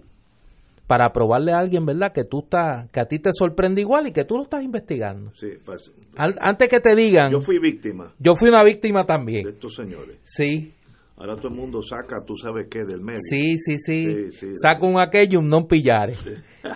Para 0.91 1.13
probarle 1.13 1.53
a 1.53 1.57
alguien, 1.59 1.85
¿verdad? 1.85 2.11
Que 2.11 2.25
tú 2.25 2.39
estás, 2.43 2.89
que 2.91 2.99
a 2.99 3.05
ti 3.05 3.17
te 3.19 3.29
sorprende 3.31 3.79
igual 3.79 4.07
y 4.07 4.11
que 4.11 4.25
tú 4.25 4.35
lo 4.35 4.43
estás 4.43 4.61
investigando. 4.61 5.31
Sí, 5.35 5.47
pues, 5.65 5.93
Al- 6.17 6.35
antes 6.41 6.67
que 6.67 6.81
te 6.81 6.93
digan, 6.95 7.31
yo 7.31 7.39
fui 7.39 7.59
víctima 7.59 8.11
yo 8.19 8.35
fui 8.35 8.49
una 8.49 8.61
víctima 8.61 8.99
de 9.01 9.05
también. 9.05 9.47
estos 9.47 9.73
señores. 9.75 10.17
Sí, 10.23 10.73
Ahora 11.15 11.35
todo 11.37 11.47
el 11.49 11.53
mundo 11.53 11.81
saca, 11.81 12.25
tú 12.25 12.35
sabes 12.35 12.67
qué, 12.69 12.83
del 12.83 12.99
medio. 12.99 13.21
sí, 13.21 13.55
sí, 13.57 13.77
sí. 13.77 13.99
Sí, 14.05 14.31
sí. 14.31 14.47
Saca 14.55 14.85
un 14.85 14.99
aquello, 14.99 15.39
non 15.41 15.65
pillare. 15.67 16.15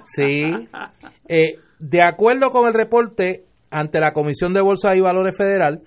Sí. 0.05 0.43
Eh, 1.27 1.57
de 1.79 2.01
acuerdo 2.01 2.51
con 2.51 2.67
el 2.67 2.73
reporte 2.73 3.43
ante 3.69 3.99
la 3.99 4.13
Comisión 4.13 4.53
de 4.53 4.61
Bolsa 4.61 4.95
y 4.95 5.01
Valores 5.01 5.35
Federal, 5.35 5.81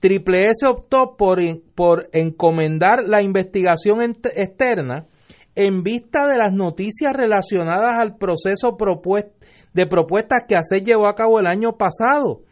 Triple 0.00 0.40
S 0.50 0.66
optó 0.66 1.14
por, 1.16 1.38
por 1.76 2.08
encomendar 2.12 3.04
la 3.06 3.22
investigación 3.22 4.00
externa 4.02 5.06
en 5.54 5.82
vista 5.82 6.26
de 6.26 6.36
las 6.38 6.52
noticias 6.52 7.12
relacionadas 7.14 7.98
al 7.98 8.16
proceso 8.16 8.76
de 9.72 9.86
propuestas 9.86 10.44
que 10.48 10.56
ACE 10.56 10.80
llevó 10.80 11.06
a 11.08 11.14
cabo 11.14 11.38
el 11.40 11.46
año 11.46 11.72
pasado 11.76 12.42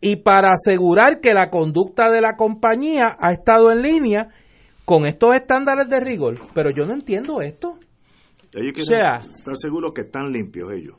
y 0.00 0.16
para 0.16 0.52
asegurar 0.52 1.20
que 1.20 1.34
la 1.34 1.48
conducta 1.50 2.10
de 2.10 2.20
la 2.20 2.36
compañía 2.36 3.16
ha 3.18 3.32
estado 3.32 3.72
en 3.72 3.82
línea 3.82 4.28
con 4.84 5.06
estos 5.06 5.34
estándares 5.34 5.88
de 5.88 5.98
rigor. 6.00 6.38
Pero 6.54 6.70
yo 6.70 6.84
no 6.84 6.92
entiendo 6.94 7.40
esto. 7.40 7.78
Ellos 8.52 8.72
quieren 8.74 8.84
sea- 8.86 9.16
estar 9.16 9.54
seguros 9.56 9.92
que 9.94 10.02
están 10.02 10.30
limpios 10.30 10.70
ellos. 10.72 10.96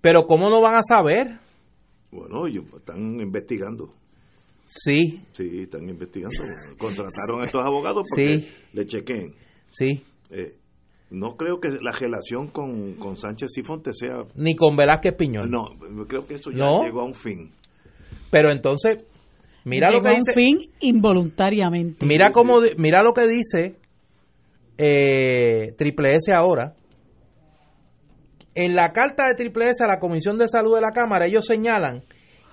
Pero 0.00 0.24
¿cómo 0.26 0.48
no 0.50 0.60
van 0.60 0.76
a 0.76 0.82
saber? 0.82 1.38
Bueno, 2.12 2.46
ellos 2.46 2.64
están 2.76 2.98
investigando. 3.20 3.92
Sí, 4.66 5.22
Sí, 5.32 5.62
están 5.62 5.88
investigando. 5.88 6.36
Contrataron 6.78 7.42
a 7.42 7.44
estos 7.44 7.64
abogados 7.64 8.04
porque 8.08 8.38
Sí. 8.40 8.48
le 8.72 8.86
chequen. 8.86 9.34
sí. 9.70 10.04
Eh, 10.30 10.56
no 11.10 11.36
creo 11.36 11.60
que 11.60 11.68
la 11.80 11.92
relación 11.92 12.48
con, 12.48 12.94
con 12.94 13.16
Sánchez 13.18 13.50
Sifonte 13.52 13.92
sea... 13.94 14.24
Ni 14.34 14.56
con 14.56 14.76
Velázquez 14.76 15.14
Piñol. 15.14 15.48
No, 15.50 15.66
creo 16.08 16.26
que 16.26 16.34
eso 16.34 16.50
ya 16.50 16.58
No. 16.58 16.82
llegó 16.82 17.00
a 17.02 17.04
un 17.04 17.14
fin. 17.14 17.52
Pero 18.30 18.50
entonces, 18.50 19.04
mira 19.64 19.90
lo 19.90 19.98
Llegó 19.98 20.02
que 20.02 20.08
a 20.08 20.12
un 20.12 20.18
dice. 20.20 20.32
fin 20.34 20.58
involuntariamente. 20.80 22.04
Mira 22.04 22.30
cómo, 22.30 22.58
mira 22.78 23.02
lo 23.02 23.12
que 23.12 23.28
dice 23.28 23.76
eh, 24.78 25.74
Triple 25.78 26.16
S 26.16 26.32
ahora. 26.32 26.74
En 28.56 28.74
la 28.74 28.92
carta 28.92 29.26
de 29.28 29.34
Triple 29.34 29.70
S 29.70 29.82
a 29.84 29.88
la 29.88 29.98
Comisión 29.98 30.38
de 30.38 30.48
Salud 30.48 30.74
de 30.76 30.80
la 30.80 30.90
Cámara, 30.92 31.26
ellos 31.26 31.44
señalan 31.46 32.02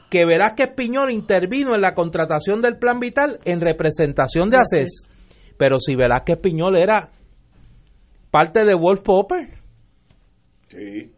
que 0.10 0.26
Velázquez 0.26 0.70
Piñol 0.76 1.12
intervino 1.12 1.74
en 1.76 1.82
la 1.82 1.94
contratación 1.94 2.60
del 2.62 2.78
Plan 2.78 3.00
Vital 3.00 3.40
en 3.46 3.62
representación 3.62 4.50
de 4.50 4.58
ACES. 4.58 5.08
Pero 5.58 5.78
si 5.80 5.96
Velázquez 5.96 6.38
Piñol 6.38 6.76
era 6.76 7.12
parte 8.32 8.64
de 8.66 8.74
Wolf 8.76 9.02
Popper, 9.02 9.50
Sí. 10.70 11.12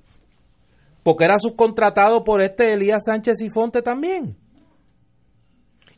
porque 1.04 1.26
era 1.26 1.38
subcontratado 1.40 2.24
por 2.24 2.44
este 2.44 2.74
Elías 2.74 3.06
Sánchez 3.06 3.40
y 3.42 3.50
Fonte 3.50 3.82
también. 3.82 4.36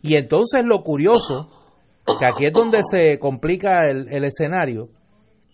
Y 0.01 0.15
entonces 0.15 0.61
lo 0.65 0.83
curioso, 0.83 1.49
que 2.05 2.25
aquí 2.27 2.45
es 2.45 2.53
donde 2.53 2.79
se 2.83 3.17
complica 3.17 3.89
el, 3.89 4.07
el 4.09 4.25
escenario, 4.25 4.89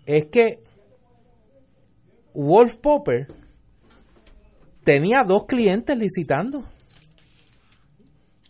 es 0.05 0.25
que 0.25 0.63
Wolf 2.33 2.77
Popper 2.77 3.27
tenía 4.83 5.23
dos 5.23 5.45
clientes 5.47 5.95
licitando. 5.97 6.63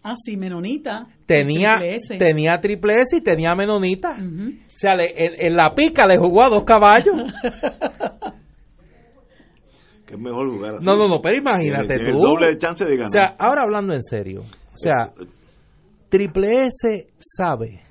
Ah, 0.04 0.16
sí, 0.16 0.38
Menonita. 0.38 1.08
Tenía 1.36 1.76
Triple 1.78 1.96
S. 1.96 2.18
tenía 2.18 2.60
triple 2.60 2.94
S 3.02 3.18
y 3.18 3.22
tenía 3.22 3.56
Menonita. 3.56 4.18
O 4.20 4.76
sea, 4.76 4.96
le- 4.96 5.14
en, 5.16 5.46
en 5.48 5.56
la 5.56 5.74
pica 5.74 6.06
le 6.08 6.18
jugó 6.18 6.44
a 6.44 6.50
dos 6.50 6.64
caballos. 6.64 7.16
Que 10.06 10.16
es 10.16 10.20
mejor 10.20 10.50
jugar 10.52 10.76
así. 10.76 10.86
No, 10.86 10.96
no, 10.96 11.08
no, 11.08 11.22
pero 11.22 11.38
imagínate 11.38 11.88
Tiene- 11.88 12.04
tiene 12.04 12.12
tú. 12.12 12.18
el 12.18 12.24
doble 12.34 12.48
de 12.48 12.58
chance 12.58 12.84
de 12.86 12.92
ganar. 12.98 13.08
O 13.08 13.12
sea, 13.12 13.36
ahora 13.40 13.62
hablando 13.64 13.94
en 13.94 14.02
serio. 14.04 14.42
O 14.42 14.78
sea, 14.78 15.14
Triple 16.10 16.66
S 16.68 17.08
sabe 17.18 17.82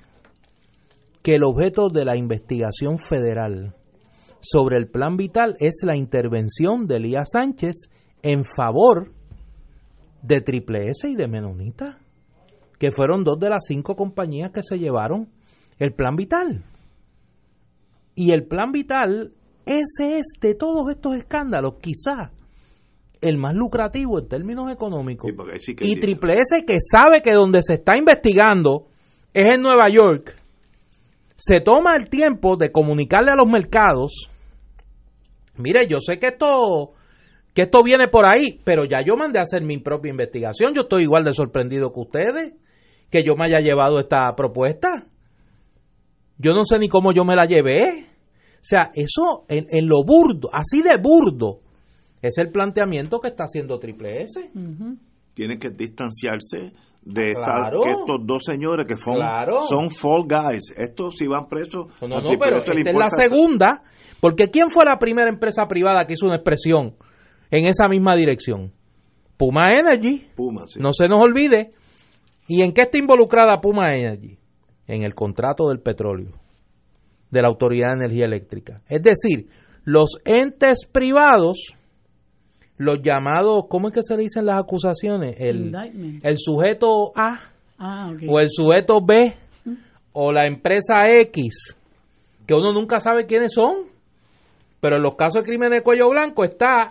que 1.23 1.31
el 1.31 1.43
objeto 1.43 1.89
de 1.89 2.05
la 2.05 2.15
investigación 2.17 2.97
federal 2.97 3.73
sobre 4.39 4.77
el 4.77 4.87
plan 4.87 5.17
vital 5.17 5.55
es 5.59 5.81
la 5.83 5.95
intervención 5.95 6.85
de 6.87 6.97
Elías 6.97 7.29
Sánchez 7.31 7.89
en 8.23 8.43
favor 8.43 9.11
de 10.23 10.41
Triple 10.41 10.89
S 10.89 11.07
y 11.09 11.15
de 11.15 11.27
Menonita, 11.27 11.97
que 12.81 12.91
fueron 12.91 13.23
dos 13.23 13.39
de 13.39 13.47
las 13.47 13.65
cinco 13.67 13.95
compañías 13.95 14.49
que 14.51 14.63
se 14.63 14.79
llevaron 14.79 15.29
el 15.77 15.93
plan 15.93 16.15
vital. 16.15 16.63
Y 18.15 18.31
el 18.31 18.47
plan 18.47 18.71
vital, 18.71 19.33
ese 19.67 20.17
es 20.17 20.25
de 20.41 20.55
todos 20.55 20.89
estos 20.89 21.15
escándalos, 21.15 21.75
quizá 21.79 22.31
el 23.21 23.37
más 23.37 23.53
lucrativo 23.53 24.17
en 24.17 24.27
términos 24.27 24.71
económicos. 24.71 25.29
Sí, 25.59 25.75
sí 25.75 25.75
y. 25.79 25.99
Triple 25.99 26.37
S 26.41 26.65
que 26.65 26.79
sabe 26.81 27.21
que 27.21 27.33
donde 27.33 27.61
se 27.61 27.75
está 27.75 27.95
investigando 27.97 28.87
es 29.31 29.45
en 29.53 29.61
Nueva 29.61 29.87
York, 29.93 30.35
se 31.35 31.61
toma 31.61 31.95
el 31.95 32.09
tiempo 32.09 32.57
de 32.57 32.71
comunicarle 32.71 33.29
a 33.29 33.35
los 33.35 33.47
mercados, 33.47 34.27
mire, 35.55 35.87
yo 35.87 35.99
sé 35.99 36.17
que 36.17 36.29
esto 36.29 36.93
que 37.53 37.61
esto 37.61 37.83
viene 37.83 38.07
por 38.07 38.25
ahí, 38.25 38.59
pero 38.63 38.85
ya 38.85 39.03
yo 39.05 39.17
mandé 39.17 39.39
a 39.39 39.43
hacer 39.43 39.61
mi 39.61 39.77
propia 39.77 40.09
investigación, 40.09 40.73
yo 40.73 40.81
estoy 40.81 41.03
igual 41.03 41.23
de 41.23 41.33
sorprendido 41.33 41.93
que 41.93 41.99
ustedes 41.99 42.53
que 43.11 43.23
yo 43.23 43.35
me 43.35 43.45
haya 43.45 43.59
llevado 43.59 43.99
esta 43.99 44.33
propuesta. 44.35 45.05
Yo 46.37 46.53
no 46.53 46.63
sé 46.65 46.79
ni 46.79 46.87
cómo 46.89 47.11
yo 47.13 47.23
me 47.23 47.35
la 47.35 47.45
llevé. 47.45 48.07
O 48.55 48.63
sea, 48.63 48.91
eso 48.93 49.45
en, 49.47 49.65
en 49.69 49.87
lo 49.87 50.03
burdo, 50.03 50.49
así 50.53 50.81
de 50.81 50.97
burdo, 51.01 51.59
es 52.21 52.37
el 52.37 52.51
planteamiento 52.51 53.19
que 53.19 53.29
está 53.29 53.43
haciendo 53.45 53.79
Triple 53.79 54.21
S. 54.23 54.51
Ujú. 54.55 54.97
Tienen 55.33 55.59
que 55.59 55.69
distanciarse 55.69 56.71
de 57.03 57.33
Claro. 57.33 57.81
estos 57.87 58.19
dos 58.25 58.43
señores 58.45 58.85
que 58.87 58.95
son, 58.95 59.15
Claro. 59.15 59.63
son 59.63 59.89
fall 59.89 60.23
guys. 60.27 60.73
Estos 60.77 61.15
si 61.17 61.25
van 61.27 61.47
presos. 61.47 61.87
No, 62.01 62.07
no, 62.21 62.37
pero 62.39 62.57
esta 62.57 62.73
es 62.73 62.95
la 62.95 63.09
segunda, 63.09 63.81
porque 64.19 64.49
¿quién 64.51 64.69
fue 64.69 64.85
la 64.85 64.97
primera 64.99 65.29
empresa 65.29 65.65
privada 65.67 66.05
que 66.05 66.13
hizo 66.13 66.27
una 66.27 66.35
expresión 66.35 66.93
en 67.49 67.65
esa 67.65 67.87
misma 67.87 68.15
dirección? 68.15 68.71
Puma 69.37 69.71
Energy, 69.71 70.27
Puma, 70.35 70.65
sí. 70.67 70.79
no 70.79 70.93
se 70.93 71.07
nos 71.07 71.19
olvide. 71.19 71.71
¿Y 72.53 72.63
en 72.63 72.73
qué 72.73 72.81
está 72.81 72.97
involucrada 72.97 73.61
Puma 73.61 73.95
Energy? 73.95 74.37
En 74.85 75.03
el 75.03 75.15
contrato 75.15 75.69
del 75.69 75.79
petróleo, 75.79 76.33
de 77.29 77.41
la 77.41 77.47
Autoridad 77.47 77.91
de 77.91 78.03
Energía 78.03 78.25
Eléctrica. 78.25 78.81
Es 78.89 79.01
decir, 79.01 79.47
los 79.85 80.17
entes 80.25 80.85
privados, 80.85 81.77
los 82.75 83.01
llamados, 83.01 83.67
¿cómo 83.69 83.87
es 83.87 83.93
que 83.93 84.03
se 84.03 84.17
le 84.17 84.23
dicen 84.23 84.45
las 84.45 84.61
acusaciones? 84.61 85.37
El, 85.39 85.71
sujeto 86.35 87.13
A 87.15 87.39
Ah, 87.79 88.11
o 88.27 88.39
el 88.41 88.49
sujeto 88.49 88.99
B 89.01 89.33
o 90.11 90.33
la 90.33 90.45
empresa 90.45 91.07
X, 91.07 91.77
que 92.45 92.53
uno 92.53 92.73
nunca 92.73 92.99
sabe 92.99 93.25
quiénes 93.27 93.53
son. 93.53 93.85
Pero 94.81 94.97
en 94.97 95.03
los 95.03 95.15
casos 95.15 95.43
de 95.43 95.47
crímenes 95.47 95.79
de 95.79 95.83
cuello 95.83 96.09
blanco 96.09 96.43
está 96.43 96.89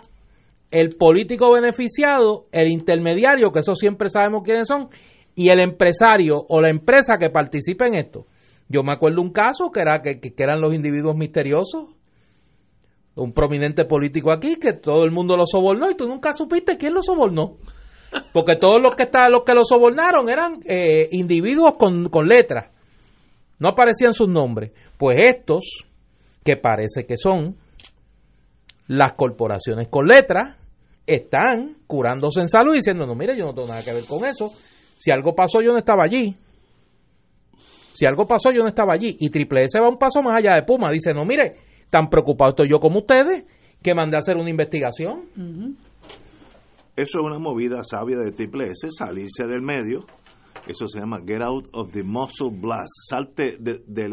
el 0.71 0.95
político 0.95 1.51
beneficiado, 1.51 2.45
el 2.51 2.71
intermediario, 2.71 3.51
que 3.51 3.59
eso 3.59 3.75
siempre 3.75 4.09
sabemos 4.09 4.41
quiénes 4.43 4.67
son, 4.67 4.89
y 5.35 5.49
el 5.49 5.59
empresario 5.59 6.45
o 6.49 6.61
la 6.61 6.69
empresa 6.69 7.15
que 7.19 7.29
participa 7.29 7.87
en 7.87 7.95
esto. 7.95 8.25
Yo 8.69 8.83
me 8.83 8.93
acuerdo 8.93 9.21
un 9.21 9.31
caso 9.31 9.71
que 9.71 9.81
era 9.81 10.01
que, 10.01 10.19
que- 10.19 10.33
eran 10.37 10.61
los 10.61 10.73
individuos 10.73 11.15
misteriosos, 11.15 11.89
un 13.15 13.33
prominente 13.33 13.85
político 13.85 14.31
aquí 14.31 14.55
que 14.55 14.73
todo 14.73 15.03
el 15.03 15.11
mundo 15.11 15.35
lo 15.35 15.45
sobornó 15.45 15.89
y 15.91 15.95
tú 15.95 16.07
nunca 16.07 16.31
supiste 16.33 16.77
quién 16.77 16.93
lo 16.93 17.01
sobornó. 17.01 17.57
Porque 18.33 18.55
todos 18.55 18.81
los 18.81 18.95
que 18.95 19.03
estaban, 19.03 19.31
los 19.31 19.43
que 19.43 19.53
lo 19.53 19.63
sobornaron 19.63 20.29
eran 20.29 20.61
eh, 20.65 21.07
individuos 21.11 21.77
con, 21.77 22.09
con 22.09 22.27
letras. 22.27 22.71
No 23.59 23.69
aparecían 23.69 24.13
sus 24.13 24.27
nombres. 24.29 24.71
Pues 24.97 25.17
estos, 25.21 25.85
que 26.43 26.57
parece 26.57 27.05
que 27.05 27.15
son 27.15 27.55
las 28.87 29.13
corporaciones 29.13 29.87
con 29.89 30.07
letras, 30.07 30.57
están 31.07 31.77
curándose 31.87 32.41
en 32.41 32.49
salud 32.49 32.73
diciendo, 32.73 33.05
no, 33.05 33.15
mire, 33.15 33.37
yo 33.37 33.45
no 33.45 33.53
tengo 33.53 33.67
nada 33.67 33.83
que 33.83 33.93
ver 33.93 34.03
con 34.05 34.25
eso. 34.25 34.51
Si 35.01 35.09
algo 35.09 35.33
pasó, 35.33 35.61
yo 35.61 35.71
no 35.71 35.79
estaba 35.79 36.03
allí. 36.03 36.35
Si 37.93 38.05
algo 38.05 38.27
pasó, 38.27 38.51
yo 38.51 38.61
no 38.61 38.67
estaba 38.69 38.93
allí. 38.93 39.15
Y 39.19 39.29
Triple 39.31 39.63
S 39.63 39.79
va 39.79 39.89
un 39.89 39.97
paso 39.97 40.21
más 40.21 40.37
allá 40.37 40.53
de 40.53 40.63
Puma. 40.63 40.91
Dice, 40.91 41.11
no, 41.11 41.25
mire, 41.25 41.53
tan 41.89 42.07
preocupado 42.07 42.51
estoy 42.51 42.69
yo 42.69 42.77
como 42.79 42.99
ustedes 42.99 43.43
que 43.81 43.95
mandé 43.95 44.15
a 44.15 44.19
hacer 44.19 44.37
una 44.37 44.49
investigación. 44.51 45.23
Eso 46.95 47.19
es 47.19 47.25
una 47.25 47.39
movida 47.39 47.83
sabia 47.83 48.17
de 48.17 48.31
Triple 48.31 48.65
S, 48.65 48.87
salirse 48.91 49.47
del 49.47 49.61
medio. 49.61 50.05
Eso 50.67 50.87
se 50.87 50.99
llama 50.99 51.19
get 51.25 51.41
out 51.41 51.67
of 51.73 51.91
the 51.91 52.03
muzzle 52.03 52.51
blast. 52.51 52.91
Salte 53.09 53.57
de- 53.59 53.81
de- 53.87 54.09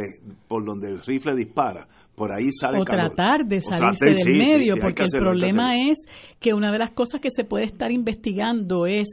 por 0.48 0.64
donde 0.64 0.88
el 0.88 1.02
rifle 1.02 1.36
dispara. 1.36 1.86
Por 2.14 2.32
ahí 2.32 2.50
sale 2.50 2.80
o 2.80 2.84
calor. 2.84 3.14
tratar 3.14 3.44
de 3.46 3.58
O 3.58 3.60
salirse 3.60 4.06
tratar- 4.06 4.14
del 4.14 4.16
sí, 4.16 4.30
medio, 4.56 4.74
sí, 4.74 4.80
porque 4.80 5.02
el 5.02 5.06
hacerlo, 5.08 5.30
problema 5.30 5.76
es 5.76 5.98
que 6.40 6.54
una 6.54 6.72
de 6.72 6.78
las 6.78 6.90
cosas 6.92 7.20
que 7.20 7.28
se 7.30 7.44
puede 7.44 7.64
estar 7.66 7.92
investigando 7.92 8.86
es 8.86 9.06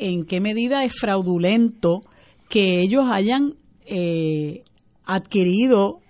en 0.00 0.24
qué 0.24 0.40
medida 0.40 0.82
es 0.82 0.98
fraudulento 0.98 2.00
que 2.48 2.80
ellos 2.80 3.04
hayan 3.12 3.54
eh, 3.84 4.64
adquirido 5.04 6.00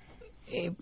eh, 0.46 0.72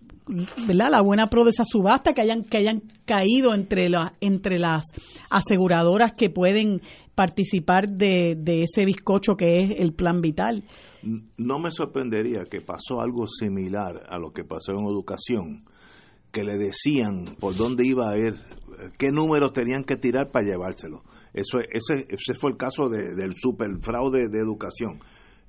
la 0.68 1.02
buena 1.02 1.26
pro 1.28 1.44
de 1.44 1.50
esa 1.50 1.64
subasta, 1.64 2.12
que 2.12 2.20
hayan, 2.20 2.44
que 2.44 2.58
hayan 2.58 2.82
caído 3.06 3.54
entre, 3.54 3.88
la, 3.88 4.12
entre 4.20 4.58
las 4.58 4.84
aseguradoras 5.30 6.12
que 6.12 6.28
pueden 6.28 6.82
participar 7.14 7.86
de, 7.88 8.36
de 8.36 8.64
ese 8.64 8.84
bizcocho 8.84 9.36
que 9.36 9.62
es 9.62 9.80
el 9.80 9.94
plan 9.94 10.20
vital. 10.20 10.64
No 11.02 11.58
me 11.58 11.70
sorprendería 11.70 12.44
que 12.44 12.60
pasó 12.60 13.00
algo 13.00 13.26
similar 13.26 14.02
a 14.08 14.18
lo 14.18 14.32
que 14.32 14.44
pasó 14.44 14.72
en 14.72 14.84
educación, 14.86 15.64
que 16.30 16.44
le 16.44 16.58
decían 16.58 17.36
por 17.40 17.56
dónde 17.56 17.86
iba 17.86 18.10
a 18.10 18.18
ir, 18.18 18.34
qué 18.98 19.10
números 19.10 19.54
tenían 19.54 19.84
que 19.84 19.96
tirar 19.96 20.30
para 20.30 20.44
llevárselo. 20.44 21.02
Eso, 21.38 21.58
ese, 21.60 22.06
ese 22.08 22.34
fue 22.34 22.50
el 22.50 22.56
caso 22.56 22.88
de- 22.88 23.14
del 23.14 23.34
superfraude 23.36 24.28
de 24.28 24.38
educación. 24.38 25.00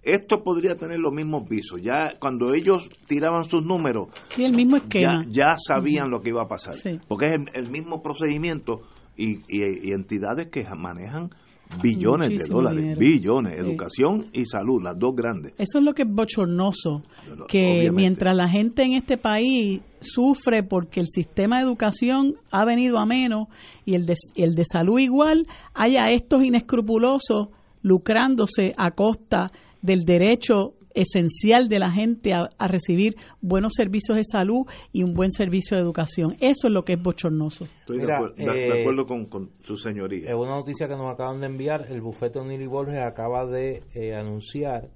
Esto 0.01 0.43
podría 0.43 0.75
tener 0.75 0.97
los 0.99 1.13
mismos 1.13 1.43
visos. 1.49 1.81
Ya 1.81 2.13
cuando 2.19 2.53
ellos 2.53 2.89
tiraban 3.07 3.49
sus 3.49 3.65
números, 3.65 4.07
Sí, 4.29 4.45
el 4.45 4.53
mismo 4.55 4.77
ya, 4.77 4.83
esquema. 4.83 5.25
ya 5.29 5.55
sabían 5.57 6.09
lo 6.09 6.21
que 6.21 6.29
iba 6.29 6.43
a 6.43 6.47
pasar. 6.47 6.73
Sí. 6.75 6.99
Porque 7.07 7.25
es 7.27 7.33
el, 7.35 7.45
el 7.53 7.69
mismo 7.69 8.01
procedimiento 8.01 8.81
y, 9.17 9.39
y- 9.49 9.89
y 9.89 9.91
entidades 9.91 10.47
que 10.47 10.63
manejan 10.77 11.31
billones 11.81 12.29
de 12.29 12.47
dólares, 12.47 12.81
dinero. 12.81 12.99
billones, 12.99 13.53
Sí. 13.53 13.59
educación 13.69 14.25
y 14.33 14.45
salud, 14.45 14.81
las 14.83 14.97
dos 14.97 15.15
grandes. 15.15 15.53
Eso 15.57 15.79
es 15.79 15.83
lo 15.85 15.93
que 15.93 16.01
es 16.03 16.09
bochornoso, 16.09 17.03
que 17.47 17.59
obviamente. 17.59 17.91
mientras 17.91 18.35
la 18.35 18.49
gente 18.49 18.83
en 18.83 18.93
este 18.93 19.17
país 19.17 19.81
sufre 20.01 20.63
porque 20.63 20.99
el 20.99 21.07
sistema 21.07 21.57
de 21.57 21.63
educación 21.63 22.35
ha 22.51 22.65
venido 22.65 22.97
a 22.99 23.05
menos 23.05 23.47
y 23.85 23.95
el 23.95 24.05
de, 24.05 24.15
el 24.35 24.55
de 24.55 24.63
salud 24.65 24.99
igual, 24.99 25.45
haya 25.73 26.09
estos 26.11 26.43
inescrupulosos 26.43 27.49
lucrándose 27.81 28.73
a 28.77 28.91
costa 28.91 29.51
del 29.81 30.03
derecho 30.03 30.73
esencial 30.93 31.69
de 31.69 31.79
la 31.79 31.91
gente 31.91 32.33
a, 32.33 32.49
a 32.57 32.67
recibir 32.67 33.15
buenos 33.41 33.73
servicios 33.75 34.15
de 34.17 34.23
salud 34.23 34.65
y 34.91 35.03
un 35.03 35.13
buen 35.13 35.31
servicio 35.31 35.77
de 35.77 35.83
educación. 35.83 36.35
Eso 36.39 36.67
es 36.67 36.73
lo 36.73 36.83
que 36.83 36.93
es 36.93 37.01
bochornoso. 37.01 37.65
Estoy 37.81 37.97
de 37.97 38.03
Mira, 38.03 38.19
acuer- 38.19 38.35
de, 38.35 38.67
eh, 38.67 38.81
acuerdo 38.81 39.05
con, 39.05 39.25
con 39.25 39.51
su 39.61 39.77
señoría. 39.77 40.29
Es 40.29 40.35
una 40.35 40.55
noticia 40.55 40.87
que 40.87 40.95
nos 40.95 41.11
acaban 41.13 41.39
de 41.39 41.45
enviar. 41.47 41.85
El 41.89 42.01
bufete 42.01 42.39
O'Neill 42.39 42.61
y 42.61 42.67
Borges 42.67 42.99
acaba 43.03 43.45
de 43.45 43.83
eh, 43.93 44.15
anunciar 44.15 44.89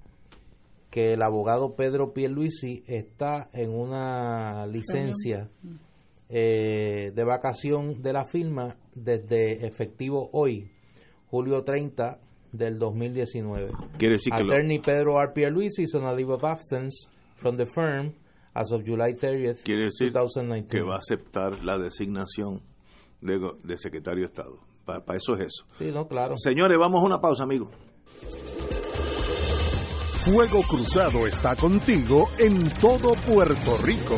que 0.89 1.13
el 1.13 1.21
abogado 1.23 1.75
Pedro 1.75 2.13
Pierluisi 2.13 2.83
está 2.87 3.49
en 3.53 3.71
una 3.71 4.67
licencia 4.67 5.49
eh, 6.29 7.11
de 7.13 7.23
vacación 7.23 8.01
de 8.01 8.13
la 8.13 8.25
firma 8.25 8.77
desde 8.95 9.65
efectivo 9.67 10.29
hoy, 10.33 10.69
julio 11.27 11.63
30 11.63 12.19
del 12.53 12.79
2019. 12.79 13.71
Quiere 13.97 14.13
decir 14.15 14.31
que 14.33 14.43
lo- 14.43 14.53
Attorney 14.53 14.79
Pedro 14.79 15.19
R. 15.21 15.33
Pierluisi 15.33 15.83
is 15.83 15.93
on 15.95 16.05
a 16.05 16.13
leave 16.13 16.31
of 16.31 16.43
absence 16.45 17.07
from 17.35 17.57
the 17.57 17.65
firm 17.65 18.13
as 18.53 18.71
of 18.71 18.83
July 18.85 19.13
30th, 19.13 19.63
quiere 19.63 19.85
decir 19.85 20.11
2019. 20.13 20.67
que 20.69 20.81
va 20.81 20.95
a 20.95 20.99
aceptar 20.99 21.63
la 21.65 21.77
designación 21.77 22.61
de, 23.19 23.39
de 23.63 23.77
secretario 23.77 24.21
de 24.21 24.27
Estado. 24.27 24.59
Para 24.85 25.01
eso 25.17 25.33
es 25.35 25.47
eso. 25.47 25.65
Sí, 25.79 25.91
no, 25.93 26.07
claro. 26.07 26.35
Señores, 26.37 26.77
vamos 26.77 27.01
a 27.03 27.05
una 27.05 27.19
pausa, 27.19 27.43
amigos. 27.43 27.69
Fuego 30.25 30.61
Cruzado 30.69 31.25
está 31.27 31.55
contigo 31.55 32.29
en 32.37 32.69
todo 32.79 33.13
Puerto 33.27 33.77
Rico. 33.83 34.17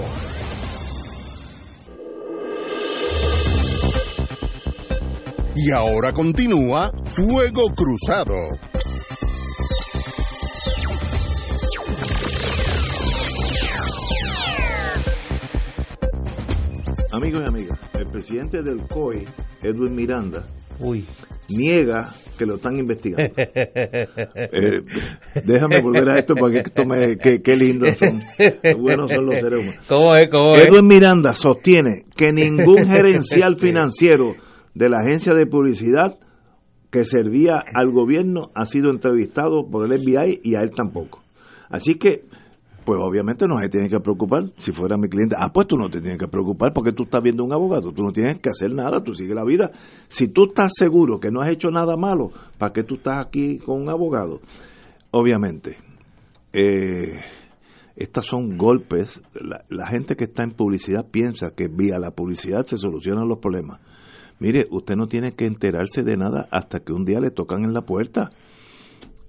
Y 5.57 5.72
ahora 5.72 6.11
continúa 6.11 6.91
Fuego 7.06 7.69
Cruzado. 7.73 8.36
Amigos 17.14 17.44
y 17.45 17.49
amigas, 17.49 17.80
el 17.98 18.07
presidente 18.07 18.61
del 18.61 18.82
COI, 18.88 19.23
Edwin 19.64 19.95
Miranda, 19.95 20.45
Uy. 20.80 21.07
niega 21.48 22.10
que 22.38 22.45
lo 22.45 22.56
están 22.56 22.77
investigando. 22.77 23.34
Eh, 24.52 24.82
déjame 25.45 25.82
volver 25.82 26.10
a 26.10 26.19
esto 26.19 26.36
porque 26.36 26.60
esto 26.60 26.84
me, 26.86 27.18
qué, 27.18 27.41
qué 27.41 27.53
lindos 27.53 27.98
son, 27.98 28.22
qué 28.38 28.73
buenos 28.73 29.10
son 29.10 29.26
los 29.26 29.36
seres 29.36 29.60
humanos. 29.60 29.86
¿Cómo 29.88 30.15
es? 30.15 30.30
¿Cómo 30.30 30.56
es? 30.56 30.65
Edwin 30.65 30.88
Miranda 30.88 31.34
sostiene 31.34 32.03
que 32.15 32.32
ningún 32.32 32.86
gerencial 32.86 33.56
financiero 33.57 34.36
de 34.76 34.90
la 34.90 35.00
agencia 35.00 35.34
de 35.34 35.48
publicidad 35.48 36.20
que 36.92 37.06
servía 37.06 37.64
al 37.74 37.92
gobierno 37.92 38.52
ha 38.54 38.66
sido 38.66 38.92
entrevistado 38.92 39.68
por 39.70 39.86
el 39.86 39.98
FBI 39.98 40.42
y 40.44 40.56
a 40.56 40.62
él 40.62 40.72
tampoco. 40.76 41.24
Así 41.70 41.96
que, 41.96 42.26
pues 42.86 43.00
obviamente 43.02 43.48
no 43.48 43.60
se 43.60 43.70
tiene 43.70 43.90
que 43.90 44.00
preocupar. 44.00 44.44
Si 44.60 44.72
fuera 44.72 44.96
mi 44.98 45.10
cliente, 45.10 45.36
ah, 45.38 45.52
pues 45.52 45.68
tú 45.68 45.78
no 45.78 45.90
te 45.90 46.00
tienes 46.00 46.20
que 46.20 46.28
preocupar 46.28 46.74
porque 46.74 46.92
tú 46.92 47.04
estás 47.04 47.24
viendo 47.24 47.44
un 47.44 47.54
abogado, 47.54 47.92
tú 47.92 48.04
no 48.04 48.12
tienes 48.12 48.40
que 48.40 48.50
hacer 48.50 48.72
nada, 48.74 49.02
tú 49.02 49.14
sigues 49.14 49.36
la 49.36 49.44
vida. 49.44 49.72
Si 50.08 50.28
tú 50.28 50.46
estás 50.46 50.72
seguro 50.76 51.20
que 51.20 51.32
no 51.32 51.42
has 51.42 51.50
hecho 51.50 51.70
nada 51.70 51.96
malo, 51.98 52.32
¿para 52.58 52.72
qué 52.72 52.84
tú 52.84 52.96
estás 52.96 53.26
aquí 53.26 53.58
con 53.58 53.82
un 53.82 53.90
abogado? 53.90 54.42
Obviamente, 55.12 55.78
eh, 56.54 57.22
estas 57.96 58.26
son 58.26 58.58
golpes. 58.58 59.22
La, 59.34 59.64
la 59.70 59.88
gente 59.88 60.16
que 60.16 60.26
está 60.26 60.44
en 60.44 60.52
publicidad 60.52 61.08
piensa 61.10 61.52
que 61.56 61.68
vía 61.68 61.98
la 61.98 62.12
publicidad 62.12 62.66
se 62.66 62.78
solucionan 62.78 63.28
los 63.28 63.40
problemas. 63.40 63.80
Mire, 64.40 64.66
usted 64.70 64.95
no 64.95 65.07
tiene 65.07 65.34
que 65.34 65.45
enterarse 65.45 66.03
de 66.03 66.18
nada 66.18 66.48
hasta 66.52 66.80
que 66.82 66.94
un 66.94 67.06
día 67.06 67.20
le 67.20 67.32
tocan 67.32 67.64
en 67.64 67.74
la 67.74 67.82
puerta. 67.82 68.32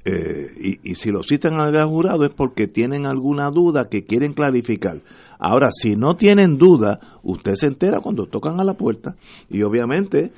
Eh, 0.05 0.79
y, 0.85 0.91
y 0.93 0.95
si 0.95 1.11
lo 1.11 1.23
citan 1.25 1.61
al 1.61 1.83
jurado 1.89 2.25
es 2.25 2.31
porque 2.31 2.69
tienen 2.69 3.07
alguna 3.07 3.51
duda 3.51 3.89
que 3.89 4.05
quieren 4.05 4.35
clarificar. 4.35 5.01
Ahora, 5.39 5.71
si 5.73 5.97
no 5.97 6.17
tienen 6.17 6.59
duda, 6.59 7.01
usted 7.23 7.55
se 7.55 7.67
entera 7.67 8.01
cuando 8.01 8.27
tocan 8.27 8.61
a 8.61 8.65
la 8.65 8.75
puerta. 8.75 9.17
Y 9.51 9.63
obviamente, 9.63 10.33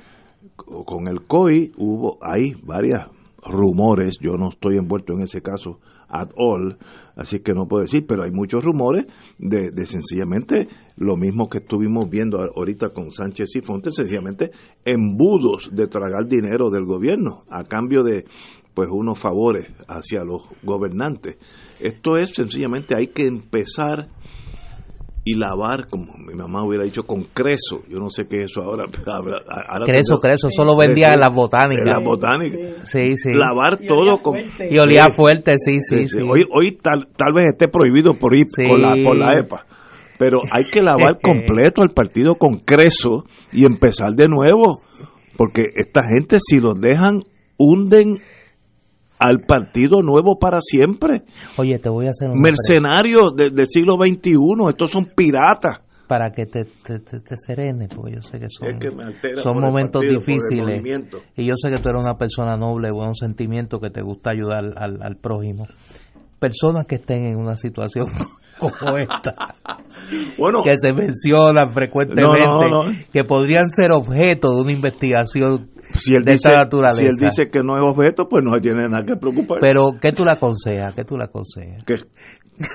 co- 0.55 0.83
con 0.85 1.07
el 1.07 1.21
COI 1.21 1.71
hubo, 1.77 2.17
hay 2.21 2.55
varias 2.63 3.07
rumores, 3.43 4.17
yo 4.19 4.37
no 4.37 4.49
estoy 4.49 4.77
envuelto 4.77 5.13
en 5.13 5.21
ese 5.21 5.41
caso 5.41 5.79
at 6.07 6.31
all, 6.35 6.77
así 7.15 7.39
que 7.39 7.53
no 7.53 7.67
puedo 7.67 7.83
decir, 7.83 8.05
pero 8.07 8.23
hay 8.23 8.31
muchos 8.31 8.63
rumores 8.63 9.05
de, 9.37 9.71
de 9.71 9.85
sencillamente 9.85 10.67
lo 10.97 11.15
mismo 11.17 11.49
que 11.49 11.59
estuvimos 11.59 12.09
viendo 12.09 12.39
ahorita 12.39 12.89
con 12.89 13.11
Sánchez 13.11 13.55
y 13.55 13.61
Fonte, 13.61 13.91
sencillamente 13.91 14.51
embudos 14.83 15.69
de 15.71 15.87
tragar 15.87 16.27
dinero 16.27 16.69
del 16.69 16.85
gobierno 16.85 17.43
a 17.49 17.63
cambio 17.63 18.03
de 18.03 18.25
pues 18.73 18.89
unos 18.91 19.19
favores 19.19 19.67
hacia 19.87 20.23
los 20.23 20.43
gobernantes. 20.63 21.37
Esto 21.79 22.17
es 22.17 22.31
sencillamente 22.31 22.95
hay 22.95 23.07
que 23.07 23.27
empezar 23.27 24.09
y 25.31 25.35
lavar, 25.35 25.87
como 25.87 26.13
mi 26.17 26.33
mamá 26.33 26.63
hubiera 26.65 26.83
dicho, 26.83 27.03
con 27.03 27.23
creso. 27.25 27.81
Yo 27.89 27.99
no 27.99 28.09
sé 28.09 28.25
qué 28.27 28.43
es 28.43 28.51
eso 28.51 28.61
ahora. 28.61 28.85
ahora- 29.05 29.85
Creso, 29.85 30.15
tengo- 30.15 30.21
creso, 30.21 30.47
eso 30.47 30.65
lo 30.65 30.75
vendía 30.77 31.13
en 31.13 31.19
las 31.19 31.29
En 31.29 31.35
botánicas. 31.35 31.85
las 31.85 32.03
botánicas. 32.03 32.89
Sí, 32.89 33.15
sí. 33.17 33.29
Lavar 33.33 33.77
Y 33.81 33.87
todo 33.87 33.99
olía 34.01 34.17
con... 34.21 34.33
fuerte. 34.35 34.67
Y 34.71 34.77
olía 34.79 35.07
fuerte, 35.11 35.53
sí, 35.57 35.77
sí, 35.81 35.97
Sí, 35.97 36.07
sí. 36.09 36.17
sí. 36.19 36.21
Hoy, 36.21 36.45
hoy 36.53 36.71
tal, 36.81 37.07
tal 37.15 37.33
vez 37.33 37.45
esté 37.51 37.67
prohibido 37.67 38.13
por 38.13 38.35
ir 38.35 38.45
Sí. 38.47 38.65
por, 38.67 38.79
la, 38.79 38.95
por 39.03 39.15
la 39.17 39.37
EPA. 39.37 39.65
Pero 40.17 40.39
hay 40.51 40.65
que 40.65 40.81
lavar 40.81 41.19
completo 41.23 41.81
al 41.81 41.89
partido 41.89 42.35
con 42.35 42.57
creso 42.57 43.23
y 43.51 43.65
empezar 43.65 44.13
de 44.13 44.27
nuevo. 44.27 44.81
Porque 45.37 45.65
esta 45.75 46.01
gente, 46.03 46.39
si 46.45 46.59
los 46.59 46.79
dejan, 46.79 47.23
hunden 47.57 48.15
al 49.19 49.41
partido 49.41 50.01
nuevo 50.01 50.39
para 50.39 50.59
siempre. 50.61 51.23
Oye, 51.57 51.77
te 51.77 51.89
voy 51.89 52.07
a 52.07 52.11
hacer 52.11 52.29
pregunta 52.29 52.49
Mercenarios 52.49 53.35
de- 53.35 53.49
del 53.51 53.67
siglo 53.69 53.95
XXI, 53.97 54.35
estos 54.69 54.91
son 54.91 55.05
piratas. 55.15 55.81
para 56.07 56.31
que 56.31 56.45
te, 56.47 56.65
te, 56.65 56.99
te, 57.01 57.19
te 57.19 57.35
serenes, 57.37 57.89
porque 57.95 58.15
yo 58.15 58.21
sé 58.23 58.39
que 58.39 58.47
son, 58.49 58.67
Es 58.69 58.79
que 58.79 59.35
son 59.35 59.59
momentos 59.59 60.01
partido, 60.01 60.19
difíciles. 60.19 60.83
Y 61.37 61.45
yo 61.45 61.53
sé 61.55 61.69
que 61.69 61.77
tú 61.77 61.89
eres 61.89 62.01
una 62.01 62.17
persona 62.17 62.57
noble, 62.57 62.87
de 62.87 62.93
buenos 62.93 63.19
sentimientos, 63.19 63.79
que 63.79 63.91
te 63.91 64.01
gusta 64.01 64.31
ayudar 64.31 64.63
al, 64.75 65.03
al 65.03 65.15
prójimo. 65.17 65.65
Personas 66.39 66.85
que 66.87 66.95
estén 66.95 67.25
en 67.25 67.35
una 67.37 67.57
situación 67.57 68.07
como 68.57 68.97
esta, 68.97 69.33
Bueno, 70.37 70.63
que 70.63 70.77
se 70.79 70.93
mencionan 70.93 71.73
frecuentemente, 71.73 72.39
No, 72.41 72.61
no, 72.61 72.83
no. 72.85 72.91
que 73.13 73.23
podrían 73.23 73.69
ser 73.69 73.91
objeto 73.91 74.55
de 74.55 74.61
una 74.61 74.71
investigación 74.71 75.69
si 75.97 76.13
él, 76.13 76.23
de 76.23 76.33
dice, 76.33 76.49
esta 76.49 76.57
naturaleza. 76.63 76.97
si 77.01 77.05
él 77.05 77.15
dice 77.19 77.49
que 77.51 77.59
no 77.63 77.75
es 77.77 77.83
objeto, 77.83 78.27
pues 78.29 78.43
no 78.45 78.59
tiene 78.61 78.87
nada 78.87 79.05
que 79.05 79.15
preocupar. 79.15 79.59
Pero, 79.59 79.91
¿qué 80.01 80.11
tú 80.11 80.23
le 80.25 80.31
aconsejas? 80.31 80.93
¿Qué 80.95 81.03
tú 81.03 81.17
le 81.17 81.23
aconsejas? 81.25 81.83
que, 81.85 81.95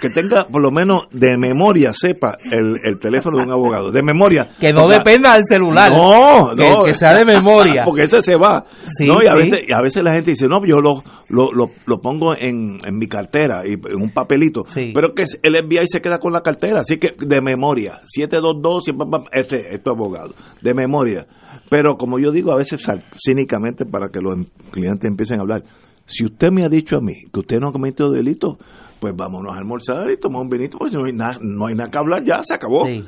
que 0.01 0.09
tenga 0.09 0.47
por 0.51 0.63
lo 0.63 0.71
menos 0.71 1.09
de 1.13 1.37
memoria, 1.37 1.93
sepa 1.93 2.39
el, 2.51 2.73
el 2.85 2.99
teléfono 2.99 3.37
de 3.39 3.45
un 3.45 3.53
abogado. 3.53 3.91
De 3.93 4.03
memoria. 4.03 4.49
Que 4.59 4.73
no 4.73 4.89
dependa 4.89 5.35
del 5.35 5.43
celular. 5.47 5.91
No, 5.93 6.57
Que- 6.57 6.71
no. 6.71 6.85
que 6.85 6.95
sea 6.95 7.15
de 7.15 7.25
memoria. 7.27 7.83
Porque 7.85 8.05
ese 8.05 8.23
se 8.23 8.35
va. 8.37 8.65
Sí, 8.85 9.07
no, 9.07 9.19
y, 9.23 9.27
a 9.27 9.33
sí. 9.33 9.37
veces, 9.51 9.69
y 9.69 9.73
a 9.73 9.83
veces 9.83 10.03
la 10.03 10.13
gente 10.15 10.31
dice, 10.31 10.47
no, 10.49 10.65
yo 10.65 10.77
lo, 10.81 11.03
lo, 11.29 11.53
lo, 11.53 11.67
lo 11.87 12.01
pongo 12.01 12.35
en, 12.35 12.79
en 12.83 12.97
mi 12.97 13.07
cartera, 13.07 13.63
y 13.67 13.73
en 13.75 14.03
un 14.03 14.11
papelito. 14.11 14.63
Sí. 14.67 14.93
Pero 14.95 15.13
que 15.15 15.25
el 15.43 15.55
FBI 15.67 15.87
se 15.87 16.01
queda 16.01 16.19
con 16.19 16.33
la 16.33 16.41
cartera. 16.41 16.81
Así 16.81 16.97
que 16.99 17.09
de 17.19 17.41
memoria. 17.43 18.01
722, 18.07 18.85
siempre, 18.85 19.07
este, 19.33 19.75
este 19.75 19.91
abogado. 19.91 20.33
De 20.63 20.73
memoria. 20.73 21.27
Pero 21.75 21.97
como 21.97 22.21
yo 22.21 22.31
digo 22.31 22.53
a 22.53 22.57
veces 22.57 22.87
cínicamente 23.19 23.85
para 23.85 24.09
que 24.09 24.21
los 24.21 24.35
em- 24.35 24.47
clientes 24.71 25.11
empiecen 25.11 25.39
a 25.39 25.43
hablar, 25.43 25.65
si 26.07 26.25
usted 26.25 26.51
me 26.53 26.65
ha 26.65 26.69
dicho 26.69 26.97
a 26.97 27.01
mí 27.01 27.15
que 27.33 27.41
usted 27.41 27.59
no 27.59 27.71
ha 27.71 27.73
cometido 27.73 28.13
delito, 28.13 28.59
pues 29.01 29.13
vámonos 29.17 29.53
a 29.53 29.59
almorzar 29.59 30.09
y 30.09 30.17
tomar 30.17 30.43
un 30.43 30.49
vinito, 30.51 30.79
porque 30.79 30.93
si 30.93 30.97
no 30.97 31.05
hay 31.07 31.13
nada, 31.13 31.39
no 31.43 31.67
hay 31.67 31.75
nada 31.75 31.91
que 31.91 31.99
hablar, 31.99 32.23
ya 32.25 32.45
se 32.45 32.55
acabó. 32.55 32.87
Sí. 32.87 33.05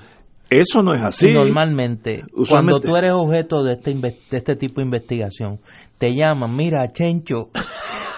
Eso 0.50 0.82
no 0.82 0.94
es 0.94 1.00
así. 1.02 1.30
Normalmente, 1.30 2.24
cuando 2.48 2.80
tú 2.80 2.96
eres 2.96 3.12
objeto 3.12 3.62
de 3.62 3.74
este, 3.74 3.94
de 3.94 4.16
este 4.32 4.56
tipo 4.56 4.80
de 4.80 4.86
investigación, 4.86 5.60
te 5.98 6.12
llaman, 6.12 6.56
mira, 6.56 6.92
Chencho, 6.92 7.50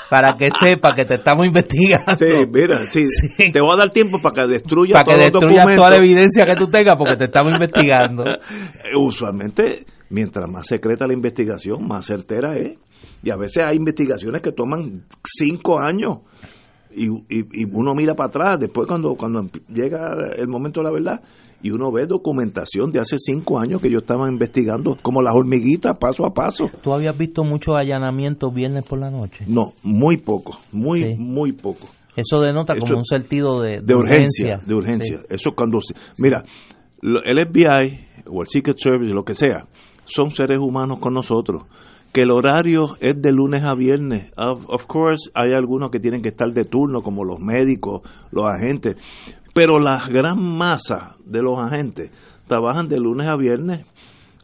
para 0.08 0.34
que 0.38 0.48
sepa 0.58 0.94
que 0.94 1.04
te 1.04 1.16
estamos 1.16 1.44
investigando. 1.46 2.14
Sí, 2.16 2.26
mira, 2.50 2.84
sí, 2.86 3.04
Sí. 3.36 3.52
te 3.52 3.60
voy 3.60 3.74
a 3.74 3.76
dar 3.76 3.90
tiempo 3.90 4.18
para 4.22 4.34
que 4.46 4.52
destruya 4.52 4.94
para 4.94 5.04
que 5.18 5.24
destruyas 5.24 5.76
toda 5.76 5.90
la 5.90 5.96
evidencia 5.96 6.46
que 6.46 6.54
tú 6.54 6.68
tengas 6.68 6.96
porque 6.96 7.16
te 7.16 7.24
estamos 7.24 7.52
investigando. 7.52 8.24
Usualmente, 8.96 9.84
mientras 10.10 10.48
más 10.50 10.66
secreta 10.66 11.06
la 11.06 11.14
investigación, 11.14 11.86
más 11.86 12.06
certera 12.06 12.56
es. 12.56 12.78
Y 13.22 13.30
a 13.30 13.36
veces 13.36 13.64
hay 13.64 13.76
investigaciones 13.76 14.42
que 14.42 14.52
toman 14.52 15.04
cinco 15.24 15.78
años. 15.80 16.18
Y, 16.90 17.06
y- 17.06 17.46
y 17.62 17.64
uno 17.70 17.94
mira 17.94 18.14
para 18.14 18.28
atrás, 18.28 18.58
después 18.60 18.88
cuando, 18.88 19.14
cuando 19.14 19.40
llega 19.68 20.14
el 20.36 20.48
momento 20.48 20.80
de 20.80 20.84
la 20.84 20.90
verdad, 20.92 21.20
y 21.60 21.70
uno 21.70 21.90
ve 21.92 22.06
documentación 22.06 22.90
de 22.92 23.00
hace 23.00 23.16
cinco 23.18 23.58
años 23.58 23.80
que 23.82 23.90
yo 23.90 23.98
estaba 23.98 24.30
investigando, 24.30 24.96
como 25.02 25.20
las 25.20 25.34
hormiguitas, 25.34 25.96
paso 25.98 26.24
a 26.24 26.32
paso. 26.32 26.70
¿Tú 26.82 26.92
habías 26.94 27.16
visto 27.18 27.42
muchos 27.44 27.76
allanamientos 27.76 28.54
viernes 28.54 28.84
por 28.84 29.00
la 29.00 29.10
noche? 29.10 29.44
No, 29.48 29.72
muy 29.82 30.18
poco, 30.18 30.58
muy, 30.72 31.02
Sí. 31.02 31.14
muy 31.18 31.52
poco. 31.52 31.88
Eso 32.16 32.40
denota 32.40 32.74
Eso- 32.74 32.86
como 32.86 32.98
un 32.98 33.04
sentido 33.04 33.60
de, 33.60 33.80
de 33.80 33.94
urgencia, 33.94 34.60
de 34.64 34.74
urgencia. 34.74 35.18
Sí. 35.18 35.24
Eso 35.30 35.50
cuando 35.54 35.78
mira, 36.18 36.44
el 37.02 37.38
FBI 37.46 38.06
o 38.26 38.40
el 38.42 38.48
Secret 38.48 38.76
Service, 38.78 39.12
lo 39.12 39.24
que 39.24 39.34
sea, 39.34 39.66
son 40.08 40.30
seres 40.32 40.58
humanos 40.58 40.98
con 40.98 41.14
nosotros. 41.14 41.64
Que 42.12 42.22
el 42.22 42.30
horario 42.30 42.96
es 43.00 43.20
de 43.20 43.32
lunes 43.32 43.64
a 43.64 43.74
viernes. 43.74 44.32
Of, 44.36 44.64
of 44.68 44.86
course, 44.86 45.30
hay 45.34 45.52
algunos 45.52 45.90
que 45.90 46.00
tienen 46.00 46.22
que 46.22 46.30
estar 46.30 46.50
de 46.52 46.64
turno, 46.64 47.02
como 47.02 47.24
los 47.24 47.38
médicos, 47.38 48.02
los 48.30 48.46
agentes. 48.46 48.96
Pero 49.54 49.78
la 49.78 50.02
gran 50.08 50.42
masa 50.42 51.16
de 51.24 51.42
los 51.42 51.58
agentes 51.58 52.10
trabajan 52.46 52.88
de 52.88 52.98
lunes 52.98 53.28
a 53.28 53.36
viernes. 53.36 53.86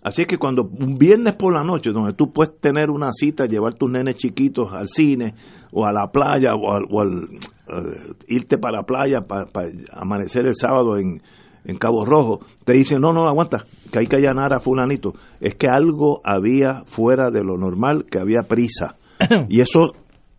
Así 0.02 0.26
que 0.26 0.36
cuando 0.36 0.64
un 0.64 0.98
viernes 0.98 1.34
por 1.36 1.54
la 1.54 1.62
noche, 1.62 1.90
donde 1.90 2.12
tú 2.12 2.30
puedes 2.30 2.60
tener 2.60 2.90
una 2.90 3.10
cita, 3.12 3.46
llevar 3.46 3.72
tus 3.72 3.90
nenes 3.90 4.16
chiquitos 4.16 4.70
al 4.70 4.88
cine 4.88 5.34
o 5.72 5.86
a 5.86 5.92
la 5.92 6.08
playa 6.12 6.54
o 6.54 6.72
al, 6.72 6.84
o 6.90 7.00
al, 7.00 7.22
eh, 7.68 8.12
irte 8.28 8.58
para 8.58 8.78
la 8.78 8.82
playa 8.82 9.22
para, 9.22 9.48
amanecer 9.92 10.44
el 10.44 10.54
sábado 10.54 10.98
en, 10.98 11.22
en 11.64 11.76
Cabo 11.76 12.04
Rojo, 12.04 12.40
te 12.64 12.74
dicen, 12.74 13.00
no, 13.00 13.12
no, 13.12 13.26
aguanta, 13.28 13.64
que 13.90 13.98
hay 14.00 14.06
que 14.06 14.16
allanar 14.16 14.52
a 14.52 14.60
fulanito. 14.60 15.14
Es 15.40 15.54
que 15.54 15.66
algo 15.68 16.20
había 16.24 16.82
fuera 16.86 17.30
de 17.30 17.42
lo 17.42 17.56
normal, 17.56 18.04
que 18.10 18.18
había 18.18 18.42
prisa. 18.42 18.96
y 19.48 19.60
eso, 19.60 19.92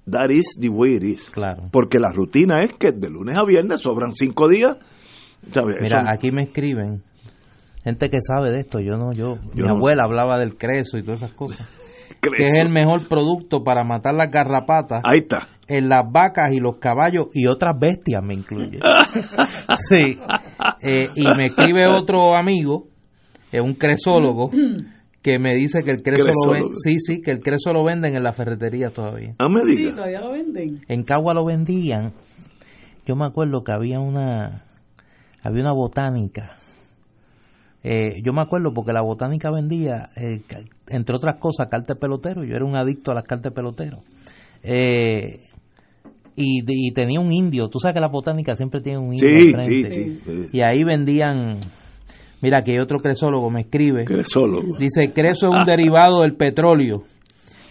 that 0.09 0.29
is 0.29 0.55
the 0.59 0.69
way 0.69 0.95
it 0.95 1.03
is. 1.03 1.29
Claro. 1.29 1.63
Porque 1.71 1.97
la 1.99 2.11
rutina 2.11 2.61
es 2.63 2.73
que 2.73 2.91
de 2.91 3.09
lunes 3.09 3.37
a 3.37 3.43
viernes 3.43 3.81
sobran 3.81 4.13
cinco 4.13 4.47
días. 4.49 4.77
¿sabes? 5.51 5.77
Mira, 5.81 6.01
Eso- 6.01 6.09
aquí 6.11 6.31
me 6.31 6.43
escriben 6.43 7.03
gente 7.83 8.09
que 8.09 8.17
sabe 8.21 8.51
de 8.51 8.61
esto. 8.61 8.79
Yo 8.79 8.97
no, 8.97 9.11
yo, 9.13 9.37
Yo 9.53 9.63
mi 9.65 9.67
no. 9.69 9.75
abuela 9.75 10.03
hablaba 10.03 10.39
del 10.39 10.57
creso 10.57 10.97
y 10.97 11.03
todas 11.03 11.21
esas 11.21 11.33
cosas. 11.35 11.67
que 12.21 12.43
es 12.45 12.59
el 12.59 12.69
mejor 12.69 13.07
producto 13.07 13.63
para 13.63 13.83
matar 13.83 14.15
las 14.15 14.31
garrapatas. 14.31 15.01
Ahí 15.03 15.19
está. 15.19 15.47
En 15.67 15.89
las 15.89 16.03
vacas 16.11 16.53
y 16.53 16.59
los 16.59 16.77
caballos 16.77 17.27
y 17.33 17.45
otras 17.47 17.73
bestias 17.79 18.23
me 18.23 18.33
incluye. 18.35 18.79
sí. 19.89 20.19
Eh, 20.81 21.09
y 21.15 21.23
me 21.23 21.47
escribe 21.47 21.87
otro 21.87 22.35
amigo, 22.35 22.87
es 23.51 23.61
un 23.61 23.73
cresólogo, 23.73 24.51
que 25.21 25.39
me 25.39 25.55
dice 25.55 25.83
que 25.83 25.91
el 25.91 26.01
creso 26.03 26.27
lo 26.45 26.51
ven, 26.51 26.63
sí, 26.75 26.99
sí, 26.99 27.21
que 27.21 27.31
el 27.31 27.39
creso 27.39 27.73
lo 27.73 27.83
venden 27.83 28.15
en 28.15 28.23
la 28.23 28.33
ferretería 28.33 28.91
todavía. 28.91 29.33
Ah, 29.39 29.49
me 29.49 29.61
diga. 29.65 29.89
Sí, 29.89 29.95
todavía 29.95 30.21
lo 30.21 30.31
venden. 30.31 30.81
En 30.87 31.03
Cagua 31.03 31.33
lo 31.33 31.45
vendían. 31.45 32.13
Yo 33.05 33.15
me 33.15 33.25
acuerdo 33.25 33.63
que 33.63 33.71
había 33.71 33.99
una 33.99 34.65
había 35.41 35.61
una 35.61 35.73
botánica. 35.73 36.55
Eh, 37.83 38.21
yo 38.23 38.33
me 38.33 38.41
acuerdo 38.41 38.73
porque 38.73 38.93
la 38.93 39.03
botánica 39.03 39.51
vendía, 39.51 40.09
eh, 40.15 40.41
entre 40.87 41.15
otras 41.15 41.35
cosas, 41.35 41.67
cartas 41.69 41.97
pelotero. 41.99 42.43
Yo 42.43 42.55
era 42.55 42.65
un 42.65 42.75
adicto 42.75 43.11
a 43.11 43.15
las 43.15 43.25
cartas 43.25 43.53
pelotero. 43.53 44.01
Eh, 44.63 45.43
y, 46.35 46.63
y, 46.67 46.91
tenía 46.91 47.19
un 47.19 47.31
indio. 47.31 47.67
Tú 47.67 47.79
sabes 47.79 47.93
que 47.93 48.01
la 48.01 48.09
botánica 48.09 48.55
siempre 48.55 48.81
tiene 48.81 48.99
un 48.99 49.13
indio. 49.13 49.61
Sí, 49.61 49.89
sí, 49.91 50.19
sí, 50.23 50.49
Y 50.51 50.61
ahí 50.61 50.83
vendían. 50.83 51.59
Mira, 52.41 52.63
que 52.63 52.79
otro 52.79 52.99
cresólogo 52.99 53.49
me 53.49 53.61
escribe. 53.61 54.05
Cresólogo. 54.05 54.77
Dice: 54.77 55.11
Creso 55.13 55.49
es 55.49 55.57
un 55.57 55.65
derivado 55.65 56.21
del 56.21 56.35
petróleo, 56.35 57.03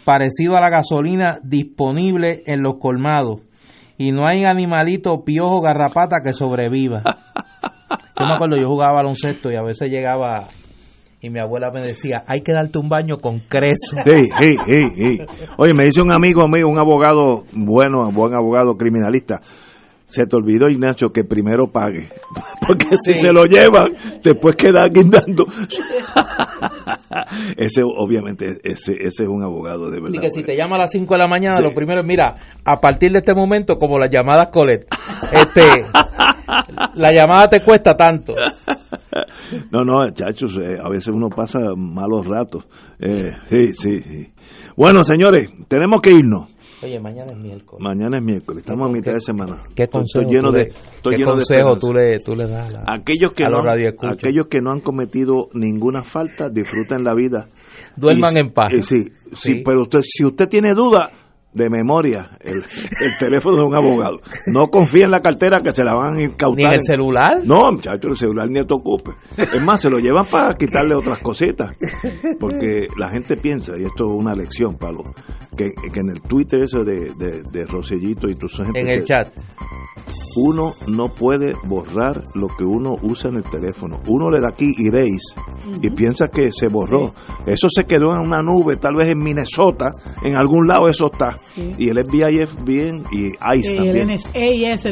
parecido 0.05 0.57
a 0.57 0.61
la 0.61 0.70
gasolina 0.70 1.39
disponible 1.43 2.43
en 2.47 2.62
los 2.62 2.74
colmados. 2.78 3.43
Y 3.97 4.12
no 4.12 4.27
hay 4.27 4.45
animalito, 4.45 5.23
piojo, 5.24 5.61
garrapata 5.61 6.16
que 6.24 6.32
sobreviva. 6.32 7.03
Yo 8.19 8.27
me 8.28 8.35
acuerdo, 8.35 8.57
yo 8.57 8.69
jugaba 8.69 9.03
baloncesto 9.03 9.51
y 9.51 9.57
a 9.57 9.62
veces 9.62 9.91
llegaba 9.91 10.47
y 11.25 11.31
mi 11.31 11.41
abuela 11.41 11.71
me 11.71 11.81
decía, 11.81 12.23
hay 12.27 12.43
que 12.43 12.53
darte 12.53 12.79
un 12.79 12.91
baño 12.91 13.17
con 13.17 13.39
creso. 13.39 13.97
Sí, 14.05 14.29
sí, 14.39 14.57
sí, 14.67 14.91
sí. 14.95 15.19
Oye, 15.57 15.73
me 15.73 15.85
dice 15.85 16.03
un 16.03 16.13
amigo 16.13 16.47
mío, 16.49 16.69
un 16.69 16.79
abogado 16.79 17.45
bueno, 17.53 18.11
buen 18.13 18.35
abogado 18.35 18.77
criminalista, 18.77 19.41
se 20.05 20.27
te 20.27 20.37
olvidó, 20.37 20.69
Ignacio, 20.69 21.15
que 21.15 21.25
primero 21.25 21.73
pague. 21.73 22.09
Porque 22.67 22.89
si 23.03 23.15
se 23.15 23.33
lo 23.33 23.47
llevan, 23.47 23.95
después 24.23 24.55
queda 24.55 24.87
guindando. 24.89 25.47
ese, 27.57 27.81
obviamente, 27.83 28.59
ese, 28.63 28.93
ese 28.93 29.23
es 29.23 29.29
un 29.29 29.43
abogado 29.43 29.91
de 29.91 30.03
verdad. 30.03 30.19
Y 30.19 30.19
que 30.19 30.31
si 30.31 30.43
te 30.43 30.55
llama 30.55 30.77
a 30.77 30.81
las 30.81 30.91
5 30.91 31.15
de 31.15 31.19
la 31.19 31.27
mañana, 31.27 31.59
lo 31.61 31.71
primero 31.71 32.03
es, 32.03 32.07
mira, 32.07 32.37
a 32.67 32.81
partir 32.81 33.13
de 33.13 33.21
este 33.21 33.35
momento, 33.35 33.79
como 33.79 33.99
las 33.99 34.11
llamadas 34.11 34.49
Colet, 34.53 34.87
este, 35.33 35.87
la 36.97 37.13
llamada 37.15 37.49
te 37.49 37.65
cuesta 37.65 37.97
tanto. 37.97 38.35
No, 39.71 39.85
no, 39.85 40.11
chachos, 40.12 40.57
eh, 40.61 40.79
a 40.83 40.89
veces 40.89 41.09
uno 41.09 41.29
pasa 41.29 41.61
malos 41.77 42.27
ratos. 42.27 42.65
Eh, 42.99 43.31
sí, 43.49 43.73
sí, 43.75 43.97
sí. 43.99 44.33
Bueno, 44.77 45.03
señores, 45.03 45.51
tenemos 45.69 46.01
que 46.01 46.11
irnos. 46.11 46.49
Oye, 46.83 47.01
mañana 47.01 47.33
es 47.33 47.39
miércoles. 47.39 47.83
Mañana 47.83 48.19
es 48.19 48.25
miércoles, 48.25 48.62
estamos 48.62 48.91
a 48.91 48.93
mitad 48.93 49.12
de 49.15 49.21
semana. 49.21 49.62
¿Qué 49.75 49.89
consejo, 49.89 50.29
lleno 50.31 50.49
tú, 50.51 50.55
de, 50.55 50.65
le, 50.65 50.69
estoy 50.69 51.12
¿qué 51.12 51.19
lleno 51.19 51.31
consejo 51.31 51.75
de 51.75 51.81
tú, 51.81 51.93
le, 51.95 52.19
tú 52.21 52.35
le 52.35 52.47
das 52.47 52.69
a, 52.69 52.71
la, 52.71 52.85
aquellos 52.93 53.33
que 53.33 53.45
a 53.45 53.49
no, 53.49 53.62
los? 53.62 53.73
Aquellos 54.12 54.47
que 54.51 54.59
no 54.61 54.71
han 54.71 54.81
cometido 54.81 55.49
ninguna 55.55 56.03
falta, 56.03 56.51
disfruten 56.51 57.03
la 57.03 57.15
vida. 57.15 57.49
Duerman 57.97 58.35
Y- 58.37 58.41
en 58.41 58.53
paz. 58.53 58.69
sí, 58.83 59.05
sí, 59.05 59.09
Sí. 59.33 59.62
pero 59.65 59.83
usted, 59.83 60.01
si 60.03 60.25
usted 60.27 60.47
tiene 60.49 60.75
duda, 60.75 61.11
de 61.55 61.71
memoria, 61.71 62.29
el, 62.41 62.57
el 62.57 63.19
teléfono 63.19 63.57
de 63.59 63.63
un 63.65 63.75
abogado. 63.77 64.19
No 64.47 64.67
confíe 64.69 65.05
en 65.05 65.11
la 65.13 65.21
cartera 65.21 65.61
que 65.63 65.71
se 65.71 65.85
la 65.85 65.95
van 65.95 66.17
a 66.19 66.23
incautar. 66.23 66.57
Ni 66.57 66.65
en 66.65 66.73
el 66.75 66.81
celular. 66.83 67.41
No, 67.45 67.71
muchacho, 67.73 68.09
el 68.09 68.17
celular 68.17 68.49
ni 68.51 68.65
te 68.67 68.75
ocupe. 68.75 69.13
Es 69.37 69.63
más, 69.65 69.81
se 69.81 69.89
lo 69.91 69.99
llevan 69.99 70.27
para 70.31 70.55
quitarle 70.55 70.95
otras 70.97 71.21
cositas. 71.21 71.77
Porque 72.41 72.89
la 72.99 73.09
gente 73.11 73.37
piensa, 73.37 73.73
y 73.79 73.85
esto 73.85 74.05
es 74.07 74.13
una 74.13 74.35
lección, 74.35 74.77
Pablo, 74.77 75.03
que, 75.57 75.67
que 75.93 76.01
en 76.01 76.11
el 76.11 76.23
Twitter 76.23 76.63
eso 76.63 76.83
de, 76.85 77.13
de, 77.17 77.43
de 77.51 77.65
Rosellito 77.67 78.29
y 78.29 78.35
tu 78.35 78.49
gente 78.49 78.81
En 78.81 78.89
el 78.89 78.99
que 79.01 79.05
chat. 79.05 79.29
uno 80.37 80.73
no 80.89 81.09
puede 81.09 81.55
borrar 81.65 82.23
lo 82.35 82.49
que 82.49 82.65
uno 82.65 82.97
usa 83.03 83.31
en 83.31 83.37
el 83.37 83.45
teléfono. 83.45 84.01
Uno 84.09 84.31
le 84.31 84.41
da 84.41 84.49
aquí 84.49 84.73
erase 84.85 85.37
y 85.81 85.91
piensa 85.91 86.27
que 86.29 86.51
se 86.51 86.69
borró. 86.69 87.15
Eso 87.47 87.69
se 87.71 87.85
quedó 87.85 88.13
en 88.15 88.21
una 88.21 88.43
nube, 88.43 88.77
tal 88.77 88.97
vez 88.97 89.09
en 89.09 89.19
Minnesota, 89.23 89.93
en 90.23 90.35
algún 90.37 90.67
lado 90.67 90.89
eso 90.89 91.11
está. 91.13 91.37
Sí. 91.55 91.71
Y 91.79 91.89
el 91.89 92.05
FBI 92.05 92.45
bien 92.65 93.05
y 93.12 93.29
ICE 93.59 93.71
El 93.73 93.77
también. 93.77 94.09
NSA 94.15 94.31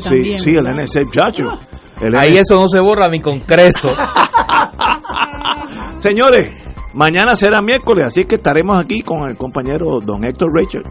Sí, 0.01 0.09
también. 0.09 0.39
sí, 0.39 0.51
el 0.51 0.57
¿verdad? 0.65 0.83
NSA, 0.85 1.01
muchacho. 1.03 1.45
El 2.01 2.17
Ahí 2.19 2.31
NSA. 2.33 2.41
eso 2.41 2.61
no 2.61 2.69
se 2.69 2.81
borra 2.81 3.09
ni 3.09 3.21
con 3.21 3.41
creso. 3.41 3.89
Señores, 5.99 6.55
mañana 6.95 7.35
será 7.35 7.61
miércoles, 7.63 8.07
así 8.07 8.25
que 8.25 8.37
estaremos 8.37 8.83
aquí 8.83 9.03
con 9.03 9.29
el 9.29 9.37
compañero 9.37 9.99
don 10.05 10.25
Héctor 10.25 10.49
Richard. 10.55 10.83